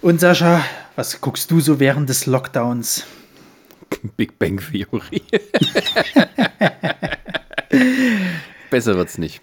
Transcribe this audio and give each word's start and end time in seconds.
Und 0.00 0.20
Sascha, 0.20 0.64
was 0.94 1.20
guckst 1.20 1.50
du 1.50 1.58
so 1.60 1.80
während 1.80 2.08
des 2.08 2.26
Lockdowns? 2.26 3.04
Big 4.16 4.38
Bang 4.38 4.60
Theory. 4.60 5.22
Besser 8.70 8.96
wird's 8.96 9.18
nicht. 9.18 9.40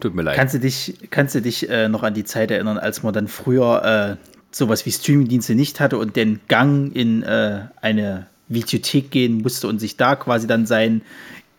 Tut 0.00 0.14
mir 0.14 0.22
leid. 0.22 0.36
Kannst 0.36 0.54
du 0.54 0.58
dich, 0.58 0.98
kannst 1.10 1.36
du 1.36 1.42
dich 1.42 1.68
äh, 1.70 1.88
noch 1.88 2.02
an 2.02 2.14
die 2.14 2.24
Zeit 2.24 2.50
erinnern, 2.50 2.78
als 2.78 3.04
man 3.04 3.14
dann 3.14 3.28
früher 3.28 4.18
äh, 4.20 4.26
sowas 4.50 4.84
wie 4.84 4.90
Streamingdienste 4.90 5.54
nicht 5.54 5.78
hatte 5.78 5.96
und 5.98 6.16
den 6.16 6.40
Gang 6.48 6.94
in 6.94 7.22
äh, 7.22 7.66
eine 7.80 8.26
Videothek 8.48 9.12
gehen 9.12 9.42
musste 9.42 9.68
und 9.68 9.78
sich 9.78 9.96
da 9.96 10.16
quasi 10.16 10.48
dann 10.48 10.66
sein, 10.66 11.02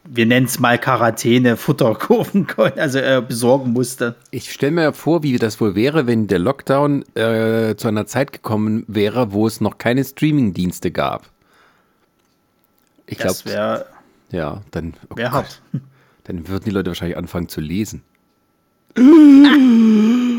wir 0.08 0.26
nennen 0.26 0.46
es 0.46 0.60
mal 0.60 0.78
Quarantäne, 0.78 1.58
Futter 1.58 1.96
kaufen 1.96 2.48
konnte, 2.56 2.82
also 2.82 3.00
äh, 3.00 3.24
besorgen 3.28 3.74
musste. 3.74 4.16
Ich 4.32 4.52
stelle 4.52 4.71
mir 4.71 4.94
vor, 4.94 5.24
wie 5.24 5.38
das 5.38 5.60
wohl 5.60 5.76
wäre, 5.76 6.08
wenn 6.08 6.28
der 6.28 6.39
Lockdown 6.39 7.04
äh, 7.16 7.76
zu 7.76 7.88
einer 7.88 8.06
Zeit 8.06 8.32
gekommen 8.32 8.86
wäre, 8.88 9.34
wo 9.34 9.48
es 9.48 9.62
noch 9.62 9.78
keine 9.78 10.04
Streamingdienste 10.04 10.92
gab. 10.92 11.29
Ich 13.07 13.18
glaube, 13.18 13.34
das 13.34 13.46
wäre 13.46 13.86
ja, 14.32 14.62
dann, 14.71 14.96
oh 15.10 15.20
hart. 15.20 15.62
dann 16.24 16.48
würden 16.48 16.65
die 16.65 16.71
Leute 16.71 16.90
wahrscheinlich 16.90 17.18
anfangen 17.18 17.50
zu 17.50 17.62
lesen. 17.62 18.04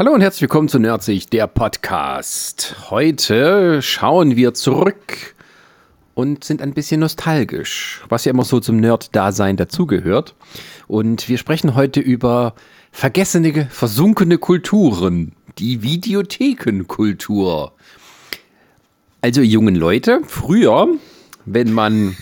Hallo 0.00 0.14
und 0.14 0.22
herzlich 0.22 0.40
willkommen 0.40 0.70
zu 0.70 0.78
Nerdsich, 0.78 1.28
der 1.28 1.46
Podcast. 1.46 2.74
Heute 2.88 3.82
schauen 3.82 4.34
wir 4.34 4.54
zurück 4.54 5.34
und 6.14 6.42
sind 6.42 6.62
ein 6.62 6.72
bisschen 6.72 7.00
nostalgisch, 7.00 8.02
was 8.08 8.24
ja 8.24 8.30
immer 8.30 8.44
so 8.44 8.60
zum 8.60 8.78
Nerd-Dasein 8.78 9.58
dazugehört. 9.58 10.34
Und 10.88 11.28
wir 11.28 11.36
sprechen 11.36 11.74
heute 11.74 12.00
über 12.00 12.54
vergessene, 12.92 13.66
versunkene 13.66 14.38
Kulturen, 14.38 15.32
die 15.58 15.82
Videothekenkultur. 15.82 17.72
Also 19.20 19.42
jungen 19.42 19.74
Leute, 19.74 20.22
früher, 20.26 20.88
wenn 21.44 21.74
man 21.74 22.16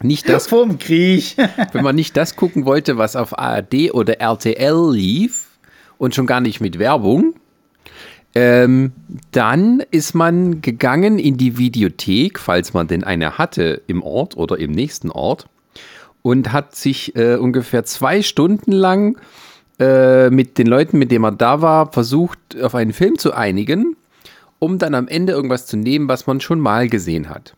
nicht 0.00 0.28
das 0.28 0.48
Krieg, 0.80 1.36
wenn 1.70 1.84
man 1.84 1.94
nicht 1.94 2.16
das 2.16 2.34
gucken 2.34 2.64
wollte, 2.64 2.98
was 2.98 3.14
auf 3.14 3.38
ARD 3.38 3.94
oder 3.94 4.20
RTL 4.20 4.90
lief, 4.92 5.41
und 6.02 6.16
schon 6.16 6.26
gar 6.26 6.40
nicht 6.40 6.60
mit 6.60 6.80
Werbung. 6.80 7.34
Ähm, 8.34 8.90
dann 9.30 9.84
ist 9.92 10.16
man 10.16 10.60
gegangen 10.60 11.20
in 11.20 11.36
die 11.36 11.58
Videothek, 11.58 12.40
falls 12.40 12.74
man 12.74 12.88
denn 12.88 13.04
eine 13.04 13.38
hatte 13.38 13.82
im 13.86 14.02
Ort 14.02 14.36
oder 14.36 14.58
im 14.58 14.72
nächsten 14.72 15.12
Ort, 15.12 15.46
und 16.22 16.52
hat 16.52 16.74
sich 16.74 17.14
äh, 17.14 17.36
ungefähr 17.36 17.84
zwei 17.84 18.20
Stunden 18.22 18.72
lang 18.72 19.16
äh, 19.78 20.28
mit 20.30 20.58
den 20.58 20.66
Leuten, 20.66 20.98
mit 20.98 21.12
denen 21.12 21.22
man 21.22 21.38
da 21.38 21.62
war, 21.62 21.92
versucht, 21.92 22.60
auf 22.60 22.74
einen 22.74 22.92
Film 22.92 23.16
zu 23.16 23.32
einigen, 23.32 23.94
um 24.58 24.78
dann 24.78 24.96
am 24.96 25.06
Ende 25.06 25.32
irgendwas 25.32 25.66
zu 25.66 25.76
nehmen, 25.76 26.08
was 26.08 26.26
man 26.26 26.40
schon 26.40 26.58
mal 26.58 26.88
gesehen 26.88 27.28
hat. 27.28 27.54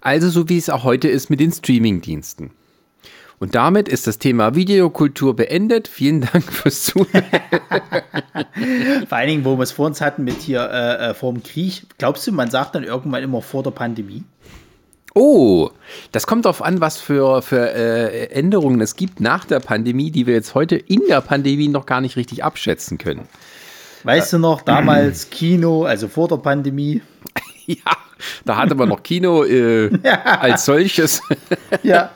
Also 0.00 0.30
so 0.30 0.48
wie 0.48 0.56
es 0.56 0.70
auch 0.70 0.84
heute 0.84 1.08
ist 1.08 1.28
mit 1.28 1.40
den 1.40 1.52
Streaming-Diensten. 1.52 2.52
Und 3.42 3.56
damit 3.56 3.88
ist 3.88 4.06
das 4.06 4.18
Thema 4.18 4.54
Videokultur 4.54 5.34
beendet. 5.34 5.88
Vielen 5.88 6.20
Dank 6.20 6.44
fürs 6.44 6.84
Zuhören. 6.84 7.24
vor 9.08 9.18
allen 9.18 9.26
Dingen, 9.26 9.44
wo 9.44 9.56
wir 9.56 9.64
es 9.64 9.72
vor 9.72 9.86
uns 9.86 10.00
hatten 10.00 10.22
mit 10.22 10.42
hier 10.42 10.60
äh, 10.70 11.10
äh, 11.10 11.14
vor 11.14 11.32
dem 11.32 11.42
Krieg. 11.42 11.82
Glaubst 11.98 12.24
du, 12.24 12.30
man 12.30 12.52
sagt 12.52 12.76
dann 12.76 12.84
irgendwann 12.84 13.20
immer 13.20 13.42
vor 13.42 13.64
der 13.64 13.72
Pandemie? 13.72 14.22
Oh, 15.16 15.70
das 16.12 16.28
kommt 16.28 16.44
darauf 16.44 16.62
an, 16.62 16.80
was 16.80 16.98
für, 16.98 17.42
für 17.42 17.74
äh, 17.74 18.26
Änderungen 18.26 18.80
es 18.80 18.94
gibt 18.94 19.18
nach 19.18 19.44
der 19.44 19.58
Pandemie, 19.58 20.12
die 20.12 20.28
wir 20.28 20.34
jetzt 20.34 20.54
heute 20.54 20.76
in 20.76 21.00
der 21.08 21.20
Pandemie 21.20 21.66
noch 21.66 21.84
gar 21.84 22.00
nicht 22.00 22.14
richtig 22.14 22.44
abschätzen 22.44 22.96
können. 22.96 23.26
Weißt 24.04 24.34
du 24.34 24.38
noch, 24.38 24.60
damals 24.60 25.30
Kino, 25.30 25.82
also 25.82 26.06
vor 26.06 26.28
der 26.28 26.36
Pandemie? 26.36 27.02
ja, 27.66 27.96
da 28.44 28.56
hatte 28.56 28.74
man 28.74 28.88
noch 28.88 29.02
Kino 29.02 29.44
äh, 29.44 29.90
als 30.24 30.64
solches. 30.64 31.22
ja. 31.82 32.10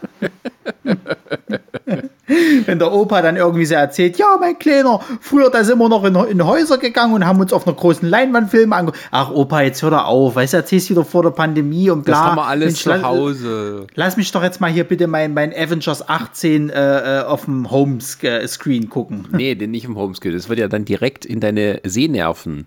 Wenn 2.67 2.79
der 2.81 2.93
Opa 2.93 3.23
dann 3.23 3.37
irgendwie 3.37 3.65
so 3.67 3.75
erzählt, 3.75 4.19
ja, 4.19 4.37
mein 4.41 4.59
Kleiner, 4.59 5.01
früher 5.21 5.51
da 5.51 5.63
sind 5.63 5.79
wir 5.79 5.89
noch 5.89 6.05
in, 6.05 6.15
in 6.15 6.45
Häuser 6.45 6.79
gegangen 6.79 7.15
und 7.15 7.25
haben 7.25 7.41
uns 7.41 7.53
auf 7.53 7.67
einer 7.67 7.77
großen 7.77 8.09
Leinwand 8.09 8.51
Filme 8.51 8.75
angeguckt. 8.75 9.01
Ach, 9.13 9.31
Opa, 9.31 9.63
jetzt 9.63 9.83
hör 9.83 9.91
doch 9.91 10.05
auf, 10.05 10.35
weißt 10.35 10.55
du, 10.55 10.57
erzählst 10.59 10.91
wieder 10.91 11.05
vor 11.05 11.23
der 11.23 11.31
Pandemie 11.31 11.89
und 11.91 12.05
bla. 12.05 12.15
Das 12.15 12.23
haben 12.25 12.37
wir 12.37 12.47
alles 12.47 12.67
Mensch, 12.67 12.83
zu 12.83 13.03
Hause. 13.03 13.87
Lass 13.95 14.17
mich 14.17 14.33
doch 14.33 14.43
jetzt 14.43 14.61
mal 14.61 14.71
hier 14.71 14.85
bitte 14.85 15.07
mein, 15.07 15.35
mein 15.35 15.53
Avengers 15.53 16.09
18 16.09 16.71
äh, 16.71 17.21
äh, 17.21 17.23
auf 17.23 17.45
dem 17.45 17.71
Homescreen 17.71 18.89
gucken. 18.91 19.29
Nee, 19.31 19.55
den 19.55 19.71
nicht 19.71 19.85
im 19.85 19.97
Homescreen. 19.97 20.35
Das 20.35 20.49
wird 20.49 20.59
ja 20.59 20.69
dann 20.69 20.85
direkt 20.85 21.25
in 21.25 21.41
deine 21.41 21.81
Sehnerven 21.85 22.67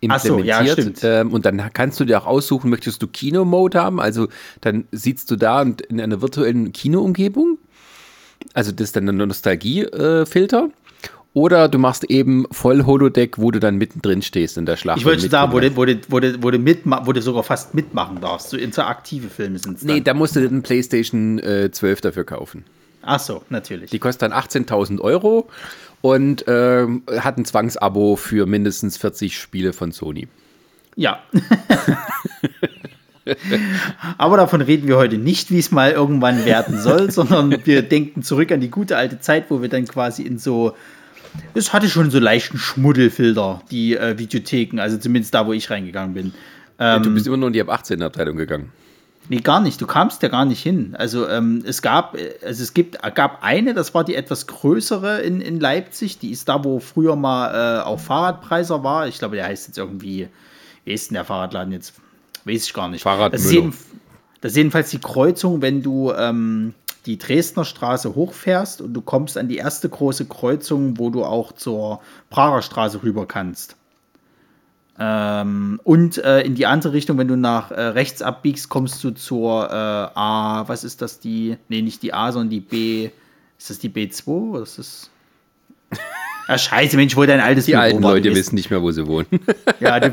implementiert. 0.00 0.98
So, 0.98 1.06
ja, 1.06 1.20
ähm, 1.20 1.32
und 1.32 1.44
dann 1.46 1.72
kannst 1.72 2.00
du 2.00 2.04
dir 2.04 2.20
auch 2.20 2.26
aussuchen, 2.26 2.70
möchtest 2.70 3.02
du 3.02 3.06
Kino-Mode 3.06 3.80
haben? 3.80 4.00
Also 4.00 4.28
dann 4.60 4.84
sitzt 4.92 5.30
du 5.30 5.36
da 5.36 5.62
in 5.62 6.00
einer 6.00 6.20
virtuellen 6.20 6.72
Kino-Umgebung. 6.72 7.58
Also 8.54 8.72
das 8.72 8.88
ist 8.88 8.96
dann 8.96 9.08
ein 9.08 9.16
Nostalgie-Filter. 9.16 10.68
Äh, 10.70 10.80
oder 11.32 11.68
du 11.68 11.78
machst 11.78 12.04
eben 12.04 12.46
voll 12.50 12.84
Holodeck, 12.86 13.38
wo 13.38 13.52
du 13.52 13.60
dann 13.60 13.76
mittendrin 13.76 14.20
stehst 14.20 14.58
in 14.58 14.66
der 14.66 14.76
Schlacht. 14.76 14.98
Ich 14.98 15.04
wollte 15.04 15.28
sagen, 15.28 15.52
wo 15.52 15.60
du, 15.60 15.76
wo, 15.76 15.84
du, 15.84 16.00
wo, 16.08 16.18
du, 16.18 16.42
wo, 16.42 16.50
du 16.50 16.58
wo 17.06 17.12
du 17.12 17.22
sogar 17.22 17.44
fast 17.44 17.72
mitmachen 17.72 18.20
darfst. 18.20 18.50
So 18.50 18.56
interaktive 18.56 19.28
Filme 19.28 19.58
sind 19.58 19.78
es. 19.78 19.84
Nee, 19.84 20.00
da 20.00 20.12
musst 20.12 20.34
du 20.34 20.40
den 20.40 20.62
PlayStation 20.62 21.38
äh, 21.38 21.70
12 21.70 22.00
dafür 22.00 22.24
kaufen. 22.24 22.64
Ach 23.02 23.20
so, 23.20 23.42
natürlich. 23.48 23.90
Die 23.90 23.98
kostet 23.98 24.22
dann 24.22 24.32
18.000 24.32 25.00
Euro 25.00 25.48
und 26.02 26.46
äh, 26.48 26.86
hat 27.18 27.38
ein 27.38 27.44
Zwangsabo 27.44 28.16
für 28.16 28.46
mindestens 28.46 28.96
40 28.96 29.38
Spiele 29.38 29.72
von 29.72 29.92
Sony. 29.92 30.28
Ja. 30.96 31.20
Aber 34.18 34.38
davon 34.38 34.60
reden 34.60 34.88
wir 34.88 34.96
heute 34.96 35.18
nicht, 35.18 35.50
wie 35.50 35.58
es 35.58 35.70
mal 35.70 35.92
irgendwann 35.92 36.44
werden 36.44 36.80
soll, 36.80 37.10
sondern 37.12 37.54
wir 37.64 37.82
denken 37.82 38.22
zurück 38.22 38.50
an 38.50 38.60
die 38.60 38.70
gute 38.70 38.96
alte 38.96 39.20
Zeit, 39.20 39.50
wo 39.50 39.62
wir 39.62 39.68
dann 39.68 39.86
quasi 39.86 40.22
in 40.22 40.38
so. 40.38 40.74
Es 41.54 41.72
hatte 41.72 41.88
schon 41.88 42.10
so 42.10 42.18
leichten 42.18 42.58
Schmuddelfilter, 42.58 43.62
die 43.70 43.96
äh, 43.96 44.18
Videotheken, 44.18 44.80
also 44.80 44.98
zumindest 44.98 45.32
da, 45.32 45.46
wo 45.46 45.52
ich 45.52 45.70
reingegangen 45.70 46.12
bin. 46.12 46.32
Ähm, 46.80 47.04
du 47.04 47.14
bist 47.14 47.26
immer 47.28 47.36
nur 47.36 47.46
in 47.48 47.52
die 47.52 47.60
ab 47.60 47.68
18 47.68 48.02
Abteilung 48.02 48.36
gegangen. 48.36 48.72
Nee, 49.30 49.42
gar 49.42 49.60
nicht. 49.60 49.80
Du 49.80 49.86
kamst 49.86 50.24
ja 50.24 50.28
gar 50.28 50.44
nicht 50.44 50.60
hin. 50.60 50.96
Also 50.98 51.28
ähm, 51.28 51.62
es 51.64 51.82
gab, 51.82 52.16
also 52.44 52.64
es 52.64 52.74
gibt, 52.74 53.00
gab 53.14 53.44
eine, 53.44 53.74
das 53.74 53.94
war 53.94 54.02
die 54.02 54.16
etwas 54.16 54.48
größere 54.48 55.20
in, 55.20 55.40
in 55.40 55.60
Leipzig. 55.60 56.18
Die 56.18 56.32
ist 56.32 56.48
da, 56.48 56.64
wo 56.64 56.80
früher 56.80 57.14
mal 57.14 57.78
äh, 57.78 57.82
auch 57.84 58.00
Fahrradpreiser 58.00 58.82
war. 58.82 59.06
Ich 59.06 59.20
glaube, 59.20 59.36
der 59.36 59.46
heißt 59.46 59.68
jetzt 59.68 59.78
irgendwie, 59.78 60.28
wie 60.84 60.92
ist 60.92 61.10
denn 61.10 61.14
der 61.14 61.24
Fahrradladen 61.24 61.72
jetzt? 61.72 61.94
Weiß 62.44 62.64
ich 62.64 62.74
gar 62.74 62.88
nicht. 62.88 63.02
Fahrrad 63.02 63.32
das, 63.32 63.44
ist 63.44 63.52
jeden, 63.52 63.72
das 64.40 64.50
ist 64.50 64.56
jedenfalls 64.56 64.90
die 64.90 64.98
Kreuzung, 64.98 65.62
wenn 65.62 65.84
du 65.84 66.10
ähm, 66.10 66.74
die 67.06 67.16
Dresdner 67.16 67.64
Straße 67.64 68.16
hochfährst 68.16 68.80
und 68.80 68.94
du 68.94 69.00
kommst 69.00 69.38
an 69.38 69.46
die 69.46 69.58
erste 69.58 69.88
große 69.88 70.24
Kreuzung, 70.24 70.98
wo 70.98 71.10
du 71.10 71.24
auch 71.24 71.52
zur 71.52 72.00
Prager 72.30 72.62
Straße 72.62 73.04
rüber 73.04 73.26
kannst. 73.26 73.76
Ähm, 75.02 75.80
und 75.82 76.18
äh, 76.18 76.42
in 76.42 76.54
die 76.54 76.66
andere 76.66 76.92
Richtung, 76.92 77.16
wenn 77.16 77.26
du 77.26 77.36
nach 77.36 77.70
äh, 77.70 77.80
rechts 77.80 78.20
abbiegst, 78.20 78.68
kommst 78.68 79.02
du 79.02 79.12
zur 79.12 79.64
äh, 79.70 79.72
A, 79.72 80.64
was 80.66 80.84
ist 80.84 81.00
das, 81.00 81.20
die, 81.20 81.56
nee, 81.70 81.80
nicht 81.80 82.02
die 82.02 82.12
A, 82.12 82.30
sondern 82.32 82.50
die 82.50 82.60
B, 82.60 83.08
ist 83.58 83.70
das 83.70 83.78
die 83.78 83.88
B2 83.88 84.26
oder 84.26 84.62
ist 84.62 84.78
das... 84.78 85.10
Ah, 86.46 86.58
scheiße, 86.58 86.96
Mensch, 86.96 87.16
wo 87.16 87.24
dein 87.24 87.40
altes 87.40 87.66
die 87.66 87.72
Büro 87.72 87.82
alten 87.82 88.02
war. 88.02 88.12
Leute 88.14 88.34
wissen 88.34 88.56
nicht 88.56 88.70
mehr, 88.70 88.82
wo 88.82 88.90
sie 88.90 89.06
wohnen. 89.06 89.26
ja, 89.80 90.00
du, 90.00 90.12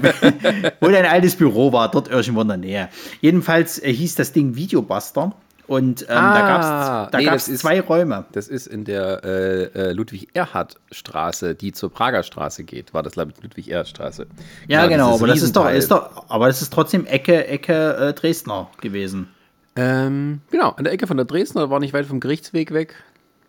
wo 0.80 0.88
dein 0.88 1.06
altes 1.06 1.36
Büro 1.36 1.74
war, 1.74 1.90
dort 1.90 2.10
irgendwo 2.10 2.42
in 2.42 2.48
der 2.48 2.58
Nähe. 2.58 2.90
Jedenfalls 3.22 3.80
äh, 3.80 3.92
hieß 3.92 4.16
das 4.16 4.34
Ding 4.34 4.56
Videobuster. 4.56 5.34
Und 5.68 6.04
ähm, 6.04 6.18
ah, 6.18 6.34
da 6.34 6.48
gab 6.48 6.62
es 6.62 7.12
da 7.12 7.18
nee, 7.18 7.26
gab's 7.26 7.58
zwei 7.58 7.82
Räume. 7.82 8.26
Das 8.32 8.48
ist 8.48 8.68
in 8.68 8.86
der 8.86 9.24
äh, 9.26 9.64
äh, 9.64 9.92
Ludwig-Erhard-Straße, 9.92 11.56
die 11.56 11.74
zur 11.74 11.92
Prager 11.92 12.24
Straße 12.24 12.64
geht. 12.64 12.94
War 12.94 13.04
das, 13.04 13.16
Ludwig-Erhard-Straße. 13.16 14.28
Ja, 14.68 14.88
genau, 14.88 15.16
aber 15.16 15.28
das, 15.28 15.42
ist 15.42 15.56
doch, 15.56 15.70
ist 15.70 15.92
doch, 15.92 16.30
aber 16.30 16.48
das 16.48 16.62
ist 16.62 16.72
trotzdem 16.72 17.06
Ecke, 17.06 17.48
Ecke 17.48 17.98
äh, 17.98 18.14
Dresdner 18.14 18.70
gewesen. 18.80 19.28
Ähm, 19.76 20.42
genau, 20.50 20.72
an 20.72 20.86
der 20.86 20.94
Ecke 20.94 21.06
von 21.06 21.18
der 21.18 21.26
Dresdner, 21.26 21.70
war 21.70 21.80
nicht 21.80 21.94
weit 21.94 22.06
vom 22.06 22.22
Gerichtsweg 22.22 22.74
weg. 22.74 22.96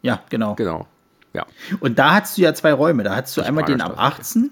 Ja, 0.03 0.21
genau. 0.29 0.55
Genau. 0.57 0.87
Ja. 1.33 1.47
Und 1.81 1.99
da 1.99 2.15
hattest 2.15 2.37
du 2.37 2.43
ja 2.43 2.53
zwei 2.55 2.73
Räume. 2.73 3.05
Da 3.05 3.15
hattest 3.15 3.37
du 3.37 3.43
einmal 3.43 3.65
den 3.65 3.81
ab 3.81 3.95
18. 3.97 4.51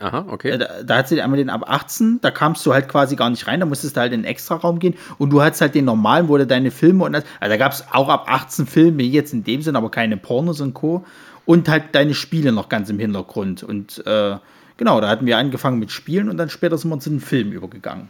Aha, 0.00 0.26
okay. 0.28 0.50
Äh, 0.50 0.58
Da, 0.58 0.82
da 0.82 0.96
hat 0.96 1.08
sie 1.08 1.20
einmal 1.20 1.38
den 1.38 1.50
ab 1.50 1.64
18, 1.66 2.20
da 2.20 2.30
kamst 2.30 2.64
du 2.66 2.72
halt 2.72 2.88
quasi 2.88 3.16
gar 3.16 3.30
nicht 3.30 3.46
rein, 3.46 3.60
da 3.60 3.66
musstest 3.66 3.96
du 3.96 4.00
halt 4.00 4.12
in 4.12 4.22
den 4.22 4.30
Extraraum 4.30 4.78
gehen 4.78 4.94
und 5.18 5.30
du 5.30 5.42
hattest 5.42 5.60
halt 5.60 5.74
den 5.74 5.84
normalen, 5.84 6.28
wo 6.28 6.36
du 6.36 6.46
deine 6.46 6.70
Filme 6.70 7.04
und 7.04 7.12
das, 7.12 7.24
also 7.38 7.50
da 7.50 7.56
gab 7.56 7.72
es 7.72 7.84
auch 7.92 8.08
ab 8.08 8.24
18 8.28 8.66
Filme, 8.66 9.02
jetzt 9.02 9.32
in 9.32 9.44
dem 9.44 9.62
Sinn, 9.62 9.76
aber 9.76 9.90
keine 9.90 10.16
Pornos 10.16 10.60
und 10.60 10.74
Co. 10.74 11.04
Und 11.46 11.68
halt 11.68 11.86
deine 11.92 12.14
Spiele 12.14 12.52
noch 12.52 12.68
ganz 12.68 12.90
im 12.90 12.98
Hintergrund. 13.00 13.64
Und 13.64 14.06
äh, 14.06 14.36
genau, 14.76 15.00
da 15.00 15.08
hatten 15.08 15.26
wir 15.26 15.36
angefangen 15.36 15.80
mit 15.80 15.90
Spielen 15.90 16.28
und 16.28 16.36
dann 16.36 16.48
später 16.48 16.78
sind 16.78 16.90
wir 16.90 17.00
zu 17.00 17.10
den 17.10 17.18
Filmen 17.18 17.52
übergegangen. 17.52 18.08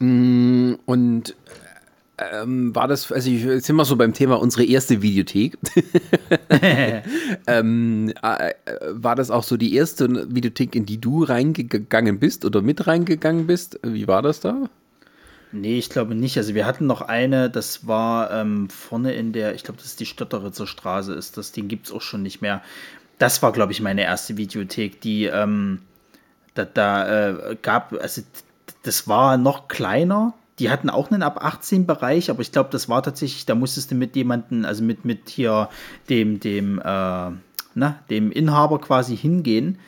Und 0.00 1.36
ähm, 2.18 2.74
war 2.74 2.88
das, 2.88 3.10
also 3.10 3.30
ich, 3.30 3.42
jetzt 3.42 3.66
sind 3.66 3.76
wir 3.76 3.84
so 3.84 3.96
beim 3.96 4.12
Thema 4.12 4.40
unsere 4.40 4.64
erste 4.64 5.02
Videothek. 5.02 5.58
ähm, 7.46 8.12
äh, 8.22 8.50
äh, 8.50 8.54
war 8.90 9.16
das 9.16 9.30
auch 9.30 9.42
so 9.42 9.56
die 9.56 9.74
erste 9.74 10.32
Videothek, 10.34 10.76
in 10.76 10.86
die 10.86 11.00
du 11.00 11.24
reingegangen 11.24 12.20
bist 12.20 12.44
oder 12.44 12.62
mit 12.62 12.86
reingegangen 12.86 13.46
bist? 13.46 13.80
Wie 13.82 14.06
war 14.06 14.22
das 14.22 14.40
da? 14.40 14.68
Nee, 15.50 15.78
ich 15.78 15.90
glaube 15.90 16.14
nicht. 16.14 16.36
Also 16.36 16.54
wir 16.54 16.66
hatten 16.66 16.86
noch 16.86 17.00
eine, 17.02 17.50
das 17.50 17.86
war 17.86 18.30
ähm, 18.32 18.68
vorne 18.70 19.14
in 19.14 19.32
der, 19.32 19.54
ich 19.54 19.64
glaube, 19.64 19.78
das 19.78 19.86
ist 19.86 20.00
die 20.00 20.06
Stötteritzer 20.06 20.66
Straße, 20.66 21.14
ist 21.14 21.36
das, 21.36 21.52
den 21.52 21.68
gibt 21.68 21.86
es 21.86 21.92
auch 21.92 22.00
schon 22.00 22.22
nicht 22.22 22.42
mehr. 22.42 22.62
Das 23.18 23.42
war, 23.42 23.52
glaube 23.52 23.72
ich, 23.72 23.80
meine 23.80 24.02
erste 24.02 24.36
Videothek, 24.36 25.00
die 25.00 25.26
ähm, 25.26 25.80
da, 26.54 26.64
da 26.64 27.28
äh, 27.28 27.56
gab, 27.60 27.92
also 27.92 28.22
das 28.82 29.08
war 29.08 29.36
noch 29.36 29.68
kleiner. 29.68 30.34
Die 30.58 30.70
hatten 30.70 30.90
auch 30.90 31.10
einen 31.10 31.22
ab 31.22 31.44
18 31.44 31.86
Bereich, 31.86 32.30
aber 32.30 32.40
ich 32.40 32.52
glaube, 32.52 32.70
das 32.70 32.88
war 32.88 33.02
tatsächlich, 33.02 33.44
da 33.46 33.54
musstest 33.54 33.90
du 33.90 33.94
mit 33.96 34.14
jemandem, 34.14 34.64
also 34.64 34.84
mit, 34.84 35.04
mit 35.04 35.28
hier 35.28 35.68
dem, 36.08 36.38
dem, 36.38 36.78
äh, 36.78 36.82
na, 36.82 37.98
dem 38.08 38.30
Inhaber 38.30 38.80
quasi 38.80 39.16
hingehen. 39.16 39.78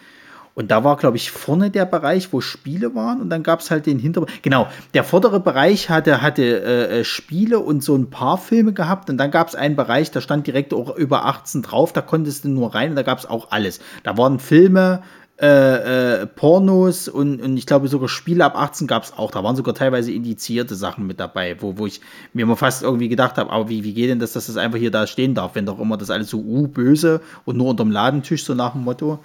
Und 0.56 0.70
da 0.70 0.84
war, 0.84 0.96
glaube 0.96 1.18
ich, 1.18 1.30
vorne 1.30 1.70
der 1.70 1.84
Bereich, 1.84 2.32
wo 2.32 2.40
Spiele 2.40 2.94
waren. 2.94 3.20
Und 3.20 3.28
dann 3.28 3.42
gab 3.42 3.60
es 3.60 3.70
halt 3.70 3.84
den 3.84 3.98
Hinterbereich. 3.98 4.40
Genau, 4.40 4.66
der 4.94 5.04
vordere 5.04 5.38
Bereich 5.38 5.90
hatte, 5.90 6.22
hatte 6.22 6.42
äh, 6.42 7.00
äh, 7.00 7.04
Spiele 7.04 7.58
und 7.58 7.84
so 7.84 7.94
ein 7.94 8.08
paar 8.08 8.38
Filme 8.38 8.72
gehabt. 8.72 9.10
Und 9.10 9.18
dann 9.18 9.30
gab 9.30 9.48
es 9.48 9.54
einen 9.54 9.76
Bereich, 9.76 10.12
da 10.12 10.22
stand 10.22 10.46
direkt 10.46 10.72
auch 10.72 10.96
über 10.96 11.26
18 11.26 11.60
drauf. 11.60 11.92
Da 11.92 12.00
konntest 12.00 12.44
du 12.44 12.48
nur 12.48 12.74
rein 12.74 12.90
und 12.90 12.96
da 12.96 13.02
gab 13.02 13.18
es 13.18 13.26
auch 13.26 13.50
alles. 13.50 13.80
Da 14.02 14.16
waren 14.16 14.38
Filme, 14.38 15.02
äh, 15.38 16.22
äh, 16.22 16.26
Pornos 16.26 17.08
und, 17.08 17.42
und 17.42 17.58
ich 17.58 17.66
glaube 17.66 17.88
sogar 17.88 18.08
Spiele 18.08 18.42
ab 18.42 18.56
18 18.56 18.86
gab 18.86 19.02
es 19.02 19.12
auch. 19.12 19.30
Da 19.30 19.44
waren 19.44 19.54
sogar 19.54 19.74
teilweise 19.74 20.10
indizierte 20.10 20.74
Sachen 20.74 21.06
mit 21.06 21.20
dabei, 21.20 21.56
wo, 21.60 21.76
wo 21.76 21.86
ich 21.86 22.00
mir 22.32 22.44
immer 22.44 22.56
fast 22.56 22.82
irgendwie 22.82 23.08
gedacht 23.08 23.36
habe, 23.36 23.50
aber 23.50 23.68
wie, 23.68 23.84
wie 23.84 23.92
geht 23.92 24.08
denn 24.08 24.18
das, 24.18 24.32
dass 24.32 24.46
das 24.46 24.56
einfach 24.56 24.78
hier 24.78 24.90
da 24.90 25.06
stehen 25.06 25.34
darf, 25.34 25.54
wenn 25.54 25.66
doch 25.66 25.78
immer 25.78 25.98
das 25.98 26.08
alles 26.08 26.30
so 26.30 26.38
uh, 26.38 26.66
böse 26.68 27.20
und 27.44 27.58
nur 27.58 27.68
unterm 27.68 27.90
Ladentisch, 27.90 28.44
so 28.44 28.54
nach 28.54 28.72
dem 28.72 28.84
Motto. 28.84 29.18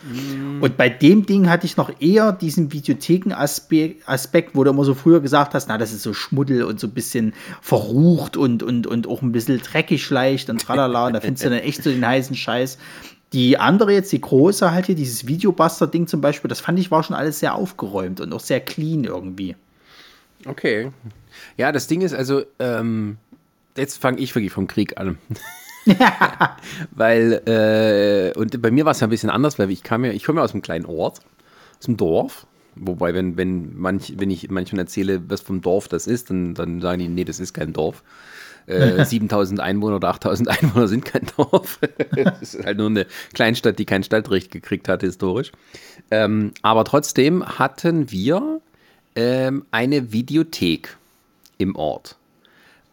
Und 0.59 0.75
bei 0.75 0.89
dem 0.89 1.25
Ding 1.25 1.49
hatte 1.49 1.65
ich 1.65 1.77
noch 1.77 1.89
eher 2.01 2.33
diesen 2.33 2.73
Videotheken-Aspekt, 2.73 4.07
Aspekt, 4.07 4.53
wo 4.53 4.65
du 4.65 4.71
immer 4.71 4.83
so 4.83 4.95
früher 4.95 5.21
gesagt 5.21 5.53
hast, 5.53 5.69
na, 5.69 5.77
das 5.77 5.93
ist 5.93 6.03
so 6.03 6.13
Schmuddel 6.13 6.63
und 6.63 6.77
so 6.77 6.87
ein 6.87 6.93
bisschen 6.93 7.33
verrucht 7.61 8.35
und, 8.35 8.63
und, 8.63 8.85
und 8.85 9.07
auch 9.07 9.21
ein 9.21 9.31
bisschen 9.31 9.59
dreckig 9.59 10.09
leicht 10.09 10.49
und 10.49 10.61
tralala. 10.61 11.07
Und 11.07 11.13
da 11.13 11.21
findest 11.21 11.45
du 11.45 11.49
dann 11.49 11.59
echt 11.59 11.83
so 11.83 11.89
den 11.89 12.05
heißen 12.05 12.35
Scheiß. 12.35 12.77
Die 13.33 13.57
andere 13.57 13.93
jetzt, 13.93 14.11
die 14.11 14.19
große 14.19 14.71
halt 14.71 14.87
hier, 14.87 14.95
dieses 14.95 15.25
Videobuster-Ding 15.25 16.07
zum 16.07 16.19
Beispiel, 16.19 16.49
das 16.49 16.59
fand 16.59 16.79
ich 16.79 16.91
war 16.91 17.01
schon 17.03 17.15
alles 17.15 17.39
sehr 17.39 17.55
aufgeräumt 17.55 18.19
und 18.19 18.33
auch 18.33 18.41
sehr 18.41 18.59
clean 18.59 19.05
irgendwie. 19.05 19.55
Okay. 20.45 20.91
Ja, 21.57 21.71
das 21.71 21.87
Ding 21.87 22.01
ist 22.01 22.13
also, 22.13 22.43
ähm, 22.59 23.17
jetzt 23.77 23.97
fange 24.01 24.19
ich 24.19 24.35
wirklich 24.35 24.51
vom 24.51 24.67
Krieg 24.67 24.97
an. 24.99 25.17
weil, 26.91 27.41
äh, 27.47 28.37
und 28.37 28.61
bei 28.61 28.69
mir 28.69 28.85
war 28.85 28.91
es 28.91 28.99
ja 28.99 29.07
ein 29.07 29.11
bisschen 29.11 29.29
anders, 29.29 29.57
weil 29.59 29.71
ich 29.71 29.83
kam 29.83 30.05
ja, 30.05 30.11
ich 30.11 30.23
komme 30.23 30.39
ja 30.39 30.43
aus 30.43 30.53
einem 30.53 30.61
kleinen 30.61 30.85
Ort, 30.85 31.19
aus 31.79 31.85
dem 31.85 31.97
Dorf. 31.97 32.45
Wobei, 32.75 33.13
wenn, 33.13 33.37
wenn, 33.37 33.77
manch, 33.77 34.13
wenn 34.17 34.29
ich 34.29 34.49
manchmal 34.49 34.81
erzähle, 34.81 35.21
was 35.29 35.41
vom 35.41 35.61
Dorf 35.61 35.87
das 35.87 36.07
ist, 36.07 36.29
dann, 36.29 36.53
dann 36.53 36.79
sagen 36.79 36.99
die, 36.99 37.07
nee, 37.07 37.25
das 37.25 37.39
ist 37.39 37.53
kein 37.53 37.73
Dorf. 37.73 38.03
Äh, 38.67 39.03
7000 39.05 39.59
Einwohner 39.59 39.97
oder 39.97 40.09
8000 40.09 40.49
Einwohner 40.49 40.87
sind 40.87 41.05
kein 41.05 41.25
Dorf. 41.37 41.79
das 42.15 42.55
ist 42.55 42.65
halt 42.65 42.77
nur 42.77 42.87
eine 42.87 43.05
Kleinstadt, 43.33 43.79
die 43.79 43.85
kein 43.85 44.03
Stadtrecht 44.03 44.51
gekriegt 44.51 44.87
hat, 44.87 45.01
historisch. 45.01 45.51
Ähm, 46.09 46.51
aber 46.61 46.85
trotzdem 46.85 47.45
hatten 47.45 48.11
wir 48.11 48.61
ähm, 49.15 49.65
eine 49.71 50.11
Videothek 50.11 50.97
im 51.57 51.75
Ort. 51.75 52.17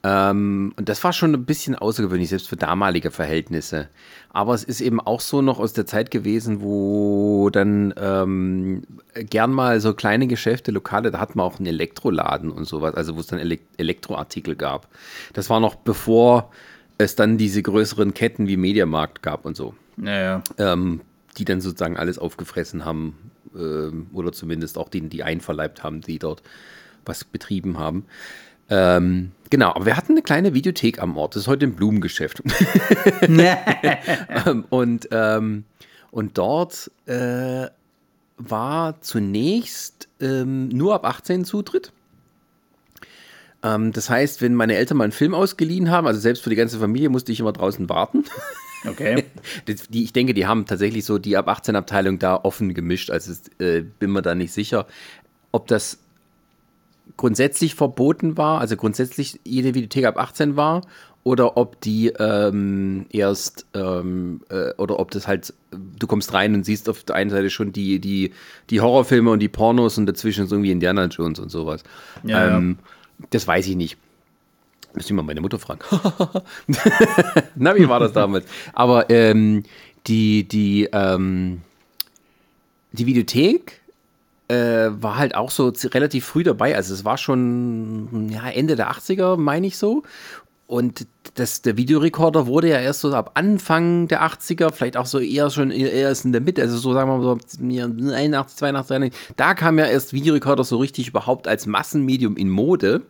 Ähm, 0.04 0.72
und 0.76 0.88
das 0.88 1.02
war 1.02 1.12
schon 1.12 1.34
ein 1.34 1.44
bisschen 1.44 1.74
außergewöhnlich, 1.74 2.28
selbst 2.28 2.48
für 2.48 2.56
damalige 2.56 3.10
Verhältnisse. 3.10 3.88
Aber 4.30 4.54
es 4.54 4.62
ist 4.62 4.80
eben 4.80 5.00
auch 5.00 5.20
so 5.20 5.42
noch 5.42 5.58
aus 5.58 5.72
der 5.72 5.86
Zeit 5.86 6.10
gewesen, 6.10 6.60
wo 6.62 7.50
dann 7.50 7.92
ähm, 7.96 8.82
gern 9.14 9.52
mal 9.52 9.80
so 9.80 9.94
kleine 9.94 10.26
Geschäfte, 10.28 10.70
Lokale, 10.70 11.10
da 11.10 11.18
hat 11.18 11.34
man 11.34 11.44
auch 11.46 11.58
einen 11.58 11.66
Elektroladen 11.66 12.50
und 12.50 12.66
sowas, 12.66 12.94
also 12.94 13.16
wo 13.16 13.20
es 13.20 13.26
dann 13.26 13.40
Elek 13.40 13.62
Elektroartikel 13.76 14.54
gab. 14.54 14.88
Das 15.32 15.50
war 15.50 15.58
noch 15.58 15.74
bevor 15.74 16.50
es 16.98 17.16
dann 17.16 17.38
diese 17.38 17.62
größeren 17.62 18.14
Ketten 18.14 18.46
wie 18.46 18.56
Mediamarkt 18.56 19.22
gab 19.22 19.44
und 19.44 19.56
so 19.56 19.74
Naja. 19.96 20.42
ähm, 20.58 21.00
die 21.36 21.44
dann 21.44 21.60
sozusagen 21.60 21.96
alles 21.96 22.18
aufgefressen 22.18 22.84
haben 22.84 23.16
ähm, 23.56 24.08
oder 24.12 24.32
zumindest 24.32 24.78
auch 24.78 24.88
die, 24.88 25.00
die 25.08 25.22
einverleibt 25.22 25.82
haben, 25.82 26.00
die 26.00 26.18
dort 26.18 26.42
was 27.04 27.24
betrieben 27.24 27.78
haben. 27.78 28.04
Ähm, 28.70 29.32
genau, 29.50 29.70
aber 29.70 29.86
wir 29.86 29.96
hatten 29.96 30.12
eine 30.12 30.22
kleine 30.22 30.54
Videothek 30.54 31.00
am 31.00 31.16
Ort. 31.16 31.34
Das 31.34 31.42
ist 31.42 31.48
heute 31.48 31.66
ein 31.66 31.74
Blumengeschäft. 31.74 32.42
Und, 34.70 35.08
ähm, 35.12 35.64
und 36.10 36.38
dort 36.38 36.90
äh, 37.06 37.66
war 38.38 39.00
zunächst 39.02 40.08
ähm, 40.20 40.68
nur 40.68 40.94
ab 40.94 41.04
18 41.04 41.44
Zutritt. 41.44 41.92
Ähm, 43.62 43.92
das 43.92 44.08
heißt, 44.08 44.40
wenn 44.40 44.54
meine 44.54 44.76
Eltern 44.76 44.96
mal 44.96 45.04
einen 45.04 45.12
Film 45.12 45.34
ausgeliehen 45.34 45.90
haben, 45.90 46.06
also 46.06 46.20
selbst 46.20 46.42
für 46.42 46.50
die 46.50 46.56
ganze 46.56 46.78
Familie, 46.78 47.08
musste 47.08 47.32
ich 47.32 47.40
immer 47.40 47.52
draußen 47.52 47.88
warten. 47.88 48.24
Okay. 48.86 49.24
Das, 49.66 49.88
die, 49.88 50.04
ich 50.04 50.12
denke, 50.12 50.34
die 50.34 50.46
haben 50.46 50.66
tatsächlich 50.66 51.04
so 51.04 51.18
die 51.18 51.36
ab 51.36 51.48
18 51.48 51.74
Abteilung 51.74 52.18
da 52.18 52.36
offen 52.36 52.74
gemischt. 52.74 53.10
Also 53.10 53.32
äh, 53.58 53.82
bin 53.82 54.12
mir 54.12 54.22
da 54.22 54.34
nicht 54.34 54.52
sicher, 54.52 54.86
ob 55.52 55.66
das 55.66 55.98
grundsätzlich 57.18 57.74
verboten 57.74 58.38
war, 58.38 58.60
also 58.60 58.76
grundsätzlich 58.76 59.38
jede 59.44 59.74
Videothek 59.74 60.06
ab 60.06 60.16
18 60.16 60.56
war, 60.56 60.80
oder 61.24 61.58
ob 61.58 61.78
die 61.82 62.08
ähm, 62.18 63.04
erst 63.10 63.66
ähm, 63.74 64.40
äh, 64.48 64.72
oder 64.78 64.98
ob 64.98 65.10
das 65.10 65.28
halt, 65.28 65.52
du 65.70 66.06
kommst 66.06 66.32
rein 66.32 66.54
und 66.54 66.64
siehst 66.64 66.88
auf 66.88 67.04
der 67.04 67.16
einen 67.16 67.28
Seite 67.28 67.50
schon 67.50 67.72
die, 67.72 67.98
die, 67.98 68.32
die 68.70 68.80
Horrorfilme 68.80 69.30
und 69.30 69.40
die 69.40 69.48
Pornos 69.48 69.98
und 69.98 70.06
dazwischen 70.06 70.44
ist 70.44 70.52
irgendwie 70.52 70.70
Indiana 70.70 71.04
Jones 71.04 71.38
und 71.38 71.50
sowas. 71.50 71.82
Ja, 72.22 72.56
ähm, 72.56 72.78
Das 73.30 73.46
weiß 73.46 73.66
ich 73.66 73.76
nicht. 73.76 73.98
Müssen 74.94 75.10
wir 75.10 75.16
mal 75.16 75.26
meine 75.26 75.42
Mutter 75.42 75.58
fragen. 75.58 75.80
Na, 77.56 77.76
wie 77.76 77.88
war 77.88 78.00
das 78.00 78.12
damals? 78.12 78.46
Aber 78.72 79.10
ähm, 79.10 79.64
die, 80.06 80.48
die, 80.48 80.88
ähm, 80.92 81.60
die 82.92 83.04
Videothek 83.04 83.82
äh, 84.48 84.90
war 84.90 85.16
halt 85.16 85.34
auch 85.34 85.50
so 85.50 85.72
relativ 85.84 86.24
früh 86.24 86.42
dabei. 86.42 86.74
Also 86.74 86.94
es 86.94 87.04
war 87.04 87.18
schon 87.18 88.28
ja, 88.30 88.48
Ende 88.48 88.76
der 88.76 88.90
80er, 88.90 89.36
meine 89.36 89.66
ich 89.66 89.76
so. 89.76 90.02
Und 90.66 91.06
das, 91.34 91.62
der 91.62 91.78
Videorekorder 91.78 92.46
wurde 92.46 92.68
ja 92.68 92.78
erst 92.78 93.00
so 93.00 93.14
ab 93.14 93.30
Anfang 93.34 94.06
der 94.08 94.22
80er, 94.22 94.70
vielleicht 94.70 94.98
auch 94.98 95.06
so 95.06 95.18
eher 95.18 95.48
schon 95.48 95.70
eher 95.70 95.92
erst 95.92 96.26
in 96.26 96.32
der 96.32 96.42
Mitte, 96.42 96.60
also 96.60 96.76
so 96.76 96.92
sagen 96.92 97.08
wir 97.10 97.16
mal 97.16 97.22
so 97.22 98.12
81, 98.14 98.58
82, 98.58 98.96
81, 98.96 99.12
da 99.36 99.54
kam 99.54 99.78
ja 99.78 99.86
erst 99.86 100.12
Videorekorder 100.12 100.64
so 100.64 100.76
richtig 100.76 101.08
überhaupt 101.08 101.48
als 101.48 101.64
Massenmedium 101.64 102.36
in 102.36 102.50
Mode. 102.50 103.00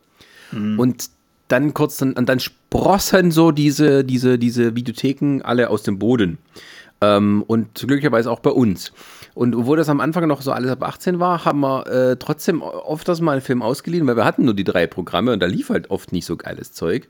Und 0.79 1.11
dann 1.49 1.75
kurz 1.75 1.97
dann, 1.97 2.13
und 2.13 2.29
dann 2.29 2.41
sprossen 2.41 3.31
so 3.33 3.51
diese, 3.51 4.05
diese, 4.05 4.39
diese 4.39 4.77
Videotheken 4.77 5.41
alle 5.43 5.71
aus 5.71 5.83
dem 5.83 5.99
Boden. 5.99 6.39
Ähm, 7.01 7.43
und 7.47 7.75
glücklicherweise 7.75 8.31
auch 8.31 8.41
bei 8.41 8.51
uns. 8.51 8.93
Und 9.39 9.55
obwohl 9.55 9.77
das 9.77 9.89
am 9.89 10.01
Anfang 10.01 10.27
noch 10.27 10.43
so 10.43 10.51
alles 10.51 10.69
ab 10.69 10.83
18 10.83 11.21
war, 11.21 11.45
haben 11.45 11.61
wir 11.61 11.87
äh, 11.87 12.17
trotzdem 12.17 12.61
oft 12.61 13.07
das 13.07 13.21
mal 13.21 13.35
einen 13.35 13.41
Film 13.41 13.63
ausgeliehen, 13.63 14.05
weil 14.09 14.17
wir 14.17 14.25
hatten 14.25 14.45
nur 14.45 14.53
die 14.53 14.65
drei 14.65 14.89
Programme 14.89 15.33
und 15.33 15.39
da 15.39 15.47
lief 15.47 15.69
halt 15.69 15.93
oft 15.93 16.11
nicht 16.11 16.27
so 16.27 16.37
geiles 16.37 16.73
Zeug. 16.73 17.07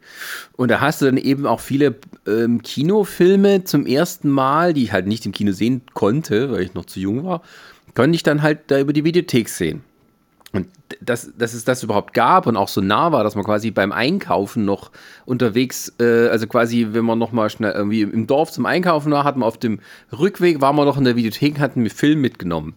Und 0.55 0.71
da 0.71 0.83
hast 0.83 1.01
du 1.01 1.07
dann 1.07 1.17
eben 1.17 1.47
auch 1.47 1.61
viele 1.61 1.95
ähm, 2.27 2.61
Kinofilme 2.61 3.65
zum 3.65 3.87
ersten 3.87 4.29
Mal, 4.29 4.75
die 4.75 4.83
ich 4.83 4.93
halt 4.93 5.07
nicht 5.07 5.25
im 5.25 5.33
Kino 5.33 5.53
sehen 5.53 5.81
konnte, 5.95 6.53
weil 6.53 6.61
ich 6.61 6.75
noch 6.75 6.85
zu 6.85 7.01
jung 7.01 7.25
war, 7.25 7.41
konnte 7.95 8.15
ich 8.15 8.25
dann 8.25 8.43
halt 8.43 8.59
da 8.67 8.79
über 8.79 8.93
die 8.93 9.05
Videothek 9.05 9.49
sehen. 9.49 9.83
Und 10.53 10.69
dass, 11.01 11.31
dass 11.37 11.53
es 11.53 11.65
das 11.65 11.83
überhaupt 11.83 12.15
gab 12.15 12.47
und 12.47 12.57
auch 12.57 12.69
so 12.69 12.81
nah 12.81 13.13
war, 13.13 13.23
dass 13.23 13.35
man 13.35 13.45
quasi 13.45 13.71
beim 13.71 13.93
Einkaufen 13.93 14.65
noch 14.65 14.91
unterwegs, 15.27 15.93
äh, 16.01 16.29
also 16.29 16.47
quasi, 16.47 16.89
wenn 16.93 17.05
man 17.05 17.19
noch 17.19 17.33
mal 17.33 17.51
schnell 17.51 17.73
irgendwie 17.73 18.03
im 18.03 18.27
Dorf 18.27 18.51
zum 18.51 18.65
Einkaufen 18.65 19.13
war, 19.13 19.25
hat 19.25 19.37
man 19.37 19.47
auf 19.47 19.59
dem 19.59 19.81
Rückweg, 20.11 20.61
war 20.61 20.73
man 20.73 20.87
noch 20.87 20.97
in 20.97 21.05
der 21.05 21.17
Videothek, 21.17 21.59
hatten 21.59 21.83
wir 21.83 21.91
Film 21.91 22.21
mitgenommen. 22.23 22.75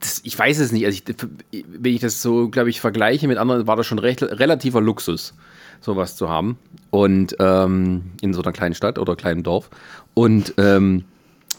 Das, 0.00 0.20
ich 0.24 0.36
weiß 0.36 0.58
es 0.58 0.72
nicht, 0.72 0.84
also 0.84 1.00
ich, 1.06 1.62
wenn 1.68 1.94
ich 1.94 2.00
das 2.00 2.22
so, 2.22 2.48
glaube 2.48 2.70
ich, 2.70 2.80
vergleiche 2.80 3.28
mit 3.28 3.38
anderen, 3.38 3.66
war 3.68 3.76
das 3.76 3.86
schon 3.86 4.00
recht, 4.00 4.22
relativer 4.22 4.80
Luxus, 4.80 5.34
sowas 5.80 6.16
zu 6.16 6.28
haben. 6.28 6.58
Und 6.90 7.36
ähm, 7.38 8.10
in 8.20 8.34
so 8.34 8.42
einer 8.42 8.52
kleinen 8.52 8.74
Stadt 8.74 8.98
oder 8.98 9.14
kleinen 9.14 9.44
Dorf. 9.44 9.70
Und 10.14 10.54
ähm, 10.58 11.04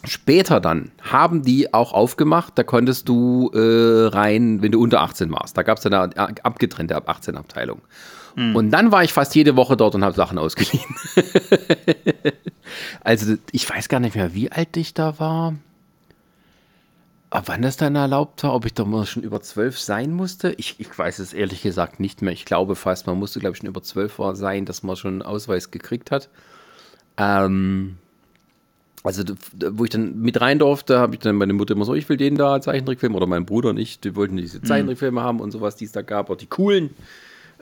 Später 0.04 0.60
dann 0.60 0.92
haben 1.02 1.44
die 1.44 1.74
auch 1.74 1.94
aufgemacht, 1.94 2.58
da 2.58 2.64
konntest 2.64 3.08
du 3.08 3.52
äh, 3.54 4.08
rein, 4.08 4.62
wenn 4.62 4.72
du 4.72 4.82
unter 4.82 5.02
18 5.02 5.32
warst. 5.32 5.58
Da 5.58 5.62
gab 5.62 5.78
es 5.78 5.86
eine 5.86 6.18
abgetrennte 6.44 6.96
ab 6.96 7.08
18 7.08 7.38
Abteilung. 7.38 7.82
Mhm. 8.36 8.56
Und 8.56 8.72
dann 8.72 8.92
war 8.92 9.04
ich 9.04 9.14
fast 9.14 9.36
jede 9.36 9.56
Woche 9.56 9.78
dort 9.78 9.94
und 9.94 10.04
habe 10.04 10.16
Sachen 10.16 10.38
ausgeliehen. 10.38 10.96
also 13.04 13.36
ich 13.52 13.70
weiß 13.70 13.90
gar 13.90 14.00
nicht 14.00 14.16
mehr, 14.16 14.34
wie 14.34 14.52
alt 14.52 14.76
ich 14.78 14.94
da 14.94 15.20
war. 15.20 15.56
Ab 17.30 17.44
wann 17.46 17.62
das 17.62 17.78
dann 17.78 17.96
erlaubt 17.96 18.44
war, 18.44 18.54
ob 18.54 18.66
ich 18.66 18.74
da 18.74 18.84
mal 18.84 19.06
schon 19.06 19.24
über 19.24 19.42
zwölf 19.42 19.80
sein 19.80 20.12
musste, 20.12 20.52
ich, 20.58 20.80
ich 20.80 20.98
weiß 20.98 21.20
es 21.20 21.32
ehrlich 21.32 21.62
gesagt 21.62 22.00
nicht 22.00 22.22
mehr. 22.22 22.34
Ich 22.34 22.44
glaube 22.44 22.76
fast, 22.76 23.08
man 23.08 23.18
musste, 23.18 23.40
glaube 23.40 23.54
ich, 23.54 23.60
schon 23.60 23.70
über 23.70 23.84
zwölf 23.84 24.20
sein, 24.34 24.66
dass 24.66 24.84
man 24.84 24.98
schon 24.98 25.14
einen 25.14 25.22
Ausweis 25.22 25.72
gekriegt 25.72 26.12
hat. 26.12 26.30
Ähm, 27.18 27.98
also 29.04 29.24
wo 29.72 29.84
ich 29.84 29.90
dann 29.90 30.20
mit 30.20 30.40
rein 30.42 30.60
durfte, 30.60 31.00
habe 31.00 31.16
ich 31.16 31.22
dann 31.22 31.36
meine 31.36 31.54
Mutter 31.54 31.74
immer 31.74 31.86
so, 31.86 31.96
ich 31.96 32.08
will 32.08 32.18
den 32.18 32.36
da 32.36 32.62
Zeichentrickfilm 32.62 33.16
oder 33.16 33.28
mein 33.28 33.46
Bruder 33.46 33.70
und 33.70 33.78
ich, 33.78 34.00
die 34.00 34.16
wollten 34.16 34.38
diese 34.38 34.60
mhm. 34.60 34.66
Zeichentrickfilme 34.66 35.20
mhm. 35.20 35.26
haben 35.26 35.40
und 35.40 35.52
sowas, 35.52 35.76
die 35.76 35.86
es 35.86 35.92
da 35.92 36.02
gab, 36.02 36.30
auch 36.30 36.38
die 36.38 36.48
coolen 36.48 36.92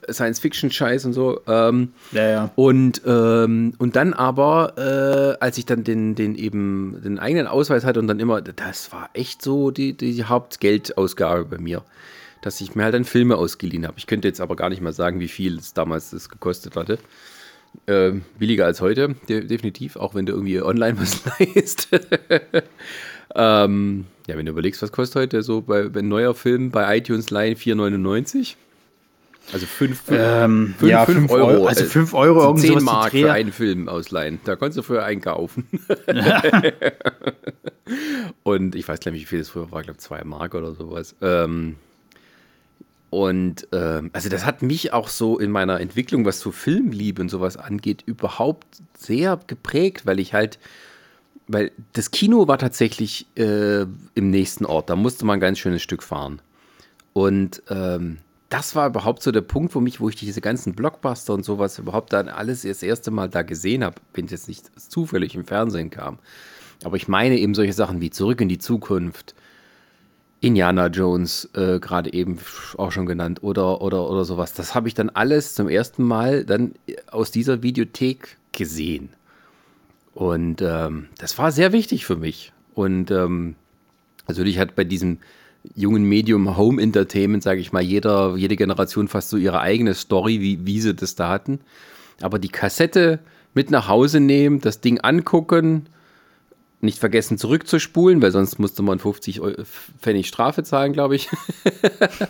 Science-Fiction-Scheiß 0.10 1.06
und 1.06 1.14
so. 1.14 1.42
Ähm, 1.48 1.94
ja, 2.12 2.30
ja. 2.30 2.52
Und, 2.56 3.02
ähm, 3.06 3.74
und 3.78 3.96
dann 3.96 4.14
aber, 4.14 4.74
äh, 4.78 5.44
als 5.44 5.58
ich 5.58 5.66
dann 5.66 5.84
den, 5.84 6.16
den 6.16 6.36
eben 6.36 7.02
den 7.04 7.20
eigenen 7.20 7.48
Ausweis 7.48 7.84
hatte 7.84 8.00
und 8.00 8.08
dann 8.08 8.20
immer, 8.20 8.42
das 8.42 8.92
war 8.92 9.10
echt 9.14 9.42
so 9.42 9.72
die, 9.72 9.94
die 9.94 10.24
Hauptgeldausgabe 10.24 11.46
bei 11.46 11.58
mir, 11.58 11.84
dass 12.42 12.62
ich 12.62 12.76
mir 12.76 12.84
halt 12.84 12.94
dann 12.94 13.04
Filme 13.04 13.36
ausgeliehen 13.36 13.86
habe. 13.86 13.98
Ich 13.98 14.08
könnte 14.08 14.28
jetzt 14.28 14.42
aber 14.42 14.56
gar 14.56 14.70
nicht 14.70 14.82
mal 14.82 14.94
sagen, 14.94 15.20
wie 15.20 15.28
viel 15.28 15.58
es 15.58 15.74
damals 15.74 16.12
das 16.12 16.30
gekostet 16.30 16.76
hatte. 16.76 16.98
Äh, 17.86 18.14
billiger 18.38 18.66
als 18.66 18.82
heute, 18.82 19.16
de 19.28 19.46
definitiv, 19.46 19.96
auch 19.96 20.14
wenn 20.14 20.26
du 20.26 20.34
irgendwie 20.34 20.62
online 20.62 21.00
was 21.00 21.24
leist. 21.40 21.88
ähm, 23.36 24.06
ja, 24.28 24.38
wenn 24.38 24.46
du 24.46 24.52
überlegst, 24.52 24.82
was 24.82 24.92
kostet 24.92 25.22
heute 25.22 25.42
so 25.42 25.62
bei, 25.62 25.90
bei 25.90 26.02
neuer 26.02 26.36
Film 26.36 26.72
bei 26.72 26.98
iTunes 26.98 27.32
Line 27.32 27.56
4,99? 27.56 28.56
Also 29.52 29.66
5 29.66 30.04
ähm, 30.12 30.76
ja, 30.82 31.06
fünf 31.06 31.32
Euro. 31.32 31.48
Euro. 31.48 31.66
Also 31.66 31.86
5 31.86 32.14
Euro 32.14 32.52
also 32.52 32.62
10 32.62 32.84
Mark 32.84 33.12
für 33.12 33.32
einen 33.32 33.52
Film 33.52 33.90
ausleihen. 33.90 34.40
Da 34.44 34.56
konntest 34.56 34.78
du 34.78 34.84
früher 34.84 35.04
einkaufen. 35.04 35.68
Und 38.44 38.76
ich 38.76 38.88
weiß 38.88 39.00
gar 39.00 39.12
nicht, 39.12 39.22
wie 39.22 39.26
viel 39.26 39.40
das 39.40 39.50
früher 39.50 39.72
war. 39.72 39.80
Ich 39.80 39.88
glaube 39.88 39.98
2 39.98 40.24
Mark 40.24 40.54
oder 40.54 40.74
sowas. 40.74 41.16
Ähm, 41.22 41.78
und 43.10 43.68
ähm, 43.72 44.12
also 44.14 44.30
das 44.30 44.46
hat 44.46 44.62
mich 44.62 44.94
auch 44.94 45.08
so 45.08 45.40
in 45.40 45.52
meiner 45.52 45.80
Entwicklung, 45.80 46.26
was 46.26 46.40
so 46.40 46.52
Filmliebe 46.52 47.22
und 47.22 47.30
sowas 47.30 47.58
angeht, 47.58 48.04
überhaupt 48.06 48.68
sehr 48.98 49.40
geprägt, 49.48 50.06
weil 50.06 50.20
ich 50.20 50.34
halt, 50.34 50.60
weil 51.48 51.72
das 51.94 52.12
Kino 52.12 52.48
war 52.48 52.60
tatsächlich 52.60 53.26
äh, 53.36 53.82
im 53.82 54.30
nächsten 54.30 54.66
Ort, 54.66 54.90
da 54.90 54.96
musste 54.96 55.26
man 55.26 55.38
ein 55.38 55.42
ganz 55.42 55.58
schönes 55.58 55.82
Stück 55.82 56.04
fahren. 56.04 56.42
Und 57.14 57.64
ähm, 57.70 58.20
das 58.50 58.76
war 58.76 58.88
überhaupt 58.88 59.24
so 59.24 59.32
der 59.32 59.42
Punkt, 59.42 59.74
wo 59.74 59.80
mich, 59.80 60.00
wo 60.00 60.10
ich 60.10 60.16
diese 60.16 60.42
ganzen 60.42 60.74
Blockbuster 60.74 61.34
und 61.34 61.44
sowas 61.44 61.80
überhaupt 61.80 62.14
dann 62.14 62.30
alles 62.30 62.62
das 62.62 62.84
erste 62.84 63.10
Mal 63.10 63.30
da 63.30 63.42
gesehen 63.42 63.84
habe, 63.84 63.96
wenn 64.14 64.26
es 64.26 64.32
jetzt 64.32 64.48
nicht 64.48 64.70
zufällig 64.80 65.36
im 65.36 65.46
Fernsehen 65.46 65.90
kam. 65.90 66.20
Aber 66.84 66.96
ich 66.96 67.08
meine 67.08 67.38
eben 67.38 67.56
solche 67.56 67.74
Sachen 67.74 68.02
wie 68.02 68.10
Zurück 68.10 68.42
in 68.42 68.50
die 68.50 68.58
Zukunft, 68.60 69.36
Indiana 70.42 70.88
Jones 70.88 71.50
äh, 71.54 71.80
gerade 71.80 72.14
eben 72.14 72.40
auch 72.78 72.92
schon 72.92 73.06
genannt 73.06 73.44
oder, 73.44 73.82
oder, 73.82 74.10
oder 74.10 74.24
sowas. 74.24 74.54
Das 74.54 74.74
habe 74.74 74.88
ich 74.88 74.94
dann 74.94 75.10
alles 75.10 75.54
zum 75.54 75.68
ersten 75.68 76.04
Mal 76.04 76.46
dann 76.46 76.74
aus 77.12 77.32
dieser 77.32 77.62
Videothek 77.62 78.38
gesehen. 78.52 79.10
Und 80.14 80.62
ähm, 80.62 81.08
das 81.18 81.38
war 81.38 81.52
sehr 81.52 81.72
wichtig 81.72 82.06
für 82.06 82.16
mich. 82.16 82.54
Und 82.74 83.12
ähm, 83.12 83.56
natürlich 84.28 84.60
hat 84.60 84.76
bei 84.76 84.84
diesem 84.86 85.20
jungen 85.76 86.04
Medium 86.04 86.58
Home 86.58 86.82
Entertainment, 86.82 87.44
sage 87.44 87.60
ich 87.60 87.74
mal, 87.74 87.82
jeder, 87.82 88.36
jede 88.38 88.56
Generation 88.56 89.08
fast 89.08 89.30
so 89.30 89.38
ihre 89.38 89.60
eigene 89.60 89.94
Story, 89.94 90.40
wie, 90.40 90.66
wie 90.66 90.80
sie 90.80 90.96
das 90.96 91.16
da 91.16 91.30
hatten. 91.30 91.60
Aber 92.22 92.40
die 92.40 92.50
Kassette 92.50 93.20
mit 93.54 93.72
nach 93.72 93.88
Hause 93.88 94.20
nehmen, 94.20 94.62
das 94.62 94.80
Ding 94.80 95.00
angucken, 95.02 95.88
nicht 96.82 97.00
vergessen 97.00 97.38
zurückzuspulen, 97.38 98.22
weil 98.22 98.32
sonst 98.32 98.60
musste 98.60 98.84
man 98.84 99.00
50 99.00 99.42
Pfennig 100.00 100.28
Strafe 100.28 100.64
zahlen, 100.64 100.94
glaube 100.94 101.16
ich. 101.16 101.30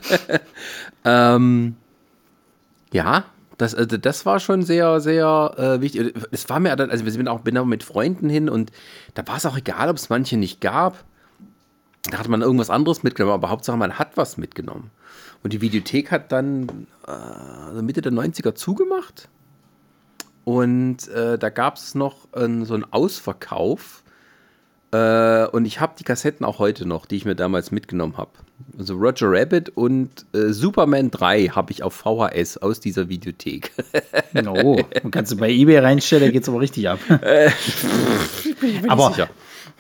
ähm, 1.05 1.75
ja, 2.91 3.25
das, 3.57 3.75
also 3.75 3.97
das 3.97 4.25
war 4.25 4.39
schon 4.39 4.63
sehr, 4.63 5.01
sehr 5.01 5.53
äh, 5.57 5.81
wichtig. 5.81 6.13
Es 6.31 6.49
war 6.49 6.59
mir 6.59 6.75
dann, 6.75 6.89
also 6.89 7.05
wir 7.05 7.11
sind 7.11 7.27
auch, 7.27 7.41
bin 7.41 7.57
auch 7.57 7.65
mit 7.65 7.83
Freunden 7.83 8.29
hin 8.29 8.49
und 8.49 8.71
da 9.13 9.27
war 9.27 9.37
es 9.37 9.45
auch 9.45 9.57
egal, 9.57 9.89
ob 9.89 9.97
es 9.97 10.09
manche 10.09 10.37
nicht 10.37 10.61
gab. 10.61 11.03
Da 12.09 12.17
hat 12.17 12.27
man 12.27 12.41
irgendwas 12.41 12.69
anderes 12.69 13.03
mitgenommen, 13.03 13.33
aber 13.33 13.49
Hauptsache 13.49 13.77
man 13.77 13.99
hat 13.99 14.15
was 14.15 14.37
mitgenommen. 14.37 14.89
Und 15.43 15.53
die 15.53 15.61
Videothek 15.61 16.09
hat 16.11 16.31
dann 16.31 16.87
äh, 17.07 17.81
Mitte 17.81 18.01
der 18.01 18.11
90er 18.11 18.55
zugemacht. 18.55 19.29
Und 20.43 21.07
äh, 21.09 21.37
da 21.37 21.49
gab 21.49 21.75
es 21.75 21.95
noch 21.95 22.33
äh, 22.33 22.63
so 22.63 22.73
einen 22.73 22.85
Ausverkauf 22.91 24.03
äh, 24.91 25.45
und 25.47 25.65
ich 25.65 25.79
habe 25.79 25.93
die 25.99 26.03
Kassetten 26.03 26.45
auch 26.45 26.59
heute 26.59 26.87
noch, 26.87 27.05
die 27.05 27.17
ich 27.17 27.25
mir 27.25 27.35
damals 27.35 27.71
mitgenommen 27.71 28.17
habe. 28.17 28.31
Also 28.77 28.95
Roger 28.95 29.27
Rabbit 29.29 29.69
und 29.69 30.25
äh, 30.33 30.51
Superman 30.51 31.11
3 31.11 31.49
habe 31.49 31.71
ich 31.71 31.83
auf 31.83 31.93
VHS 31.93 32.57
aus 32.57 32.79
dieser 32.79 33.07
Videothek. 33.07 33.71
oh, 34.47 34.81
kannst 35.11 35.31
du 35.31 35.37
bei 35.37 35.49
eBay 35.49 35.79
reinstellen, 35.79 36.25
da 36.25 36.31
geht 36.31 36.43
es 36.43 36.49
aber 36.49 36.59
richtig 36.59 36.89
ab. 36.89 36.99
Äh, 37.21 37.51
aber, 38.87 39.29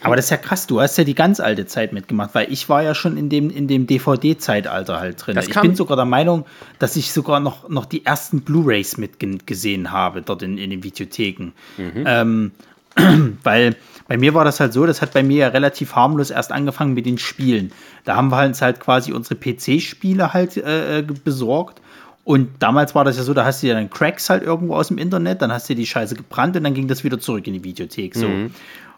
aber 0.01 0.15
das 0.15 0.25
ist 0.25 0.31
ja 0.31 0.37
krass, 0.37 0.67
du 0.67 0.79
hast 0.79 0.97
ja 0.97 1.03
die 1.03 1.15
ganz 1.15 1.39
alte 1.39 1.65
Zeit 1.65 1.91
mitgemacht, 1.91 2.35
weil 2.35 2.51
ich 2.51 2.69
war 2.69 2.83
ja 2.83 2.93
schon 2.93 3.17
in 3.17 3.29
dem, 3.29 3.49
in 3.49 3.67
dem 3.67 3.87
DVD-Zeitalter 3.87 4.99
halt 4.99 5.25
drin. 5.25 5.39
Ich 5.39 5.59
bin 5.59 5.75
sogar 5.75 5.97
der 5.97 6.05
Meinung, 6.05 6.45
dass 6.77 6.95
ich 6.95 7.11
sogar 7.11 7.39
noch, 7.39 7.67
noch 7.67 7.85
die 7.85 8.05
ersten 8.05 8.41
Blu-Rays 8.41 8.97
mitgesehen 8.97 9.91
habe 9.91 10.21
dort 10.21 10.43
in, 10.43 10.57
in 10.57 10.69
den 10.69 10.83
Videotheken. 10.83 11.51
Mhm. 11.77 12.03
Ähm, 12.05 12.51
weil 13.43 13.75
bei 14.07 14.17
mir 14.17 14.33
war 14.33 14.43
das 14.43 14.59
halt 14.59 14.73
so, 14.73 14.85
das 14.85 15.01
hat 15.01 15.13
bei 15.13 15.21
mir 15.21 15.37
ja 15.37 15.47
relativ 15.49 15.95
harmlos 15.95 16.31
erst 16.31 16.51
angefangen 16.51 16.93
mit 16.93 17.05
den 17.05 17.17
Spielen. 17.17 17.71
Da 18.05 18.15
haben 18.15 18.29
wir 18.29 18.43
uns 18.43 18.61
halt 18.61 18.79
quasi 18.79 19.13
unsere 19.13 19.35
PC-Spiele 19.35 20.33
halt 20.33 20.57
äh, 20.57 20.99
äh, 20.99 21.01
besorgt. 21.01 21.81
Und 22.23 22.49
damals 22.59 22.95
war 22.95 23.05
das 23.05 23.17
ja 23.17 23.23
so, 23.23 23.33
da 23.33 23.45
hast 23.45 23.63
du 23.63 23.67
ja 23.67 23.73
dann 23.73 23.89
Cracks 23.89 24.29
halt 24.29 24.43
irgendwo 24.43 24.75
aus 24.75 24.89
dem 24.89 24.97
Internet, 24.97 25.41
dann 25.41 25.51
hast 25.51 25.69
du 25.69 25.75
die 25.75 25.85
Scheiße 25.85 26.15
gebrannt 26.15 26.55
und 26.57 26.63
dann 26.63 26.73
ging 26.73 26.87
das 26.87 27.03
wieder 27.03 27.19
zurück 27.19 27.47
in 27.47 27.53
die 27.53 27.63
Videothek. 27.63 28.15
So. 28.15 28.27
Mhm. 28.27 28.51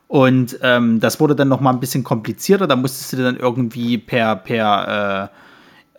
Und 0.07 0.60
ähm, 0.62 1.00
das 1.00 1.19
wurde 1.21 1.36
dann 1.36 1.48
noch 1.48 1.62
mal 1.62 1.71
ein 1.71 1.79
bisschen 1.79 2.03
komplizierter. 2.03 2.67
Da 2.67 2.75
musstest 2.75 3.13
du 3.13 3.17
dann 3.17 3.38
irgendwie 3.38 3.98
per, 3.98 4.36
per 4.36 5.29
äh, 5.31 5.38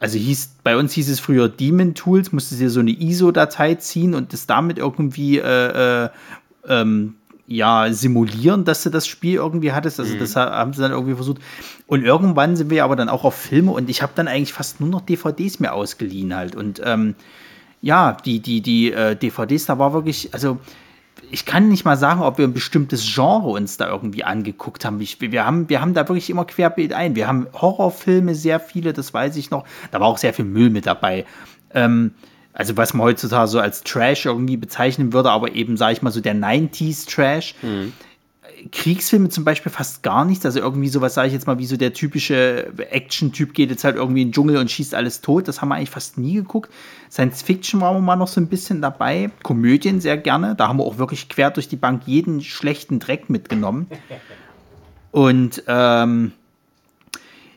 also 0.03 0.19
hieß, 0.19 0.57
bei 0.65 0.77
uns 0.77 0.93
hieß 0.95 1.09
es 1.09 1.21
früher 1.21 1.49
Demon 1.49 1.95
Tools, 1.95 2.33
musstest 2.33 2.61
du 2.61 2.65
dir 2.65 2.71
so 2.71 2.81
eine 2.81 2.91
ISO-Datei 2.91 3.77
ziehen 3.77 4.15
und 4.15 4.33
das 4.33 4.47
damit 4.47 4.77
irgendwie 4.77 5.39
äh, 5.39 6.05
äh, 6.05 6.09
ähm, 6.69 7.15
ja, 7.47 7.93
simulieren, 7.93 8.65
dass 8.65 8.83
du 8.83 8.91
das 8.91 9.07
Spiel 9.07 9.35
irgendwie 9.35 9.73
hattest. 9.73 10.01
Also, 10.01 10.15
mhm. 10.15 10.19
das 10.21 10.37
haben 10.37 10.73
sie 10.73 10.81
dann 10.81 10.93
irgendwie 10.93 11.15
versucht. 11.15 11.41
Und 11.87 12.05
irgendwann 12.05 12.57
sind 12.57 12.71
wir 12.71 12.85
aber 12.85 12.97
dann 12.97 13.09
auch 13.09 13.25
auf 13.25 13.35
Filme 13.35 13.73
und 13.73 13.91
ich 13.91 14.03
habe 14.03 14.13
dann 14.15 14.29
eigentlich 14.29 14.53
fast 14.53 14.81
nur 14.81 14.89
noch 14.89 15.01
DVDs 15.03 15.61
mir 15.61 15.73
ausgeliehen 15.73 16.35
halt. 16.35 16.57
Und 16.57 16.81
ähm, 16.85 17.15
ja, 17.81 18.17
die, 18.25 18.41
die, 18.41 18.61
die 18.61 18.93
äh, 18.93 19.17
DVDs, 19.17 19.67
da 19.67 19.79
war 19.79 19.93
wirklich, 19.93 20.33
also 20.33 20.59
ich 21.31 21.45
kann 21.45 21.69
nicht 21.69 21.85
mal 21.85 21.97
sagen, 21.97 22.23
ob 22.23 22.39
wir 22.39 22.47
ein 22.47 22.53
bestimmtes 22.53 23.05
Genre 23.15 23.51
uns 23.51 23.77
da 23.77 23.89
irgendwie 23.89 24.25
angeguckt 24.25 24.85
haben. 24.85 25.01
Ich, 25.01 25.21
wir, 25.21 25.45
haben 25.45 25.69
wir 25.69 25.81
haben 25.81 25.95
da 25.95 26.09
wirklich 26.09 26.31
immer 26.31 26.45
querbeet 26.45 26.93
ein. 26.93 27.17
Wir 27.17 27.27
haben 27.27 27.47
Horrorfilme, 27.53 28.35
sehr 28.35 28.61
viele, 28.61 28.93
das 28.93 29.13
weiß 29.13 29.37
ich 29.37 29.51
noch. 29.51 29.65
Da 29.91 30.01
war 30.01 30.09
auch 30.09 30.19
sehr 30.19 30.35
viel 30.35 30.45
Müll 30.45 30.71
mit 30.71 30.87
dabei. 30.87 31.25
Ähm, 31.75 32.13
also 32.53 32.77
was 32.77 32.95
man 32.95 33.07
heutzutage 33.07 33.49
so 33.49 33.61
als 33.61 33.83
Trash 33.83 34.27
irgendwie 34.27 34.57
bezeichnen 34.57 35.13
würde, 35.13 35.31
aber 35.31 35.55
eben, 35.55 35.77
sage 35.77 35.95
ich 35.95 36.03
mal, 36.03 36.11
so 36.11 36.21
der 36.21 36.35
90s 36.35 37.09
Trash. 37.09 37.55
Mhm. 37.63 37.93
Kriegsfilme 38.71 39.29
zum 39.29 39.45
Beispiel 39.45 39.73
fast 39.73 40.03
gar 40.03 40.25
nichts. 40.25 40.45
Also 40.45 40.61
irgendwie 40.61 40.89
sowas, 40.89 41.15
sage 41.15 41.29
ich 41.29 41.35
jetzt 41.35 41.47
mal, 41.47 41.59
wie 41.59 41.67
so 41.67 41.77
der 41.77 41.93
typische 41.95 42.73
Action-Typ 42.91 43.55
geht 43.55 43.71
jetzt 43.71 43.83
halt 43.83 43.97
irgendwie 43.97 44.23
in 44.23 44.29
den 44.29 44.33
Dschungel 44.33 44.59
und 44.59 44.71
schießt 44.71 44.95
alles 44.95 45.21
tot. 45.21 45.49
Das 45.49 45.61
haben 45.61 45.71
wir 45.71 45.77
eigentlich 45.77 45.91
fast 45.91 46.19
nie 46.19 46.35
geguckt. 46.35 46.71
Science 47.11 47.43
Fiction 47.43 47.81
waren 47.81 47.97
wir 47.97 48.01
mal 48.01 48.17
noch 48.17 48.29
so 48.29 48.41
ein 48.41 48.49
bisschen 48.49 48.81
dabei. 48.81 49.31
Komödien 49.43 50.01
sehr 50.01 50.17
gerne. 50.17 50.55
Da 50.55 50.69
haben 50.69 50.79
wir 50.79 50.85
auch 50.85 50.99
wirklich 50.99 51.29
quer 51.29 51.51
durch 51.51 51.69
die 51.69 51.77
Bank 51.77 52.03
jeden 52.07 52.41
schlechten 52.41 53.01
Dreck 53.01 53.31
mitgenommen. 53.31 53.87
Und 55.11 55.65
ähm, 55.67 56.33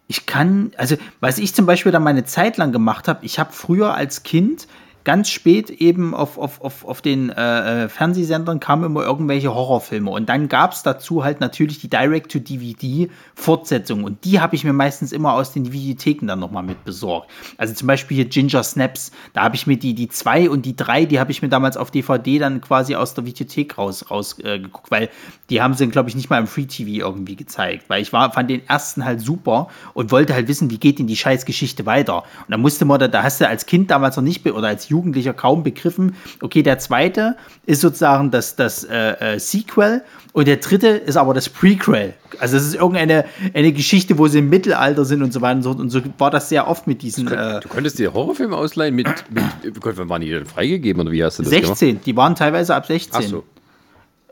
ich 0.07 0.25
kann, 0.25 0.71
also 0.77 0.97
was 1.19 1.37
ich 1.37 1.53
zum 1.53 1.65
Beispiel 1.65 1.91
da 1.91 1.99
meine 1.99 2.25
Zeit 2.25 2.57
lang 2.57 2.71
gemacht 2.71 3.07
habe, 3.07 3.25
ich 3.25 3.39
habe 3.39 3.53
früher 3.53 3.93
als 3.93 4.23
Kind 4.23 4.67
ganz 5.05 5.29
spät 5.29 5.69
eben 5.69 6.13
auf, 6.13 6.37
auf, 6.37 6.59
auf, 6.61 6.83
auf 6.83 7.01
den 7.01 7.29
äh, 7.29 7.85
äh 7.85 7.89
Fernsehsendern 7.89 8.59
kamen 8.59 8.83
immer 8.85 9.03
irgendwelche 9.03 9.53
Horrorfilme. 9.53 10.09
Und 10.09 10.27
dann 10.27 10.49
gab 10.49 10.73
es 10.73 10.81
dazu 10.83 11.23
halt 11.23 11.39
natürlich 11.39 11.79
die 11.79 11.89
Direct-to-DVD-Fortsetzung. 11.89 14.03
Und 14.03 14.25
die 14.25 14.41
habe 14.41 14.55
ich 14.55 14.63
mir 14.63 14.73
meistens 14.73 15.11
immer 15.11 15.33
aus 15.33 15.53
den 15.53 15.71
Videotheken 15.71 16.25
dann 16.27 16.39
nochmal 16.39 16.63
mit 16.63 16.83
besorgt. 16.83 17.29
Also 17.57 17.75
zum 17.75 17.85
Beispiel 17.87 18.15
hier 18.15 18.25
Ginger 18.25 18.63
Snaps. 18.63 19.11
Da 19.33 19.43
habe 19.43 19.55
ich 19.55 19.67
mir 19.67 19.77
die, 19.77 19.93
die 19.93 20.09
zwei 20.09 20.49
und 20.49 20.65
die 20.65 20.75
drei, 20.75 21.05
die 21.05 21.19
habe 21.19 21.31
ich 21.31 21.43
mir 21.43 21.49
damals 21.49 21.77
auf 21.77 21.91
DVD 21.91 22.39
dann 22.39 22.61
quasi 22.61 22.95
aus 22.95 23.13
der 23.13 23.27
Videothek 23.27 23.77
raus, 23.77 24.09
raus 24.09 24.39
äh, 24.39 24.63
weil 24.89 25.09
die 25.51 25.61
haben 25.61 25.75
sie, 25.75 25.85
glaube 25.87 26.09
ich, 26.09 26.15
nicht 26.15 26.31
mal 26.31 26.39
im 26.39 26.47
Free 26.47 26.65
TV 26.65 27.05
irgendwie 27.05 27.35
gezeigt. 27.35 27.89
Weil 27.89 28.01
ich 28.01 28.11
war, 28.11 28.31
fand 28.31 28.49
den 28.49 28.67
ersten 28.67 29.05
halt 29.05 29.21
super 29.21 29.67
und 29.93 30.09
wollte 30.11 30.33
halt 30.33 30.47
wissen, 30.47 30.71
wie 30.71 30.79
geht 30.79 30.97
denn 30.97 31.05
die 31.05 31.15
Scheißgeschichte 31.15 31.85
weiter. 31.85 32.23
Und 32.23 32.49
da 32.49 32.57
musste 32.57 32.85
man, 32.85 32.99
da, 32.99 33.07
da 33.07 33.21
hast 33.21 33.39
du 33.39 33.47
als 33.47 33.67
Kind 33.67 33.91
damals 33.91 34.15
noch 34.15 34.23
nicht 34.23 34.43
oder 34.45 34.67
als 34.67 34.89
Jugendlicher 34.89 34.94
kaum 35.33 35.63
begriffen, 35.63 36.15
okay, 36.41 36.63
der 36.63 36.79
zweite 36.79 37.35
ist 37.65 37.81
sozusagen 37.81 38.31
das, 38.31 38.55
das 38.55 38.83
äh, 38.83 39.35
äh, 39.35 39.39
Sequel 39.39 40.03
und 40.33 40.47
der 40.47 40.57
dritte 40.57 40.87
ist 40.87 41.17
aber 41.17 41.33
das 41.33 41.49
Prequel. 41.49 42.13
Also 42.39 42.57
es 42.57 42.67
ist 42.67 42.75
irgendeine 42.75 43.25
eine 43.53 43.71
Geschichte, 43.71 44.17
wo 44.17 44.27
sie 44.27 44.39
im 44.39 44.49
Mittelalter 44.49 45.05
sind 45.05 45.23
und 45.23 45.31
so 45.31 45.41
weiter 45.41 45.55
und 45.57 45.63
so. 45.63 45.69
Und 45.71 45.89
so 45.89 46.01
war 46.17 46.31
das 46.31 46.49
sehr 46.49 46.67
oft 46.67 46.87
mit 46.87 47.01
diesen. 47.01 47.25
Du, 47.25 47.35
könnt, 47.35 47.55
äh, 47.55 47.59
du 47.61 47.69
konntest 47.69 47.99
dir 47.99 48.13
Horrorfilme 48.13 48.55
ausleihen 48.55 48.95
mit, 48.95 49.07
mit 49.29 49.45
wann 49.81 50.09
waren 50.09 50.21
die 50.21 50.29
denn 50.29 50.45
freigegeben 50.45 51.01
oder 51.01 51.11
wie 51.11 51.23
hast 51.23 51.39
du 51.39 51.43
das 51.43 51.51
16, 51.51 51.87
gemacht? 51.87 52.05
die 52.05 52.17
waren 52.17 52.35
teilweise 52.35 52.75
ab 52.75 52.85
16. 52.85 53.11
Ach 53.13 53.21
so. 53.21 53.43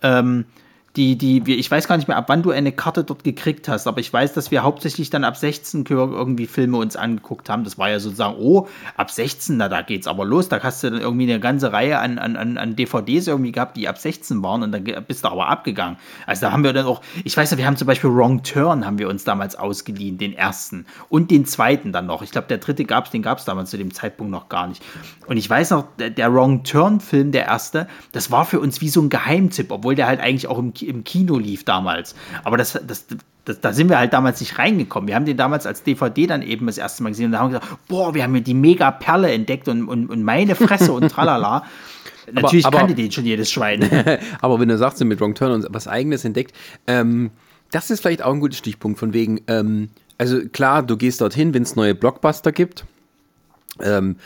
Ähm, 0.01 0.46
die, 0.95 1.17
die, 1.17 1.55
ich 1.55 1.71
weiß 1.71 1.88
gar 1.88 1.97
nicht 1.97 2.07
mehr, 2.07 2.17
ab 2.17 2.25
wann 2.27 2.43
du 2.43 2.51
eine 2.51 2.71
Karte 2.71 3.03
dort 3.03 3.23
gekriegt 3.23 3.67
hast, 3.67 3.88
aber 3.88 4.00
ich 4.00 4.13
weiß, 4.13 4.33
dass 4.33 4.51
wir 4.51 4.62
hauptsächlich 4.62 5.09
dann 5.09 5.23
ab 5.23 5.35
16 5.35 5.85
irgendwie 5.89 6.45
Filme 6.45 6.77
uns 6.77 6.95
angeguckt 6.95 7.50
haben. 7.50 7.63
Das 7.63 7.79
war 7.79 7.89
ja 7.89 8.00
sozusagen, 8.00 8.35
oh, 8.38 8.67
ab 8.95 9.09
16, 9.09 9.57
na, 9.57 9.69
da 9.69 9.81
geht's 9.81 10.05
aber 10.05 10.23
los. 10.23 10.50
Da 10.50 10.62
hast 10.62 10.83
du 10.83 10.91
dann 10.91 11.01
irgendwie 11.01 11.23
eine 11.23 11.39
ganze 11.39 11.73
Reihe 11.73 11.97
an, 11.97 12.19
an, 12.19 12.57
an 12.57 12.75
DVDs 12.75 13.25
irgendwie 13.25 13.51
gehabt, 13.51 13.75
die 13.75 13.88
ab 13.88 13.97
16 13.97 14.43
waren 14.43 14.62
und 14.62 14.71
dann 14.71 14.83
bist 15.07 15.23
du 15.23 15.29
aber 15.29 15.47
abgegangen. 15.47 15.97
Also 16.27 16.41
da 16.41 16.51
haben 16.51 16.63
wir 16.63 16.73
dann 16.73 16.85
auch, 16.85 17.01
ich 17.23 17.35
weiß 17.35 17.50
ja, 17.50 17.57
wir 17.57 17.65
haben 17.65 17.77
zum 17.77 17.88
Beispiel 17.88 18.13
Wrong 18.13 18.43
Turn 18.43 18.85
haben 18.85 19.00
wir 19.00 19.09
uns 19.09 19.23
damals 19.23 19.55
ausgeliehen, 19.55 20.19
den 20.19 20.33
ersten 20.33 20.85
und 21.09 21.31
den 21.31 21.45
zweiten 21.45 21.91
dann 21.91 22.05
noch. 22.05 22.21
Ich 22.21 22.29
glaube, 22.29 22.47
der 22.47 22.59
dritte 22.59 22.85
gab's, 22.85 23.09
den 23.09 23.23
gab's 23.23 23.45
damals 23.45 23.71
zu 23.71 23.77
dem 23.77 23.91
Zeitpunkt 23.95 24.31
noch 24.31 24.47
gar 24.47 24.67
nicht. 24.67 24.83
Und 25.25 25.38
ich 25.38 25.50
weiß 25.50 25.71
noch, 25.71 25.85
der, 25.97 26.12
der 26.12 26.31
Wrong 26.31 26.63
Turn 26.63 27.00
Film, 27.00 27.31
der 27.31 27.45
erste, 27.45 27.88
das 28.12 28.29
war 28.29 28.45
für 28.45 28.59
uns 28.59 28.79
wie 28.79 28.89
so 28.89 29.01
ein 29.01 29.09
Geheimtipp, 29.09 29.71
obwohl 29.71 29.95
der 29.95 30.05
halt 30.05 30.19
eigentlich 30.19 30.45
auch 30.47 30.59
im 30.59 30.71
im 30.87 31.03
Kino 31.03 31.37
lief 31.37 31.63
damals. 31.63 32.15
Aber 32.43 32.57
das, 32.57 32.79
das, 32.85 33.05
das, 33.45 33.61
da 33.61 33.73
sind 33.73 33.89
wir 33.89 33.97
halt 33.97 34.13
damals 34.13 34.39
nicht 34.39 34.57
reingekommen. 34.57 35.07
Wir 35.07 35.15
haben 35.15 35.25
den 35.25 35.37
damals 35.37 35.65
als 35.65 35.83
DVD 35.83 36.27
dann 36.27 36.41
eben 36.41 36.65
das 36.65 36.77
erste 36.77 37.03
Mal 37.03 37.09
gesehen 37.09 37.27
und 37.27 37.31
da 37.33 37.39
haben 37.39 37.51
wir 37.51 37.59
gesagt, 37.59 37.87
boah, 37.87 38.13
wir 38.13 38.23
haben 38.23 38.33
hier 38.33 38.43
die 38.43 38.53
mega 38.53 38.91
Perle 38.91 39.31
entdeckt 39.31 39.67
und, 39.67 39.87
und, 39.87 40.09
und 40.09 40.23
meine 40.23 40.55
Fresse 40.55 40.93
und 40.93 41.09
tralala. 41.09 41.65
Natürlich 42.31 42.65
aber, 42.65 42.77
kannte 42.79 42.95
den 42.95 43.11
schon 43.11 43.25
jedes 43.25 43.51
Schwein. 43.51 43.89
aber 44.41 44.59
wenn 44.59 44.69
du 44.69 44.77
sagst, 44.77 45.03
mit 45.03 45.19
Wrong 45.19 45.35
Turn 45.35 45.51
und 45.51 45.67
was 45.69 45.87
Eigenes 45.87 46.23
entdeckt, 46.23 46.55
ähm, 46.87 47.31
das 47.71 47.89
ist 47.89 48.01
vielleicht 48.01 48.23
auch 48.23 48.33
ein 48.33 48.39
guter 48.39 48.55
Stichpunkt 48.55 48.99
von 48.99 49.13
wegen, 49.13 49.41
ähm, 49.47 49.89
also 50.17 50.39
klar, 50.47 50.83
du 50.83 50.95
gehst 50.95 51.19
dorthin, 51.21 51.53
wenn 51.53 51.63
es 51.63 51.75
neue 51.75 51.95
Blockbuster 51.95 52.51
gibt, 52.51 52.85
ähm, 53.81 54.17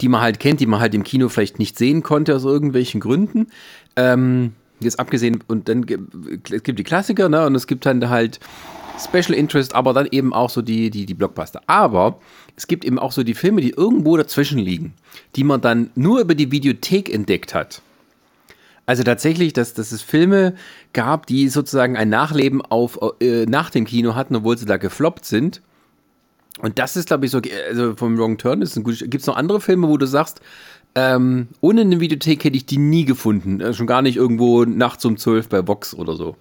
die 0.00 0.08
man 0.08 0.20
halt 0.20 0.40
kennt, 0.40 0.60
die 0.60 0.66
man 0.66 0.80
halt 0.80 0.94
im 0.94 1.04
Kino 1.04 1.28
vielleicht 1.28 1.58
nicht 1.58 1.78
sehen 1.78 2.02
konnte 2.02 2.34
aus 2.34 2.44
irgendwelchen 2.44 3.00
Gründen. 3.00 3.46
Ähm, 3.94 4.52
Jetzt 4.80 5.00
abgesehen, 5.00 5.42
und 5.46 5.68
dann 5.68 5.86
es 6.52 6.62
gibt 6.62 6.78
die 6.78 6.84
Klassiker, 6.84 7.28
ne? 7.28 7.46
Und 7.46 7.54
es 7.54 7.66
gibt 7.66 7.86
dann 7.86 8.08
halt 8.08 8.40
Special 8.98 9.34
Interest, 9.34 9.74
aber 9.74 9.92
dann 9.92 10.08
eben 10.10 10.32
auch 10.32 10.50
so 10.50 10.62
die, 10.62 10.90
die, 10.90 11.06
die 11.06 11.14
Blockbuster. 11.14 11.62
Aber 11.66 12.20
es 12.56 12.66
gibt 12.66 12.84
eben 12.84 12.98
auch 12.98 13.12
so 13.12 13.22
die 13.22 13.34
Filme, 13.34 13.60
die 13.60 13.70
irgendwo 13.70 14.16
dazwischen 14.16 14.58
liegen, 14.58 14.94
die 15.34 15.44
man 15.44 15.60
dann 15.60 15.90
nur 15.94 16.20
über 16.20 16.34
die 16.34 16.50
Videothek 16.50 17.12
entdeckt 17.12 17.54
hat. 17.54 17.82
Also 18.86 19.02
tatsächlich, 19.02 19.52
dass, 19.52 19.74
dass 19.74 19.90
es 19.90 20.00
Filme 20.00 20.54
gab, 20.92 21.26
die 21.26 21.48
sozusagen 21.48 21.96
ein 21.96 22.08
Nachleben 22.08 22.62
auf, 22.62 22.98
äh, 23.20 23.44
nach 23.46 23.70
dem 23.70 23.84
Kino 23.84 24.14
hatten, 24.14 24.36
obwohl 24.36 24.56
sie 24.56 24.64
da 24.64 24.76
gefloppt 24.76 25.24
sind. 25.24 25.60
Und 26.62 26.78
das 26.78 26.96
ist, 26.96 27.08
glaube 27.08 27.26
ich, 27.26 27.32
so, 27.32 27.42
also 27.68 27.96
vom 27.96 28.16
Wrong 28.16 28.38
Turn 28.38 28.62
ist 28.62 28.76
ein 28.76 28.84
gutes. 28.84 29.00
Gibt 29.00 29.20
es 29.20 29.26
noch 29.26 29.36
andere 29.36 29.60
Filme, 29.60 29.88
wo 29.88 29.98
du 29.98 30.06
sagst, 30.06 30.40
ähm, 30.96 31.48
ohne 31.60 31.82
eine 31.82 32.00
Videothek 32.00 32.42
hätte 32.42 32.56
ich 32.56 32.64
die 32.64 32.78
nie 32.78 33.04
gefunden. 33.04 33.60
Also 33.60 33.74
schon 33.74 33.86
gar 33.86 34.00
nicht 34.00 34.16
irgendwo 34.16 34.64
nachts 34.64 35.04
um 35.04 35.18
12 35.18 35.48
bei 35.50 35.66
Vox 35.66 35.94
oder 35.94 36.16
so. 36.16 36.36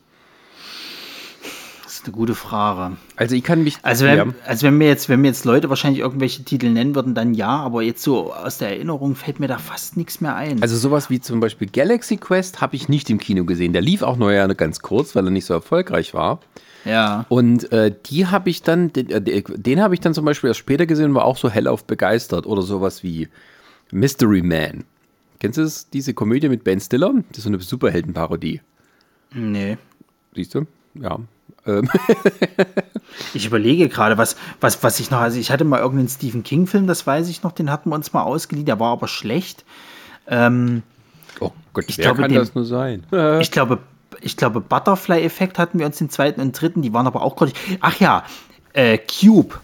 Das 1.83 1.95
ist 1.95 2.05
eine 2.05 2.13
gute 2.13 2.35
Frage. 2.35 2.95
Also 3.17 3.35
ich 3.35 3.43
kann 3.43 3.65
mich. 3.65 3.77
Also 3.81 4.05
wenn, 4.05 4.17
ja. 4.17 4.25
also 4.45 4.65
wenn 4.65 4.77
mir 4.77 4.87
jetzt, 4.87 5.09
wenn 5.09 5.19
mir 5.19 5.27
jetzt 5.27 5.43
Leute 5.43 5.69
wahrscheinlich 5.69 5.99
irgendwelche 5.99 6.43
Titel 6.45 6.69
nennen 6.69 6.95
würden, 6.95 7.13
dann 7.13 7.33
ja, 7.33 7.49
aber 7.49 7.81
jetzt 7.81 8.01
so 8.01 8.33
aus 8.33 8.57
der 8.57 8.69
Erinnerung 8.69 9.15
fällt 9.15 9.41
mir 9.41 9.49
da 9.49 9.57
fast 9.57 9.97
nichts 9.97 10.21
mehr 10.21 10.35
ein. 10.35 10.61
Also 10.61 10.77
sowas 10.77 11.09
wie 11.09 11.19
zum 11.19 11.41
Beispiel 11.41 11.67
Galaxy 11.67 12.15
Quest 12.15 12.61
habe 12.61 12.77
ich 12.77 12.87
nicht 12.87 13.09
im 13.09 13.19
Kino 13.19 13.43
gesehen. 13.43 13.73
Der 13.73 13.81
lief 13.81 14.03
auch 14.03 14.15
nur 14.15 14.31
ja 14.31 14.47
ganz 14.47 14.79
kurz, 14.79 15.15
weil 15.15 15.25
er 15.25 15.31
nicht 15.31 15.45
so 15.45 15.53
erfolgreich 15.53 16.13
war. 16.13 16.39
Ja. 16.85 17.25
Und 17.27 17.71
äh, 17.73 17.93
die 18.05 18.27
habe 18.27 18.49
ich 18.49 18.61
dann, 18.61 18.93
den, 18.93 19.09
äh, 19.09 19.43
den 19.43 19.81
habe 19.81 19.95
ich 19.95 19.99
dann 19.99 20.13
zum 20.13 20.23
Beispiel 20.23 20.47
erst 20.49 20.59
später 20.61 20.85
gesehen 20.85 21.09
und 21.09 21.15
war 21.15 21.25
auch 21.25 21.37
so 21.37 21.49
hellauf 21.49 21.83
begeistert. 21.83 22.45
Oder 22.45 22.61
sowas 22.61 23.03
wie 23.03 23.27
Mystery 23.91 24.41
Man. 24.41 24.85
Kennst 25.39 25.57
du 25.57 25.63
das, 25.63 25.89
diese 25.89 26.13
Komödie 26.13 26.49
mit 26.49 26.63
Ben 26.63 26.79
Stiller? 26.79 27.13
Das 27.29 27.39
ist 27.39 27.43
so 27.43 27.49
eine 27.49 27.59
Superheldenparodie. 27.59 28.61
Nee. 29.33 29.77
Siehst 30.33 30.55
du? 30.55 30.65
Ja. 30.95 31.19
Ähm. 31.65 31.89
ich 33.33 33.45
überlege 33.45 33.89
gerade, 33.89 34.17
was, 34.17 34.35
was, 34.61 34.81
was 34.83 34.99
ich 34.99 35.11
noch, 35.11 35.19
also 35.19 35.39
ich 35.39 35.51
hatte 35.51 35.65
mal 35.65 35.79
irgendeinen 35.79 36.09
Stephen 36.09 36.43
King-Film, 36.43 36.87
das 36.87 37.05
weiß 37.05 37.29
ich 37.29 37.43
noch, 37.43 37.51
den 37.51 37.71
hatten 37.71 37.89
wir 37.89 37.95
uns 37.95 38.13
mal 38.13 38.23
ausgeliehen, 38.23 38.65
der 38.65 38.79
war 38.79 38.91
aber 38.91 39.07
schlecht. 39.07 39.65
Ähm, 40.27 40.83
oh 41.39 41.51
Gott, 41.73 41.85
ich 41.87 41.97
wer 41.97 42.05
glaube, 42.05 42.21
kann 42.21 42.31
den, 42.31 42.39
das 42.39 42.55
nur 42.55 42.65
sein? 42.65 43.03
ich 43.41 43.51
glaube, 43.51 43.79
ich 44.21 44.37
glaube, 44.37 44.61
Butterfly-Effekt 44.61 45.59
hatten 45.59 45.79
wir 45.79 45.85
uns 45.85 45.97
den 45.97 46.09
zweiten 46.09 46.41
und 46.41 46.59
dritten, 46.59 46.81
die 46.81 46.93
waren 46.93 47.07
aber 47.07 47.21
auch 47.21 47.35
grottig. 47.35 47.55
Ach 47.81 47.99
ja, 47.99 48.23
äh, 48.73 48.97
Cube 48.97 49.55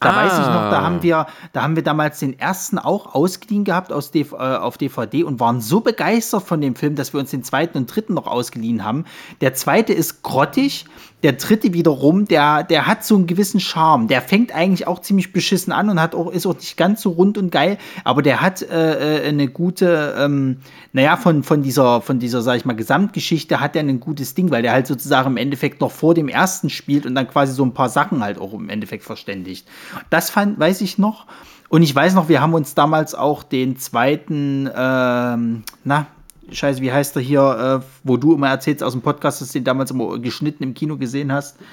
da 0.00 0.10
ah. 0.10 0.16
weiß 0.16 0.32
ich 0.32 0.46
noch, 0.46 0.70
da 0.70 0.82
haben 0.82 0.98
ah. 0.98 1.02
wir, 1.02 1.26
da 1.52 1.62
haben 1.62 1.76
wir 1.76 1.82
damals 1.82 2.18
den 2.18 2.38
ersten 2.38 2.78
auch 2.78 3.14
ausgeliehen 3.14 3.64
gehabt 3.64 3.92
aus 3.92 4.10
DV, 4.10 4.32
äh, 4.34 4.56
auf 4.56 4.78
DVD 4.78 5.24
und 5.24 5.40
waren 5.40 5.60
so 5.60 5.80
begeistert 5.80 6.42
von 6.42 6.60
dem 6.60 6.74
Film, 6.74 6.96
dass 6.96 7.12
wir 7.12 7.20
uns 7.20 7.30
den 7.30 7.44
zweiten 7.44 7.76
und 7.76 7.94
dritten 7.94 8.14
noch 8.14 8.26
ausgeliehen 8.26 8.82
haben. 8.84 9.04
Der 9.42 9.52
zweite 9.52 9.92
ist 9.92 10.22
grottig, 10.22 10.86
der 11.22 11.32
dritte 11.32 11.72
wiederum, 11.72 12.26
der, 12.26 12.62
der 12.62 12.86
hat 12.86 13.04
so 13.04 13.14
einen 13.14 13.26
gewissen 13.26 13.60
Charme. 13.60 14.08
Der 14.08 14.22
fängt 14.22 14.54
eigentlich 14.54 14.86
auch 14.86 15.00
ziemlich 15.00 15.32
beschissen 15.32 15.72
an 15.72 15.90
und 15.90 16.00
hat 16.00 16.14
auch, 16.14 16.30
ist 16.30 16.46
auch 16.46 16.54
nicht 16.54 16.76
ganz 16.76 17.02
so 17.02 17.10
rund 17.10 17.36
und 17.36 17.50
geil, 17.50 17.78
aber 18.04 18.22
der 18.22 18.40
hat 18.40 18.62
äh, 18.62 19.24
äh 19.24 19.28
eine 19.28 19.48
gute, 19.48 20.14
ähm, 20.18 20.58
naja, 20.92 21.16
von, 21.16 21.42
von 21.42 21.62
dieser, 21.62 22.00
von 22.00 22.18
dieser, 22.18 22.42
sag 22.42 22.56
ich 22.56 22.64
mal, 22.64 22.74
Gesamtgeschichte 22.74 23.60
hat 23.60 23.76
er 23.76 23.82
ein 23.82 24.00
gutes 24.00 24.34
Ding, 24.34 24.50
weil 24.50 24.62
der 24.62 24.72
halt 24.72 24.86
sozusagen 24.86 25.30
im 25.30 25.36
Endeffekt 25.36 25.80
noch 25.80 25.90
vor 25.90 26.14
dem 26.14 26.28
ersten 26.28 26.70
spielt 26.70 27.06
und 27.06 27.14
dann 27.14 27.28
quasi 27.28 27.52
so 27.52 27.64
ein 27.64 27.74
paar 27.74 27.88
Sachen 27.88 28.22
halt 28.22 28.38
auch 28.38 28.54
im 28.54 28.68
Endeffekt 28.68 29.04
verständigt. 29.04 29.66
Das 30.08 30.30
fand, 30.30 30.58
weiß 30.58 30.80
ich 30.80 30.98
noch. 30.98 31.26
Und 31.68 31.82
ich 31.82 31.94
weiß 31.94 32.14
noch, 32.14 32.28
wir 32.28 32.40
haben 32.40 32.54
uns 32.54 32.74
damals 32.74 33.14
auch 33.14 33.44
den 33.44 33.76
zweiten, 33.76 34.68
ähm, 34.74 35.62
na, 35.84 36.06
Scheiße, 36.52 36.80
wie 36.80 36.92
heißt 36.92 37.16
er 37.16 37.22
hier, 37.22 37.80
äh, 37.82 37.86
wo 38.04 38.16
du 38.16 38.34
immer 38.34 38.48
erzählst 38.48 38.82
aus 38.82 38.92
dem 38.92 39.02
Podcast, 39.02 39.40
dass 39.40 39.52
du 39.52 39.58
den 39.58 39.64
damals 39.64 39.90
immer 39.90 40.18
geschnitten 40.18 40.62
im 40.62 40.74
Kino 40.74 40.96
gesehen 40.96 41.32
hast? 41.32 41.56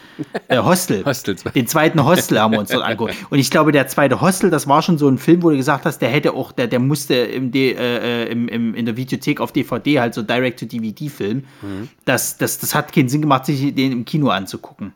Äh, 0.50 0.60
Hostel. 0.60 1.04
Hostel. 1.04 1.36
Den 1.56 1.68
zweiten 1.68 2.04
Hostel 2.06 2.40
haben 2.40 2.54
wir 2.54 2.60
uns 2.60 2.70
dort 2.70 2.84
angeguckt. 2.86 3.16
Und 3.30 3.40
ich 3.40 3.52
glaube, 3.52 3.74
der 3.74 3.88
zweite 3.88 4.22
Hostel, 4.22 4.50
das 4.50 4.66
war 4.68 4.82
schon 4.82 4.98
so 4.98 5.10
ein 5.10 5.18
Film, 5.18 5.44
wo 5.44 5.50
du 5.50 5.58
gesagt 5.58 5.86
hast, 5.86 6.00
der 6.00 6.10
hätte 6.10 6.34
auch, 6.34 6.54
der, 6.54 6.68
der 6.68 6.80
musste 6.80 7.16
im, 7.16 7.52
äh, 7.54 7.72
äh, 7.72 8.32
im, 8.32 8.48
im, 8.48 8.74
in 8.74 8.86
der 8.86 8.96
Videothek 8.96 9.42
auf 9.42 9.52
DVD 9.52 10.00
halt 10.00 10.14
so 10.14 10.22
Direct-to-DVD 10.22 11.10
filmen. 11.10 11.46
Mhm. 11.62 11.90
Das, 12.06 12.38
das, 12.38 12.60
das 12.60 12.74
hat 12.76 12.94
keinen 12.94 13.10
Sinn 13.10 13.22
gemacht, 13.22 13.46
sich 13.46 13.76
den 13.76 13.92
im 13.92 14.06
Kino 14.06 14.30
anzugucken. 14.30 14.94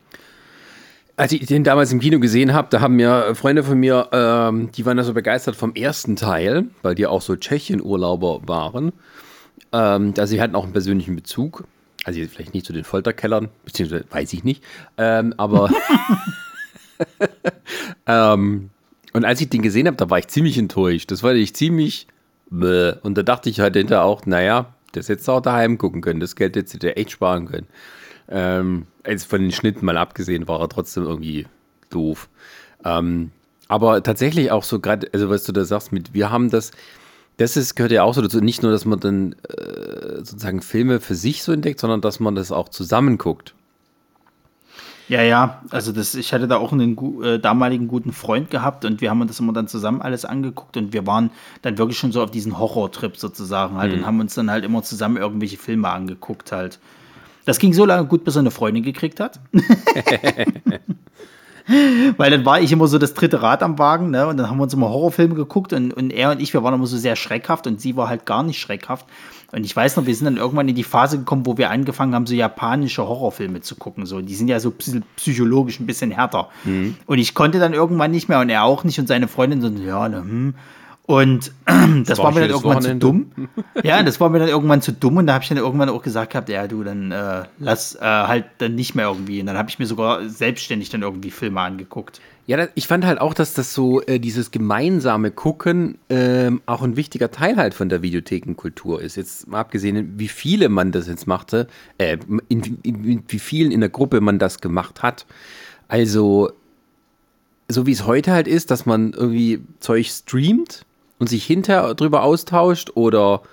Als 1.17 1.33
ich 1.33 1.45
den 1.45 1.63
damals 1.63 1.91
im 1.91 1.99
Kino 1.99 2.19
gesehen 2.19 2.53
habe, 2.53 2.69
da 2.71 2.79
haben 2.79 2.95
mir 2.95 3.35
Freunde 3.35 3.63
von 3.63 3.77
mir, 3.77 4.07
ähm, 4.11 4.71
die 4.71 4.85
waren 4.85 4.97
da 4.97 5.03
so 5.03 5.13
begeistert 5.13 5.55
vom 5.55 5.75
ersten 5.75 6.15
Teil, 6.15 6.65
weil 6.81 6.95
die 6.95 7.05
auch 7.05 7.21
so 7.21 7.35
Tschechien-Urlauber 7.35 8.47
waren. 8.47 8.93
Ähm, 9.73 10.13
also 10.17 10.31
sie 10.31 10.41
hatten 10.41 10.55
auch 10.55 10.63
einen 10.63 10.73
persönlichen 10.73 11.15
Bezug. 11.15 11.65
Also 12.03 12.19
vielleicht 12.27 12.53
nicht 12.53 12.65
zu 12.65 12.73
den 12.73 12.83
Folterkellern, 12.83 13.49
beziehungsweise 13.63 14.05
weiß 14.09 14.33
ich 14.33 14.43
nicht. 14.43 14.63
Ähm, 14.97 15.33
aber 15.37 15.69
ähm, 18.07 18.71
und 19.13 19.25
als 19.25 19.41
ich 19.41 19.49
den 19.49 19.61
gesehen 19.61 19.87
habe, 19.87 19.97
da 19.97 20.09
war 20.09 20.19
ich 20.19 20.27
ziemlich 20.27 20.57
enttäuscht. 20.57 21.11
Das 21.11 21.21
war 21.23 21.33
ich 21.33 21.53
ziemlich 21.55 22.07
bäh. 22.49 22.93
und 23.03 23.17
da 23.17 23.23
dachte 23.23 23.49
ich 23.49 23.59
halt 23.59 23.75
hinterher 23.75 24.03
auch, 24.03 24.25
naja, 24.25 24.73
das 24.93 25.09
hättest 25.09 25.27
du 25.27 25.33
auch 25.33 25.41
daheim 25.41 25.77
gucken 25.77 26.01
können. 26.01 26.19
Das 26.19 26.35
Geld 26.35 26.55
hättest 26.55 26.75
du 26.75 26.79
dir 26.79 26.97
echt 26.97 27.11
sparen 27.11 27.47
können. 27.47 27.67
Ähm, 28.29 28.87
also 29.03 29.27
von 29.27 29.41
den 29.41 29.51
Schnitten 29.51 29.85
mal 29.85 29.97
abgesehen, 29.97 30.47
war 30.47 30.59
er 30.59 30.69
trotzdem 30.69 31.03
irgendwie 31.03 31.45
doof. 31.89 32.29
Ähm, 32.83 33.31
aber 33.67 34.03
tatsächlich 34.03 34.51
auch 34.51 34.63
so 34.63 34.79
gerade, 34.79 35.07
also 35.13 35.29
was 35.29 35.43
du 35.43 35.51
da 35.51 35.63
sagst, 35.63 35.91
mit 35.91 36.13
wir 36.13 36.29
haben 36.31 36.49
das, 36.49 36.71
das 37.41 37.57
ist, 37.57 37.75
gehört 37.75 37.91
ja 37.91 38.03
auch 38.03 38.13
so 38.13 38.21
dazu, 38.21 38.39
nicht 38.39 38.61
nur, 38.61 38.71
dass 38.71 38.85
man 38.85 38.99
dann 38.99 39.33
äh, 39.33 40.17
sozusagen 40.17 40.61
Filme 40.61 40.99
für 40.99 41.15
sich 41.15 41.43
so 41.43 41.51
entdeckt, 41.51 41.79
sondern 41.79 42.01
dass 42.01 42.19
man 42.19 42.35
das 42.35 42.51
auch 42.51 42.69
zusammen 42.69 43.17
guckt. 43.17 43.55
Ja, 45.07 45.23
ja, 45.23 45.61
also 45.71 45.91
das, 45.91 46.15
ich 46.15 46.33
hatte 46.33 46.47
da 46.47 46.57
auch 46.57 46.71
einen 46.71 46.97
äh, 47.23 47.39
damaligen 47.39 47.87
guten 47.87 48.13
Freund 48.13 48.49
gehabt 48.49 48.85
und 48.85 49.01
wir 49.01 49.09
haben 49.09 49.19
uns 49.19 49.31
das 49.31 49.39
immer 49.39 49.51
dann 49.51 49.67
zusammen 49.67 50.01
alles 50.01 50.23
angeguckt 50.23 50.77
und 50.77 50.93
wir 50.93 51.05
waren 51.05 51.31
dann 51.63 51.77
wirklich 51.77 51.97
schon 51.97 52.11
so 52.11 52.23
auf 52.23 52.31
diesen 52.31 52.57
Horrortrip 52.57 53.17
sozusagen 53.17 53.75
halt 53.75 53.91
mhm. 53.91 53.99
und 53.99 54.05
haben 54.05 54.19
uns 54.21 54.35
dann 54.35 54.49
halt 54.49 54.63
immer 54.63 54.83
zusammen 54.83 55.17
irgendwelche 55.17 55.57
Filme 55.57 55.89
angeguckt 55.89 56.51
halt. 56.51 56.79
Das 57.45 57.59
ging 57.59 57.73
so 57.73 57.85
lange 57.85 58.07
gut, 58.07 58.23
bis 58.23 58.35
er 58.35 58.41
eine 58.41 58.51
Freundin 58.51 58.83
gekriegt 58.83 59.19
hat. 59.19 59.39
Weil 62.17 62.31
dann 62.31 62.45
war 62.45 62.61
ich 62.61 62.71
immer 62.71 62.87
so 62.87 62.97
das 62.97 63.13
dritte 63.13 63.41
Rad 63.41 63.63
am 63.63 63.79
Wagen, 63.79 64.11
ne? 64.11 64.27
Und 64.27 64.37
dann 64.37 64.49
haben 64.49 64.57
wir 64.57 64.63
uns 64.63 64.73
immer 64.73 64.89
Horrorfilme 64.89 65.35
geguckt 65.35 65.73
und, 65.73 65.93
und 65.93 66.11
er 66.11 66.31
und 66.31 66.41
ich, 66.41 66.53
wir 66.53 66.63
waren 66.63 66.73
immer 66.73 66.87
so 66.87 66.97
sehr 66.97 67.15
schreckhaft 67.15 67.67
und 67.67 67.79
sie 67.79 67.95
war 67.95 68.07
halt 68.07 68.25
gar 68.25 68.43
nicht 68.43 68.59
schreckhaft. 68.59 69.05
Und 69.51 69.65
ich 69.65 69.75
weiß 69.75 69.97
noch, 69.97 70.05
wir 70.05 70.15
sind 70.15 70.25
dann 70.25 70.37
irgendwann 70.37 70.69
in 70.69 70.75
die 70.75 70.83
Phase 70.83 71.17
gekommen, 71.17 71.45
wo 71.45 71.57
wir 71.57 71.69
angefangen 71.69 72.15
haben, 72.15 72.25
so 72.25 72.33
japanische 72.33 73.05
Horrorfilme 73.05 73.61
zu 73.61 73.75
gucken. 73.75 74.05
So, 74.05 74.21
die 74.21 74.35
sind 74.35 74.47
ja 74.47 74.59
so 74.59 74.73
psychologisch 75.17 75.79
ein 75.79 75.85
bisschen 75.85 76.11
härter. 76.11 76.49
Mhm. 76.63 76.95
Und 77.05 77.19
ich 77.19 77.33
konnte 77.33 77.59
dann 77.59 77.73
irgendwann 77.73 78.11
nicht 78.11 78.29
mehr 78.29 78.39
und 78.39 78.49
er 78.49 78.63
auch 78.63 78.83
nicht 78.83 78.99
und 78.99 79.07
seine 79.07 79.27
Freundin 79.27 79.61
so, 79.61 79.67
ja, 79.67 80.07
ne, 80.07 80.17
hm. 80.17 80.53
Und 81.05 81.51
das, 81.65 81.75
das 82.05 82.17
war, 82.19 82.25
war 82.25 82.31
mir 82.33 82.41
dann 82.41 82.49
irgendwann 82.51 82.77
Wochenende. 82.77 83.05
zu 83.05 83.11
dumm. 83.11 83.49
Ja, 83.83 84.03
das 84.03 84.19
war 84.19 84.29
mir 84.29 84.39
dann 84.39 84.49
irgendwann 84.49 84.81
zu 84.81 84.93
dumm 84.93 85.17
und 85.17 85.27
da 85.27 85.33
habe 85.33 85.43
ich 85.43 85.49
dann 85.49 85.57
irgendwann 85.57 85.89
auch 85.89 86.01
gesagt 86.01 86.31
gehabt, 86.31 86.49
ja, 86.49 86.67
du, 86.67 86.83
dann 86.83 87.11
äh, 87.11 87.43
lass 87.59 87.95
äh, 87.95 87.99
halt 88.01 88.45
dann 88.59 88.75
nicht 88.75 88.95
mehr 88.95 89.07
irgendwie. 89.07 89.39
Und 89.39 89.47
dann 89.47 89.57
habe 89.57 89.69
ich 89.69 89.79
mir 89.79 89.87
sogar 89.87 90.27
selbstständig 90.29 90.89
dann 90.89 91.01
irgendwie 91.01 91.31
Filme 91.31 91.59
angeguckt. 91.59 92.21
Ja, 92.47 92.67
ich 92.75 92.87
fand 92.87 93.05
halt 93.05 93.19
auch, 93.19 93.33
dass 93.33 93.53
das 93.53 93.73
so 93.73 94.01
äh, 94.01 94.19
dieses 94.19 94.51
gemeinsame 94.51 95.31
Gucken 95.31 95.97
ähm, 96.09 96.61
auch 96.65 96.81
ein 96.81 96.95
wichtiger 96.95 97.31
Teil 97.31 97.57
halt 97.57 97.73
von 97.73 97.89
der 97.89 98.01
Videothekenkultur 98.01 99.01
ist. 99.01 99.15
Jetzt 99.15 99.47
mal 99.47 99.59
abgesehen, 99.59 100.17
wie 100.17 100.27
viele 100.27 100.69
man 100.69 100.91
das 100.91 101.07
jetzt 101.07 101.27
machte, 101.27 101.67
äh, 101.97 102.17
in, 102.49 102.79
in, 102.83 103.03
in, 103.03 103.23
wie 103.27 103.39
vielen 103.39 103.71
in 103.71 103.79
der 103.79 103.89
Gruppe 103.89 104.21
man 104.21 104.39
das 104.39 104.59
gemacht 104.59 105.01
hat. 105.03 105.25
Also, 105.87 106.51
so 107.69 107.85
wie 107.85 107.91
es 107.91 108.05
heute 108.05 108.31
halt 108.31 108.47
ist, 108.47 108.71
dass 108.71 108.85
man 108.85 109.13
irgendwie 109.13 109.61
Zeug 109.79 110.07
streamt 110.07 110.85
und 111.21 111.27
sich 111.27 111.45
hinterher 111.45 111.93
drüber 111.93 112.23
austauscht 112.23 112.93
oder 112.95 113.43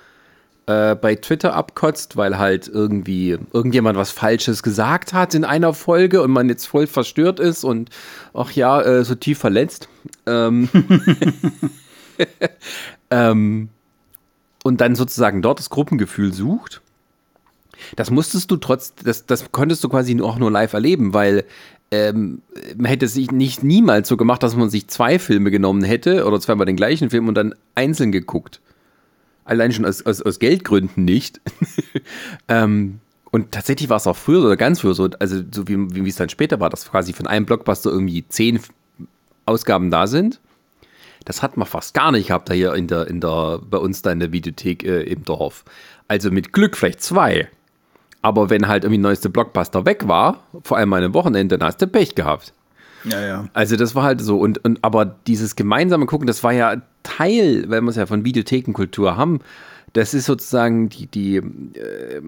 äh, 0.64 0.94
bei 0.94 1.16
Twitter 1.16 1.54
abkotzt, 1.54 2.16
weil 2.16 2.38
halt 2.38 2.66
irgendwie 2.66 3.38
irgendjemand 3.52 3.98
was 3.98 4.10
Falsches 4.10 4.62
gesagt 4.62 5.12
hat 5.12 5.34
in 5.34 5.44
einer 5.44 5.74
Folge 5.74 6.22
und 6.22 6.30
man 6.30 6.48
jetzt 6.48 6.64
voll 6.64 6.86
verstört 6.86 7.38
ist 7.38 7.64
und 7.64 7.90
ach 8.32 8.52
ja, 8.52 8.80
äh, 8.80 9.04
so 9.04 9.14
tief 9.14 9.38
verletzt. 9.38 9.90
Ähm, 10.24 10.70
ähm, 13.10 13.68
und 14.64 14.80
dann 14.80 14.94
sozusagen 14.94 15.42
dort 15.42 15.58
das 15.58 15.68
Gruppengefühl 15.68 16.32
sucht. 16.32 16.80
Das 17.96 18.10
musstest 18.10 18.50
du 18.50 18.56
trotz, 18.56 18.94
das, 18.94 19.26
das 19.26 19.52
konntest 19.52 19.84
du 19.84 19.90
quasi 19.90 20.18
auch 20.22 20.38
nur 20.38 20.50
live 20.50 20.72
erleben, 20.72 21.12
weil 21.12 21.44
ähm, 21.90 22.42
man 22.76 22.86
hätte 22.86 23.06
es 23.06 23.14
sich 23.14 23.30
nicht 23.30 23.62
niemals 23.62 24.08
so 24.08 24.16
gemacht, 24.16 24.42
dass 24.42 24.56
man 24.56 24.70
sich 24.70 24.88
zwei 24.88 25.18
Filme 25.18 25.50
genommen 25.50 25.82
hätte 25.82 26.26
oder 26.26 26.40
zweimal 26.40 26.66
den 26.66 26.76
gleichen 26.76 27.10
Film 27.10 27.28
und 27.28 27.34
dann 27.34 27.54
einzeln 27.74 28.12
geguckt. 28.12 28.60
Allein 29.44 29.72
schon 29.72 29.86
aus, 29.86 30.04
aus, 30.04 30.20
aus 30.20 30.38
Geldgründen 30.38 31.04
nicht. 31.04 31.40
ähm, 32.48 33.00
und 33.30 33.52
tatsächlich 33.52 33.88
war 33.88 33.96
es 33.96 34.06
auch 34.06 34.16
früher 34.16 34.44
oder 34.44 34.56
ganz 34.56 34.80
früher 34.80 34.94
so, 34.94 35.08
also 35.18 35.42
so 35.50 35.68
wie, 35.68 35.76
wie 35.94 36.08
es 36.08 36.16
dann 36.16 36.28
später 36.28 36.60
war, 36.60 36.70
dass 36.70 36.90
quasi 36.90 37.12
von 37.12 37.26
einem 37.26 37.46
Blockbuster 37.46 37.90
irgendwie 37.90 38.26
zehn 38.28 38.60
Ausgaben 39.46 39.90
da 39.90 40.06
sind. 40.06 40.40
Das 41.24 41.42
hat 41.42 41.56
man 41.56 41.66
fast 41.66 41.94
gar 41.94 42.12
nicht 42.12 42.28
gehabt 42.28 42.48
da 42.48 42.54
hier 42.54 42.74
in 42.74 42.86
der, 42.86 43.06
in 43.06 43.20
der, 43.20 43.60
bei 43.62 43.78
uns 43.78 44.02
da 44.02 44.12
in 44.12 44.20
der 44.20 44.32
Videothek 44.32 44.84
äh, 44.84 45.02
im 45.02 45.24
Dorf. 45.24 45.64
Also 46.06 46.30
mit 46.30 46.52
Glück 46.52 46.76
vielleicht 46.76 47.02
zwei. 47.02 47.48
Aber 48.22 48.50
wenn 48.50 48.66
halt 48.68 48.84
irgendwie 48.84 49.00
neueste 49.00 49.30
Blockbuster 49.30 49.86
weg 49.86 50.08
war, 50.08 50.42
vor 50.62 50.76
allem 50.76 50.92
an 50.92 51.04
einem 51.04 51.14
Wochenende, 51.14 51.58
dann 51.58 51.68
hast 51.68 51.80
du 51.80 51.86
Pech 51.86 52.14
gehabt. 52.14 52.52
Ja, 53.04 53.24
ja. 53.24 53.48
Also 53.52 53.76
das 53.76 53.94
war 53.94 54.02
halt 54.02 54.20
so. 54.20 54.38
Und, 54.38 54.64
und 54.64 54.78
aber 54.82 55.04
dieses 55.04 55.56
gemeinsame 55.56 56.06
Gucken, 56.06 56.26
das 56.26 56.42
war 56.42 56.52
ja 56.52 56.82
Teil, 57.02 57.64
weil 57.68 57.80
wir 57.80 57.90
es 57.90 57.96
ja 57.96 58.06
von 58.06 58.24
Videothekenkultur 58.24 59.16
haben, 59.16 59.40
das 59.92 60.14
ist 60.14 60.26
sozusagen 60.26 60.88
die, 60.88 61.06
die, 61.06 61.36
äh, 61.36 62.22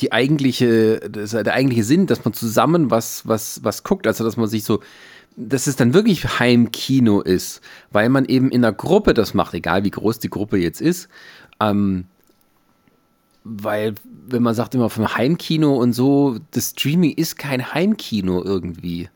die 0.00 0.12
eigentliche, 0.12 1.00
der 1.10 1.54
eigentliche 1.54 1.84
Sinn, 1.84 2.06
dass 2.06 2.24
man 2.24 2.34
zusammen 2.34 2.90
was, 2.90 3.26
was, 3.26 3.64
was 3.64 3.82
guckt, 3.82 4.06
also 4.06 4.24
dass 4.24 4.36
man 4.36 4.46
sich 4.46 4.64
so, 4.64 4.80
dass 5.36 5.66
es 5.66 5.76
dann 5.76 5.94
wirklich 5.94 6.38
Heimkino 6.38 7.20
ist, 7.22 7.62
weil 7.90 8.10
man 8.10 8.26
eben 8.26 8.50
in 8.50 8.64
einer 8.64 8.74
Gruppe 8.74 9.14
das 9.14 9.32
macht, 9.32 9.54
egal 9.54 9.84
wie 9.84 9.90
groß 9.90 10.18
die 10.18 10.28
Gruppe 10.28 10.58
jetzt 10.58 10.80
ist. 10.82 11.08
Ähm, 11.60 12.04
weil, 13.44 13.94
wenn 14.26 14.42
man 14.42 14.54
sagt 14.54 14.74
immer 14.74 14.90
vom 14.90 15.16
Heimkino 15.16 15.74
und 15.76 15.92
so, 15.92 16.38
das 16.50 16.70
Streaming 16.70 17.12
ist 17.12 17.38
kein 17.38 17.72
Heimkino 17.72 18.42
irgendwie. 18.44 19.08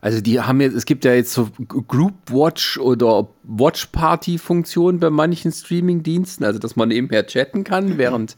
Also 0.00 0.20
die 0.20 0.40
haben 0.40 0.60
jetzt, 0.60 0.74
es 0.74 0.84
gibt 0.84 1.04
ja 1.04 1.14
jetzt 1.14 1.32
so 1.32 1.48
Group 1.66 2.14
Watch 2.30 2.78
oder 2.78 3.28
Watch 3.42 3.86
Party 3.86 4.38
Funktionen 4.38 5.00
bei 5.00 5.10
manchen 5.10 5.50
Streaming-Diensten, 5.50 6.44
also 6.44 6.58
dass 6.58 6.76
man 6.76 6.90
eben 6.90 7.08
mehr 7.08 7.26
chatten 7.26 7.64
kann, 7.64 7.98
während 7.98 8.36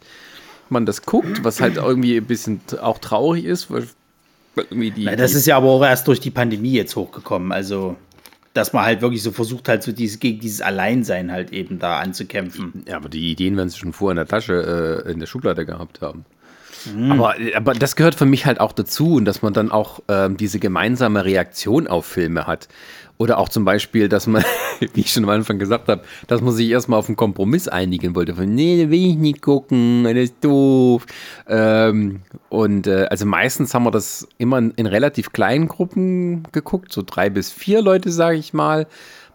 man 0.71 0.87
das 0.87 1.03
guckt, 1.03 1.45
was 1.45 1.61
halt 1.61 1.77
irgendwie 1.77 2.17
ein 2.17 2.27
bisschen 2.27 2.61
auch 2.81 2.99
traurig 2.99 3.45
ist, 3.45 3.71
weil 3.71 3.87
irgendwie 4.57 4.91
die. 4.91 5.05
Na, 5.05 5.17
das 5.17 5.35
ist 5.35 5.47
ja 5.47 5.57
aber 5.57 5.69
auch 5.69 5.83
erst 5.85 6.09
durch 6.09 6.21
die 6.21 6.31
Pandemie 6.31 6.73
jetzt 6.73 6.97
hochgekommen, 6.97 7.53
also 7.53 7.97
dass 8.59 8.73
man 8.73 8.85
halt 8.85 9.01
wirklich 9.01 9.23
so 9.23 9.31
versucht, 9.31 9.69
halt 9.69 9.85
so 9.85 9.93
dieses, 9.93 10.19
gegen 10.19 10.41
dieses 10.41 10.61
Alleinsein 10.61 11.31
halt 11.31 11.53
eben 11.53 11.79
da 11.79 12.01
anzukämpfen. 12.01 12.85
Ja, 12.89 12.97
aber 12.97 13.09
die 13.09 13.31
Ideen 13.31 13.57
werden 13.57 13.69
sie 13.69 13.79
schon 13.79 13.93
vorher 13.93 14.13
in 14.13 14.17
der 14.17 14.27
Tasche, 14.27 15.05
äh, 15.07 15.13
in 15.13 15.21
der 15.21 15.27
Schublade 15.27 15.65
gehabt 15.65 16.01
haben. 16.01 16.25
Mhm. 16.87 17.13
Aber, 17.13 17.35
aber 17.55 17.73
das 17.75 17.97
gehört 17.97 18.15
für 18.15 18.27
mich 18.27 18.47
halt 18.47 18.61
auch 18.61 18.73
dazu 18.73 19.15
und 19.15 19.25
dass 19.25 19.43
man 19.43 19.53
dann 19.53 19.71
auch 19.71 20.01
ähm, 20.09 20.37
diese 20.37 20.59
gemeinsame 20.59 21.25
Reaktion 21.25 21.87
auf 21.87 22.07
Filme 22.07 22.47
hat. 22.47 22.69
Oder 23.19 23.39
auch 23.39 23.49
zum 23.49 23.65
Beispiel, 23.65 24.09
dass 24.09 24.29
man, 24.29 24.45
wie 24.95 25.01
ich 25.01 25.13
schon 25.13 25.25
am 25.25 25.31
Anfang 25.31 25.59
gesagt 25.59 25.89
habe, 25.89 26.03
dass 26.29 26.41
man 26.41 26.55
sich 26.55 26.71
erstmal 26.71 27.01
auf 27.01 27.09
einen 27.09 27.17
Kompromiss 27.17 27.67
einigen 27.67 28.15
wollte. 28.15 28.37
Von, 28.37 28.55
nee, 28.55 28.85
da 28.85 28.91
will 28.91 29.11
ich 29.11 29.17
nicht 29.17 29.43
gucken, 29.43 30.05
das 30.05 30.15
ist 30.15 30.37
doof. 30.41 31.05
Ähm, 31.49 32.21
und 32.49 32.87
äh, 32.87 33.07
also 33.11 33.27
meistens 33.27 33.75
haben 33.75 33.85
wir 33.85 33.91
das 33.91 34.29
immer 34.39 34.59
in, 34.59 34.71
in 34.73 34.87
relativ 34.87 35.33
kleinen 35.33 35.67
Gruppen 35.67 36.45
geguckt, 36.53 36.93
so 36.93 37.03
drei 37.05 37.29
bis 37.29 37.51
vier 37.51 37.83
Leute, 37.83 38.13
sage 38.13 38.39
ich 38.39 38.55
mal. 38.55 38.87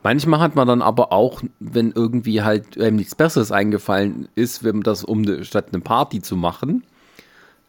Manchmal 0.01 0.39
hat 0.39 0.55
man 0.55 0.67
dann 0.67 0.81
aber 0.81 1.11
auch, 1.11 1.41
wenn 1.59 1.91
irgendwie 1.91 2.41
halt 2.41 2.79
einem 2.79 2.97
nichts 2.97 3.15
Besseres 3.15 3.51
eingefallen 3.51 4.27
ist, 4.35 4.63
wenn 4.63 4.77
man 4.77 4.83
das, 4.83 5.03
um 5.03 5.43
statt 5.43 5.67
eine 5.71 5.81
Party 5.81 6.21
zu 6.21 6.35
machen, 6.35 6.83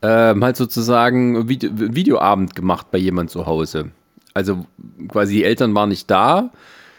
ähm, 0.05 0.45
halt 0.45 0.57
sozusagen 0.57 1.49
Video 1.49 1.71
Videoabend 1.73 2.55
gemacht 2.55 2.91
bei 2.91 2.99
jemand 2.99 3.31
zu 3.31 3.47
Hause. 3.47 3.91
Also 4.35 4.67
quasi 5.09 5.37
die 5.37 5.45
Eltern 5.45 5.75
waren 5.75 5.89
nicht 5.89 6.11
da 6.11 6.51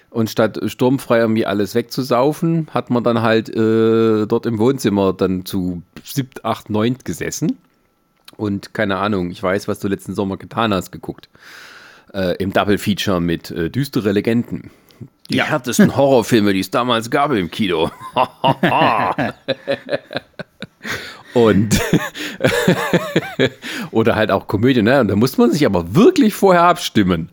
und 0.09 0.29
statt 0.29 0.59
sturmfrei 0.65 1.19
irgendwie 1.19 1.45
alles 1.45 1.75
wegzusaufen, 1.75 2.67
hat 2.73 2.89
man 2.89 3.03
dann 3.03 3.21
halt 3.21 3.49
äh, 3.49 4.25
dort 4.25 4.47
im 4.47 4.57
Wohnzimmer 4.57 5.13
dann 5.13 5.45
zu 5.45 5.83
7, 6.03 6.29
8, 6.41 6.69
9 6.71 6.97
gesessen. 7.03 7.57
Und 8.37 8.73
keine 8.73 8.97
Ahnung, 8.97 9.29
ich 9.29 9.43
weiß, 9.43 9.67
was 9.67 9.79
du 9.79 9.87
letzten 9.87 10.15
Sommer 10.15 10.37
getan 10.37 10.73
hast, 10.73 10.91
geguckt. 10.91 11.29
Äh, 12.13 12.35
Im 12.37 12.53
Double 12.53 12.77
Feature 12.77 13.21
mit 13.21 13.51
äh, 13.51 13.69
Düstere 13.69 14.13
Legenden. 14.13 14.71
Die 15.29 15.37
ja. 15.37 15.45
härtesten 15.45 15.95
Horrorfilme, 15.95 16.53
die 16.53 16.59
es 16.61 16.71
damals 16.71 17.11
gab 17.11 17.31
im 17.31 17.51
Kino. 17.51 17.91
Und 21.35 21.81
oder 23.91 24.15
halt 24.15 24.31
auch 24.31 24.47
Komödie, 24.47 24.81
ne? 24.81 25.01
Und 25.01 25.09
da 25.09 25.17
muss 25.17 25.37
man 25.37 25.51
sich 25.51 25.65
aber 25.65 25.93
wirklich 25.93 26.33
vorher 26.33 26.63
abstimmen, 26.63 27.29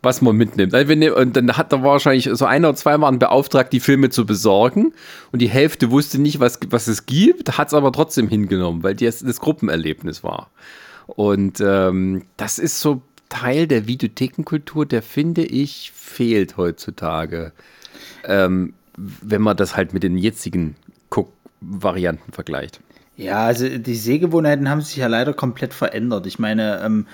was 0.00 0.22
man 0.22 0.36
mitnimmt. 0.36 0.74
Also 0.74 0.92
und 1.16 1.36
dann 1.36 1.56
hat 1.56 1.72
er 1.72 1.82
wahrscheinlich 1.82 2.30
so 2.32 2.44
ein 2.44 2.64
oder 2.64 2.76
zwei 2.76 3.00
waren 3.00 3.18
beauftragt, 3.18 3.72
die 3.72 3.80
Filme 3.80 4.10
zu 4.10 4.26
besorgen. 4.26 4.94
Und 5.32 5.42
die 5.42 5.48
Hälfte 5.48 5.90
wusste 5.90 6.20
nicht, 6.20 6.38
was, 6.38 6.60
was 6.70 6.86
es 6.86 7.04
gibt, 7.06 7.58
hat 7.58 7.66
es 7.66 7.74
aber 7.74 7.90
trotzdem 7.90 8.28
hingenommen, 8.28 8.84
weil 8.84 8.94
das, 8.94 9.18
das 9.18 9.40
Gruppenerlebnis 9.40 10.22
war. 10.22 10.48
Und 11.06 11.60
ähm, 11.60 12.22
das 12.36 12.60
ist 12.60 12.78
so 12.80 13.02
Teil 13.28 13.66
der 13.66 13.88
Videothekenkultur, 13.88 14.86
der 14.86 15.02
finde 15.02 15.42
ich 15.42 15.90
fehlt 15.92 16.56
heutzutage. 16.56 17.50
Ähm, 18.24 18.74
wenn 18.96 19.42
man 19.42 19.56
das 19.56 19.74
halt 19.76 19.94
mit 19.94 20.04
den 20.04 20.16
jetzigen 20.16 20.76
Varianten 21.62 22.32
vergleicht. 22.32 22.80
Ja, 23.16 23.44
also 23.44 23.68
die 23.68 23.94
Sehgewohnheiten 23.94 24.68
haben 24.70 24.80
sich 24.80 24.96
ja 24.96 25.06
leider 25.06 25.34
komplett 25.34 25.74
verändert. 25.74 26.26
Ich 26.26 26.38
meine, 26.38 26.80
ähm, 26.82 27.06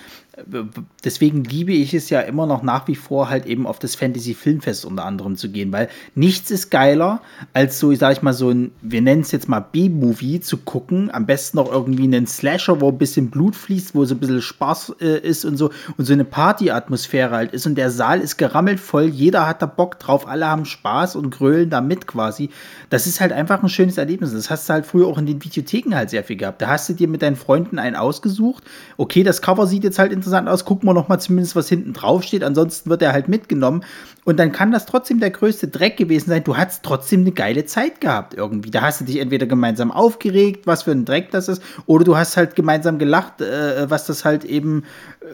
deswegen 1.04 1.44
liebe 1.44 1.72
ich 1.72 1.94
es 1.94 2.10
ja 2.10 2.20
immer 2.20 2.46
noch 2.46 2.62
nach 2.62 2.86
wie 2.88 2.94
vor 2.94 3.28
halt 3.28 3.46
eben 3.46 3.66
auf 3.66 3.78
das 3.78 3.94
Fantasy 3.94 4.34
Filmfest 4.34 4.84
unter 4.84 5.04
anderem 5.04 5.36
zu 5.36 5.50
gehen, 5.50 5.72
weil 5.72 5.88
nichts 6.14 6.50
ist 6.50 6.70
geiler 6.70 7.20
als 7.52 7.78
so, 7.78 7.90
ich 7.90 7.98
sag 7.98 8.12
ich 8.12 8.22
mal 8.22 8.32
so 8.32 8.50
ein, 8.50 8.72
wir 8.80 9.00
nennen 9.00 9.22
es 9.22 9.32
jetzt 9.32 9.48
mal 9.48 9.60
B-Movie 9.60 10.40
zu 10.40 10.58
gucken, 10.58 11.10
am 11.12 11.26
besten 11.26 11.56
noch 11.56 11.70
irgendwie 11.70 12.04
einen 12.04 12.26
Slasher, 12.26 12.80
wo 12.80 12.88
ein 12.88 12.98
bisschen 12.98 13.30
Blut 13.30 13.56
fließt, 13.56 13.94
wo 13.94 14.04
so 14.04 14.14
ein 14.14 14.20
bisschen 14.20 14.42
Spaß 14.42 14.96
äh, 15.00 15.18
ist 15.18 15.44
und 15.44 15.56
so 15.56 15.70
und 15.96 16.04
so 16.04 16.12
eine 16.12 16.24
Party-Atmosphäre 16.24 17.34
halt 17.34 17.52
ist 17.52 17.66
und 17.66 17.74
der 17.74 17.90
Saal 17.90 18.20
ist 18.20 18.36
gerammelt 18.36 18.80
voll, 18.80 19.06
jeder 19.06 19.46
hat 19.46 19.60
da 19.62 19.66
Bock 19.66 19.98
drauf, 19.98 20.28
alle 20.28 20.46
haben 20.46 20.64
Spaß 20.64 21.16
und 21.16 21.30
grölen 21.30 21.70
da 21.70 21.80
mit 21.80 22.06
quasi. 22.06 22.50
Das 22.90 23.06
ist 23.06 23.20
halt 23.20 23.32
einfach 23.32 23.62
ein 23.62 23.68
schönes 23.68 23.98
Erlebnis. 23.98 24.32
Das 24.32 24.50
hast 24.50 24.68
du 24.68 24.72
halt 24.72 24.86
früher 24.86 25.06
auch 25.06 25.18
in 25.18 25.26
den 25.26 25.42
Videotheken 25.42 25.94
halt 25.94 26.10
sehr 26.10 26.24
viel 26.24 26.36
gehabt. 26.36 26.62
Da 26.62 26.68
hast 26.68 26.88
du 26.88 26.92
dir 26.92 27.08
mit 27.08 27.22
deinen 27.22 27.36
Freunden 27.36 27.78
einen 27.78 27.96
ausgesucht. 27.96 28.64
Okay, 28.96 29.22
das 29.22 29.42
Cover 29.42 29.66
sieht 29.66 29.84
jetzt 29.84 29.98
halt 29.98 30.12
interessant 30.12 30.27
aus. 30.48 30.64
Gucken 30.64 30.88
wir 30.88 30.94
noch 30.94 31.08
mal 31.08 31.18
zumindest, 31.18 31.56
was 31.56 31.68
hinten 31.68 31.92
drauf 31.92 32.22
steht. 32.22 32.44
Ansonsten 32.44 32.90
wird 32.90 33.02
er 33.02 33.12
halt 33.12 33.28
mitgenommen. 33.28 33.84
Und 34.28 34.36
dann 34.36 34.52
kann 34.52 34.72
das 34.72 34.84
trotzdem 34.84 35.20
der 35.20 35.30
größte 35.30 35.68
Dreck 35.68 35.96
gewesen 35.96 36.28
sein. 36.28 36.44
Du 36.44 36.58
hast 36.58 36.82
trotzdem 36.82 37.22
eine 37.22 37.32
geile 37.32 37.64
Zeit 37.64 38.02
gehabt 38.02 38.34
irgendwie. 38.34 38.70
Da 38.70 38.82
hast 38.82 39.00
du 39.00 39.06
dich 39.06 39.20
entweder 39.20 39.46
gemeinsam 39.46 39.90
aufgeregt, 39.90 40.66
was 40.66 40.82
für 40.82 40.90
ein 40.90 41.06
Dreck 41.06 41.30
das 41.30 41.48
ist, 41.48 41.62
oder 41.86 42.04
du 42.04 42.14
hast 42.14 42.36
halt 42.36 42.54
gemeinsam 42.54 42.98
gelacht, 42.98 43.40
äh, 43.40 43.88
was 43.88 44.04
das 44.04 44.26
halt 44.26 44.44
eben 44.44 44.84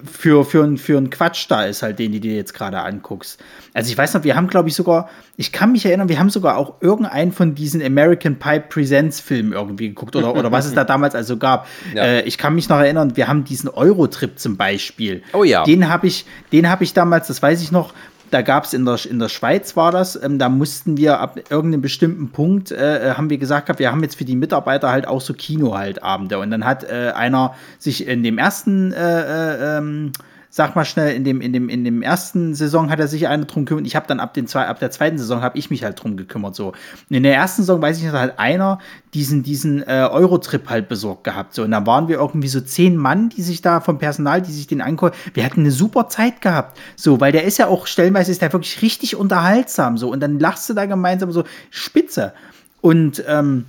für, 0.05 0.45
für, 0.45 0.77
für 0.77 0.97
ein 0.97 1.11
Quatsch 1.11 1.47
da 1.49 1.65
ist, 1.65 1.83
halt 1.83 1.99
den, 1.99 2.13
die 2.13 2.21
dir 2.21 2.37
jetzt 2.37 2.55
gerade 2.55 2.83
anguckst. 2.83 3.43
Also 3.73 3.91
ich 3.91 3.99
weiß 3.99 4.15
noch, 4.15 4.23
wir 4.23 4.37
haben, 4.37 4.47
glaube 4.47 4.69
ich, 4.69 4.77
sogar, 4.77 5.11
ich 5.37 5.51
kann 5.51 5.73
mich 5.73 5.85
erinnern, 5.85 6.09
wir 6.09 6.21
haben 6.21 6.31
sogar 6.31 6.57
auch 6.57 6.75
irgendeinen 6.81 7.33
von 7.33 7.57
diesen 7.57 7.83
American 7.83 8.39
Pie 8.39 8.61
Presents 8.61 9.19
Filmen 9.19 9.55
irgendwie 9.55 9.89
geguckt 9.89 10.15
oder, 10.15 10.37
oder 10.37 10.53
was 10.53 10.67
es 10.67 10.75
da 10.75 10.85
damals 10.85 11.17
also 11.17 11.37
gab. 11.37 11.67
Ja. 11.97 12.05
Äh, 12.05 12.23
ich 12.23 12.39
kann 12.39 12.55
mich 12.55 12.69
noch 12.69 12.79
erinnern, 12.79 13.17
wir 13.17 13.27
haben 13.27 13.43
diesen 13.43 13.69
Eurotrip 13.71 14.39
zum 14.39 14.57
Beispiel. 14.57 15.25
Oh 15.33 15.43
ja. 15.43 15.65
Den 15.65 15.89
habe 15.89 16.07
ich, 16.07 16.27
den 16.53 16.71
habe 16.71 16.85
ich 16.85 16.95
damals, 16.95 17.27
das 17.27 17.43
weiß 17.43 17.61
ich 17.61 17.73
noch, 17.73 17.93
da 18.35 18.43
gab 18.43 18.65
es 18.65 18.75
in 18.75 18.85
der, 18.85 18.99
in 19.09 19.21
der 19.21 19.29
Schweiz 19.29 19.77
war 19.77 19.93
das, 19.93 20.21
ähm, 20.21 20.41
da 20.41 20.49
mussten 20.49 20.97
wir 20.97 21.21
ab 21.21 21.37
irgendeinem 21.37 21.83
bestimmten 21.83 22.31
Punkt, 22.31 22.73
äh, 22.73 23.11
äh 23.11 23.15
haben 23.15 23.31
wir 23.31 23.39
gesagt, 23.39 23.79
wir 23.79 23.93
haben 23.93 24.03
jetzt 24.03 24.17
für 24.17 24.25
die 24.25 24.35
Mitarbeiter 24.35 24.91
halt 24.91 25.07
auch 25.07 25.21
so 25.21 25.35
Kino 25.35 25.79
halt 25.79 26.03
Abende. 26.03 26.41
Und 26.41 26.51
dann 26.51 26.65
hat 26.65 26.83
äh, 26.83 27.13
einer 27.15 27.55
sich 27.79 28.09
in 28.09 28.25
dem 28.25 28.39
ersten 28.39 28.93
äh, 28.93 29.21
äh 29.21 29.79
ähm, 29.79 30.13
sag 30.57 30.77
mal 30.77 30.85
schnell, 30.85 31.17
in 31.17 31.25
dem, 31.25 31.41
in 31.41 31.53
dem, 31.53 31.69
in 31.69 31.83
dem 31.83 32.01
ersten 32.01 32.55
Saison 32.55 32.89
hat 32.89 33.01
er 33.01 33.09
sich 33.09 33.27
einer 33.27 33.45
drum 33.45 33.65
gekümmert. 33.65 33.89
Ich 33.89 33.97
habe 33.97 34.07
dann 34.07 34.21
ab, 34.21 34.35
den 34.35 34.47
zwei, 34.47 34.69
ab 34.69 34.79
der 34.79 34.93
zweiten 34.93 35.19
Saison 35.19 35.43
habe 35.43 35.59
ich 35.59 35.69
mich 35.69 35.83
halt 35.83 36.01
drum 36.01 36.17
gekümmert. 36.17 36.55
So. 36.55 36.75
In 37.11 37.25
der 37.25 37.35
ersten 37.35 37.63
Saison 37.63 37.83
weiß 37.83 37.99
ich, 37.99 38.05
dass 38.05 38.13
halt 38.13 38.39
einer 38.39 38.79
diesen, 39.15 39.43
diesen 39.43 39.83
äh, 39.83 40.09
Eurotrip 40.09 40.71
halt 40.71 40.89
besorgt 40.89 41.25
gehabt. 41.25 41.55
So. 41.55 41.65
Und 41.65 41.73
da 41.73 41.85
waren 41.87 42.07
wir 42.07 42.19
irgendwie 42.19 42.47
so 42.47 42.61
zehn 42.61 42.97
Mann, 42.97 43.31
die 43.31 43.43
sich 43.43 43.63
da 43.63 43.81
vom 43.81 43.99
Personal, 43.99 44.43
die 44.43 44.53
sich 44.53 44.69
den 44.69 44.81
angucken. 44.81 45.17
Wir 45.33 45.45
hatten 45.45 45.59
eine 45.59 45.73
super 45.73 46.09
Zeit 46.09 46.41
gehabt. 46.41 46.79
So, 46.95 47.21
weil 47.21 47.33
der 47.33 47.43
ist 47.43 47.59
ja 47.59 47.67
auch, 47.67 47.89
stellenweise 47.89 48.31
ist 48.31 48.41
der 48.41 48.53
wirklich 48.53 48.81
richtig 48.81 49.17
unterhaltsam. 49.17 49.99
So. 49.99 50.09
Und 50.09 50.21
dann 50.21 50.39
lachst 50.39 50.71
du 50.71 50.75
da 50.75 50.87
gemeinsam 50.87 51.33
so 51.33 51.43
spitze. 51.71 52.33
Und 52.81 53.25
ähm, 53.27 53.67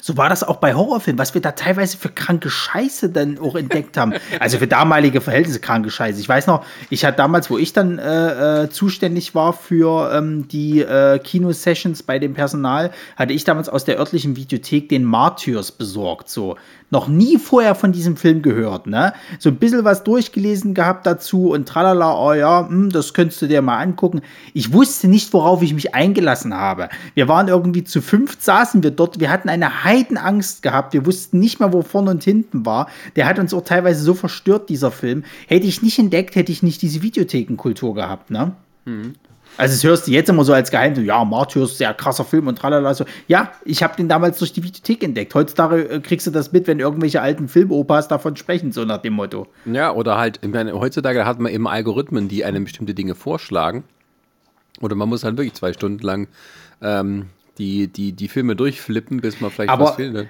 so 0.00 0.16
war 0.16 0.28
das 0.28 0.42
auch 0.42 0.56
bei 0.56 0.74
Horrorfilmen, 0.74 1.18
was 1.18 1.34
wir 1.34 1.40
da 1.40 1.52
teilweise 1.52 1.96
für 1.96 2.08
kranke 2.08 2.50
Scheiße 2.50 3.10
dann 3.10 3.38
auch 3.38 3.54
entdeckt 3.54 3.96
haben. 3.96 4.14
Also 4.38 4.58
für 4.58 4.66
damalige 4.66 5.20
Verhältnisse 5.20 5.60
kranke 5.60 5.90
Scheiße. 5.90 6.20
Ich 6.20 6.28
weiß 6.28 6.46
noch, 6.46 6.64
ich 6.88 7.04
hatte 7.04 7.16
damals, 7.18 7.50
wo 7.50 7.58
ich 7.58 7.72
dann 7.72 7.98
äh, 7.98 8.64
äh, 8.64 8.70
zuständig 8.70 9.34
war 9.34 9.52
für 9.52 10.12
ähm, 10.14 10.48
die 10.48 10.80
äh, 10.80 11.18
Kino-Sessions 11.18 12.02
bei 12.02 12.18
dem 12.18 12.34
Personal, 12.34 12.90
hatte 13.16 13.32
ich 13.32 13.44
damals 13.44 13.68
aus 13.68 13.84
der 13.84 13.98
örtlichen 13.98 14.36
Videothek 14.36 14.88
den 14.88 15.04
Martyrs 15.04 15.72
besorgt. 15.72 16.28
So, 16.28 16.56
noch 16.90 17.08
nie 17.08 17.38
vorher 17.38 17.74
von 17.74 17.92
diesem 17.92 18.16
Film 18.16 18.42
gehört, 18.42 18.86
ne? 18.86 19.12
So 19.38 19.48
ein 19.48 19.56
bisschen 19.56 19.84
was 19.84 20.04
durchgelesen 20.04 20.74
gehabt 20.74 21.06
dazu 21.06 21.50
und 21.50 21.68
tralala, 21.68 22.18
oh 22.18 22.32
ja, 22.32 22.68
hm, 22.68 22.90
das 22.90 23.14
könntest 23.14 23.40
du 23.42 23.46
dir 23.46 23.62
mal 23.62 23.78
angucken. 23.78 24.22
Ich 24.54 24.72
wusste 24.72 25.08
nicht, 25.08 25.32
worauf 25.32 25.62
ich 25.62 25.72
mich 25.72 25.94
eingelassen 25.94 26.54
habe. 26.54 26.88
Wir 27.14 27.28
waren 27.28 27.48
irgendwie 27.48 27.84
zu 27.84 28.02
fünft, 28.02 28.42
saßen 28.42 28.82
wir 28.82 28.90
dort, 28.90 29.20
wir 29.20 29.30
hatten 29.30 29.48
eine 29.48 29.84
Heidenangst 29.84 30.62
gehabt, 30.62 30.92
wir 30.92 31.06
wussten 31.06 31.38
nicht 31.38 31.60
mehr, 31.60 31.72
wo 31.72 31.82
vorne 31.82 32.10
und 32.10 32.24
hinten 32.24 32.66
war. 32.66 32.88
Der 33.16 33.26
hat 33.26 33.38
uns 33.38 33.54
auch 33.54 33.64
teilweise 33.64 34.02
so 34.02 34.14
verstört, 34.14 34.68
dieser 34.68 34.90
Film. 34.90 35.24
Hätte 35.46 35.66
ich 35.66 35.82
nicht 35.82 35.98
entdeckt, 35.98 36.34
hätte 36.34 36.52
ich 36.52 36.62
nicht 36.62 36.82
diese 36.82 37.02
Videothekenkultur 37.02 37.94
gehabt, 37.94 38.30
ne? 38.30 38.52
Mhm. 38.84 39.14
Also 39.60 39.74
das 39.74 39.84
hörst 39.84 40.06
du 40.06 40.10
jetzt 40.10 40.30
immer 40.30 40.44
so 40.44 40.54
als 40.54 40.70
Geheimnis, 40.70 41.04
ja, 41.04 41.22
Martyrs, 41.24 41.76
sehr 41.76 41.92
krasser 41.92 42.24
Film 42.24 42.46
und 42.46 42.56
tralala. 42.56 42.94
So. 42.94 43.04
Ja, 43.28 43.52
ich 43.64 43.82
habe 43.82 43.94
den 43.94 44.08
damals 44.08 44.38
durch 44.38 44.52
die 44.52 44.62
Videothek 44.62 45.04
entdeckt. 45.04 45.34
Heutzutage 45.34 45.88
äh, 45.88 46.00
kriegst 46.00 46.26
du 46.26 46.30
das 46.30 46.50
mit, 46.52 46.66
wenn 46.66 46.80
irgendwelche 46.80 47.20
alten 47.20 47.46
Filmopas 47.46 48.08
davon 48.08 48.36
sprechen, 48.36 48.72
so 48.72 48.84
nach 48.86 49.02
dem 49.02 49.12
Motto. 49.12 49.48
Ja, 49.66 49.92
oder 49.92 50.16
halt, 50.16 50.40
meine, 50.46 50.72
heutzutage 50.72 51.26
hat 51.26 51.38
man 51.40 51.52
eben 51.52 51.68
Algorithmen, 51.68 52.28
die 52.28 52.44
einem 52.44 52.64
bestimmte 52.64 52.94
Dinge 52.94 53.14
vorschlagen. 53.14 53.84
Oder 54.80 54.96
man 54.96 55.10
muss 55.10 55.24
halt 55.24 55.36
wirklich 55.36 55.54
zwei 55.54 55.74
Stunden 55.74 56.02
lang 56.04 56.28
ähm, 56.80 57.26
die, 57.58 57.88
die, 57.88 58.12
die 58.12 58.28
Filme 58.28 58.56
durchflippen, 58.56 59.20
bis 59.20 59.42
man 59.42 59.50
vielleicht 59.50 59.70
Aber 59.70 59.84
was 59.84 59.96
findet. 59.96 60.28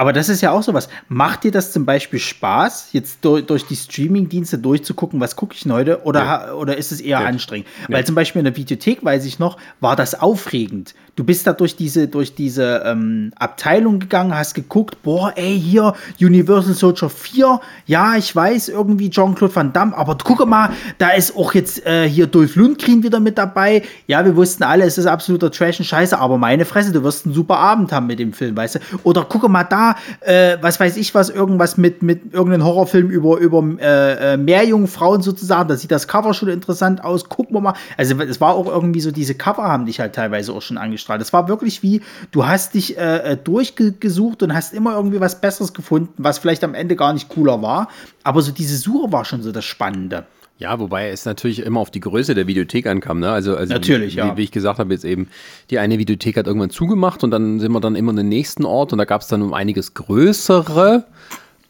Aber 0.00 0.14
das 0.14 0.30
ist 0.30 0.40
ja 0.40 0.50
auch 0.50 0.62
sowas. 0.62 0.88
Macht 1.10 1.44
dir 1.44 1.50
das 1.50 1.72
zum 1.72 1.84
Beispiel 1.84 2.20
Spaß, 2.20 2.94
jetzt 2.94 3.22
durch, 3.22 3.44
durch 3.44 3.66
die 3.66 3.76
Streaming-Dienste 3.76 4.56
durchzugucken, 4.56 5.20
was 5.20 5.36
gucke 5.36 5.54
ich 5.54 5.70
heute? 5.70 6.04
Oder, 6.04 6.24
ja. 6.24 6.52
oder 6.54 6.78
ist 6.78 6.90
es 6.90 7.02
eher 7.02 7.20
ja. 7.20 7.26
anstrengend? 7.26 7.68
Ja. 7.86 7.96
Weil 7.96 8.06
zum 8.06 8.14
Beispiel 8.14 8.40
in 8.40 8.46
der 8.46 8.56
Videothek, 8.56 9.04
weiß 9.04 9.26
ich 9.26 9.38
noch, 9.38 9.58
war 9.80 9.96
das 9.96 10.18
aufregend. 10.18 10.94
Du 11.20 11.26
bist 11.26 11.46
da 11.46 11.52
durch 11.52 11.76
diese, 11.76 12.08
durch 12.08 12.34
diese 12.34 12.82
ähm, 12.86 13.32
Abteilung 13.36 13.98
gegangen, 13.98 14.34
hast 14.34 14.54
geguckt, 14.54 15.02
boah, 15.02 15.34
ey, 15.36 15.60
hier 15.60 15.92
Universal 16.18 16.72
Soldier 16.72 17.10
4, 17.10 17.60
ja, 17.84 18.16
ich 18.16 18.34
weiß, 18.34 18.70
irgendwie 18.70 19.10
Jean-Claude 19.10 19.54
Van 19.54 19.70
Damme, 19.74 19.94
aber 19.94 20.16
gucke 20.16 20.46
mal, 20.46 20.70
da 20.96 21.10
ist 21.10 21.36
auch 21.36 21.52
jetzt 21.52 21.84
äh, 21.84 22.08
hier 22.08 22.26
Dolph 22.26 22.56
Lundgren 22.56 23.02
wieder 23.02 23.20
mit 23.20 23.36
dabei. 23.36 23.82
Ja, 24.06 24.24
wir 24.24 24.34
wussten 24.34 24.62
alle, 24.62 24.84
es 24.84 24.96
ist 24.96 25.04
absoluter 25.04 25.50
Trash 25.50 25.78
und 25.78 25.84
Scheiße, 25.84 26.18
aber 26.18 26.38
meine 26.38 26.64
Fresse, 26.64 26.90
du 26.90 27.04
wirst 27.04 27.26
einen 27.26 27.34
super 27.34 27.58
Abend 27.58 27.92
haben 27.92 28.06
mit 28.06 28.18
dem 28.18 28.32
Film, 28.32 28.56
weißt 28.56 28.76
du? 28.76 28.78
Oder 29.02 29.24
gucke 29.24 29.50
mal 29.50 29.64
da, 29.64 29.96
äh, 30.20 30.56
was 30.62 30.80
weiß 30.80 30.96
ich 30.96 31.14
was, 31.14 31.28
irgendwas 31.28 31.76
mit, 31.76 32.02
mit 32.02 32.32
irgendeinem 32.32 32.64
Horrorfilm 32.64 33.10
über, 33.10 33.36
über 33.36 33.62
äh, 33.78 34.32
äh, 34.32 34.36
Meerjungfrauen 34.38 35.20
sozusagen, 35.20 35.68
da 35.68 35.76
sieht 35.76 35.90
das 35.90 36.08
Cover 36.08 36.32
schon 36.32 36.48
interessant 36.48 37.04
aus, 37.04 37.28
gucken 37.28 37.56
wir 37.56 37.60
mal. 37.60 37.74
Also 37.98 38.18
es 38.20 38.40
war 38.40 38.54
auch 38.54 38.68
irgendwie 38.68 39.00
so, 39.00 39.10
diese 39.10 39.34
Cover 39.34 39.64
haben 39.64 39.84
dich 39.84 40.00
halt 40.00 40.14
teilweise 40.14 40.54
auch 40.54 40.62
schon 40.62 40.78
angestrahlt 40.78 41.09
ausgestrahlt. 41.10 41.22
Es 41.22 41.32
war 41.32 41.48
wirklich 41.48 41.82
wie, 41.82 42.02
du 42.30 42.46
hast 42.46 42.74
dich 42.74 42.96
äh, 42.96 43.32
äh, 43.32 43.36
durchgesucht 43.36 44.42
und 44.42 44.54
hast 44.54 44.72
immer 44.72 44.94
irgendwie 44.94 45.20
was 45.20 45.40
Besseres 45.40 45.72
gefunden, 45.72 46.12
was 46.16 46.38
vielleicht 46.38 46.64
am 46.64 46.74
Ende 46.74 46.96
gar 46.96 47.12
nicht 47.12 47.28
cooler 47.28 47.62
war. 47.62 47.88
Aber 48.22 48.42
so 48.42 48.52
diese 48.52 48.76
Suche 48.76 49.12
war 49.12 49.24
schon 49.24 49.42
so 49.42 49.52
das 49.52 49.64
Spannende. 49.64 50.26
Ja, 50.58 50.78
wobei 50.78 51.08
es 51.08 51.24
natürlich 51.24 51.60
immer 51.60 51.80
auf 51.80 51.90
die 51.90 52.00
Größe 52.00 52.34
der 52.34 52.46
Videothek 52.46 52.86
ankam. 52.86 53.18
Ne? 53.20 53.30
Also, 53.30 53.56
also 53.56 53.72
natürlich, 53.72 54.14
wie, 54.14 54.18
ja. 54.18 54.36
Wie 54.36 54.42
ich 54.42 54.50
gesagt 54.50 54.78
habe, 54.78 54.92
jetzt 54.92 55.06
eben, 55.06 55.28
die 55.70 55.78
eine 55.78 55.98
Videothek 55.98 56.36
hat 56.36 56.46
irgendwann 56.46 56.68
zugemacht 56.68 57.24
und 57.24 57.30
dann 57.30 57.60
sind 57.60 57.72
wir 57.72 57.80
dann 57.80 57.96
immer 57.96 58.10
in 58.10 58.16
den 58.16 58.28
nächsten 58.28 58.66
Ort 58.66 58.92
und 58.92 58.98
da 58.98 59.06
gab 59.06 59.22
es 59.22 59.28
dann 59.28 59.40
um 59.40 59.54
einiges 59.54 59.94
größere. 59.94 61.04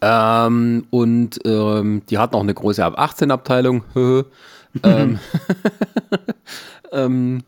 Ähm, 0.03 0.87
und 0.91 1.39
ähm, 1.45 2.03
die 2.11 2.19
hatten 2.19 2.35
auch 2.35 2.43
eine 2.43 2.55
große 2.55 2.85
Ab 2.85 2.95
18 2.97 3.31
Abteilung. 3.31 3.85
ähm, 4.83 5.21
ähm, 6.93 7.45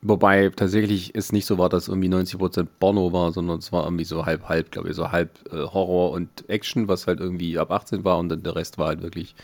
Wobei 0.00 0.50
tatsächlich 0.50 1.14
es 1.16 1.32
nicht 1.32 1.46
so 1.46 1.58
war, 1.58 1.68
dass 1.68 1.88
irgendwie 1.88 2.08
90% 2.08 2.66
Porno 2.78 3.12
war, 3.12 3.32
sondern 3.32 3.58
es 3.58 3.72
war 3.72 3.84
irgendwie 3.84 4.04
so 4.04 4.26
halb, 4.26 4.48
halb, 4.48 4.70
glaube 4.70 4.90
ich, 4.90 4.94
so 4.94 5.10
halb 5.10 5.30
äh, 5.52 5.56
Horror 5.56 6.12
und 6.12 6.48
Action, 6.48 6.86
was 6.86 7.08
halt 7.08 7.18
irgendwie 7.18 7.58
ab 7.58 7.72
18 7.72 8.04
war 8.04 8.18
und 8.18 8.28
dann 8.28 8.44
der 8.44 8.54
Rest 8.54 8.78
war 8.78 8.88
halt 8.88 9.02
wirklich, 9.02 9.34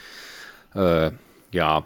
äh, 0.74 1.10
ja, 1.50 1.84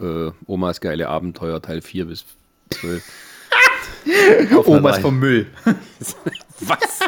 äh, 0.00 0.30
Omas 0.46 0.80
geile 0.80 1.08
Abenteuer 1.08 1.62
Teil 1.62 1.80
4 1.80 2.06
bis 2.06 2.24
12. 2.70 3.04
Omas 4.66 4.98
vom 4.98 5.18
Müll. 5.18 5.46
was? 6.60 7.00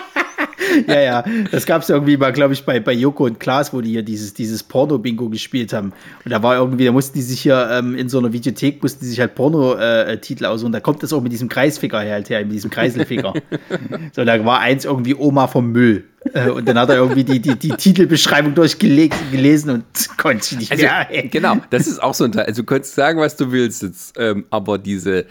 Ja, 0.87 1.01
ja. 1.01 1.25
Das 1.51 1.67
gab 1.67 1.83
es 1.83 1.89
irgendwie 1.89 2.17
mal, 2.17 2.33
glaube 2.33 2.55
ich, 2.55 2.65
bei, 2.65 2.81
bei 2.81 2.93
Joko 2.93 3.25
und 3.25 3.41
Klaas, 3.41 3.73
wo 3.73 3.81
die 3.81 3.91
hier 3.91 4.03
dieses, 4.03 4.35
dieses 4.35 4.63
Porno-Bingo 4.63 5.29
gespielt 5.29 5.73
haben. 5.73 5.93
Und 6.25 6.31
da 6.31 6.43
war 6.43 6.57
irgendwie, 6.57 6.85
da 6.85 6.93
mussten 6.93 7.15
die 7.15 7.23
sich 7.23 7.41
hier 7.41 7.69
ähm, 7.73 7.95
in 7.95 8.09
so 8.09 8.19
einer 8.19 8.33
Videothek, 8.33 8.83
mussten 8.83 9.01
die 9.01 9.07
sich 9.07 9.21
halt 9.21 9.35
Porno-Titel 9.35 10.45
äh, 10.45 10.47
aussuchen. 10.47 10.73
Da 10.73 10.81
kommt 10.81 11.03
das 11.03 11.13
auch 11.13 11.23
mit 11.23 11.33
diesem 11.33 11.49
Kreisficker 11.49 11.99
halt 11.99 12.31
her, 12.31 12.41
mit 12.45 12.53
diesem 12.53 12.71
Kreiselficker. 12.71 13.35
so, 14.13 14.25
da 14.25 14.45
war 14.45 14.61
eins 14.61 14.85
irgendwie 14.85 15.15
Oma 15.15 15.47
vom 15.47 15.73
Müll. 15.73 16.05
Äh, 16.35 16.51
und 16.51 16.69
dann 16.69 16.79
hat 16.79 16.91
er 16.91 16.97
irgendwie 16.97 17.25
die, 17.25 17.41
die, 17.41 17.59
die 17.59 17.71
Titelbeschreibung 17.71 18.55
durchgelesen 18.55 19.71
und 19.71 19.85
konnte 20.19 20.57
nicht 20.57 20.71
also, 20.71 20.85
mehr. 20.85 21.07
Genau, 21.31 21.57
das 21.71 21.87
ist 21.87 22.03
auch 22.03 22.13
so 22.13 22.25
ein 22.25 22.33
Teil. 22.33 22.45
Also 22.45 22.63
du 22.63 22.67
könntest 22.67 22.95
sagen, 22.95 23.21
was 23.21 23.37
du 23.37 23.53
willst 23.53 23.83
jetzt, 23.83 24.15
ähm, 24.19 24.45
aber 24.51 24.77
diese 24.77 25.25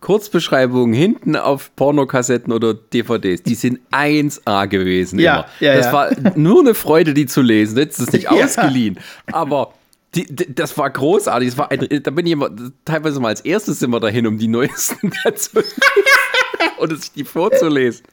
Kurzbeschreibungen 0.00 0.94
hinten 0.94 1.34
auf 1.34 1.74
Pornokassetten 1.74 2.52
oder 2.52 2.74
DVDs, 2.74 3.42
die 3.42 3.56
sind 3.56 3.80
1A 3.90 4.68
gewesen. 4.68 5.18
Ja, 5.18 5.34
immer. 5.34 5.46
ja 5.60 5.76
Das 5.76 5.86
ja. 5.86 5.92
war 5.92 6.10
nur 6.36 6.60
eine 6.60 6.74
Freude, 6.74 7.12
die 7.12 7.26
zu 7.26 7.42
lesen. 7.42 7.78
Jetzt 7.78 7.98
ist 7.98 8.08
es 8.08 8.12
nicht 8.12 8.24
ja. 8.30 8.30
ausgeliehen. 8.30 8.98
Aber 9.32 9.74
die, 10.14 10.26
die, 10.26 10.54
das 10.54 10.78
war 10.78 10.88
großartig. 10.90 11.50
Das 11.50 11.58
war 11.58 11.70
ein, 11.72 11.88
da 12.02 12.10
bin 12.10 12.24
ich 12.24 12.32
immer, 12.32 12.50
teilweise 12.84 13.18
mal 13.18 13.28
als 13.28 13.40
erstes 13.40 13.82
immer 13.82 13.98
dahin, 13.98 14.26
um 14.26 14.38
die 14.38 14.48
neuesten 14.48 15.12
dazu 15.24 15.60
und 16.78 16.98
sich 17.00 17.12
die 17.12 17.24
vorzulesen. 17.24 18.04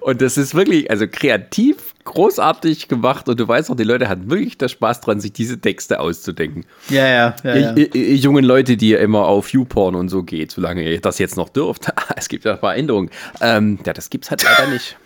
Und 0.00 0.20
das 0.22 0.36
ist 0.36 0.54
wirklich, 0.54 0.90
also 0.90 1.06
kreativ, 1.10 1.94
großartig 2.04 2.88
gemacht 2.88 3.28
und 3.28 3.38
du 3.38 3.46
weißt 3.46 3.70
auch, 3.70 3.74
die 3.74 3.84
Leute 3.84 4.08
hatten 4.08 4.30
wirklich 4.30 4.56
da 4.58 4.68
Spaß 4.68 5.00
dran, 5.00 5.20
sich 5.20 5.32
diese 5.32 5.60
Texte 5.60 6.00
auszudenken. 6.00 6.64
Ja, 6.88 7.06
ja, 7.06 7.36
ja. 7.42 7.56
ja. 7.56 7.76
Ich, 7.76 7.94
ich, 7.94 8.22
jungen 8.22 8.44
Leute, 8.44 8.76
die 8.76 8.90
ja 8.90 8.98
immer 8.98 9.26
auf 9.26 9.50
YouPorn 9.50 9.94
und 9.94 10.08
so 10.08 10.22
geht, 10.22 10.52
solange 10.52 10.82
ihr 10.82 11.00
das 11.00 11.18
jetzt 11.18 11.36
noch 11.36 11.48
dürft. 11.48 11.92
es 12.16 12.28
gibt 12.28 12.44
ja 12.44 12.52
ein 12.52 12.60
paar 12.60 12.76
Änderungen. 12.76 13.10
Ähm, 13.40 13.78
ja, 13.84 13.92
das 13.92 14.08
gibt's 14.10 14.30
halt 14.30 14.44
leider 14.44 14.70
nicht. 14.70 14.96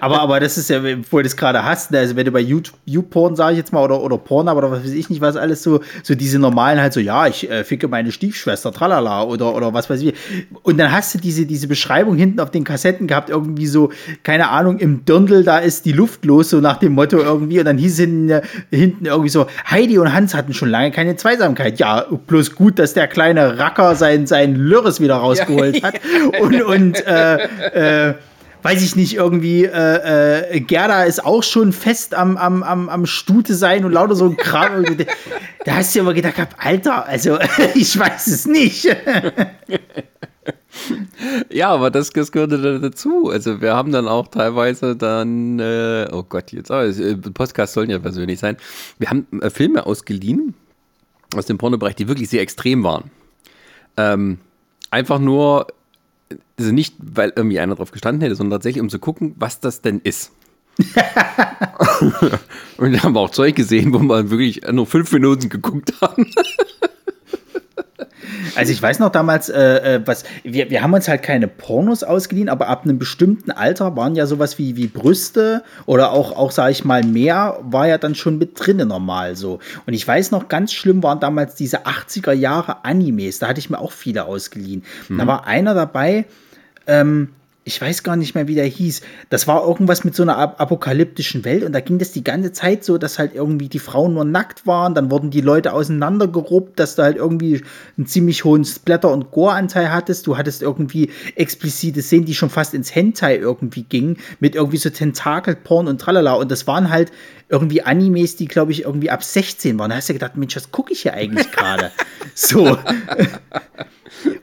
Aber, 0.00 0.20
aber 0.20 0.40
das 0.40 0.56
ist 0.56 0.70
ja, 0.70 0.82
wo 1.10 1.18
du 1.18 1.22
das 1.22 1.36
gerade 1.36 1.64
hast, 1.64 1.90
ne? 1.90 1.98
also 1.98 2.16
wenn 2.16 2.24
du 2.24 2.32
bei 2.32 2.40
YouPorn, 2.40 3.36
sage 3.36 3.52
ich 3.52 3.58
jetzt 3.58 3.72
mal, 3.72 3.82
oder, 3.82 4.00
oder 4.00 4.16
Porn, 4.16 4.48
oder 4.48 4.70
was 4.70 4.84
weiß 4.84 4.92
ich 4.92 5.10
nicht, 5.10 5.20
was 5.20 5.36
alles 5.36 5.62
so, 5.62 5.80
so 6.02 6.14
diese 6.14 6.38
normalen 6.38 6.80
halt 6.80 6.92
so, 6.92 7.00
ja, 7.00 7.26
ich 7.26 7.50
äh, 7.50 7.64
ficke 7.64 7.88
meine 7.88 8.10
Stiefschwester, 8.10 8.72
tralala, 8.72 9.24
oder, 9.24 9.54
oder 9.54 9.74
was 9.74 9.90
weiß 9.90 10.00
ich. 10.00 10.14
Und 10.62 10.78
dann 10.78 10.90
hast 10.92 11.14
du 11.14 11.18
diese, 11.18 11.44
diese 11.44 11.68
Beschreibung 11.68 12.16
hinten 12.16 12.40
auf 12.40 12.50
den 12.50 12.64
Kassetten 12.64 13.06
gehabt, 13.06 13.28
irgendwie 13.28 13.66
so, 13.66 13.92
keine 14.22 14.48
Ahnung, 14.48 14.78
im 14.78 15.04
Dirndl, 15.04 15.44
da 15.44 15.58
ist 15.58 15.84
die 15.84 15.92
Luft 15.92 16.24
los, 16.24 16.50
so 16.50 16.60
nach 16.60 16.78
dem 16.78 16.92
Motto 16.92 17.18
irgendwie, 17.18 17.58
und 17.58 17.66
dann 17.66 17.78
hieß 17.78 17.98
hinten, 17.98 18.30
äh, 18.30 18.42
hinten 18.70 19.06
irgendwie 19.06 19.30
so, 19.30 19.46
Heidi 19.70 19.98
und 19.98 20.12
Hans 20.12 20.34
hatten 20.34 20.54
schon 20.54 20.70
lange 20.70 20.90
keine 20.90 21.16
Zweisamkeit. 21.16 21.78
Ja, 21.78 22.06
bloß 22.26 22.54
gut, 22.54 22.78
dass 22.78 22.94
der 22.94 23.08
kleine 23.08 23.58
Racker 23.58 23.94
sein, 23.94 24.26
sein 24.26 24.56
Lörres 24.56 25.00
wieder 25.00 25.16
rausgeholt 25.16 25.82
hat. 25.82 26.00
Und, 26.40 26.62
und 26.62 27.06
äh, 27.06 28.08
äh, 28.08 28.14
weiß 28.62 28.82
ich 28.82 28.96
nicht, 28.96 29.14
irgendwie, 29.14 29.64
äh, 29.64 30.54
äh, 30.54 30.60
Gerda 30.60 31.04
ist 31.04 31.24
auch 31.24 31.42
schon 31.42 31.72
fest 31.72 32.14
am, 32.14 32.36
am, 32.36 32.62
am, 32.62 32.88
am 32.88 33.06
Stute 33.06 33.54
sein 33.54 33.84
und 33.84 33.92
lauter 33.92 34.14
so 34.14 34.26
ein 34.26 34.36
Kram. 34.36 34.84
da 35.64 35.74
hast 35.74 35.94
du 35.94 36.00
aber 36.00 36.14
gedacht, 36.14 36.36
Alter, 36.58 37.06
also 37.06 37.38
ich 37.74 37.98
weiß 37.98 38.28
es 38.28 38.46
nicht. 38.46 38.84
ja, 41.50 41.68
aber 41.70 41.90
das, 41.90 42.10
das 42.10 42.30
gehörte 42.32 42.80
dazu. 42.80 43.30
Also 43.30 43.60
wir 43.60 43.74
haben 43.74 43.92
dann 43.92 44.06
auch 44.06 44.28
teilweise 44.28 44.96
dann, 44.96 45.58
äh, 45.58 46.08
oh 46.12 46.22
Gott, 46.22 46.52
jetzt, 46.52 46.70
aber 46.70 46.86
äh, 46.86 47.16
Podcasts 47.16 47.74
sollen 47.74 47.90
ja 47.90 47.98
persönlich 47.98 48.38
sein. 48.38 48.56
Wir 48.98 49.10
haben 49.10 49.26
äh, 49.40 49.50
Filme 49.50 49.84
ausgeliehen 49.86 50.54
aus 51.34 51.46
dem 51.46 51.58
Pornobereich, 51.58 51.96
die 51.96 52.08
wirklich 52.08 52.28
sehr 52.28 52.42
extrem 52.42 52.84
waren. 52.84 53.10
Ähm, 53.96 54.38
einfach 54.90 55.18
nur 55.18 55.66
also 56.62 56.74
nicht, 56.74 56.94
weil 56.98 57.32
irgendwie 57.34 57.60
einer 57.60 57.74
drauf 57.74 57.90
gestanden 57.90 58.22
hätte, 58.22 58.34
sondern 58.34 58.58
tatsächlich, 58.58 58.82
um 58.82 58.88
zu 58.88 58.98
gucken, 58.98 59.34
was 59.38 59.60
das 59.60 59.82
denn 59.82 60.00
ist. 60.02 60.32
und 62.78 62.92
da 62.92 63.02
haben 63.02 63.14
wir 63.14 63.20
auch 63.20 63.30
Zeug 63.30 63.54
gesehen, 63.54 63.92
wo 63.92 63.98
wir 63.98 64.30
wirklich 64.30 64.62
nur 64.70 64.86
fünf 64.86 65.12
Minuten 65.12 65.48
geguckt 65.48 65.92
haben. 66.00 66.26
Also 68.54 68.72
ich 68.72 68.82
weiß 68.82 68.98
noch 68.98 69.10
damals, 69.10 69.48
äh, 69.48 69.96
äh, 69.96 70.00
was, 70.04 70.24
wir, 70.42 70.70
wir 70.70 70.82
haben 70.82 70.92
uns 70.92 71.08
halt 71.08 71.22
keine 71.22 71.48
Pornos 71.48 72.02
ausgeliehen, 72.02 72.48
aber 72.48 72.68
ab 72.68 72.84
einem 72.84 72.98
bestimmten 72.98 73.50
Alter 73.50 73.96
waren 73.96 74.14
ja 74.14 74.26
sowas 74.26 74.58
wie, 74.58 74.76
wie 74.76 74.86
Brüste 74.86 75.62
oder 75.86 76.12
auch, 76.12 76.36
auch 76.36 76.50
sage 76.50 76.72
ich 76.72 76.84
mal, 76.84 77.02
mehr 77.04 77.58
war 77.62 77.88
ja 77.88 77.98
dann 77.98 78.14
schon 78.14 78.38
mit 78.38 78.52
drinnen 78.54 78.88
normal 78.88 79.36
so. 79.36 79.58
Und 79.86 79.94
ich 79.94 80.06
weiß 80.06 80.30
noch, 80.30 80.48
ganz 80.48 80.72
schlimm 80.72 81.02
waren 81.02 81.20
damals 81.20 81.54
diese 81.54 81.86
80er 81.86 82.32
Jahre 82.32 82.84
Animes, 82.84 83.38
da 83.38 83.48
hatte 83.48 83.60
ich 83.60 83.70
mir 83.70 83.78
auch 83.78 83.92
viele 83.92 84.24
ausgeliehen. 84.24 84.84
Mhm. 85.08 85.18
Da 85.18 85.26
war 85.26 85.46
einer 85.46 85.74
dabei, 85.74 86.26
ähm, 86.86 87.28
ich 87.64 87.80
weiß 87.80 88.02
gar 88.02 88.16
nicht 88.16 88.34
mehr, 88.34 88.48
wie 88.48 88.56
der 88.56 88.66
hieß. 88.66 89.02
Das 89.30 89.46
war 89.46 89.64
irgendwas 89.64 90.02
mit 90.02 90.16
so 90.16 90.24
einer 90.24 90.36
apokalyptischen 90.36 91.44
Welt 91.44 91.62
und 91.62 91.72
da 91.72 91.80
ging 91.80 91.98
das 91.98 92.10
die 92.10 92.24
ganze 92.24 92.50
Zeit 92.50 92.84
so, 92.84 92.98
dass 92.98 93.20
halt 93.20 93.34
irgendwie 93.36 93.68
die 93.68 93.78
Frauen 93.78 94.14
nur 94.14 94.24
nackt 94.24 94.66
waren, 94.66 94.94
dann 94.94 95.12
wurden 95.12 95.30
die 95.30 95.40
Leute 95.40 95.72
auseinandergeruppt, 95.72 96.80
dass 96.80 96.96
du 96.96 97.02
halt 97.02 97.16
irgendwie 97.16 97.62
einen 97.96 98.06
ziemlich 98.06 98.44
hohen 98.44 98.64
Splatter- 98.64 99.12
und 99.12 99.30
Gore-Anteil 99.30 99.92
hattest. 99.92 100.26
Du 100.26 100.36
hattest 100.36 100.60
irgendwie 100.60 101.12
explizite 101.36 102.02
Szenen, 102.02 102.24
die 102.24 102.34
schon 102.34 102.50
fast 102.50 102.74
ins 102.74 102.92
Hentai 102.92 103.36
irgendwie 103.36 103.84
gingen, 103.84 104.16
mit 104.40 104.56
irgendwie 104.56 104.78
so 104.78 104.90
Tentakelporn 104.90 105.86
und 105.86 106.00
tralala. 106.00 106.34
Und 106.34 106.50
das 106.50 106.66
waren 106.66 106.90
halt 106.90 107.12
irgendwie 107.48 107.82
Animes, 107.82 108.34
die, 108.34 108.46
glaube 108.46 108.72
ich, 108.72 108.82
irgendwie 108.82 109.10
ab 109.10 109.22
16 109.22 109.78
waren. 109.78 109.90
Da 109.90 109.96
hast 109.96 110.08
du 110.08 110.14
gedacht, 110.14 110.36
Mensch, 110.36 110.56
was 110.56 110.72
gucke 110.72 110.92
ich 110.92 111.02
hier 111.02 111.14
eigentlich 111.14 111.52
gerade? 111.52 111.92
so. 112.34 112.76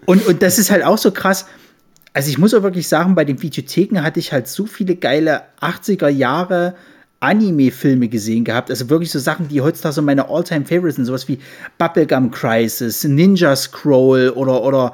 und, 0.05 0.25
und 0.25 0.41
das 0.41 0.57
ist 0.57 0.71
halt 0.71 0.85
auch 0.85 0.97
so 0.97 1.11
krass 1.11 1.45
also 2.19 2.31
ich 2.31 2.37
muss 2.37 2.53
auch 2.53 2.63
wirklich 2.63 2.89
sagen, 2.89 3.15
bei 3.15 3.23
den 3.23 3.41
Videotheken 3.41 4.03
hatte 4.03 4.19
ich 4.19 4.33
halt 4.33 4.49
so 4.49 4.65
viele 4.65 4.97
geile 4.97 5.43
80er 5.61 6.09
Jahre 6.09 6.75
Anime-Filme 7.21 8.09
gesehen 8.09 8.43
gehabt. 8.43 8.69
Also 8.69 8.89
wirklich 8.89 9.09
so 9.09 9.19
Sachen, 9.19 9.47
die 9.47 9.61
heutzutage 9.61 9.95
so 9.95 10.01
meine 10.01 10.27
All-Time-Favorites 10.27 10.97
sind. 10.97 11.05
Sowas 11.05 11.29
wie 11.29 11.39
Bubblegum 11.77 12.29
Crisis, 12.31 13.05
Ninja 13.05 13.55
Scroll 13.55 14.33
oder, 14.35 14.61
oder 14.63 14.91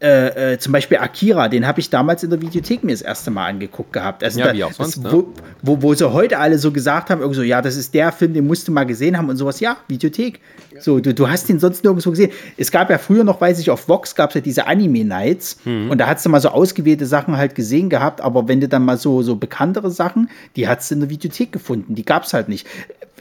äh, 0.00 0.52
äh, 0.52 0.58
zum 0.58 0.72
Beispiel 0.72 0.98
Akira, 0.98 1.48
den 1.48 1.66
habe 1.66 1.80
ich 1.80 1.90
damals 1.90 2.22
in 2.22 2.30
der 2.30 2.40
Videothek 2.40 2.84
mir 2.84 2.92
das 2.92 3.02
erste 3.02 3.32
Mal 3.32 3.46
angeguckt 3.48 3.92
gehabt. 3.92 4.22
Also 4.22 4.38
ja, 4.38 4.46
da, 4.46 4.52
wie 4.54 4.62
auch 4.62 4.72
sonst, 4.72 5.04
das, 5.04 5.12
wo, 5.12 5.16
ne? 5.16 5.26
wo, 5.62 5.82
wo 5.82 5.92
sie 5.92 6.12
heute 6.12 6.38
alle 6.38 6.58
so 6.58 6.70
gesagt 6.70 7.10
haben, 7.10 7.20
irgendwie 7.20 7.38
so, 7.38 7.42
ja, 7.42 7.60
das 7.60 7.76
ist 7.76 7.94
der 7.94 8.12
Film, 8.12 8.32
den 8.32 8.46
musst 8.46 8.68
du 8.68 8.72
mal 8.72 8.84
gesehen 8.84 9.18
haben 9.18 9.28
und 9.28 9.36
sowas. 9.36 9.58
Ja, 9.58 9.78
Videothek. 9.88 10.40
So, 10.78 11.00
du, 11.00 11.12
du 11.12 11.28
hast 11.28 11.48
den 11.48 11.58
sonst 11.58 11.82
nirgendwo 11.82 12.10
gesehen. 12.10 12.30
Es 12.56 12.70
gab 12.70 12.90
ja 12.90 12.98
früher 12.98 13.24
noch, 13.24 13.40
weiß 13.40 13.58
ich, 13.58 13.70
auf 13.70 13.88
Vox 13.88 14.14
gab 14.14 14.30
es 14.30 14.34
ja 14.34 14.40
diese 14.40 14.68
Anime-Nights 14.68 15.58
mhm. 15.64 15.90
und 15.90 15.98
da 15.98 16.06
hast 16.06 16.24
du 16.24 16.30
mal 16.30 16.40
so 16.40 16.50
ausgewählte 16.50 17.04
Sachen 17.04 17.36
halt 17.36 17.56
gesehen 17.56 17.88
gehabt, 17.88 18.20
aber 18.20 18.46
wenn 18.46 18.60
du 18.60 18.68
dann 18.68 18.84
mal 18.84 18.98
so, 18.98 19.22
so 19.22 19.34
bekanntere 19.34 19.90
Sachen, 19.90 20.30
die 20.54 20.68
hast 20.68 20.88
du 20.90 20.94
in 20.94 21.00
der 21.00 21.10
Videothek 21.10 21.50
gefunden, 21.50 21.96
die 21.96 22.04
gab 22.04 22.22
es 22.22 22.32
halt 22.32 22.48
nicht. 22.48 22.68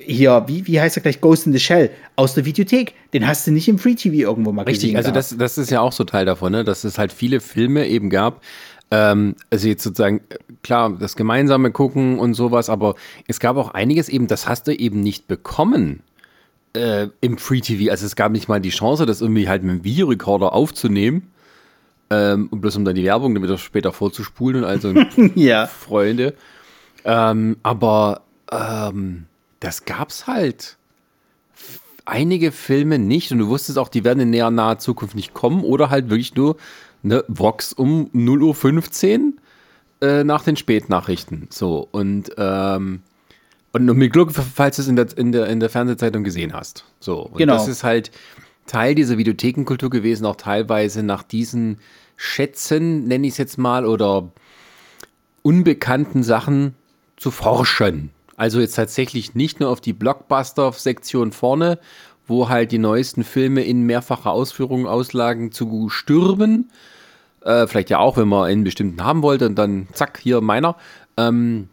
Hier, 0.08 0.46
wie, 0.48 0.66
wie 0.68 0.80
heißt 0.80 0.98
er 0.98 1.02
gleich, 1.04 1.20
Ghost 1.20 1.48
in 1.48 1.54
the 1.54 1.60
Shell, 1.60 1.90
aus 2.16 2.34
der 2.34 2.46
Videothek, 2.46 2.94
den 3.14 3.28
hast 3.28 3.46
du 3.46 3.52
nicht 3.52 3.68
im 3.68 3.78
Free 3.78 3.96
TV 3.96 4.16
irgendwo 4.16 4.52
mal 4.52 4.64
Richtig, 4.64 4.94
gesehen. 4.94 4.98
Richtig, 4.98 5.16
also 5.16 5.36
das, 5.36 5.38
das 5.38 5.58
ist 5.58 5.70
ja 5.70 5.82
auch 5.82 5.92
so 5.92 6.06
Teil 6.06 6.26
davon, 6.26 6.54
ne? 6.54 6.64
dass 6.64 6.84
es 6.84 6.98
halt 6.98 7.12
viele 7.12 7.42
Filme 7.42 7.88
eben 7.88 8.10
gab, 8.10 8.42
ähm, 8.90 9.36
also 9.50 9.68
jetzt 9.68 9.84
sozusagen, 9.84 10.22
klar, 10.64 10.96
das 10.98 11.16
gemeinsame 11.16 11.72
Gucken 11.72 12.20
und 12.20 12.34
sowas, 12.36 12.70
aber 12.70 12.96
es 13.28 13.40
gab 13.40 13.58
auch 13.58 13.72
einiges 13.72 14.10
eben, 14.10 14.28
das 14.28 14.48
hast 14.48 14.68
du 14.68 14.74
eben 14.74 15.02
nicht 15.02 15.28
bekommen 15.28 16.02
äh, 16.74 17.08
im 17.22 17.38
Free 17.38 17.60
TV. 17.60 17.92
Also 17.92 18.06
es 18.06 18.16
gab 18.16 18.32
nicht 18.32 18.48
mal 18.48 18.62
die 18.62 18.70
Chance, 18.70 19.06
das 19.06 19.22
irgendwie 19.22 19.50
halt 19.50 19.64
mit 19.64 19.72
einem 19.72 19.84
Videorekorder 19.84 20.54
aufzunehmen. 20.54 21.32
Ähm, 22.10 22.48
bloß 22.50 22.78
um 22.78 22.86
dann 22.86 22.96
die 22.96 23.04
Werbung 23.04 23.34
damit 23.34 23.52
auch 23.52 23.60
später 23.60 23.92
vorzuspulen 23.92 24.64
und 24.64 24.64
also 24.64 24.94
ja. 25.36 25.68
Freunde. 25.68 26.36
Ähm, 27.04 27.58
aber 27.64 28.22
ähm, 28.50 29.26
das 29.60 29.86
gab's 29.86 30.28
halt 30.28 30.78
einige 32.06 32.52
Filme 32.52 33.00
nicht 33.00 33.32
und 33.32 33.40
du 33.40 33.48
wusstest 33.48 33.78
auch, 33.78 33.90
die 33.90 34.04
werden 34.04 34.20
in 34.22 34.30
näher 34.30 34.50
naher 34.50 34.80
Zukunft 34.80 35.16
nicht 35.16 35.34
kommen 35.34 35.64
oder 35.64 35.90
halt 35.90 36.10
wirklich 36.10 36.36
nur 36.36 36.58
ne, 37.04 37.24
Vox 37.28 37.74
um 37.74 38.10
0.15 38.14 39.20
Uhr 39.20 39.34
äh, 40.02 40.24
nach 40.24 40.44
den 40.44 40.56
Spätnachrichten. 40.56 41.48
So, 41.50 41.88
und, 41.92 42.32
ähm, 42.38 43.02
und 43.74 43.86
mit 43.86 44.14
Glück, 44.14 44.32
falls 44.32 44.78
du 44.78 44.82
es 44.84 44.88
in 44.88 44.96
der, 44.96 45.18
in, 45.18 45.32
der, 45.32 45.48
in 45.48 45.60
der 45.60 45.70
Fernsehzeitung 45.70 46.24
gesehen 46.24 46.54
hast. 46.54 46.86
So, 47.00 47.24
und 47.24 47.38
genau. 47.38 47.54
das 47.54 47.68
ist 47.68 47.84
halt 47.84 48.12
Teil 48.68 48.96
dieser 48.96 49.18
Videothekenkultur 49.18 49.90
gewesen, 49.90 50.26
auch 50.26 50.36
teilweise 50.36 51.04
nach 51.04 51.24
diesen 51.24 51.80
Schätzen, 52.16 53.06
nenne 53.06 53.28
ich 53.28 53.34
es 53.34 53.38
jetzt 53.38 53.58
mal, 53.58 53.86
oder 53.86 54.32
unbekannten 55.42 56.24
Sachen 56.24 56.76
zu 57.16 57.32
forschen. 57.32 58.12
Also 58.38 58.62
jetzt 58.62 58.76
tatsächlich 58.76 59.36
nicht 59.36 59.60
nur 59.60 59.70
auf 59.70 59.82
die 59.82 59.94
Blockbuster-Sektion 59.94 61.34
vorne, 61.34 61.80
wo 62.28 62.48
halt 62.50 62.72
die 62.72 62.78
neuesten 62.78 63.24
Filme 63.24 63.64
in 63.64 63.82
mehrfacher 63.82 64.32
Ausführung 64.32 64.88
auslagen, 64.88 65.52
zu 65.52 65.90
stürmen. 65.90 66.70
Äh, 67.42 67.68
vielleicht 67.68 67.90
ja 67.90 68.00
auch, 68.00 68.16
wenn 68.16 68.28
man 68.28 68.46
einen 68.46 68.64
bestimmten 68.64 69.04
haben 69.04 69.24
wollte 69.24 69.48
und 69.48 69.56
dann 69.56 69.88
zack, 69.94 70.20
hier 70.22 70.40
meiner. 70.40 70.76
Ähm, 71.18 71.68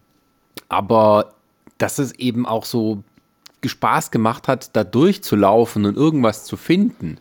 aber 0.69 1.35
dass 1.79 1.99
es 1.99 2.13
eben 2.13 2.47
auch 2.47 2.65
so 2.65 3.03
Spaß 3.65 4.11
gemacht 4.11 4.49
hat, 4.49 4.75
da 4.75 4.85
durchzulaufen 4.85 5.85
und 5.85 5.97
irgendwas 5.97 6.45
zu 6.45 6.57
finden. 6.57 7.19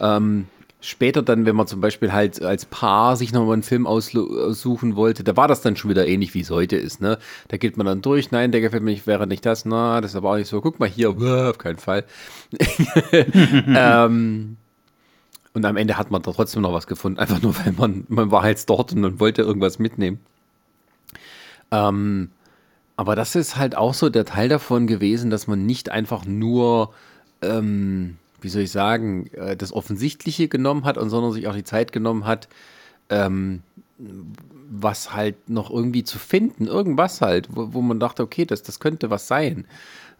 Ähm, 0.00 0.48
später 0.86 1.22
dann, 1.22 1.46
wenn 1.46 1.56
man 1.56 1.66
zum 1.66 1.80
Beispiel 1.80 2.12
halt 2.12 2.40
als 2.42 2.64
Paar 2.64 3.16
sich 3.16 3.32
nochmal 3.32 3.54
einen 3.54 3.62
Film 3.62 3.86
aussuchen 3.86 4.94
wollte, 4.94 5.24
da 5.24 5.36
war 5.36 5.48
das 5.48 5.60
dann 5.60 5.76
schon 5.76 5.90
wieder 5.90 6.06
ähnlich, 6.06 6.32
wie 6.34 6.40
es 6.40 6.50
heute 6.50 6.76
ist. 6.76 7.00
Ne? 7.00 7.18
Da 7.48 7.56
geht 7.56 7.76
man 7.76 7.86
dann 7.86 8.02
durch, 8.02 8.30
nein, 8.30 8.52
der 8.52 8.60
gefällt 8.60 8.82
mir 8.82 8.92
nicht, 8.92 9.06
wäre 9.06 9.26
nicht 9.26 9.44
das, 9.44 9.64
na, 9.64 10.00
das 10.00 10.12
ist 10.12 10.16
aber 10.16 10.30
auch 10.30 10.36
nicht 10.36 10.48
so. 10.48 10.60
Guck 10.60 10.78
mal 10.78 10.88
hier, 10.88 11.10
auf 11.10 11.58
keinen 11.58 11.78
Fall. 11.78 12.04
ähm, 13.12 14.56
und 15.52 15.64
am 15.64 15.76
Ende 15.76 15.98
hat 15.98 16.10
man 16.10 16.22
da 16.22 16.32
trotzdem 16.32 16.62
noch 16.62 16.72
was 16.72 16.86
gefunden, 16.86 17.18
einfach 17.18 17.42
nur, 17.42 17.56
weil 17.58 17.72
man, 17.72 18.04
man 18.08 18.30
war 18.30 18.48
jetzt 18.48 18.70
dort 18.70 18.92
und 18.92 19.00
man 19.00 19.18
wollte 19.18 19.42
irgendwas 19.42 19.78
mitnehmen. 19.78 20.20
Ähm, 21.72 22.30
aber 22.96 23.16
das 23.16 23.34
ist 23.34 23.56
halt 23.56 23.76
auch 23.76 23.92
so 23.92 24.08
der 24.08 24.24
Teil 24.24 24.48
davon 24.48 24.86
gewesen, 24.86 25.30
dass 25.30 25.46
man 25.48 25.66
nicht 25.66 25.90
einfach 25.90 26.24
nur 26.24 26.94
ähm, 27.42 28.18
wie 28.40 28.48
soll 28.48 28.62
ich 28.62 28.70
sagen, 28.70 29.26
äh, 29.32 29.56
das 29.56 29.72
Offensichtliche 29.72 30.48
genommen 30.48 30.84
hat 30.84 30.98
und 30.98 31.10
sondern 31.10 31.32
sich 31.32 31.48
auch 31.48 31.54
die 31.54 31.64
Zeit 31.64 31.92
genommen 31.92 32.26
hat, 32.26 32.48
ähm, 33.08 33.62
was 33.98 35.14
halt 35.14 35.48
noch 35.48 35.70
irgendwie 35.70 36.04
zu 36.04 36.18
finden, 36.18 36.66
irgendwas 36.66 37.20
halt, 37.20 37.48
wo, 37.50 37.72
wo 37.72 37.82
man 37.82 38.00
dachte, 38.00 38.22
okay, 38.22 38.44
das, 38.44 38.62
das 38.62 38.80
könnte 38.80 39.10
was 39.10 39.28
sein. 39.28 39.66